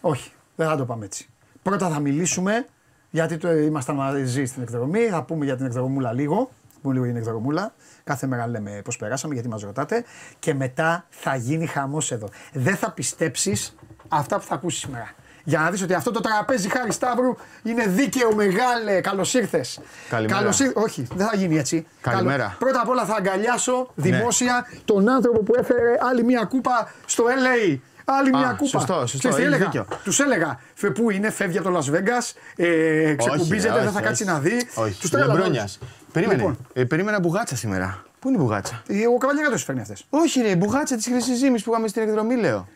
[0.00, 1.28] όχι, δεν θα το πάμε έτσι.
[1.62, 2.66] Πρώτα θα μιλήσουμε,
[3.10, 7.04] γιατί το ήμασταν μαζί στην εκδρομή, θα πούμε για την εκδρομούλα λίγο, θα πούμε λίγο
[7.06, 7.74] για την εκδρομούλα.
[8.04, 10.04] Κάθε μέρα λέμε πώς περάσαμε, γιατί μας ρωτάτε.
[10.38, 12.28] Και μετά θα γίνει χαμός εδώ.
[12.52, 13.76] Δεν θα πιστέψεις
[14.08, 15.10] αυτά που θα ακούσεις σήμερα.
[15.44, 19.00] Για να δεις ότι αυτό το τραπέζι χάρη Σταύρου είναι δίκαιο, μεγάλε.
[19.00, 19.80] Καλώς ήρθες.
[20.08, 20.38] Καλημέρα.
[20.38, 21.86] Καλώς ήρ- Όχι, δεν θα γίνει έτσι.
[22.00, 22.36] Καλημέρα.
[22.42, 27.24] Καλώ- Πρώτα απ' όλα θα αγκαλιάσω δημόσια τον άνθρωπο που έφερε άλλη μια κούπα στο
[27.24, 27.78] LA.
[28.08, 28.66] Άλλη Α, μια κούπα.
[28.78, 29.86] σωστό, σωστό, Ξέρεις τι έχεις έλεγα; δίκιο.
[30.04, 33.94] Τους έλεγα, φε πού είναι, φεύγει από το Las Vegas, ε, ξεκουμπίζεται, ρε, δεν όχι,
[33.94, 34.32] θα κάτσει όχι.
[34.32, 34.66] να δει.
[34.74, 35.78] Όχι, Τους τρέλανα Λεμπρόνιας.
[35.82, 35.92] όλους.
[36.12, 36.38] Περίμενε.
[36.38, 36.58] Λοιπόν.
[36.72, 38.04] Ε, περίμενα μπουγάτσα σήμερα.
[38.18, 40.04] Πού είναι η μπουγάτσα; Ε, Ο Καβαλιέρα φέρνει αυτές.
[40.10, 42.68] Όχι, ρε, η μπουγάτσα της Χρυσής Ζήμης που είχαμε στην εκδρομή, λέω.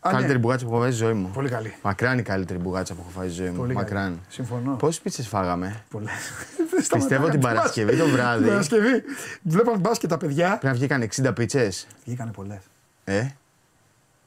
[0.00, 1.30] Καλύτερη μπουγάτσα που έχω φάει στη ζωή μου.
[1.34, 1.74] Πολύ καλή.
[1.82, 3.56] Μακράν η καλύτερη μπουγάτσα που έχω φάει στη ζωή μου.
[3.56, 3.84] Πολύ καλή.
[3.84, 4.20] Μακράν.
[4.28, 4.72] Συμφωνώ.
[4.76, 6.10] Πόσες πίτσες φάγαμε; Πολλέ.
[6.94, 8.38] Πιστεύω την Παρασκευή το βράδυ.
[8.42, 9.02] Την Παρασκευή.
[9.42, 10.46] Βλέπαμε μπάσκετ τα παιδιά.
[10.48, 11.86] Πρέπει να βγήκαν 60 πίτσες.
[12.04, 12.58] Βγήκανε πολλές.
[13.04, 13.26] Ε;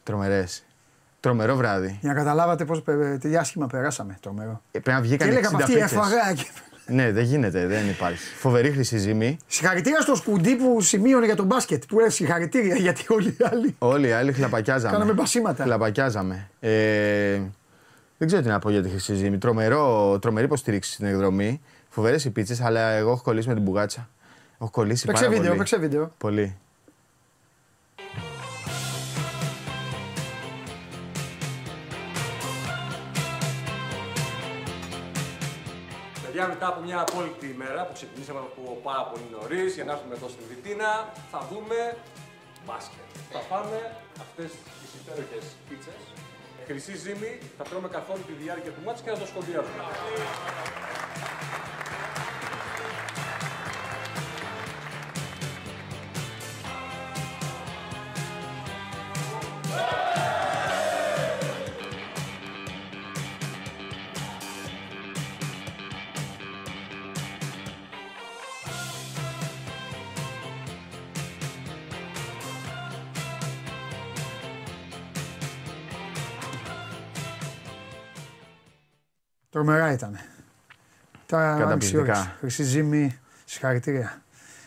[0.05, 0.63] Τρομερές.
[1.19, 1.97] Τρομερό βράδυ.
[2.01, 2.83] Για να καταλάβατε πώς
[3.19, 4.17] τι άσχημα περάσαμε.
[4.21, 4.61] Τρομερό.
[4.71, 5.91] Ε, πρέπει να Και βγήκαν έλεγα 60 από αυτή πίτσες.
[5.91, 6.33] έφαγα.
[6.33, 6.45] και-
[6.87, 8.23] Ναι, δεν γίνεται, δεν υπάρχει.
[8.37, 9.37] Φοβερή χρυσή ζήμη.
[9.47, 11.83] Συγχαρητήρια στο σκουντί που σημείωνε για τον μπάσκετ.
[11.87, 13.75] Που έλεγε συγχαρητήρια γιατί όλοι οι άλλοι.
[13.79, 14.93] Όλοι οι άλλοι χλαπακιάζαμε.
[14.93, 15.63] Κάναμε μπασίματα.
[15.63, 16.49] Χλαπακιάζαμε.
[16.59, 17.39] Ε,
[18.17, 19.37] δεν ξέρω τι να πω για τη χρυσή ζήμη.
[19.37, 21.61] Τρομερό, τρομερή υποστήριξη στην εκδρομή.
[21.89, 24.09] Φοβερές οι πίτσες, αλλά εγώ έχω κολλήσει με την μπουγάτσα.
[24.61, 25.57] Έχω κολλήσει Παίξε πάρα βίντεο, πολύ.
[25.59, 26.11] παίξε βίντεο.
[26.17, 26.55] Πολύ.
[36.35, 40.15] Παιδιά, μετά από μια απόλυτη ημέρα που ξεκινήσαμε από πάρα πολύ νωρίς για να έρθουμε
[40.15, 40.89] εδώ στην Βιτίνα,
[41.31, 41.97] θα δούμε
[42.65, 43.09] μπάσκετ.
[43.31, 43.79] Θα φάμε
[44.23, 46.01] αυτές τις υπέροχες πίτσες.
[46.67, 49.83] Χρυσή ζύμη, θα τρώμε καθ' όλη τη διάρκεια του μάτς και θα το σχολιάζουμε.
[79.55, 80.17] Τρομερά ήταν.
[81.25, 81.69] Τα Καταπληκτικά.
[81.71, 82.35] άνοιξε η ώρα.
[82.39, 84.21] Χρυσή ζύμη, συγχαρητήρια.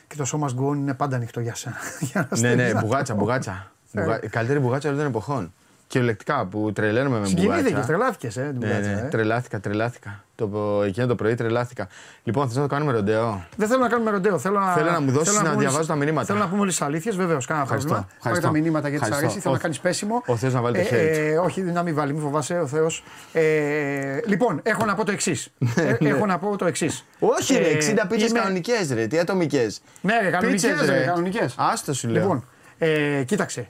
[0.07, 1.77] Και το σώμα γκόν είναι πάντα ανοιχτό για σένα.
[2.13, 3.73] Για να Ναι, ναι, στέλνεις μπουγάτσα, να- μπουγάτσα.
[3.93, 4.01] Ε.
[4.03, 5.55] Μπουγα- Η καλύτερη μπουγάτσα όλων των εποχών.
[5.89, 7.87] Κυριολεκτικά που τρελαίνομαι με Συγκινήθηκες, μπουγάτσα.
[7.87, 9.09] τρελάθηκες, ε, την Ναι, μπουγάτσα, ναι, ε.
[9.09, 10.25] τρελάθηκα, τρελάθηκα.
[10.35, 11.89] Το, εκείνο το πρωί τρελάθηκα.
[12.23, 13.45] Λοιπόν, θες να το κάνουμε ροντέο.
[13.57, 14.39] Δεν θέλω να κάνουμε ροντέο.
[14.39, 16.27] Θέλω να, Θέλω να μου δώσεις θέλω να πούμε διαβάζω όλες- τα μηνύματα.
[16.27, 17.47] Θέλω να πούμε όλε τι αλήθειες, βεβαίως.
[17.47, 18.13] Κάνα Ευχαριστώ, πρόβλημα.
[18.23, 18.47] Πάρε ευχαριστώ.
[18.47, 19.27] τα μηνύματα γιατί σου Ευχαριστώ.
[19.27, 19.41] αρέσει.
[19.41, 20.23] Θέλω να Ο- κάνεις πέσιμο.
[20.27, 21.19] ο Θεός να βάλει το Ε, hate.
[21.33, 23.05] ε, όχι, να μην βάλει, μην φοβάσαι ο Θεός.
[23.33, 25.53] Ε, λοιπόν, έχω να πω το εξής.
[26.01, 27.05] έχω να πω το εξής.
[27.19, 29.07] Ναι, Όχι, ρε, 60 πίτσες είμαι- κανονικές, ρε.
[29.07, 29.81] Τι ατομικές.
[30.01, 31.55] Ναι, ρε, κανονικές, Πίτσες, ρε, κανονικές.
[31.59, 32.23] Άστο σου λέω.
[32.23, 32.45] Λοιπόν,
[32.79, 33.69] ε, κοίταξε.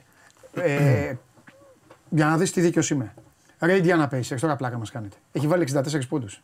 [2.11, 3.13] Ε, για να δεις τι δίκαιος είμαι.
[3.59, 5.15] Ρε Indiana Pacers, τώρα πλάκα μας κάνετε.
[5.31, 6.41] Έχει βάλει 64 πόντους.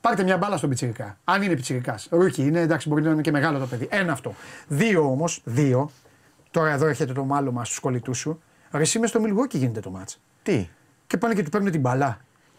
[0.00, 1.18] Πάρτε μια μπάλα στον πιτσιρικά.
[1.24, 2.08] Αν είναι πιτσιρικάς.
[2.10, 3.88] Ρούκι είναι, εντάξει, μπορεί να είναι και μεγάλο το παιδί.
[3.90, 4.34] Ένα αυτό.
[4.68, 5.90] Δύο όμως, δύο.
[6.50, 8.42] Τώρα εδώ έρχεται το μάλωμα στους κολλητούς σου.
[8.72, 10.20] Ρε, εσύ μες στο Milwaukee γίνεται το μάτς.
[10.42, 10.68] Τι;
[11.06, 12.18] Και πάνε και του παίρνουν την μπαλά.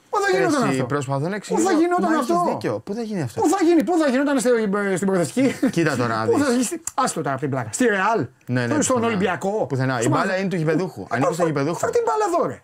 [0.09, 1.67] Πού θα γινόταν Εσύ, αυτό; Προσπαθώ να Πού εξηγήσω.
[1.69, 2.79] θα γινόταν Μα αυτό; έχεις δίκιο.
[2.79, 4.49] Πού θα γίνει αυτό; Πού θα γίνει, πού θα γινόταν στη-
[4.95, 5.55] στην προοδευτική.
[5.75, 6.51] Κοίτα τώρα να Πού θα δεις.
[6.53, 6.63] γίνει.
[6.63, 7.69] στη- Άστο τώρα από την πλάκα.
[7.71, 8.19] Στη Ρεάλ.
[8.45, 9.05] Ναι, ναι, Στον πουθενά.
[9.05, 9.65] Ολυμπιακό.
[9.69, 9.99] Πουθενά.
[9.99, 11.01] Η Σου μπάλα μάθα- είναι του γηπεδούχου.
[11.01, 11.77] Ε, Ανήκει στο φα- γηπεδούχο.
[11.79, 12.61] Φέρ την μπάλα εδώ, ρε.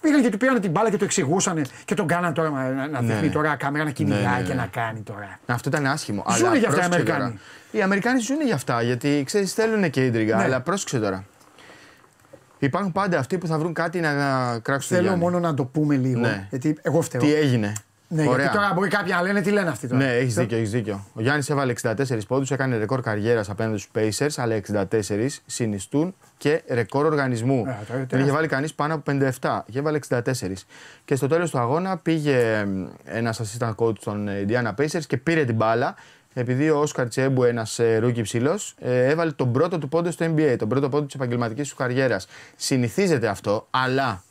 [0.00, 3.00] Πήγαν και του πήραν την μπάλα και το εξηγούσαν και τον κάναν τώρα να, να
[3.00, 3.32] Ναι, δείχνει ναι.
[3.32, 4.48] τώρα κάμερα να κυνηγάει Ναι, ναι, ναι.
[4.48, 5.38] και να κάνει τώρα.
[5.46, 6.24] Αυτό ήταν άσχημο.
[6.36, 7.30] Ζουνε αλλά για αυτά οι πρόσεξε Αμερικάνοι.
[7.32, 7.40] τώρα.
[7.70, 10.36] Οι Αμερικάνοι ζουν για αυτά γιατί ξέρεις, θέλουν και ίντριγκα.
[10.36, 10.42] Ναι.
[10.42, 11.24] Αλλά πρόσεξε τώρα.
[12.64, 14.10] Υπάρχουν πάντα αυτοί που θα βρουν κάτι να
[14.62, 14.88] κράξουν.
[14.88, 15.20] το Θέλω Γιάννη.
[15.24, 16.20] μόνο να το πούμε λίγο.
[16.20, 16.46] Ναι.
[16.50, 17.20] Γιατί εγώ φταίω.
[17.20, 17.72] Τι έγινε;
[18.08, 18.36] Ναι, Ωραία.
[18.36, 20.04] γιατί τώρα μπορεί κάποιοι να λένε τι λένε αυτοί τώρα.
[20.04, 21.04] Ναι, έχεις δίκιο, έχεις δίκιο.
[21.14, 21.92] Ο Γιάννης έβαλε 64
[22.28, 27.62] πόντους, έκανε ρεκόρ καριέρας απέναντι στους Pacers, αλλά 64 συνιστούν και ρεκόρ οργανισμού.
[27.64, 28.34] τώρα είναι Δεν είχε τεράστιο.
[28.34, 29.02] βάλει κανείς πάνω από
[29.40, 30.20] 57 και έβαλε 64.
[31.04, 32.66] Και στο τέλος του αγώνα πήγε
[33.04, 35.94] ένας assistant coach των Indiana Pacers και πήρε την μπάλα.
[36.34, 40.68] Επειδή ο Όσκαρ Τσιμπουέ, ένας rookie ψηλό, έβαλε τον πρώτο του πόντο στο NBA, τον
[40.68, 42.26] πρώτο πόντο της επαγγελματικής του καριέρας.
[42.56, 44.22] Συνηθίζεται αυτό, αλλά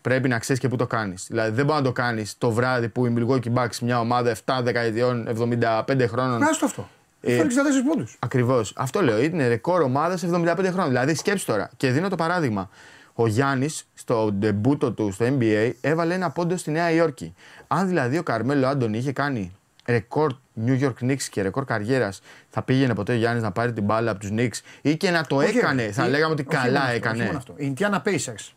[0.00, 1.26] πρέπει να ξέρεις και πού το κάνεις.
[1.28, 4.60] Δηλαδή δεν μπορεί να το κάνεις το βράδυ που η Milwaukee Bucks, μια ομάδα 7
[4.62, 6.38] δεκαετιών, 75 χρόνων.
[6.38, 6.88] Να στο αυτό.
[7.20, 8.16] Ε, Φέρει 64 πόντους.
[8.18, 8.72] Ακριβώς.
[8.76, 9.22] Αυτό λέω.
[9.22, 10.88] Είναι ρεκόρ ομάδας 75 χρόνων.
[10.88, 11.70] Δηλαδή σκέψου τώρα.
[11.76, 12.70] Και δίνω το παράδειγμα.
[13.14, 17.34] Ο Γιάννης στο ντεμπούτο του στο NBA έβαλε ένα πόντο στη Νέα Υόρκη.
[17.66, 19.52] Αν δηλαδή ο Καρμέλο Άντωνη είχε κάνει
[19.86, 20.32] ρεκόρ
[20.66, 24.10] New York Knicks και ρεκόρ καριέρας, θα πήγαινε ποτέ ο Γιάννης να πάρει την μπάλα
[24.10, 25.92] από τους Knicks ή και να το έκανε.
[25.92, 27.16] θα λέγαμε ότι καλά έκανε.
[27.16, 27.54] Όχι μόνο αυτό.
[27.56, 28.52] Η Indiana Pacers.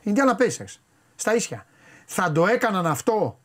[0.00, 0.76] Η Indiana Pacers.
[1.14, 1.66] Στα ίσια.
[2.06, 3.38] Θα το έκαναν αυτό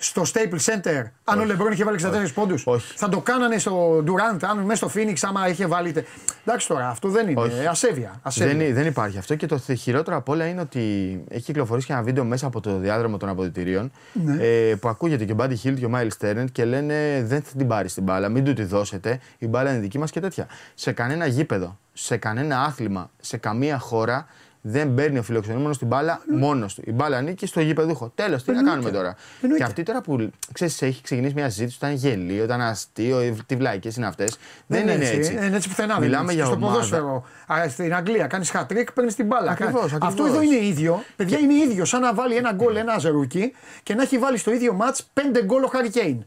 [0.00, 2.62] στο Staples Center αν ο Λεμπρόν είχε βάλει 64 πόντους.
[2.66, 2.92] Όχι.
[2.96, 5.92] Θα το κάνανε στο Durant αν μέσα στο Phoenix άμα είχε βάλει.
[5.92, 6.06] τε-
[6.44, 7.40] Εντάξει τώρα, αυτό δεν είναι.
[7.40, 7.66] Όχι.
[7.66, 8.20] Ασέβεια.
[8.22, 8.54] ασέβεια.
[8.56, 10.80] Δεν, δεν υπάρχει αυτό και το θε- χειρότερο απ' όλα είναι ότι
[11.28, 14.36] έχει κυκλοφορήσει και ένα βίντεο μέσα από το διάδρομο των αποδητηρίων Ναι.
[14.44, 17.56] ε, που ακούγεται και ο Μπάντι Χίλ και ο Μάιλ Στέρνετ και λένε δεν θα
[17.56, 20.46] την πάρεις την μπάλα, μην του τη δώσετε, η μπάλα είναι δική μας και τέτοια.
[20.74, 24.26] Σε κανένα γήπεδο, σε κανένα άθλημα, σε καμία χώρα
[24.60, 26.82] Δεν παίρνει ο φιλοξενούμενος την μπάλα μόνος του.
[26.86, 28.12] Η μπάλα ανήκει στο γηπεδούχο.
[28.14, 28.80] Τέλος, τι να Εννοείται.
[28.80, 29.64] κάνουμε τώρα; Εννοείται.
[29.64, 33.56] Και αυτή τώρα που ξέρεις, έχει ξεκινήσει μια συζήτηση, ήταν γελίο, ήταν αστείο, ε, τι
[33.56, 34.38] βλάκε είναι αυτές.
[34.66, 35.34] Δεν, είναι έτσι.
[35.34, 35.94] Δεν είναι έτσι πουθενά.
[35.94, 36.32] δεν Μιλάμε είναι.
[36.32, 36.72] για στο ομάδα.
[36.72, 37.24] ποδόσφαιρο.
[37.52, 39.50] Α, στην Αγγλία κάνεις χατρίκ, παίρνεις την μπάλα.
[39.50, 40.28] Ακριβώς, Αυτό ακριβώς.
[40.28, 41.02] εδώ είναι ίδιο.
[41.16, 41.84] Παιδιά είναι ίδιο.
[41.84, 43.52] Σαν να βάλει ένα γκολ ένα rookie
[43.82, 46.24] και να έχει βάλει στο ίδιο ματς πέντε γκολ ο Χάρι Κέιν.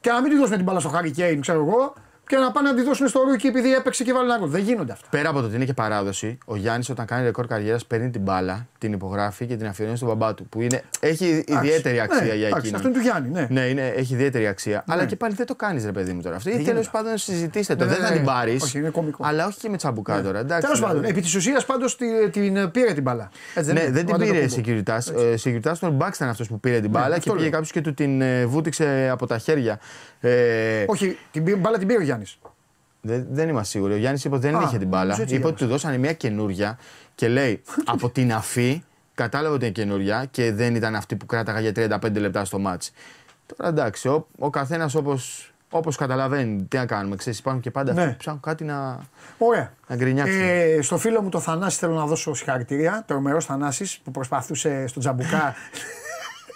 [0.00, 1.94] Και να μην τη δώσουν την μπάλα στο Χάρι Κέιν, ξέρω εγώ,
[2.26, 4.48] και να πάνε να τη δώσουν στο rookie επειδή έπαιξε και βάλει ένα γκολ.
[4.48, 5.06] Δεν γίνονται αυτά.
[5.10, 8.20] Πέρα από το ότι είναι και παράδοση, ο Γιάννης όταν κάνει ρεκόρ καριέρας παίρνει την
[8.20, 10.46] μπάλα, την υπογράφει και την αφιερώνει στον μπαμπά του.
[10.48, 12.16] Που είναι, έχει ιδιαίτερη Εντάξει.
[12.18, 12.74] αξία Ναι, για εντάξει, εκείνον.
[12.74, 13.46] Αυτό είναι του Γιάννη, ναι.
[13.50, 14.84] Ναι, είναι, έχει ιδιαίτερη αξία.
[14.88, 16.36] Αλλά και πάλι δεν το κάνεις, ρε παιδί μου τώρα.
[16.36, 16.90] Αυτό Δεν τέλος γίνεται.
[17.02, 17.84] πάντων συζητήστε το.
[17.84, 18.16] Ναι, δεν ναι, θα ναι.
[18.16, 18.62] την πάρεις.
[18.62, 19.24] Όχι, είναι κωμικό.
[19.26, 20.38] Αλλά όχι και με τσαμπουκά τώρα.
[20.38, 21.12] εντάξει, Τέλος πάντων, δηλαδή.
[21.12, 21.96] επί της ουσίας πάντως
[22.32, 23.30] την πήρε την μπάλα.
[23.54, 23.90] Έτσι Ναι, είναι.
[23.90, 24.54] δεν την Ο πήρε Αντετοκούμπο.
[24.54, 25.00] Σεκιουριτά.
[25.34, 27.50] Σεκιουριτά τον Μπάξ ήταν αυτός που πήρε την μπάλα και αυτό πήγε λέω.
[27.50, 29.78] κάποιος και του την ε, βούτυξε από τα χέρια.
[30.20, 32.38] Ε, Όχι, την πήρε- μπάλα την πήρε ο Γιάννης.
[33.00, 33.92] Δεν, δεν είμαστε σίγουροι.
[33.92, 35.02] Ο Γιάννης είπε ότι δεν Α, είχε την μπάλα.
[35.04, 36.78] νομίζω έτσι Είπε ότι του δώσανε μια καινούρια
[37.14, 38.82] και λέει από την αφή
[39.14, 42.92] κατάλαβε ότι είναι καινούρια και δεν ήταν αυτή που κράταγα για 35 λεπτά στο μάτς.
[43.56, 47.16] Τώρα εντάξει, ο, ο καθένας όπως όπως καταλαβαίνει, τι να κάνουμε.
[47.16, 48.00] Ξέρεις, υπάρχουν και πάντα Ναι.
[48.00, 48.98] αυτοί που ψάχνουν κάτι να,
[49.38, 49.72] Ωραία.
[49.88, 50.40] να γκρινιάξουν.
[50.40, 53.04] Ε, στο φίλο μου το Θανάση θέλω να δώσω συγχαρητήρια.
[53.06, 55.54] Τρομερό Θανάσης που προσπαθούσε στο τζαμπουκά.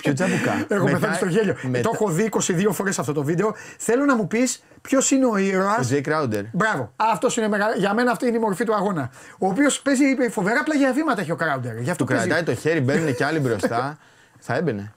[0.03, 0.67] Ποιο τζαμπουκά.
[0.69, 1.57] Έχω Μετά- πεθάνει στο γέλιο.
[1.63, 3.55] μετά- Το έχω δει 22 φορές αυτό το βίντεο.
[3.79, 5.77] Θέλω να μου πεις ποιος είναι ο ήρωα.
[5.79, 6.43] Ο Τζέι Κράουντερ.
[6.53, 6.93] Μπράβο.
[6.97, 7.73] Αυτός είναι μεγάλο.
[7.77, 9.11] Για μένα αυτή είναι η μορφή του αγώνα.
[9.39, 11.77] Ο οποίος παίζει φοβερά πλάγια βήματα έχει ο Κράουντερ.
[11.81, 12.27] Γι' αυτό Του παίζει.
[12.29, 13.99] κρατάει το χέρι, μπαίνουν και άλλοι μπροστά.
[14.47, 14.93] Θα έμπαινε.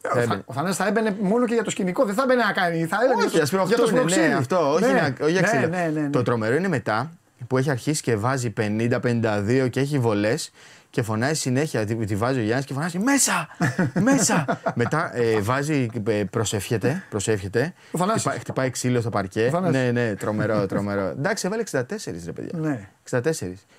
[0.00, 0.34] Θα Ο έμπαινε.
[0.34, 2.84] Θα- Ο Θανάσης θα έμπαινε μόνο και για το σκηνικό, δεν θα έμπαινε να κάνει.
[2.86, 4.00] Θα έμπαινε Όχι, για ας το- πούμε για το αυτό είναι.
[4.10, 4.28] σπροξίδι.
[4.28, 4.72] Ναι, αυτό.
[4.72, 5.66] Όχι, Ναι, να- όχι για ναι, ξύλο.
[5.68, 6.10] ναι, ναι, ναι.
[6.10, 7.10] Το τρομερό είναι μετά
[7.46, 10.50] που έχει αρχίσει και βάζει 50-52 και έχει βολές
[10.90, 11.84] και φωνάζει συνέχεια.
[11.84, 13.48] Τη, τη βάζει ο Γιάννης και φωνάζει Μέσα!
[14.00, 14.44] Μέσα!
[14.74, 17.02] Μετά ε, βάζει, ε, προσεύχεται.
[17.10, 18.20] προσεύχεται Ο Θανάσης.
[18.22, 19.48] χτυπάει, χτυπάει ξύλο στο παρκέ.
[19.52, 19.76] Θανάσης.
[19.76, 21.00] Ναι, ναι, τρομερό, τρομερό.
[21.06, 21.82] Εντάξει, έβαλε 64
[22.24, 22.58] ρε παιδιά.
[22.58, 22.88] Ναι.
[23.10, 23.20] 64.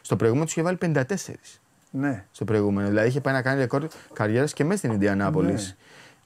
[0.02, 1.04] Στο προηγούμενο τους είχε βάλει 54.
[1.92, 2.24] Ναι.
[2.32, 2.88] Στο προηγούμενο.
[2.88, 5.66] Δηλαδή είχε πάει να κάνει ρεκόρ καριέρας και μέσα στην Ινδιανάπολης.
[5.68, 5.76] Ναι.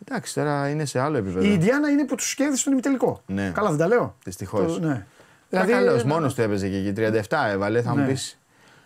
[0.08, 1.46] Εντάξει, τώρα είναι σε άλλο επίπεδο.
[1.46, 3.22] Η Ιντιάνα είναι που τους κέρδισε στον ημιτελικό.
[3.26, 3.52] Ναι.
[3.54, 4.16] Καλά, δεν τα λέω.
[4.24, 4.74] Δυστυχώς.
[4.74, 5.06] Το- Ναι.
[5.50, 6.92] Δηλαδή, Δηλαδή, καλός, ε, μόνος του έπαιζε και εκεί.
[6.94, 8.02] 37 έβαλε, θα Ναι.
[8.02, 8.40] μου πεις.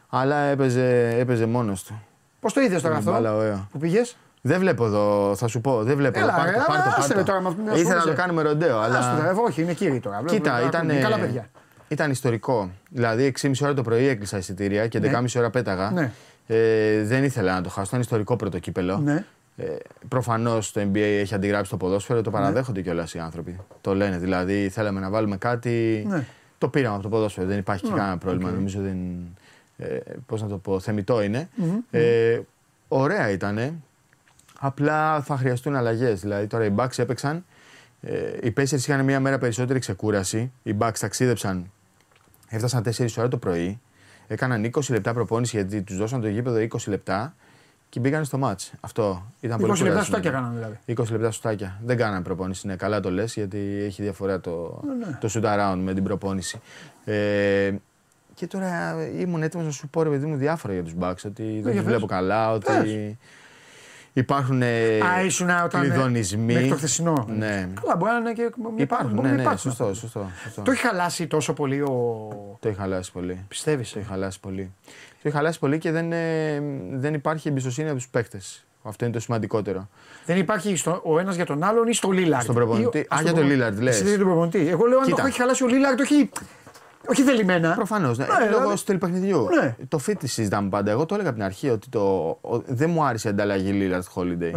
[0.09, 2.01] Αλλά έπαιζε, έπαιζε μόνος του.
[2.39, 3.67] Πώς το είδες τώρα Την αυτό μπάλα, ωραία.
[3.71, 5.83] που πήγες; Δεν βλέπω εδώ, θα σου πω.
[5.83, 6.19] Δεν βλέπω.
[6.19, 6.37] Έλα, εδώ.
[6.37, 7.31] Πάρ' ρε, το, πάρ' το, άσε πάρ' με το.
[7.31, 8.21] τώρα, μα- με Ήθελα να το ασχολείσαι.
[8.21, 9.33] κάνουμε ροντέο, αλλά.
[9.47, 10.17] όχι, είναι κύριοι τώρα.
[10.17, 10.89] Βλέπω, Κοίτα, βλέπω, ήταν.
[10.89, 11.49] είναι Καλά παιδιά.
[11.87, 12.71] Ήταν ιστορικό.
[12.89, 15.91] Δηλαδή, 6,5 ώρα το πρωί έκλεισα εισιτήρια και 11,5 ώρα πέταγα.
[15.91, 16.11] Ναι.
[16.47, 17.87] Ε, δεν ήθελα να το χάσω.
[17.87, 18.97] Ήταν ιστορικό πρώτο κύπελο.
[18.97, 19.25] Ναι.
[19.57, 19.65] Ε,
[20.07, 22.23] Προφανώς το NBA έχει αντιγράψει το ποδόσφαιρο, Ναι.
[22.23, 23.59] το παραδέχονται κιόλας οι άνθρωποι.
[23.81, 24.17] Το λένε.
[24.17, 26.05] Δηλαδή, θέλαμε να βάλουμε κάτι.
[26.09, 26.25] Ναι.
[26.57, 27.47] Το πήραμε από το ποδόσφαιρο.
[27.47, 28.49] Δεν υπάρχει και κανένα πρόβλημα.
[28.51, 28.97] Νομίζω δεν.
[29.77, 31.49] Ε, Πώς να το πω, θεμητό είναι.
[31.91, 32.39] Ε,
[32.87, 33.83] ωραία ήταν.
[34.59, 36.19] Απλά θα χρειαστούν αλλαγές.
[36.19, 37.45] Δηλαδή, τώρα οι Bucks έπαιξαν.
[38.01, 40.51] Ε, οι Pacers είχαν μία μέρα περισσότερη ξεκούραση.
[40.63, 41.71] Οι Bucks ταξίδεψαν.
[42.49, 43.79] Έφτασαν 4 ώρα το πρωί.
[44.27, 47.35] Έκαναν 20 λεπτά προπόνηση γιατί τους δώσαν το γήπεδο 20 λεπτά
[47.89, 48.73] και μπήκαν στο μάτς.
[48.79, 50.03] Αυτό ήταν 20 πολύ λεπτά κουρασμένο.
[50.03, 50.77] σουτάκια κάνανε δηλαδή.
[50.87, 51.79] 20 λεπτά σουτάκια.
[51.85, 52.67] Δεν κάνανε προπόνηση.
[52.67, 55.17] Ναι, καλά το λες γιατί έχει διαφορά το, ναι.
[55.19, 56.59] το shoot around με την προπόνηση.
[57.05, 57.71] Ε,
[58.37, 61.25] και τώρα ήμουν έτοιμος να σου πω ρε παιδί μου διάφορα για τους Bucks.
[61.25, 61.83] Ότι δεν για του πες.
[61.83, 63.15] βλέπω καλά, ότι Πες.
[64.13, 65.83] υπάρχουν ε, Α, ήσουν όταν.
[65.83, 66.53] ε, κλειδονισμοί.
[66.53, 67.25] Μέχρι το χθεσινό.
[67.29, 67.69] Ναι.
[67.81, 68.49] Καλά, μπορεί να είναι και.
[68.75, 69.71] Υπάρχουν, μπορεί ναι, να ναι, υπάρξουν.
[69.71, 70.61] σωστό, σωστό, σωστό.
[70.61, 71.87] Το έχει χαλάσει τόσο πολύ ο.
[72.59, 73.45] Το έχει χαλάσει πολύ.
[73.47, 73.91] Πιστεύεις.
[73.91, 74.71] Το έχει χαλάσει πολύ.
[74.85, 76.61] Το έχει χαλάσει πολύ και δεν, ε,
[76.93, 78.65] δεν υπάρχει εμπιστοσύνη από τους παίκτες.
[78.83, 79.89] Αυτό είναι το σημαντικότερο.
[80.25, 82.43] Δεν υπάρχει στο, ο ένας για τον άλλον ή στο Λίλαρντ.
[82.43, 82.97] Στον προπονητή.
[82.97, 83.53] Ή- Α, στον για τον προπονητή.
[83.55, 83.95] Λίλαρντ, λες.
[83.95, 84.67] Εσύ δεν τον προπονητή.
[84.67, 85.21] Εγώ λέω αν Κοίτα.
[85.21, 86.29] το έχει χαλάσει ο Λίλαρντ, όχι.
[87.09, 87.73] Όχι θελημένα.
[87.75, 88.17] Προφανώς.
[88.17, 89.47] Ναι, Ναι, λόγω δηλαδή- στυλ παιχνιδιού.
[89.61, 89.75] Ναι.
[89.87, 90.91] Το fit της συζητάμε πάντα.
[90.91, 91.99] Εγώ το έλεγα από την αρχή ότι το,
[92.41, 94.51] ο- δεν μου άρεσε η ανταλλαγή Lillard Holiday.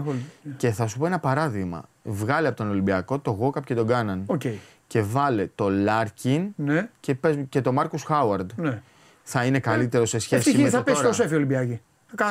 [0.56, 1.82] Και θα σου πω ένα παράδειγμα.
[2.02, 4.22] Βγάλε από τον Ολυμπιακό το Γουόκαπ και τον Κάναν.
[4.27, 4.43] Οκ.
[4.86, 8.51] Και βάλε το Λάρκιν Ναι, και, πες- και το Μάρκους Χάουαρντ.
[8.56, 8.82] ναι.
[9.22, 11.09] Θα είναι καλύτερο σε σχέση Ευτυχή με θα το πέσει τώρα.
[11.09, 11.81] το Σέφι Ολυμπιακή.
[12.16, 12.27] Θα,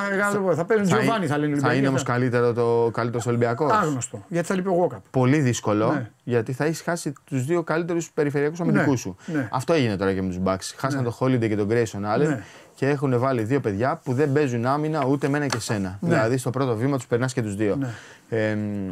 [0.45, 1.87] θα, θα παίρνει Θα Τζοβάνι, είναι- θα λένε οι Θα είναι Ολυμπιακοί.
[1.87, 3.71] όμω καλύτερο το καλύτερος Ολυμπιακός.
[3.71, 4.23] Άγνωστο.
[4.27, 4.99] Γιατί θα λείπει ο Γόκαπ.
[5.11, 6.09] Πολύ δύσκολο Ναι.
[6.23, 9.15] γιατί θα έχεις χάσει τους δύο καλύτερους περιφερειακούς αμυντικούς σου.
[9.25, 9.47] ναι.
[9.51, 10.73] Αυτό έγινε τώρα και με τους Bucks.
[10.77, 12.43] Χάσαν το Holiday και τον Grayson Allen Ναι.
[12.75, 15.97] και έχουν βάλει δύο παιδιά που δεν παίζουν άμυνα ούτε μένα και σένα.
[16.01, 17.75] Δηλαδή στο πρώτο βήμα τους περνάς και τους δύο.
[17.75, 17.87] Ναι.
[18.29, 18.89] Ε, μ,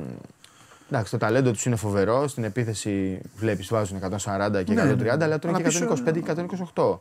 [0.92, 2.28] εντάξει, το ταλέντο τους είναι φοβερό.
[2.28, 5.24] Στην επίθεση βλέπεις βάζουν 140 και Ναι, 130, ναι, ναι.
[5.24, 6.32] αλλά τώρα Αλλά είναι και πίσω, 125 και
[6.76, 7.00] 128.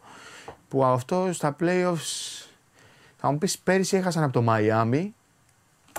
[0.68, 2.45] Που αυτό στα playoffs.
[3.16, 5.14] Θα μου πεις πέρυσι έχασαν από το Μαϊάμι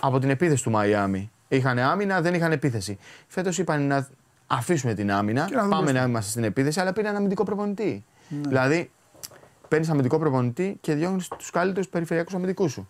[0.01, 1.31] από την επίθεση του Μαϊάμι.
[1.47, 2.97] Είχαν άμυνα, δεν είχαν επίθεση.
[3.27, 4.07] Φέτος είπαν να
[4.47, 7.43] αφήσουμε την άμυνα, Και να δούμε πάμε στο- να είμαστε στην επίθεση, αλλά πήραν αμυντικό
[7.43, 8.05] προπονητή.
[8.29, 8.91] Δηλαδή,
[9.67, 12.87] παίρνεις αμυντικό προπονητή και διώχνεις τους καλύτερους περιφερειακούς αμυντικούς σου.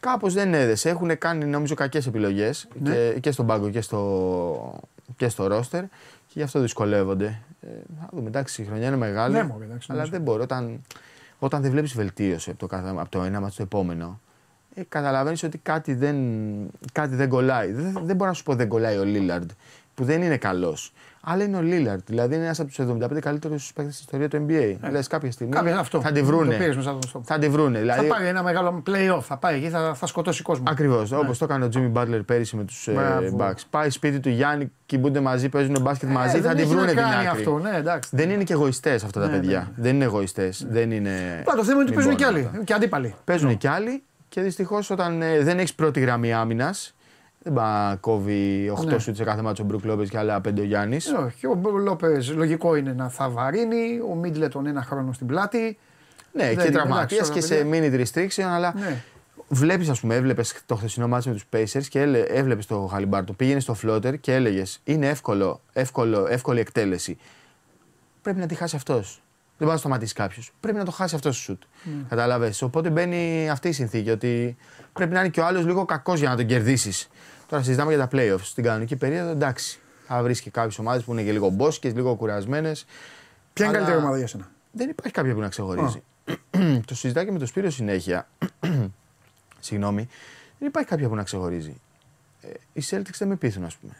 [0.00, 0.88] Κάπως δεν έδεσε.
[0.88, 4.80] Έχουν κάνει νομίζω κακές επιλογές και, και στον πάγκο και στο,
[5.16, 5.82] και στο ρόστερ
[6.26, 7.42] και γι' αυτό δυσκολεύονται.
[7.60, 7.66] Ε,
[8.00, 8.28] θα δούμε.
[8.28, 9.34] Εντάξει, η χρονιά είναι μεγάλη.
[9.34, 10.16] Ναι, μωρέ, εντάξει, αλλά νομίζω.
[10.16, 10.42] δεν μπορώ.
[10.42, 10.80] Όταν,
[11.42, 14.20] όταν δεν βλέπεις βελτίωση από το, κάθε- από το ένα μάτι στο επόμενο,
[14.74, 16.16] ε, καταλαβαίνεις ότι κάτι δεν,
[16.92, 17.72] κάτι δεν κολλάει.
[17.72, 19.50] Δεν, δεν μπορώ να σου πω δεν κολλάει ο Λίλαρντ,
[20.00, 20.92] που δεν είναι καλός.
[21.22, 24.46] Αλλά είναι ο Λίλαρντ, δηλαδή είναι ένας από τους 75 καλύτερους παίκτες στην ιστορία του
[24.48, 24.86] NBA.
[24.86, 26.00] Ε, Λες κάποια στιγμή Κάποια αυτό.
[26.00, 26.50] θα τη βρούνε.
[26.52, 27.24] Το πήρες μέσα στον στόχο.
[27.26, 27.78] Θα τη βρούνε.
[27.78, 29.20] Δηλαδή, Θα πάρει ένα μεγάλο playoff.
[29.22, 30.64] Θα πάει εκεί, θα, θα σκοτώσει κόσμο.
[30.68, 31.12] Ακριβώς.
[31.12, 33.36] Όπως το έκανε ο Jimmy Butler πέρυσι με τους Μπράβο.
[33.40, 33.60] Bucks.
[33.70, 36.76] Πάει σπίτι του Γιάννη, κοιμούνται μαζί, παίζουν μπάσκετ Ε, μαζί, δεν θα τη έχει να
[36.76, 37.26] βρούνε την κάνει άκρη.
[37.40, 38.10] αυτό, ναι, εντάξει.
[38.12, 39.58] Δεν είναι και εγωιστές αυτά τα Ναι, παιδιά.
[39.58, 39.82] ναι, ναι.
[39.82, 40.66] Δεν είναι εγωιστές.
[40.70, 41.10] Δεν είναι.
[41.40, 42.46] Απλά το θέμα είναι ότι μην παίζουν και μπορούν άλλοι.
[42.52, 42.64] αυτά.
[42.64, 43.14] Και αντίπαλοι.
[43.24, 46.94] Παίζουν κι άλλοι και δυστυχώς όταν ε, δεν έχεις πρώτη γραμμή άμυνας,
[47.42, 48.98] δεν πάει να κόβει 8 Ναι.
[48.98, 51.06] σουτ σε κάθε μάτσο ο Μπρουκ Λόπες και άλλα 5 ο Γιάννης.
[51.06, 55.78] Ε, Όχι, ο Λόπες λογικό είναι να θα βαρύνει, ο Μίτλετον ένα χρόνο στην πλάτη.
[56.32, 59.02] Ναι, Δεν και είναι, τραυματίε εντάξει, και όλα σε mini restriction, αλλά Ναι.
[59.48, 63.32] βλέπεις, ας πούμε, έβλεπες το χθεσινό μάτσο με τους Pacers και έβλεπες το Χαλιμπάρτο.
[63.32, 67.18] Πήγαινες στο φλότερ και έλεγες Είναι εύκολο, εύκολο, εύκολη εκτέλεση.
[68.22, 69.22] Πρέπει να τη χάσει αυτός.
[69.58, 70.52] Δεν μπορεί να σταματήσει κάποιος.
[70.60, 71.62] Πρέπει να το χάσει αυτός το σουτ.
[71.84, 71.92] Ναι.
[72.08, 72.62] Κατάλαβες.
[72.62, 74.56] Οπότε μπαίνει αυτή η συνθήκη ότι
[74.92, 77.08] πρέπει να είναι και ο άλλος λίγο κακός για να τον κερδίσεις.
[77.50, 78.42] Τώρα συζητάμε για τα playoffs.
[78.42, 79.78] Στην κανονική περίοδο εντάξει.
[80.06, 82.86] Θα βρεις και κάποιες ομάδες που είναι και λίγο μπόσκε, λίγο κουρασμένες.
[83.52, 86.02] Ποια είναι η καλύτερη ομάδα για σένα; Δεν υπάρχει κάποια που να ξεχωρίζει.
[86.86, 88.28] το συζητάει και με το Σπύριο συνέχεια.
[89.60, 90.08] Συγγνώμη.
[90.58, 91.80] Δεν υπάρχει κάποια που να ξεχωρίζει.
[92.40, 93.92] Ε, οι Celtics δεν με πείθουν, ας πούμε.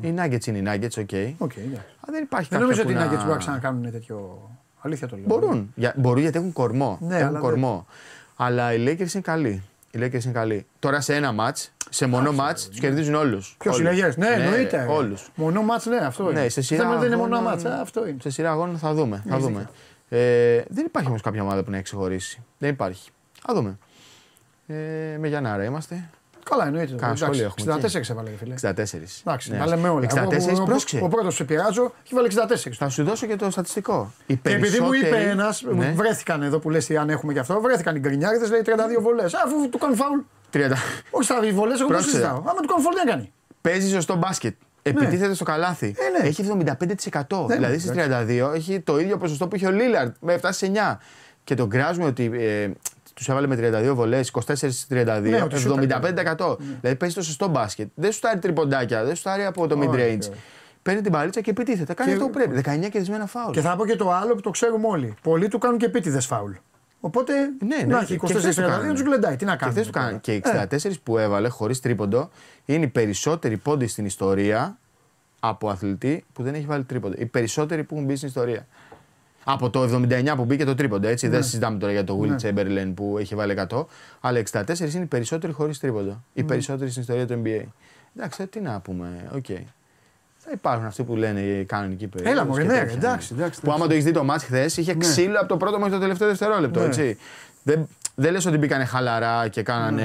[0.00, 1.10] Οι Nuggets είναι οι Nuggets, ok.
[1.38, 1.86] Ok, εντάξει.
[2.00, 3.06] Αλλά δεν υπάρχει Δεν κάποια νομίζω που ότι οι να...
[3.06, 4.48] Nuggets μπορούν να ξανακάνουν τέτοιο.
[4.80, 5.24] Αλήθεια το λέω.
[5.26, 5.72] Μπορούν.
[5.74, 6.98] Για, μπορούν γιατί έχουν κορμό.
[7.00, 7.86] Ναι, έχουν αλλά κορμό.
[8.36, 9.62] Αλλά οι Lakers είναι καλοί.
[9.90, 10.66] Οι Lakers είναι καλοί.
[10.78, 13.56] Τώρα σε ένα ματς, σε μονό ματς, τους κερδίζουν όλους.
[13.58, 14.14] Ποιο οι Lakers.
[14.16, 14.86] Ναι, εννοείται.
[14.88, 15.30] Όλους.
[15.34, 16.40] Μονό ματς, ναι, αυτό είναι.
[16.40, 18.16] Ναι, σε σειρά Το θέμα δεν είναι μονό αγώνων- ματς, ε, αυτό είναι.
[18.22, 19.22] Σε σειρά αγώνων θα δούμε.
[19.28, 19.68] Θα Έχεις δούμε.
[20.08, 22.42] Ε, δεν υπάρχει όμως κάποια ομάδα που να έχει ξεχωρίσει.
[22.58, 23.10] Δεν υπάρχει.
[23.46, 23.78] Θα δούμε.
[24.66, 24.74] Ε,
[25.18, 26.08] με Γιαννάρα είμαστε.
[26.50, 26.86] Καλά, εννοείται.
[26.94, 28.12] Κάνα Εντάξει, σχόλιο έχουμε 64 εκεί.
[28.12, 28.54] έβαλε, φίλε.
[28.54, 29.20] 64.
[29.24, 29.58] Εντάξει, Ναι.
[29.58, 30.04] τα λέμε όλα.
[30.04, 31.00] 64, Εγώ, ο- ο- πρόσεξε.
[31.02, 32.76] Ο πρώτος σε πειράζω έχει βάλει 64.
[32.78, 34.12] Θα σου δώσω και το στατιστικό.
[34.26, 35.92] Οι Και επειδή μου είπε περισσότεροι- ένας, Ναι.
[35.96, 39.34] βρέθηκαν εδώ που λες αν έχουμε γι' αυτό, βρέθηκαν οι γκρινιάριδες, λέει 32 βολές.
[39.34, 40.18] Αφού του κάνουν φάουλ.
[40.52, 40.58] 30.
[41.10, 42.10] Όχι στα βολέ, εγώ δεν Πρόσεξε.
[42.10, 42.36] συζητάω.
[42.36, 43.32] Άμα του κάνουν φάουλ, δεν κάνει.
[43.60, 44.54] Παίζεις σωστό μπάσκετ.
[44.82, 45.94] Επιτίθεται στο καλάθι.
[45.98, 46.28] Ε, ναι.
[46.28, 47.46] Έχει 75%.
[47.48, 48.40] Ναι, δηλαδή στις εντάξει.
[48.50, 50.96] 32 έχει το ίδιο ποσοστό που είχε ο Λίλαρντ με 7 σε 9.
[51.44, 52.68] Και τον κράζουμε ότι ε,
[53.14, 53.56] τους έβαλε με
[53.90, 55.86] 32 βολές, 24 στις 32, Ναι, ότι σούταρε.
[56.38, 56.56] 75%.
[56.80, 57.88] Δηλαδή παίζει το σωστό μπάσκετ.
[57.94, 60.18] Δεν σου τάρει τριποντάκια, δεν σου τάρει από το mid Όχι, range.
[60.30, 60.40] όχι.
[60.82, 61.94] Παίρνει την παλίτσα και επιτίθεται.
[61.94, 62.54] Κάνει Και- αυτό που πρέπει.
[62.86, 63.52] 19 κερδισμένα φάουλ.
[63.52, 65.14] Και θα πω και το άλλο που το ξέρουμε όλοι.
[65.22, 66.52] Πολλοί του κάνουν και επίτηδες φάουλ.
[67.00, 67.32] Οπότε
[67.66, 68.92] Ναι, ναι, να έχει και χθες του 24-32 κάνανε.
[68.92, 69.36] τους γλεντάει.
[69.36, 69.80] Τι να Και, κάνουμε.
[69.80, 70.04] χθες του τώρα.
[70.04, 70.20] κάνανε.
[70.22, 72.30] και οι Ε, 64 που έβαλε χωρίς τρίποντο
[72.64, 74.78] είναι οι περισσότεροι πόντοι στην ιστορία
[75.40, 77.14] από αθλητή που δεν έχει βάλει τρίποντο.
[77.18, 78.66] Οι περισσότεροι που έχουν μπει στην ιστορία.
[79.44, 81.28] Από το 79 που μπήκε το τρίποντο, έτσι.
[81.28, 82.36] Δεν συζητάμε τώρα για το Will Ναι.
[82.42, 83.84] Chamberlain που έχει βάλει 100.
[84.20, 86.22] Αλλά 64 είναι οι περισσότεροι χωρίς τρίποντο.
[86.32, 86.46] Οι Ναι.
[86.46, 87.62] περισσότεροι στην ιστορία του NBA.
[88.16, 89.30] Εντάξει, τι να πούμε.
[89.34, 89.44] Οκ.
[89.46, 89.54] Θα
[90.52, 92.32] υπάρχουν αυτοί που λένε οι κανονικοί περίοδοι.
[92.36, 93.60] Έλα, μωρέ, ναι, εντάξει, εντάξει, Που εντάξει.
[93.64, 96.28] άμα το έχεις δει το ματς χθες, είχε ξύλο από το πρώτο μέχρι το τελευταίο
[96.28, 96.80] δευτερόλεπτο.
[96.80, 96.86] Ναι.
[96.86, 97.18] Έτσι.
[97.62, 100.04] Δεν, δεν λες ότι μπήκανε χαλαρά και κάνανε,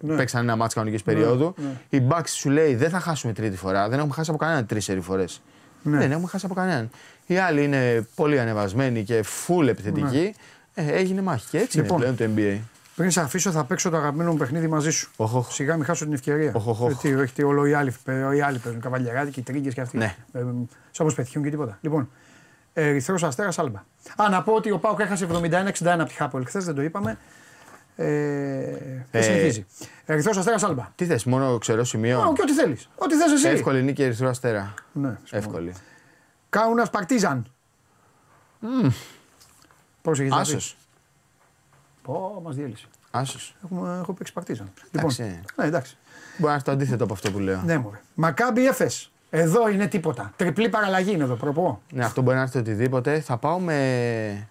[0.00, 0.16] Ναι.
[0.16, 1.54] παίξανε ένα ματς κανονικής περίοδου.
[1.88, 3.88] Η Bucks σου λέει δεν θα χάσουμε τρίτη φορά.
[3.88, 5.40] Δεν έχουμε χάσει από κανέναν τρεις φορές.
[5.82, 5.98] Ναι.
[5.98, 6.90] Δεν έχουμε χάσει από κανέναν.
[7.26, 10.34] Οι άλλοι είναι πολύ ανεβασμένοι και full επιθετικοί.
[10.74, 11.46] Ε, έγινε μάχη.
[11.50, 12.02] Και έτσι Λοιπόν.
[12.02, 12.58] είναι πλέον το NBA.
[12.98, 15.10] Πριν σε αφήσω, θα παίξω το αγαπημένο μου παιχνίδι μαζί σου.
[15.16, 15.52] Οχ, οχ.
[15.52, 16.52] Σιγά μην χάσω την ευκαιρία.
[16.54, 16.90] Οχ, οχ, οχ.
[16.90, 18.80] Ε, Τι, όχι, τι, όλο οι άλλοι, ε, οι άλλοι παίζουν.
[18.80, 19.96] Καβαλιαράτοι και οι τρίγκες και αυτοί.
[19.96, 20.16] Ναι.
[20.32, 20.60] Ε, σαν
[20.98, 21.78] όπως πετυχιούν και τίποτα.
[21.80, 22.10] Λοιπόν,
[22.72, 23.78] Ερυθρός Αστέρας Άλμπα.
[24.16, 26.44] Α, να πω ότι ο Πάουκ έχασε 71-61 από τη Χάπολ.
[26.46, 27.18] Χθες δεν το είπαμε.
[27.96, 28.06] Ε,
[29.10, 29.66] δεν Ε, συνηθίζει.
[30.04, 30.88] Ερυθρός Αστέρας Άλμπα.
[30.94, 32.88] Τι θες, μόνο ξερό σημείο; Α, και ό,τι θέλεις.
[32.96, 33.48] Ό,τι θες εσύ.
[33.48, 34.74] Εύκολη νίκη Ερυθρό Αστέρα.
[34.92, 35.74] Ναι, Εύκολη.
[36.48, 37.46] Κάουνας Παρτίζαν.
[40.02, 40.76] Πώς έχεις Άσος.
[42.12, 42.86] Πω, μας διέλυσε.
[43.10, 43.54] Άσος.
[43.64, 44.70] Έχουμε, έχω παίξει Παρτίζαν.
[44.90, 45.22] Λοιπόν, Εντάξει.
[45.56, 45.96] ναι, εντάξει.
[46.36, 47.62] Μπορεί να είναι το αντίθετο από αυτό που λέω.
[47.64, 48.00] Ναι, μωρέ.
[48.14, 48.90] Μακάμπι Έφε.
[49.30, 50.32] Εδώ είναι τίποτα.
[50.36, 51.82] Τριπλή παραλλαγή είναι εδώ, προπό.
[51.92, 53.20] Ναι, αυτό μπορεί να έρθει οτιδήποτε.
[53.20, 54.48] Θα πάω με.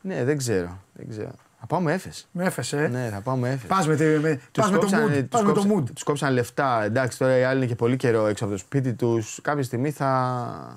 [0.00, 0.78] Ναι, δεν ξέρω.
[0.92, 1.30] Δεν ξέρω.
[1.60, 2.28] Θα πάω με έφες.
[2.32, 2.88] Με Έφε, ε.
[2.88, 3.68] Ναι, θα πάω με έφες.
[3.68, 5.26] Πας με, τη- με, πας με το mood.
[5.28, 5.84] Πας με το mood.
[5.94, 6.82] Τους κόψαν λεφτά.
[6.84, 9.38] Εντάξει, τώρα οι άλλοι είναι και πολύ καιρό έξω από το σπίτι τους.
[9.42, 10.76] Κάποια στιγμή θα.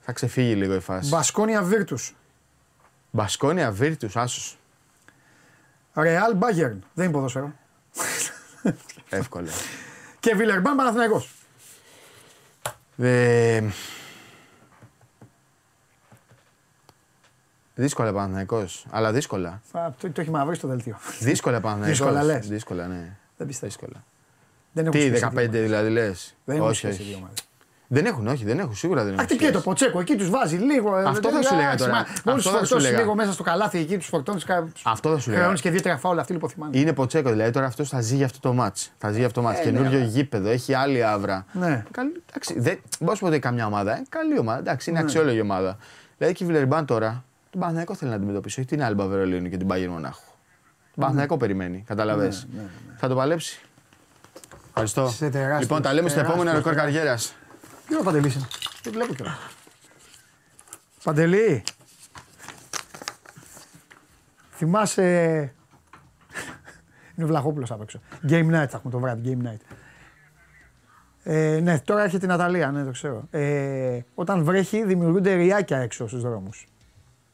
[0.00, 1.08] θα ξεφύγει λίγο η φάση.
[1.08, 2.14] Μπασκόνια Βίρτους.
[3.18, 4.56] Μπασκόνια, Βίρτου, άσο.
[5.94, 6.84] Ρεάλ Μπάγερν.
[6.94, 7.52] Δεν είναι ποδόσφαιρο.
[9.10, 9.50] Εύκολα.
[10.20, 11.34] Και Βιλερμπάν Παναθηναϊκός.
[12.96, 13.62] Ε,
[17.74, 19.62] δύσκολα Παναθηναϊκός, αλλά δύσκολα.
[19.72, 20.98] Α, Το, το έχει μαυρίσει το δελτίο.
[21.20, 21.98] Δύσκολα Παναθηναϊκός.
[21.98, 22.48] Δύσκολα λες.
[22.48, 23.16] Δύσκολα, ναι.
[23.36, 23.72] Δεν πιστεύω.
[23.72, 24.04] Δύσκολα.
[24.72, 25.62] Δεν έχουν Τι, σχέση 15 δύο ομάδες.
[25.62, 27.28] δηλαδή λες; Δεν έχουν όχι, σχέση όχι.
[27.88, 28.04] Δύο ομάδες.
[28.04, 29.20] Δεν έχουν, όχι, δεν έχουν, σίγουρα δεν έχουν.
[29.22, 29.64] Αχ, τι πιέτο, σχέση.
[29.64, 30.96] Ποτσέκο, εκεί τους βάζει λίγο.
[30.96, 31.96] ε, Αυτό δεν θα σου λέγα εντάξει, τώρα.
[31.96, 32.98] μα Μόλι Αυτό του θα σου φορτώσει λέγα.
[32.98, 34.44] λίγο μέσα στο καλάθι εκεί, τους φορτώνεις.
[34.82, 35.40] Αυτό θα σου λέγα.
[35.40, 36.78] Χρεώνεις και δύο-τρία φάουλα αυτοί λιποθυμάνε.
[36.78, 38.90] Είναι ποτσέκο, δηλαδή τώρα αυτός θα ζει για αυτό το μάτς.
[38.98, 39.58] Θα ζει για αυτό το μάτς.
[39.60, 41.44] Ε, Καινούριο ναι, γήπεδο, έχει άλλη άβρα.
[41.52, 41.84] Ναι.
[41.90, 43.92] Καλή, εντάξει, δεν μπορώ να σου πω ότι καμιά ομάδα.
[43.96, 44.58] Ε, καλή ομάδα.
[44.58, 45.04] Εντάξει, είναι Ναι.
[45.04, 45.76] αξιόλογη ομάδα.
[46.18, 49.56] Δηλαδή και η Βιλερμπάν τώρα Τον Παναθηναϊκό θέλει να αντιμετωπίσει, όχι την Άλμπα Βερολίνου και
[49.56, 50.20] την Bayern Μονάχου.
[50.94, 52.26] Τον Παναθηναϊκό περιμένει, καταλαβέ.
[52.26, 52.68] Ναι, ναι, ναι.
[52.96, 53.60] Θα το παλέψει.
[54.68, 55.06] Ευχαριστώ.
[55.06, 57.00] Είσαι τεράστιος, Λοιπόν, τα λέμε στο τεράστιος, επόμενο ρεκόρ τεράστιος.
[57.02, 57.32] καριέρας.
[57.88, 58.46] Ποιο είναι ο Παντελής είναι;
[58.82, 59.38] Δεν βλέπω κιόλας.
[61.04, 61.62] Παντελή.
[64.50, 65.02] Θυμάσαι...
[67.14, 68.00] είναι ο Βλαχόπουλος απ' έξω.
[68.28, 69.76] Game night θα έχουμε το βράδυ, game night.
[71.22, 73.26] Ε, ναι, τώρα έρχεται η Ναταλία, ναι, το ξέρω.
[73.30, 76.66] Ε, όταν βρέχει, δημιουργούνται ριάκια έξω στους δρόμους.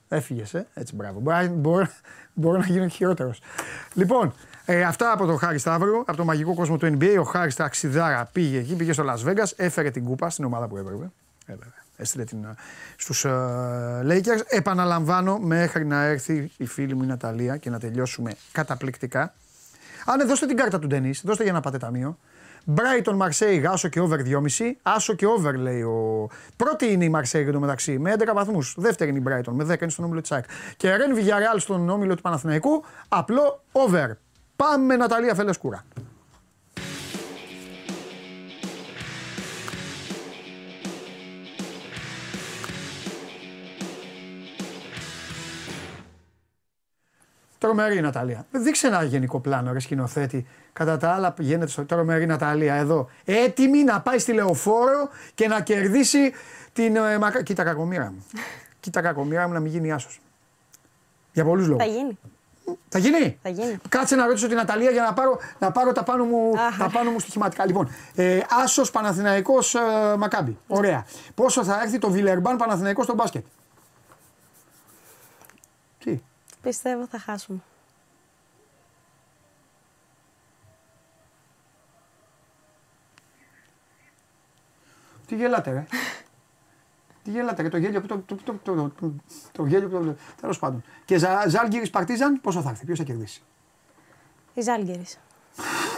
[0.08, 0.66] Έφυγες, ε.
[0.74, 1.20] Έτσι, μπράβο.
[1.20, 1.88] Μπορεί, μπορώ,
[2.34, 3.40] μπορώ να γίνω και χειρότερος.
[3.94, 4.34] Λοιπόν,
[4.64, 7.16] ε, αυτά από τον Χάρη Σταύρο, από το μαγικό κόσμο του NBA.
[7.20, 10.76] Ο Χάρης Ταξιδάρα πήγε εκεί, πήγε στο Las Vegas, έφερε την κούπα στην ομάδα που
[10.76, 11.04] έπρεπε.
[11.46, 11.82] Ε, βέβαια.
[11.96, 12.54] Έστειλε την, ε,
[12.96, 13.30] στους ε,
[14.04, 14.40] Lakers.
[14.46, 19.34] Επαναλαμβάνω, μέχρι να έρθει η φίλη μου η Ναταλία και να τελειώσουμε καταπληκτικά.
[20.06, 22.18] Α, ναι, δώστε την κάρτα του Ντενής, δώστε για να πάτε ταμείο.
[22.76, 24.72] Brighton Marseille, άσο και over 2,5.
[24.82, 26.28] Άσο και over λέει ο.
[26.56, 28.74] Πρώτη είναι η Marseille εντωμεταξύ με 11 βαθμούς.
[28.78, 30.44] Δεύτερη είναι η Brighton με 10 είναι στον όμιλο της ΑΕΚ.
[30.76, 32.84] Και Ρεν Villarreal στον όμιλο του Παναθηναϊκού.
[33.08, 34.10] Απλό over.
[34.56, 35.84] Πάμε Ναταλία Φελεσκούρα.
[47.58, 48.46] Τρομερή η Ναταλία.
[48.50, 50.46] Δείξε ένα γενικό πλάνο, ρε σκηνοθέτη.
[50.72, 53.08] Κατά τα άλλα, γίνεται στο τρομερή Ναταλία εδώ.
[53.24, 56.32] Έτοιμη να πάει στη λεωφόρο και να κερδίσει
[56.72, 56.96] την.
[56.96, 57.42] Ε, μακα...
[57.42, 58.24] Κοίτα κακομήρα μου.
[58.80, 60.20] Κοίτα κακομήρα μου να μην γίνει άσος.
[61.32, 61.84] Για πολλούς λόγους.
[61.84, 62.18] Θα γίνει.
[62.88, 63.78] Θα γίνει; Θα γίνει.
[63.88, 66.78] Κάτσε να ρωτήσω την Ναταλία για να πάρω, να πάρω τα, πάνω μου, Αχ.
[66.78, 67.66] τα πάνω μου στοιχηματικά.
[67.66, 69.80] Λοιπόν, ε, Άσος Παναθηναϊκός ε,
[70.18, 70.58] Μακάμπι.
[70.66, 71.06] Ωραία.
[71.34, 73.44] Πόσο θα έρθει το Βιλερμπάν Παναθηναϊκός στο μπάσκετ;
[75.98, 76.20] Τι;
[76.62, 77.58] Πιστεύω θα χάσουμε.
[85.26, 85.86] Τι γελάτε, ρε;
[87.24, 87.68] Τι γελάτε, ρε.
[87.68, 88.22] Το γέλιο που το.
[88.26, 89.12] το, το, το, το, το,
[89.52, 90.16] το γέλιο που το.
[90.40, 90.84] Τέλος πάντων.
[91.04, 93.42] Και Ζα, Ζάλγκυρη Παρτίζαν, πόσο θα έρθει, ποιος θα κερδίσει;
[94.54, 95.18] Η Ζάλγκερης.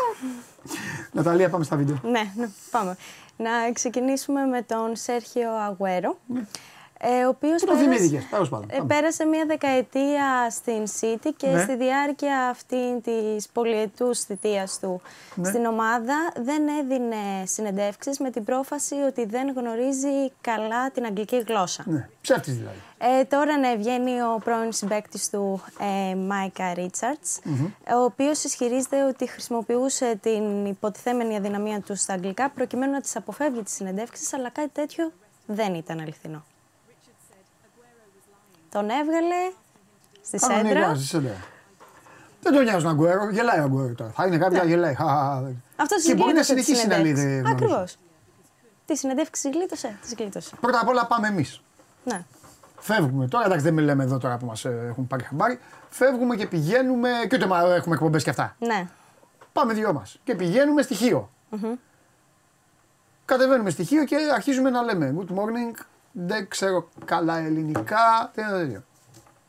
[1.13, 2.01] Ναταλία, πάμε στα βίντεο.
[2.03, 2.97] Ναι, ναι, πάμε.
[3.37, 6.19] Να ξεκινήσουμε με τον Σέρχιο Αγουέρο.
[6.37, 6.41] Ε,
[7.05, 8.95] ο οποίος Πού το πέρασε- θυμήθηκες, τέλος πάντων, ε, πάμε.
[8.95, 11.63] πέρασε μία δεκαετία στην City και Ναι.
[11.63, 15.01] στη διάρκεια αυτή της πολυετούς θητείας του
[15.35, 15.49] Ναι.
[15.49, 21.85] στην ομάδα δεν έδινε συνεντεύξεις με την πρόφαση ότι δεν γνωρίζει καλά την αγγλική γλώσσα.
[21.87, 22.77] Ναι, ψεύτης δηλαδή.
[22.99, 25.63] Ε, τώρα ναι, βγαίνει ο πρώην συμπέκτης του
[26.11, 27.39] ε, Μάικα Ρίτσαρτς,
[27.95, 33.63] ο οποίος ισχυρίζεται ότι χρησιμοποιούσε την υποτιθέμενη αδυναμία του στα αγγλικά προκειμένου να τις αποφεύγει
[33.63, 35.13] τις συνεντεύξεις, αλλά κάτι τέτοιο
[35.47, 36.45] δεν ήταν αληθινό.
[38.77, 39.53] Τον έβγαλε
[40.23, 40.57] στη σέντρα.
[40.57, 41.35] Κανονικά, στη σέντρα.
[42.43, 44.11] Δεν τον νοιάζει τον Αγκουέρο, γελάει ο Αγκουέρο τώρα.
[44.11, 44.95] Θα είναι κάποια γελάει.
[44.95, 45.37] Χα, χα, χα.
[45.83, 47.13] Αυτό Και μπορεί να συνεχίσει να λέει.
[47.13, 47.53] δεν γνωρίζω.
[47.53, 47.97] Ακριβώς.
[48.87, 50.55] Τη συνεντεύξη γλίτωσε, τη γλίτωσε.
[50.61, 51.61] Πρώτα απ' όλα πάμε εμείς.
[52.05, 52.25] Ναι.
[52.79, 55.61] Φεύγουμε τώρα, εντάξει δεν μιλάμε εδώ τώρα που μας έχουν πάρει χαμπάρι.
[55.89, 57.11] Φεύγουμε και πηγαίνουμε.
[57.29, 58.57] και ούτε μα έχουμε εκπομπές και αυτά.
[58.59, 58.89] Ναι.
[59.53, 60.19] Πάμε δυο μας.
[60.25, 61.31] Και πηγαίνουμε στοιχείο.
[63.25, 65.81] Κατεβαίνουμε στοιχείο και αρχίζουμε να λέμε Good morning,
[66.19, 68.31] δεν ξέρω καλά ελληνικά.
[68.35, 68.83] Τι, τέτοιο.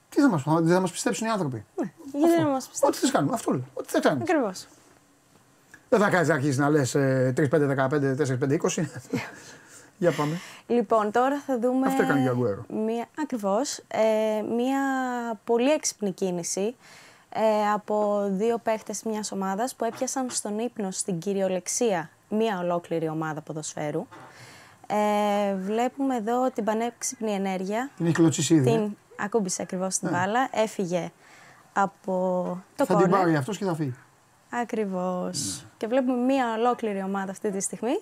[0.10, 1.66] τι θα μας δεν θα μας πιστέψουν οι άνθρωποι;
[2.14, 3.00] Γιατί να μας Ό,τι πιστέψει.
[3.00, 3.64] θες κάνουμε, αυτό λέω.
[3.74, 4.24] Ό,τι θες κάνουμε.
[4.24, 4.68] Ακριβώς.
[5.90, 8.86] Δεν θα κάνεις να αρχίσεις να λες 3, 5, 15, 4, 5, 20.
[9.98, 10.40] Για πάμε.
[10.68, 11.88] Λοιπόν, τώρα θα δούμε.
[11.88, 12.66] Αυτό έκανε και ο Αγκουέρο.
[12.70, 14.80] Μία, ακριβώς, ε, μία
[15.44, 16.76] πολύ έξυπνη κίνηση
[17.30, 23.42] ε, από δύο παίχτες μιας ομάδας που έπιασαν στον ύπνο στην κυριολεξία μία ολόκληρη ομάδα
[23.42, 24.08] ποδοσφαίρου.
[24.88, 27.90] Ε, βλέπουμε εδώ την πανέξυπνη ενέργεια.
[27.98, 28.70] Την έχει κλωτσίσει ήδη.
[28.72, 30.48] ε; Την ακούμπησε ακριβώς στην μπάλα.
[30.52, 31.12] Έφυγε
[31.74, 32.12] από
[32.76, 33.20] το Θα την κόρνερ.
[33.20, 33.96] πάρει αυτός και θα φύγει.
[34.50, 35.66] Ακριβώς.
[35.78, 38.00] Και βλέπουμε μία ολόκληρη ομάδα αυτή τη στιγμή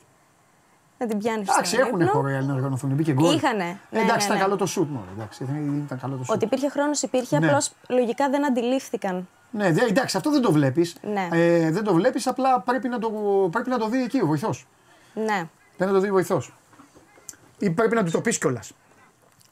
[0.98, 2.12] να την πιάνει στον Εντάξει, έχουν ύπνο.
[2.12, 2.90] χώρο οι Έλληνε να οργανωθούν.
[2.94, 3.36] Μπήκε γκολ.
[3.36, 3.64] Είχανε.
[3.64, 4.42] Ε, Ναι, εντάξει, ναι, ήταν ναι.
[4.44, 5.06] καλό το σουτ μόνο.
[5.16, 6.36] Εντάξει, ήταν ήταν καλό το σουτ.
[6.36, 7.46] Ότι υπήρχε χρόνος, υπήρχε, Ναι.
[7.48, 9.28] απλώς λογικά δεν αντιλήφθηκαν.
[9.52, 10.96] Ναι, δε- εντάξει, αυτό δεν το βλέπεις.
[11.14, 11.28] Ναι.
[11.32, 13.10] Ε, δεν το βλέπεις, απλά πρέπει να το,
[13.52, 14.68] πρέπει να το δει εκεί ο βοηθός.
[15.14, 15.48] Ναι.
[15.78, 16.54] Πρέπει να το δει ο βοηθός.
[17.58, 18.72] Ή πρέπει να του το πεις κιόλας.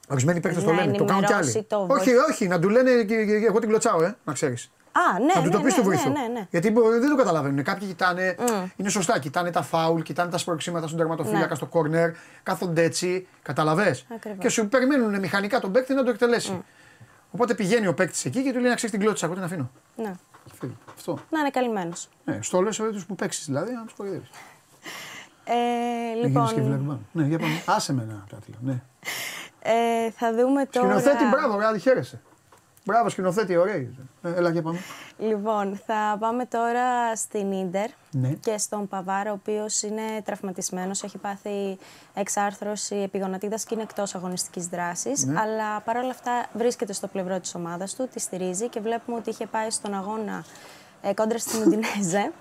[0.09, 1.43] Ορισμένοι παίχτε το Να λένε, το κάνουν κι άλλοι.
[1.43, 4.17] ενημερώσει το όχι, βοηθ- όχι, να του λένε και, και- και εγώ την κλωτσάω, ε,
[4.23, 4.71] να ξέρεις.
[4.91, 6.09] Α, ναι, να του ναι, το πει ναι, του βοηθού.
[6.11, 6.47] ναι, ναι, ναι.
[6.49, 7.63] Γιατί μπο- δεν το καταλαβαίνουν.
[7.63, 8.65] Κάποιοι κοιτάνε, Μμ.
[8.75, 11.55] είναι σωστά, κοιτάνε τα φάουλ, κοιτάνε τα σπροξήματα στον τερματοφύλακα, Ναι.
[11.55, 12.11] στο κόρνερ,
[12.43, 13.97] κάθονται έτσι, καταλαβέ.
[14.15, 14.37] Ακριβώς.
[14.39, 16.63] Και σου περιμένουν μηχανικά τον παίκτη να το εκτελέσει.
[17.31, 19.71] Οπότε πηγαίνει ο παίκτης εκεί και του λέει να ξέρεις την κλώτσα, εγώ την αφήνω.
[19.95, 20.11] ναι.
[20.45, 20.77] Και φύγει.
[20.95, 21.19] Αυτό.
[21.29, 22.09] Να είναι καλυμμένος.
[22.25, 24.29] Ναι, στο λες του που παίξεις δηλαδή, να τους κοροϊδεύεις.
[25.45, 25.53] Ε,
[26.21, 26.99] Να γίνεις και λοιπόν, βλεγμένο.
[27.11, 27.53] Ναι, για πάμε.
[27.65, 28.73] Άσε με ένα κάτι λέω.
[28.73, 28.81] Ναι.
[29.59, 30.99] ε, θα δούμε τώρα.
[30.99, 32.21] Σκηνοθέτη, μπράβο, ρε, χαίρεσαι.
[32.85, 33.75] Μπράβο, σκηνοθέτη, ωραία.
[33.75, 33.87] Ε,
[34.21, 34.79] έλα και πάμε.
[35.17, 38.29] Λοιπόν, θα πάμε τώρα στην Ίντερ Ναι.
[38.29, 41.03] και στον Παβάρο, ο οποίος είναι τραυματισμένος.
[41.03, 41.77] Έχει πάθει
[42.13, 45.23] εξάρθρωση επιγονατίδα και είναι εκτός αγωνιστικής δράσης.
[45.25, 45.39] Ναι.
[45.39, 49.45] Αλλά παρόλα αυτά βρίσκεται στο πλευρό της ομάδας του, τη στηρίζει και βλέπουμε ότι είχε
[49.45, 50.43] πάει στον αγώνα
[51.01, 52.31] ε, κόντρα στην Ουντινέζε.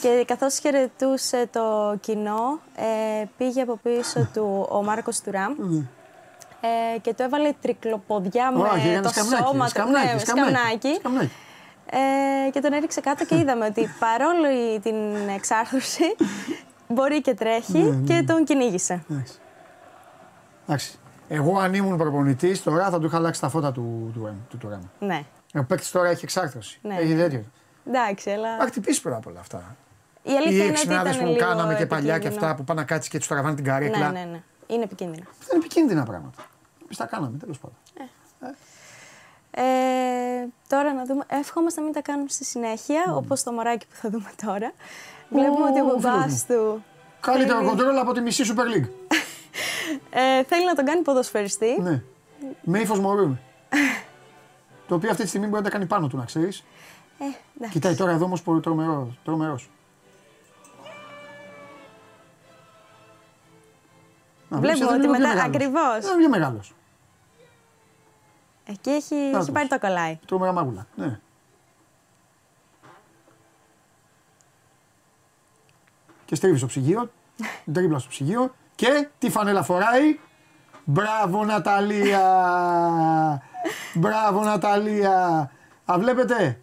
[0.00, 5.52] Και καθώς χαιρετούσε το κοινό, ε, πήγε από πίσω του ο Μάρκος Τουράμ
[6.94, 9.70] ε, και του έβαλε τρικλοποδιά με Όχι, έκανε το σκαμνάκι, σώμα του.
[9.70, 10.94] σκαμνάκι, ναι, σκαμνάκι, σκαμνάκι.
[10.98, 11.30] σκαμνάκι.
[12.46, 14.94] Ε, και τον έριξε κάτω και είδαμε ότι παρόλο η- την
[15.34, 16.16] εξάρθρωση
[16.88, 19.04] μπορεί και τρέχει Ναι, και τον κυνήγησε.
[19.10, 19.34] Εντάξει.
[20.66, 20.98] Εντάξει.
[21.28, 24.56] Εγώ αν ήμουν προπονητής, τώρα θα του είχα αλλάξει τα φώτα του, του, του, του
[24.58, 24.80] Τουράμ.
[24.98, 25.22] Ναι,
[25.54, 26.78] Ο παίκτης τώρα έχει εξάρθρωση.
[26.82, 26.94] Ναι.
[26.96, 27.44] Έχει τέτοιο.
[27.86, 29.76] Εντάξει, αλλά Θα χτυπήσει πρώτα απ' όλα αυτά.
[30.22, 32.44] η Οι αλήθεια είναι ότι εξυπνάδε ήταν που λίγο κάναμε και παλιά και επικίνδυνο.
[32.44, 34.10] αυτά που πάνε να κάτσει και τους τραβάνε την καρέκλα.
[34.10, 34.42] Ναι, ναι, ναι.
[34.66, 35.24] Είναι επικίνδυνο.
[35.40, 36.42] Αυτά είναι επικίνδυνα πράγματα.
[36.84, 37.76] Εμείς τα κάναμε τέλος πάντων.
[39.50, 39.62] Ε,
[40.68, 41.24] τώρα να δούμε.
[41.28, 44.72] Εύχομαστε να μην τα κάνουμε στη συνέχεια, όπως το μωράκι που θα δούμε τώρα.
[45.28, 46.56] Βλέπουμε ότι ο φίλος μπαμπάς μου.
[46.56, 46.84] του
[47.20, 48.88] Καλύτερο θέλει- κοντρόλ από τη μισή Super League.
[50.38, 51.80] ε, θέλει να τον κάνει ποδοσφαιριστή.
[51.80, 52.02] ναι.
[52.62, 53.22] Με ύφος μωρού.
[53.22, 53.40] είμαι.
[54.88, 56.64] το οποίο αυτή τη στιγμή μπορεί να τα κάνει πάνω του, να ξέρεις.
[57.22, 57.24] Ε,
[57.56, 57.72] εντάξει.
[57.78, 59.18] Κοιτάει τώρα εδώ όμως τρομερός.
[59.24, 59.70] Τρομερός.
[64.48, 65.48] Να, βλέπεις, Βλέπουμε εδώ ότι είναι λίγο μετά.
[65.48, 65.54] πιο μεγάλος.
[65.54, 66.10] Ακριβώς.
[66.12, 66.74] Είναι πιο μεγάλος.
[68.66, 69.50] Εκεί έχει, Να έχει τους.
[69.50, 70.18] πάρει το κολλάι.
[70.26, 70.86] Τρομερά μάγουλα.
[70.96, 71.18] Ναι.
[76.24, 77.10] Και στρίβει στο ψυγείο,
[77.72, 80.18] τρίπλα στο ψυγείο και τι φανέλα φοράει.
[80.84, 82.22] Μπράβο Ναταλία!
[84.00, 85.50] Μπράβο Ναταλία!
[85.84, 86.61] Α, βλέπετε;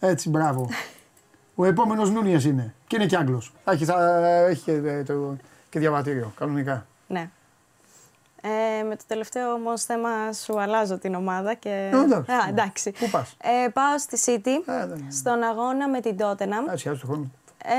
[0.00, 0.68] Έτσι, μπράβο.
[1.54, 2.74] Ο επόμενος Νούνιες είναι.
[2.86, 3.52] Και είναι και Άγγλος.
[3.64, 4.16] Θα έχει, θα
[4.46, 5.36] έχει και, ε, το,
[5.70, 6.86] και διαβατήριο, κανονικά.
[7.06, 7.30] Ναι.
[8.42, 11.90] Ε, με το τελευταίο όμως θέμα σου αλλάζω την ομάδα και.
[11.92, 12.32] Ε, εντάξει.
[12.32, 12.90] Α, εντάξει.
[12.90, 16.70] Πού πας; Ε, πάω στη City, Ε, δεν- στον αγώνα με την Tottenham.
[16.72, 17.32] Έτσι, άλλο του χρόνου.
[17.64, 17.72] Ε,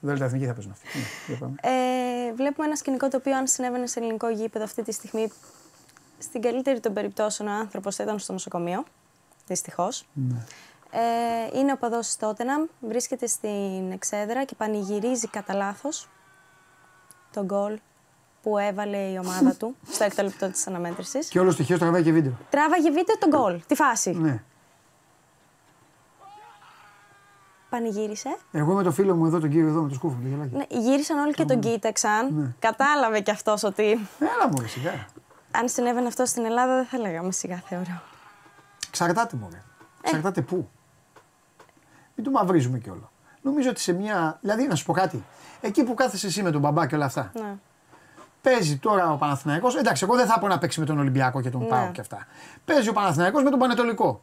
[0.00, 0.86] Δέλτα εθνική θα παίζουν αυτοί.
[0.98, 1.54] Ναι, για πάμε.
[1.62, 5.32] ε, βλέπουμε ένα σκηνικό το οποίο, αν συνέβαινε σε ελληνικό γήπεδο αυτή τη στιγμή,
[6.18, 8.84] στην καλύτερη των περιπτώσεων ο άνθρωπος θα ήταν στο νοσοκομείο.
[9.46, 10.06] Δυστυχώς.
[10.12, 10.34] Ναι.
[10.90, 16.08] Ε, είναι ο παδός της Tottenham, βρίσκεται στην εξέδρα και πανηγυρίζει κατά λάθος
[17.32, 17.78] τον γκολ
[18.42, 21.28] που έβαλε η ομάδα του στο έκτο λεπτό της αναμέτρησης.
[21.28, 22.32] Και όλο στοιχείο τραβάει και βίντεο.
[22.50, 24.10] Τράβαγε βίντεο τον γκολ, τη φάση.
[24.10, 24.42] Ναι.
[27.70, 28.36] Πανηγύρισε.
[28.52, 30.56] Εγώ με το φίλο μου εδώ, τον κύριο εδώ με το σκούφο, το γελάκι.
[30.56, 32.34] Ναι, γύρισαν όλοι και τον κοίταξαν.
[32.34, 32.54] Ναι.
[32.58, 33.82] Κατάλαβε κι αυτός ότι
[34.18, 35.06] Έλα μου, ρε, σιγά.
[35.50, 38.02] αν συνέβαινε αυτό στην Ελλάδα δεν θα λέγαμε σιγά θεωρώ.
[38.88, 39.58] Εξαρτάται μου, Ε.
[40.02, 40.70] Εξαρτάται πού.
[42.16, 43.10] Μην το μαυρίζουμε κι όλο.
[43.42, 44.38] Νομίζω ότι σε μια.
[44.40, 45.24] Δηλαδή, να σου πω κάτι.
[45.60, 47.30] Εκεί που κάθεσαι εσύ με τον μπαμπά και όλα αυτά.
[47.34, 47.54] Ναι.
[48.42, 49.76] Παίζει τώρα ο Παναθηναϊκός.
[49.76, 51.66] Εντάξει, εγώ δεν θα πω να παίξει με τον Ολυμπιακό και τον Ναι.
[51.66, 52.26] Πάο και αυτά.
[52.64, 54.20] Παίζει ο Παναθηναϊκός με τον Πανετολικό.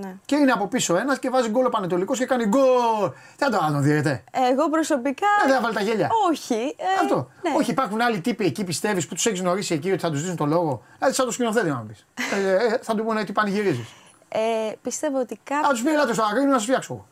[0.00, 0.14] Ναι.
[0.24, 3.10] Και είναι από πίσω ένας και βάζει γκολ ο Πανετολικός και κάνει γκολ.
[3.36, 4.24] Τι θα το να τον δίνετε.
[4.50, 5.26] Εγώ προσωπικά.
[5.44, 6.08] Ε, δεν θα βάλει τα γέλια.
[6.30, 6.54] Όχι.
[6.54, 7.16] ε, Αυτό.
[7.42, 7.54] ναι.
[7.56, 10.36] Όχι, υπάρχουν άλλοι τύποι εκεί πιστεύεις που τους έχεις γνωρίσει εκεί ότι θα τους δίνουν
[10.36, 10.82] το λόγο.
[10.98, 12.06] Δηλαδή, σαν το σκηνοθέτη να μου πεις.
[12.46, 13.86] ε, ε, θα του πούνε τι πανηγυρίζεις.
[14.28, 14.38] Ε,
[14.82, 15.70] πιστεύω ότι Θα κάποιο.
[15.70, 17.02] τους πει, ελάτε στο Αγρίνο να σας φτιάξω εγώ.
[17.04, 17.11] Ναι.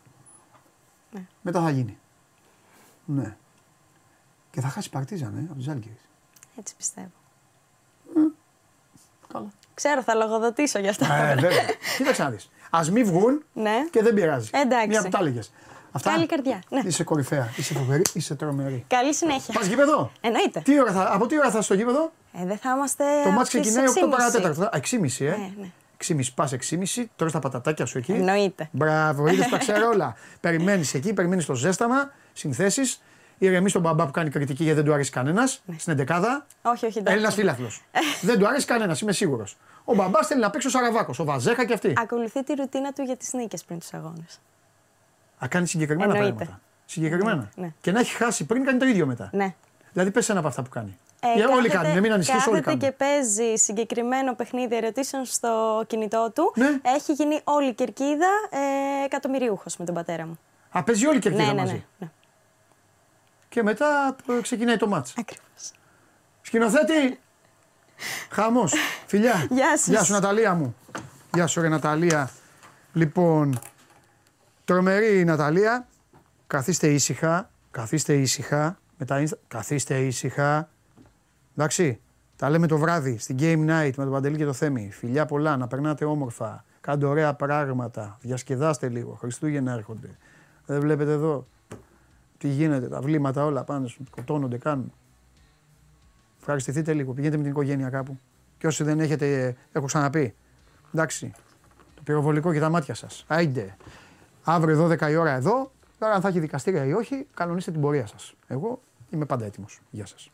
[1.43, 1.99] Μετά θα γίνει.
[3.05, 3.37] Ναι.
[4.51, 5.89] Και θα χάσει παρτίζαν, ε, από τους Ζάλγκε.
[6.59, 7.11] Έτσι πιστεύω.
[9.33, 9.49] Καλά.
[9.75, 11.05] Ξέρω, θα λογοδοτήσω γι' αυτό.
[11.05, 11.51] Ε, βέβαια.
[11.97, 12.51] Κοίταξε να δεις.
[12.71, 13.87] Α μην βγουν ναι.
[13.91, 14.51] και δεν πειράζει.
[14.53, 14.89] Εντάξει.
[14.89, 15.41] Μία που τα έλεγε.
[15.93, 16.11] Αυτά.
[16.11, 16.62] Καλή καρδιά.
[16.69, 16.81] Ναι.
[16.85, 17.53] Είσαι κορυφαία.
[17.57, 18.03] Είσαι φοβερή.
[18.12, 18.85] Είσαι τρομερή.
[18.89, 19.55] Καλή συνέχεια.
[19.55, 20.61] Πας γήπεδο; Εννοείται.
[20.61, 23.05] Τι ώρα θα, από τι ώρα θα στο γήπεδο; Ε, δεν θα είμαστε.
[23.05, 24.11] Το από μάτς τις ξεκινάει 8 6.30.
[24.11, 24.62] παρατέταρτο.
[24.62, 25.25] Α, 6.30 ε.
[25.25, 25.71] Ναι, ναι.
[26.07, 28.13] 6.30 πας 6.30, τρως τα πατατάκια σου εκεί.
[28.13, 28.69] Εννοείται.
[28.73, 30.15] Μπράβο, είδες τα ξέρω όλα.
[30.41, 33.03] περιμένεις εκεί, περιμένεις το ζέσταμα, συνθέσεις.
[33.39, 36.47] Ηρεμεί τον μπαμπά που κάνει κριτική γιατί δεν του αρέσει κανένας στην εντεκάδα.
[36.63, 36.99] Όχι, όχι.
[36.99, 37.13] εντάξει.
[37.13, 37.83] Έλληνας φίλαθλος.
[38.29, 39.57] δεν του αρέσει κανένας, είμαι σίγουρος.
[39.85, 41.93] Ο μπαμπάς θέλει να παίξει ο Σαραβάκος, ο Βαζέχα και αυτή.
[41.97, 44.41] Ακολουθεί τη ρουτίνα του για τις νίκες πριν τους αγώνες.
[45.45, 46.35] Α κάνει συγκεκριμένα Εννοείται.
[46.35, 46.61] πράγματα.
[46.87, 47.49] Συγκεκριμένα.
[47.55, 47.73] Ναι.
[47.81, 49.31] Και να έχει χάσει πριν κάνει το ίδιο μετά.
[49.33, 49.55] Ναι.
[49.93, 50.99] Δηλαδή πες ένα από αυτά που κάνει.
[51.23, 52.81] Ε, Ε, όλοι κάθεται- κάνουν, μην ανησυχεί, όλοι κάθεται κάνουν.
[52.81, 56.53] και παίζει συγκεκριμένο παιχνίδι ερωτήσεων στο κινητό του.
[56.57, 56.79] Ναι.
[56.83, 60.39] Έχει γίνει όλη η κερκίδα ε, εκατομμυριούχο με τον πατέρα μου.
[60.71, 61.73] Α, παίζει όλη η κερκίδα ναι, ναι, μαζί.
[61.73, 62.09] ναι, ναι.
[63.49, 65.15] Και μετά ε, ξεκινάει το μάτς.
[65.19, 65.73] Ακριβώς.
[66.43, 67.21] Σκηνοθέτη!
[68.31, 68.73] Χαμός.
[69.07, 69.47] Φιλιά.
[69.51, 69.87] Γεια σας.
[69.87, 70.77] Γεια σου, Ναταλία μου.
[71.35, 72.31] Γεια σου, ρε Ναταλία.
[72.93, 73.59] Λοιπόν,
[74.65, 75.87] τρομερή η Ναταλία.
[76.47, 77.51] Καθίστε ήσυχα.
[77.71, 78.79] Καθίστε ήσυχα.
[78.97, 80.69] Με τα Insta- Καθίστε ήσυχα.
[81.57, 82.01] Εντάξει.
[82.37, 84.91] Τα λέμε το βράδυ στην Game Night με τον Παντελή και το Θέμη.
[84.93, 86.65] Φιλιά πολλά, να περνάτε όμορφα.
[86.81, 88.19] Κάντε ωραία πράγματα.
[88.21, 89.15] Διασκεδάστε λίγο.
[89.15, 90.17] Χριστούγεννα έρχονται.
[90.67, 91.47] Δεν βλέπετε εδώ
[92.39, 94.93] τι γίνεται, τα βλήματα όλα πάνω, σκοτώνονται, κάνουν.
[96.39, 97.13] Ευχαριστηθείτε λίγο.
[97.13, 98.19] Πηγαίνετε με την οικογένεια κάπου.
[98.59, 100.35] Και όσοι δεν έχετε, έχω ξαναπεί.
[100.95, 101.33] Εντάξει.
[101.95, 103.25] Το πυροβολικό και τα μάτια σας.
[103.29, 103.77] Άιντε.
[104.45, 105.73] Αύριο 12 η ώρα εδώ.
[105.99, 108.35] Τώρα, αν θα έχει δικαστήρια ή όχι, κανονίστε την πορεία σας.
[108.47, 109.81] Εγώ είμαι πάντα έτοιμος.
[109.91, 110.31] Γεια σας.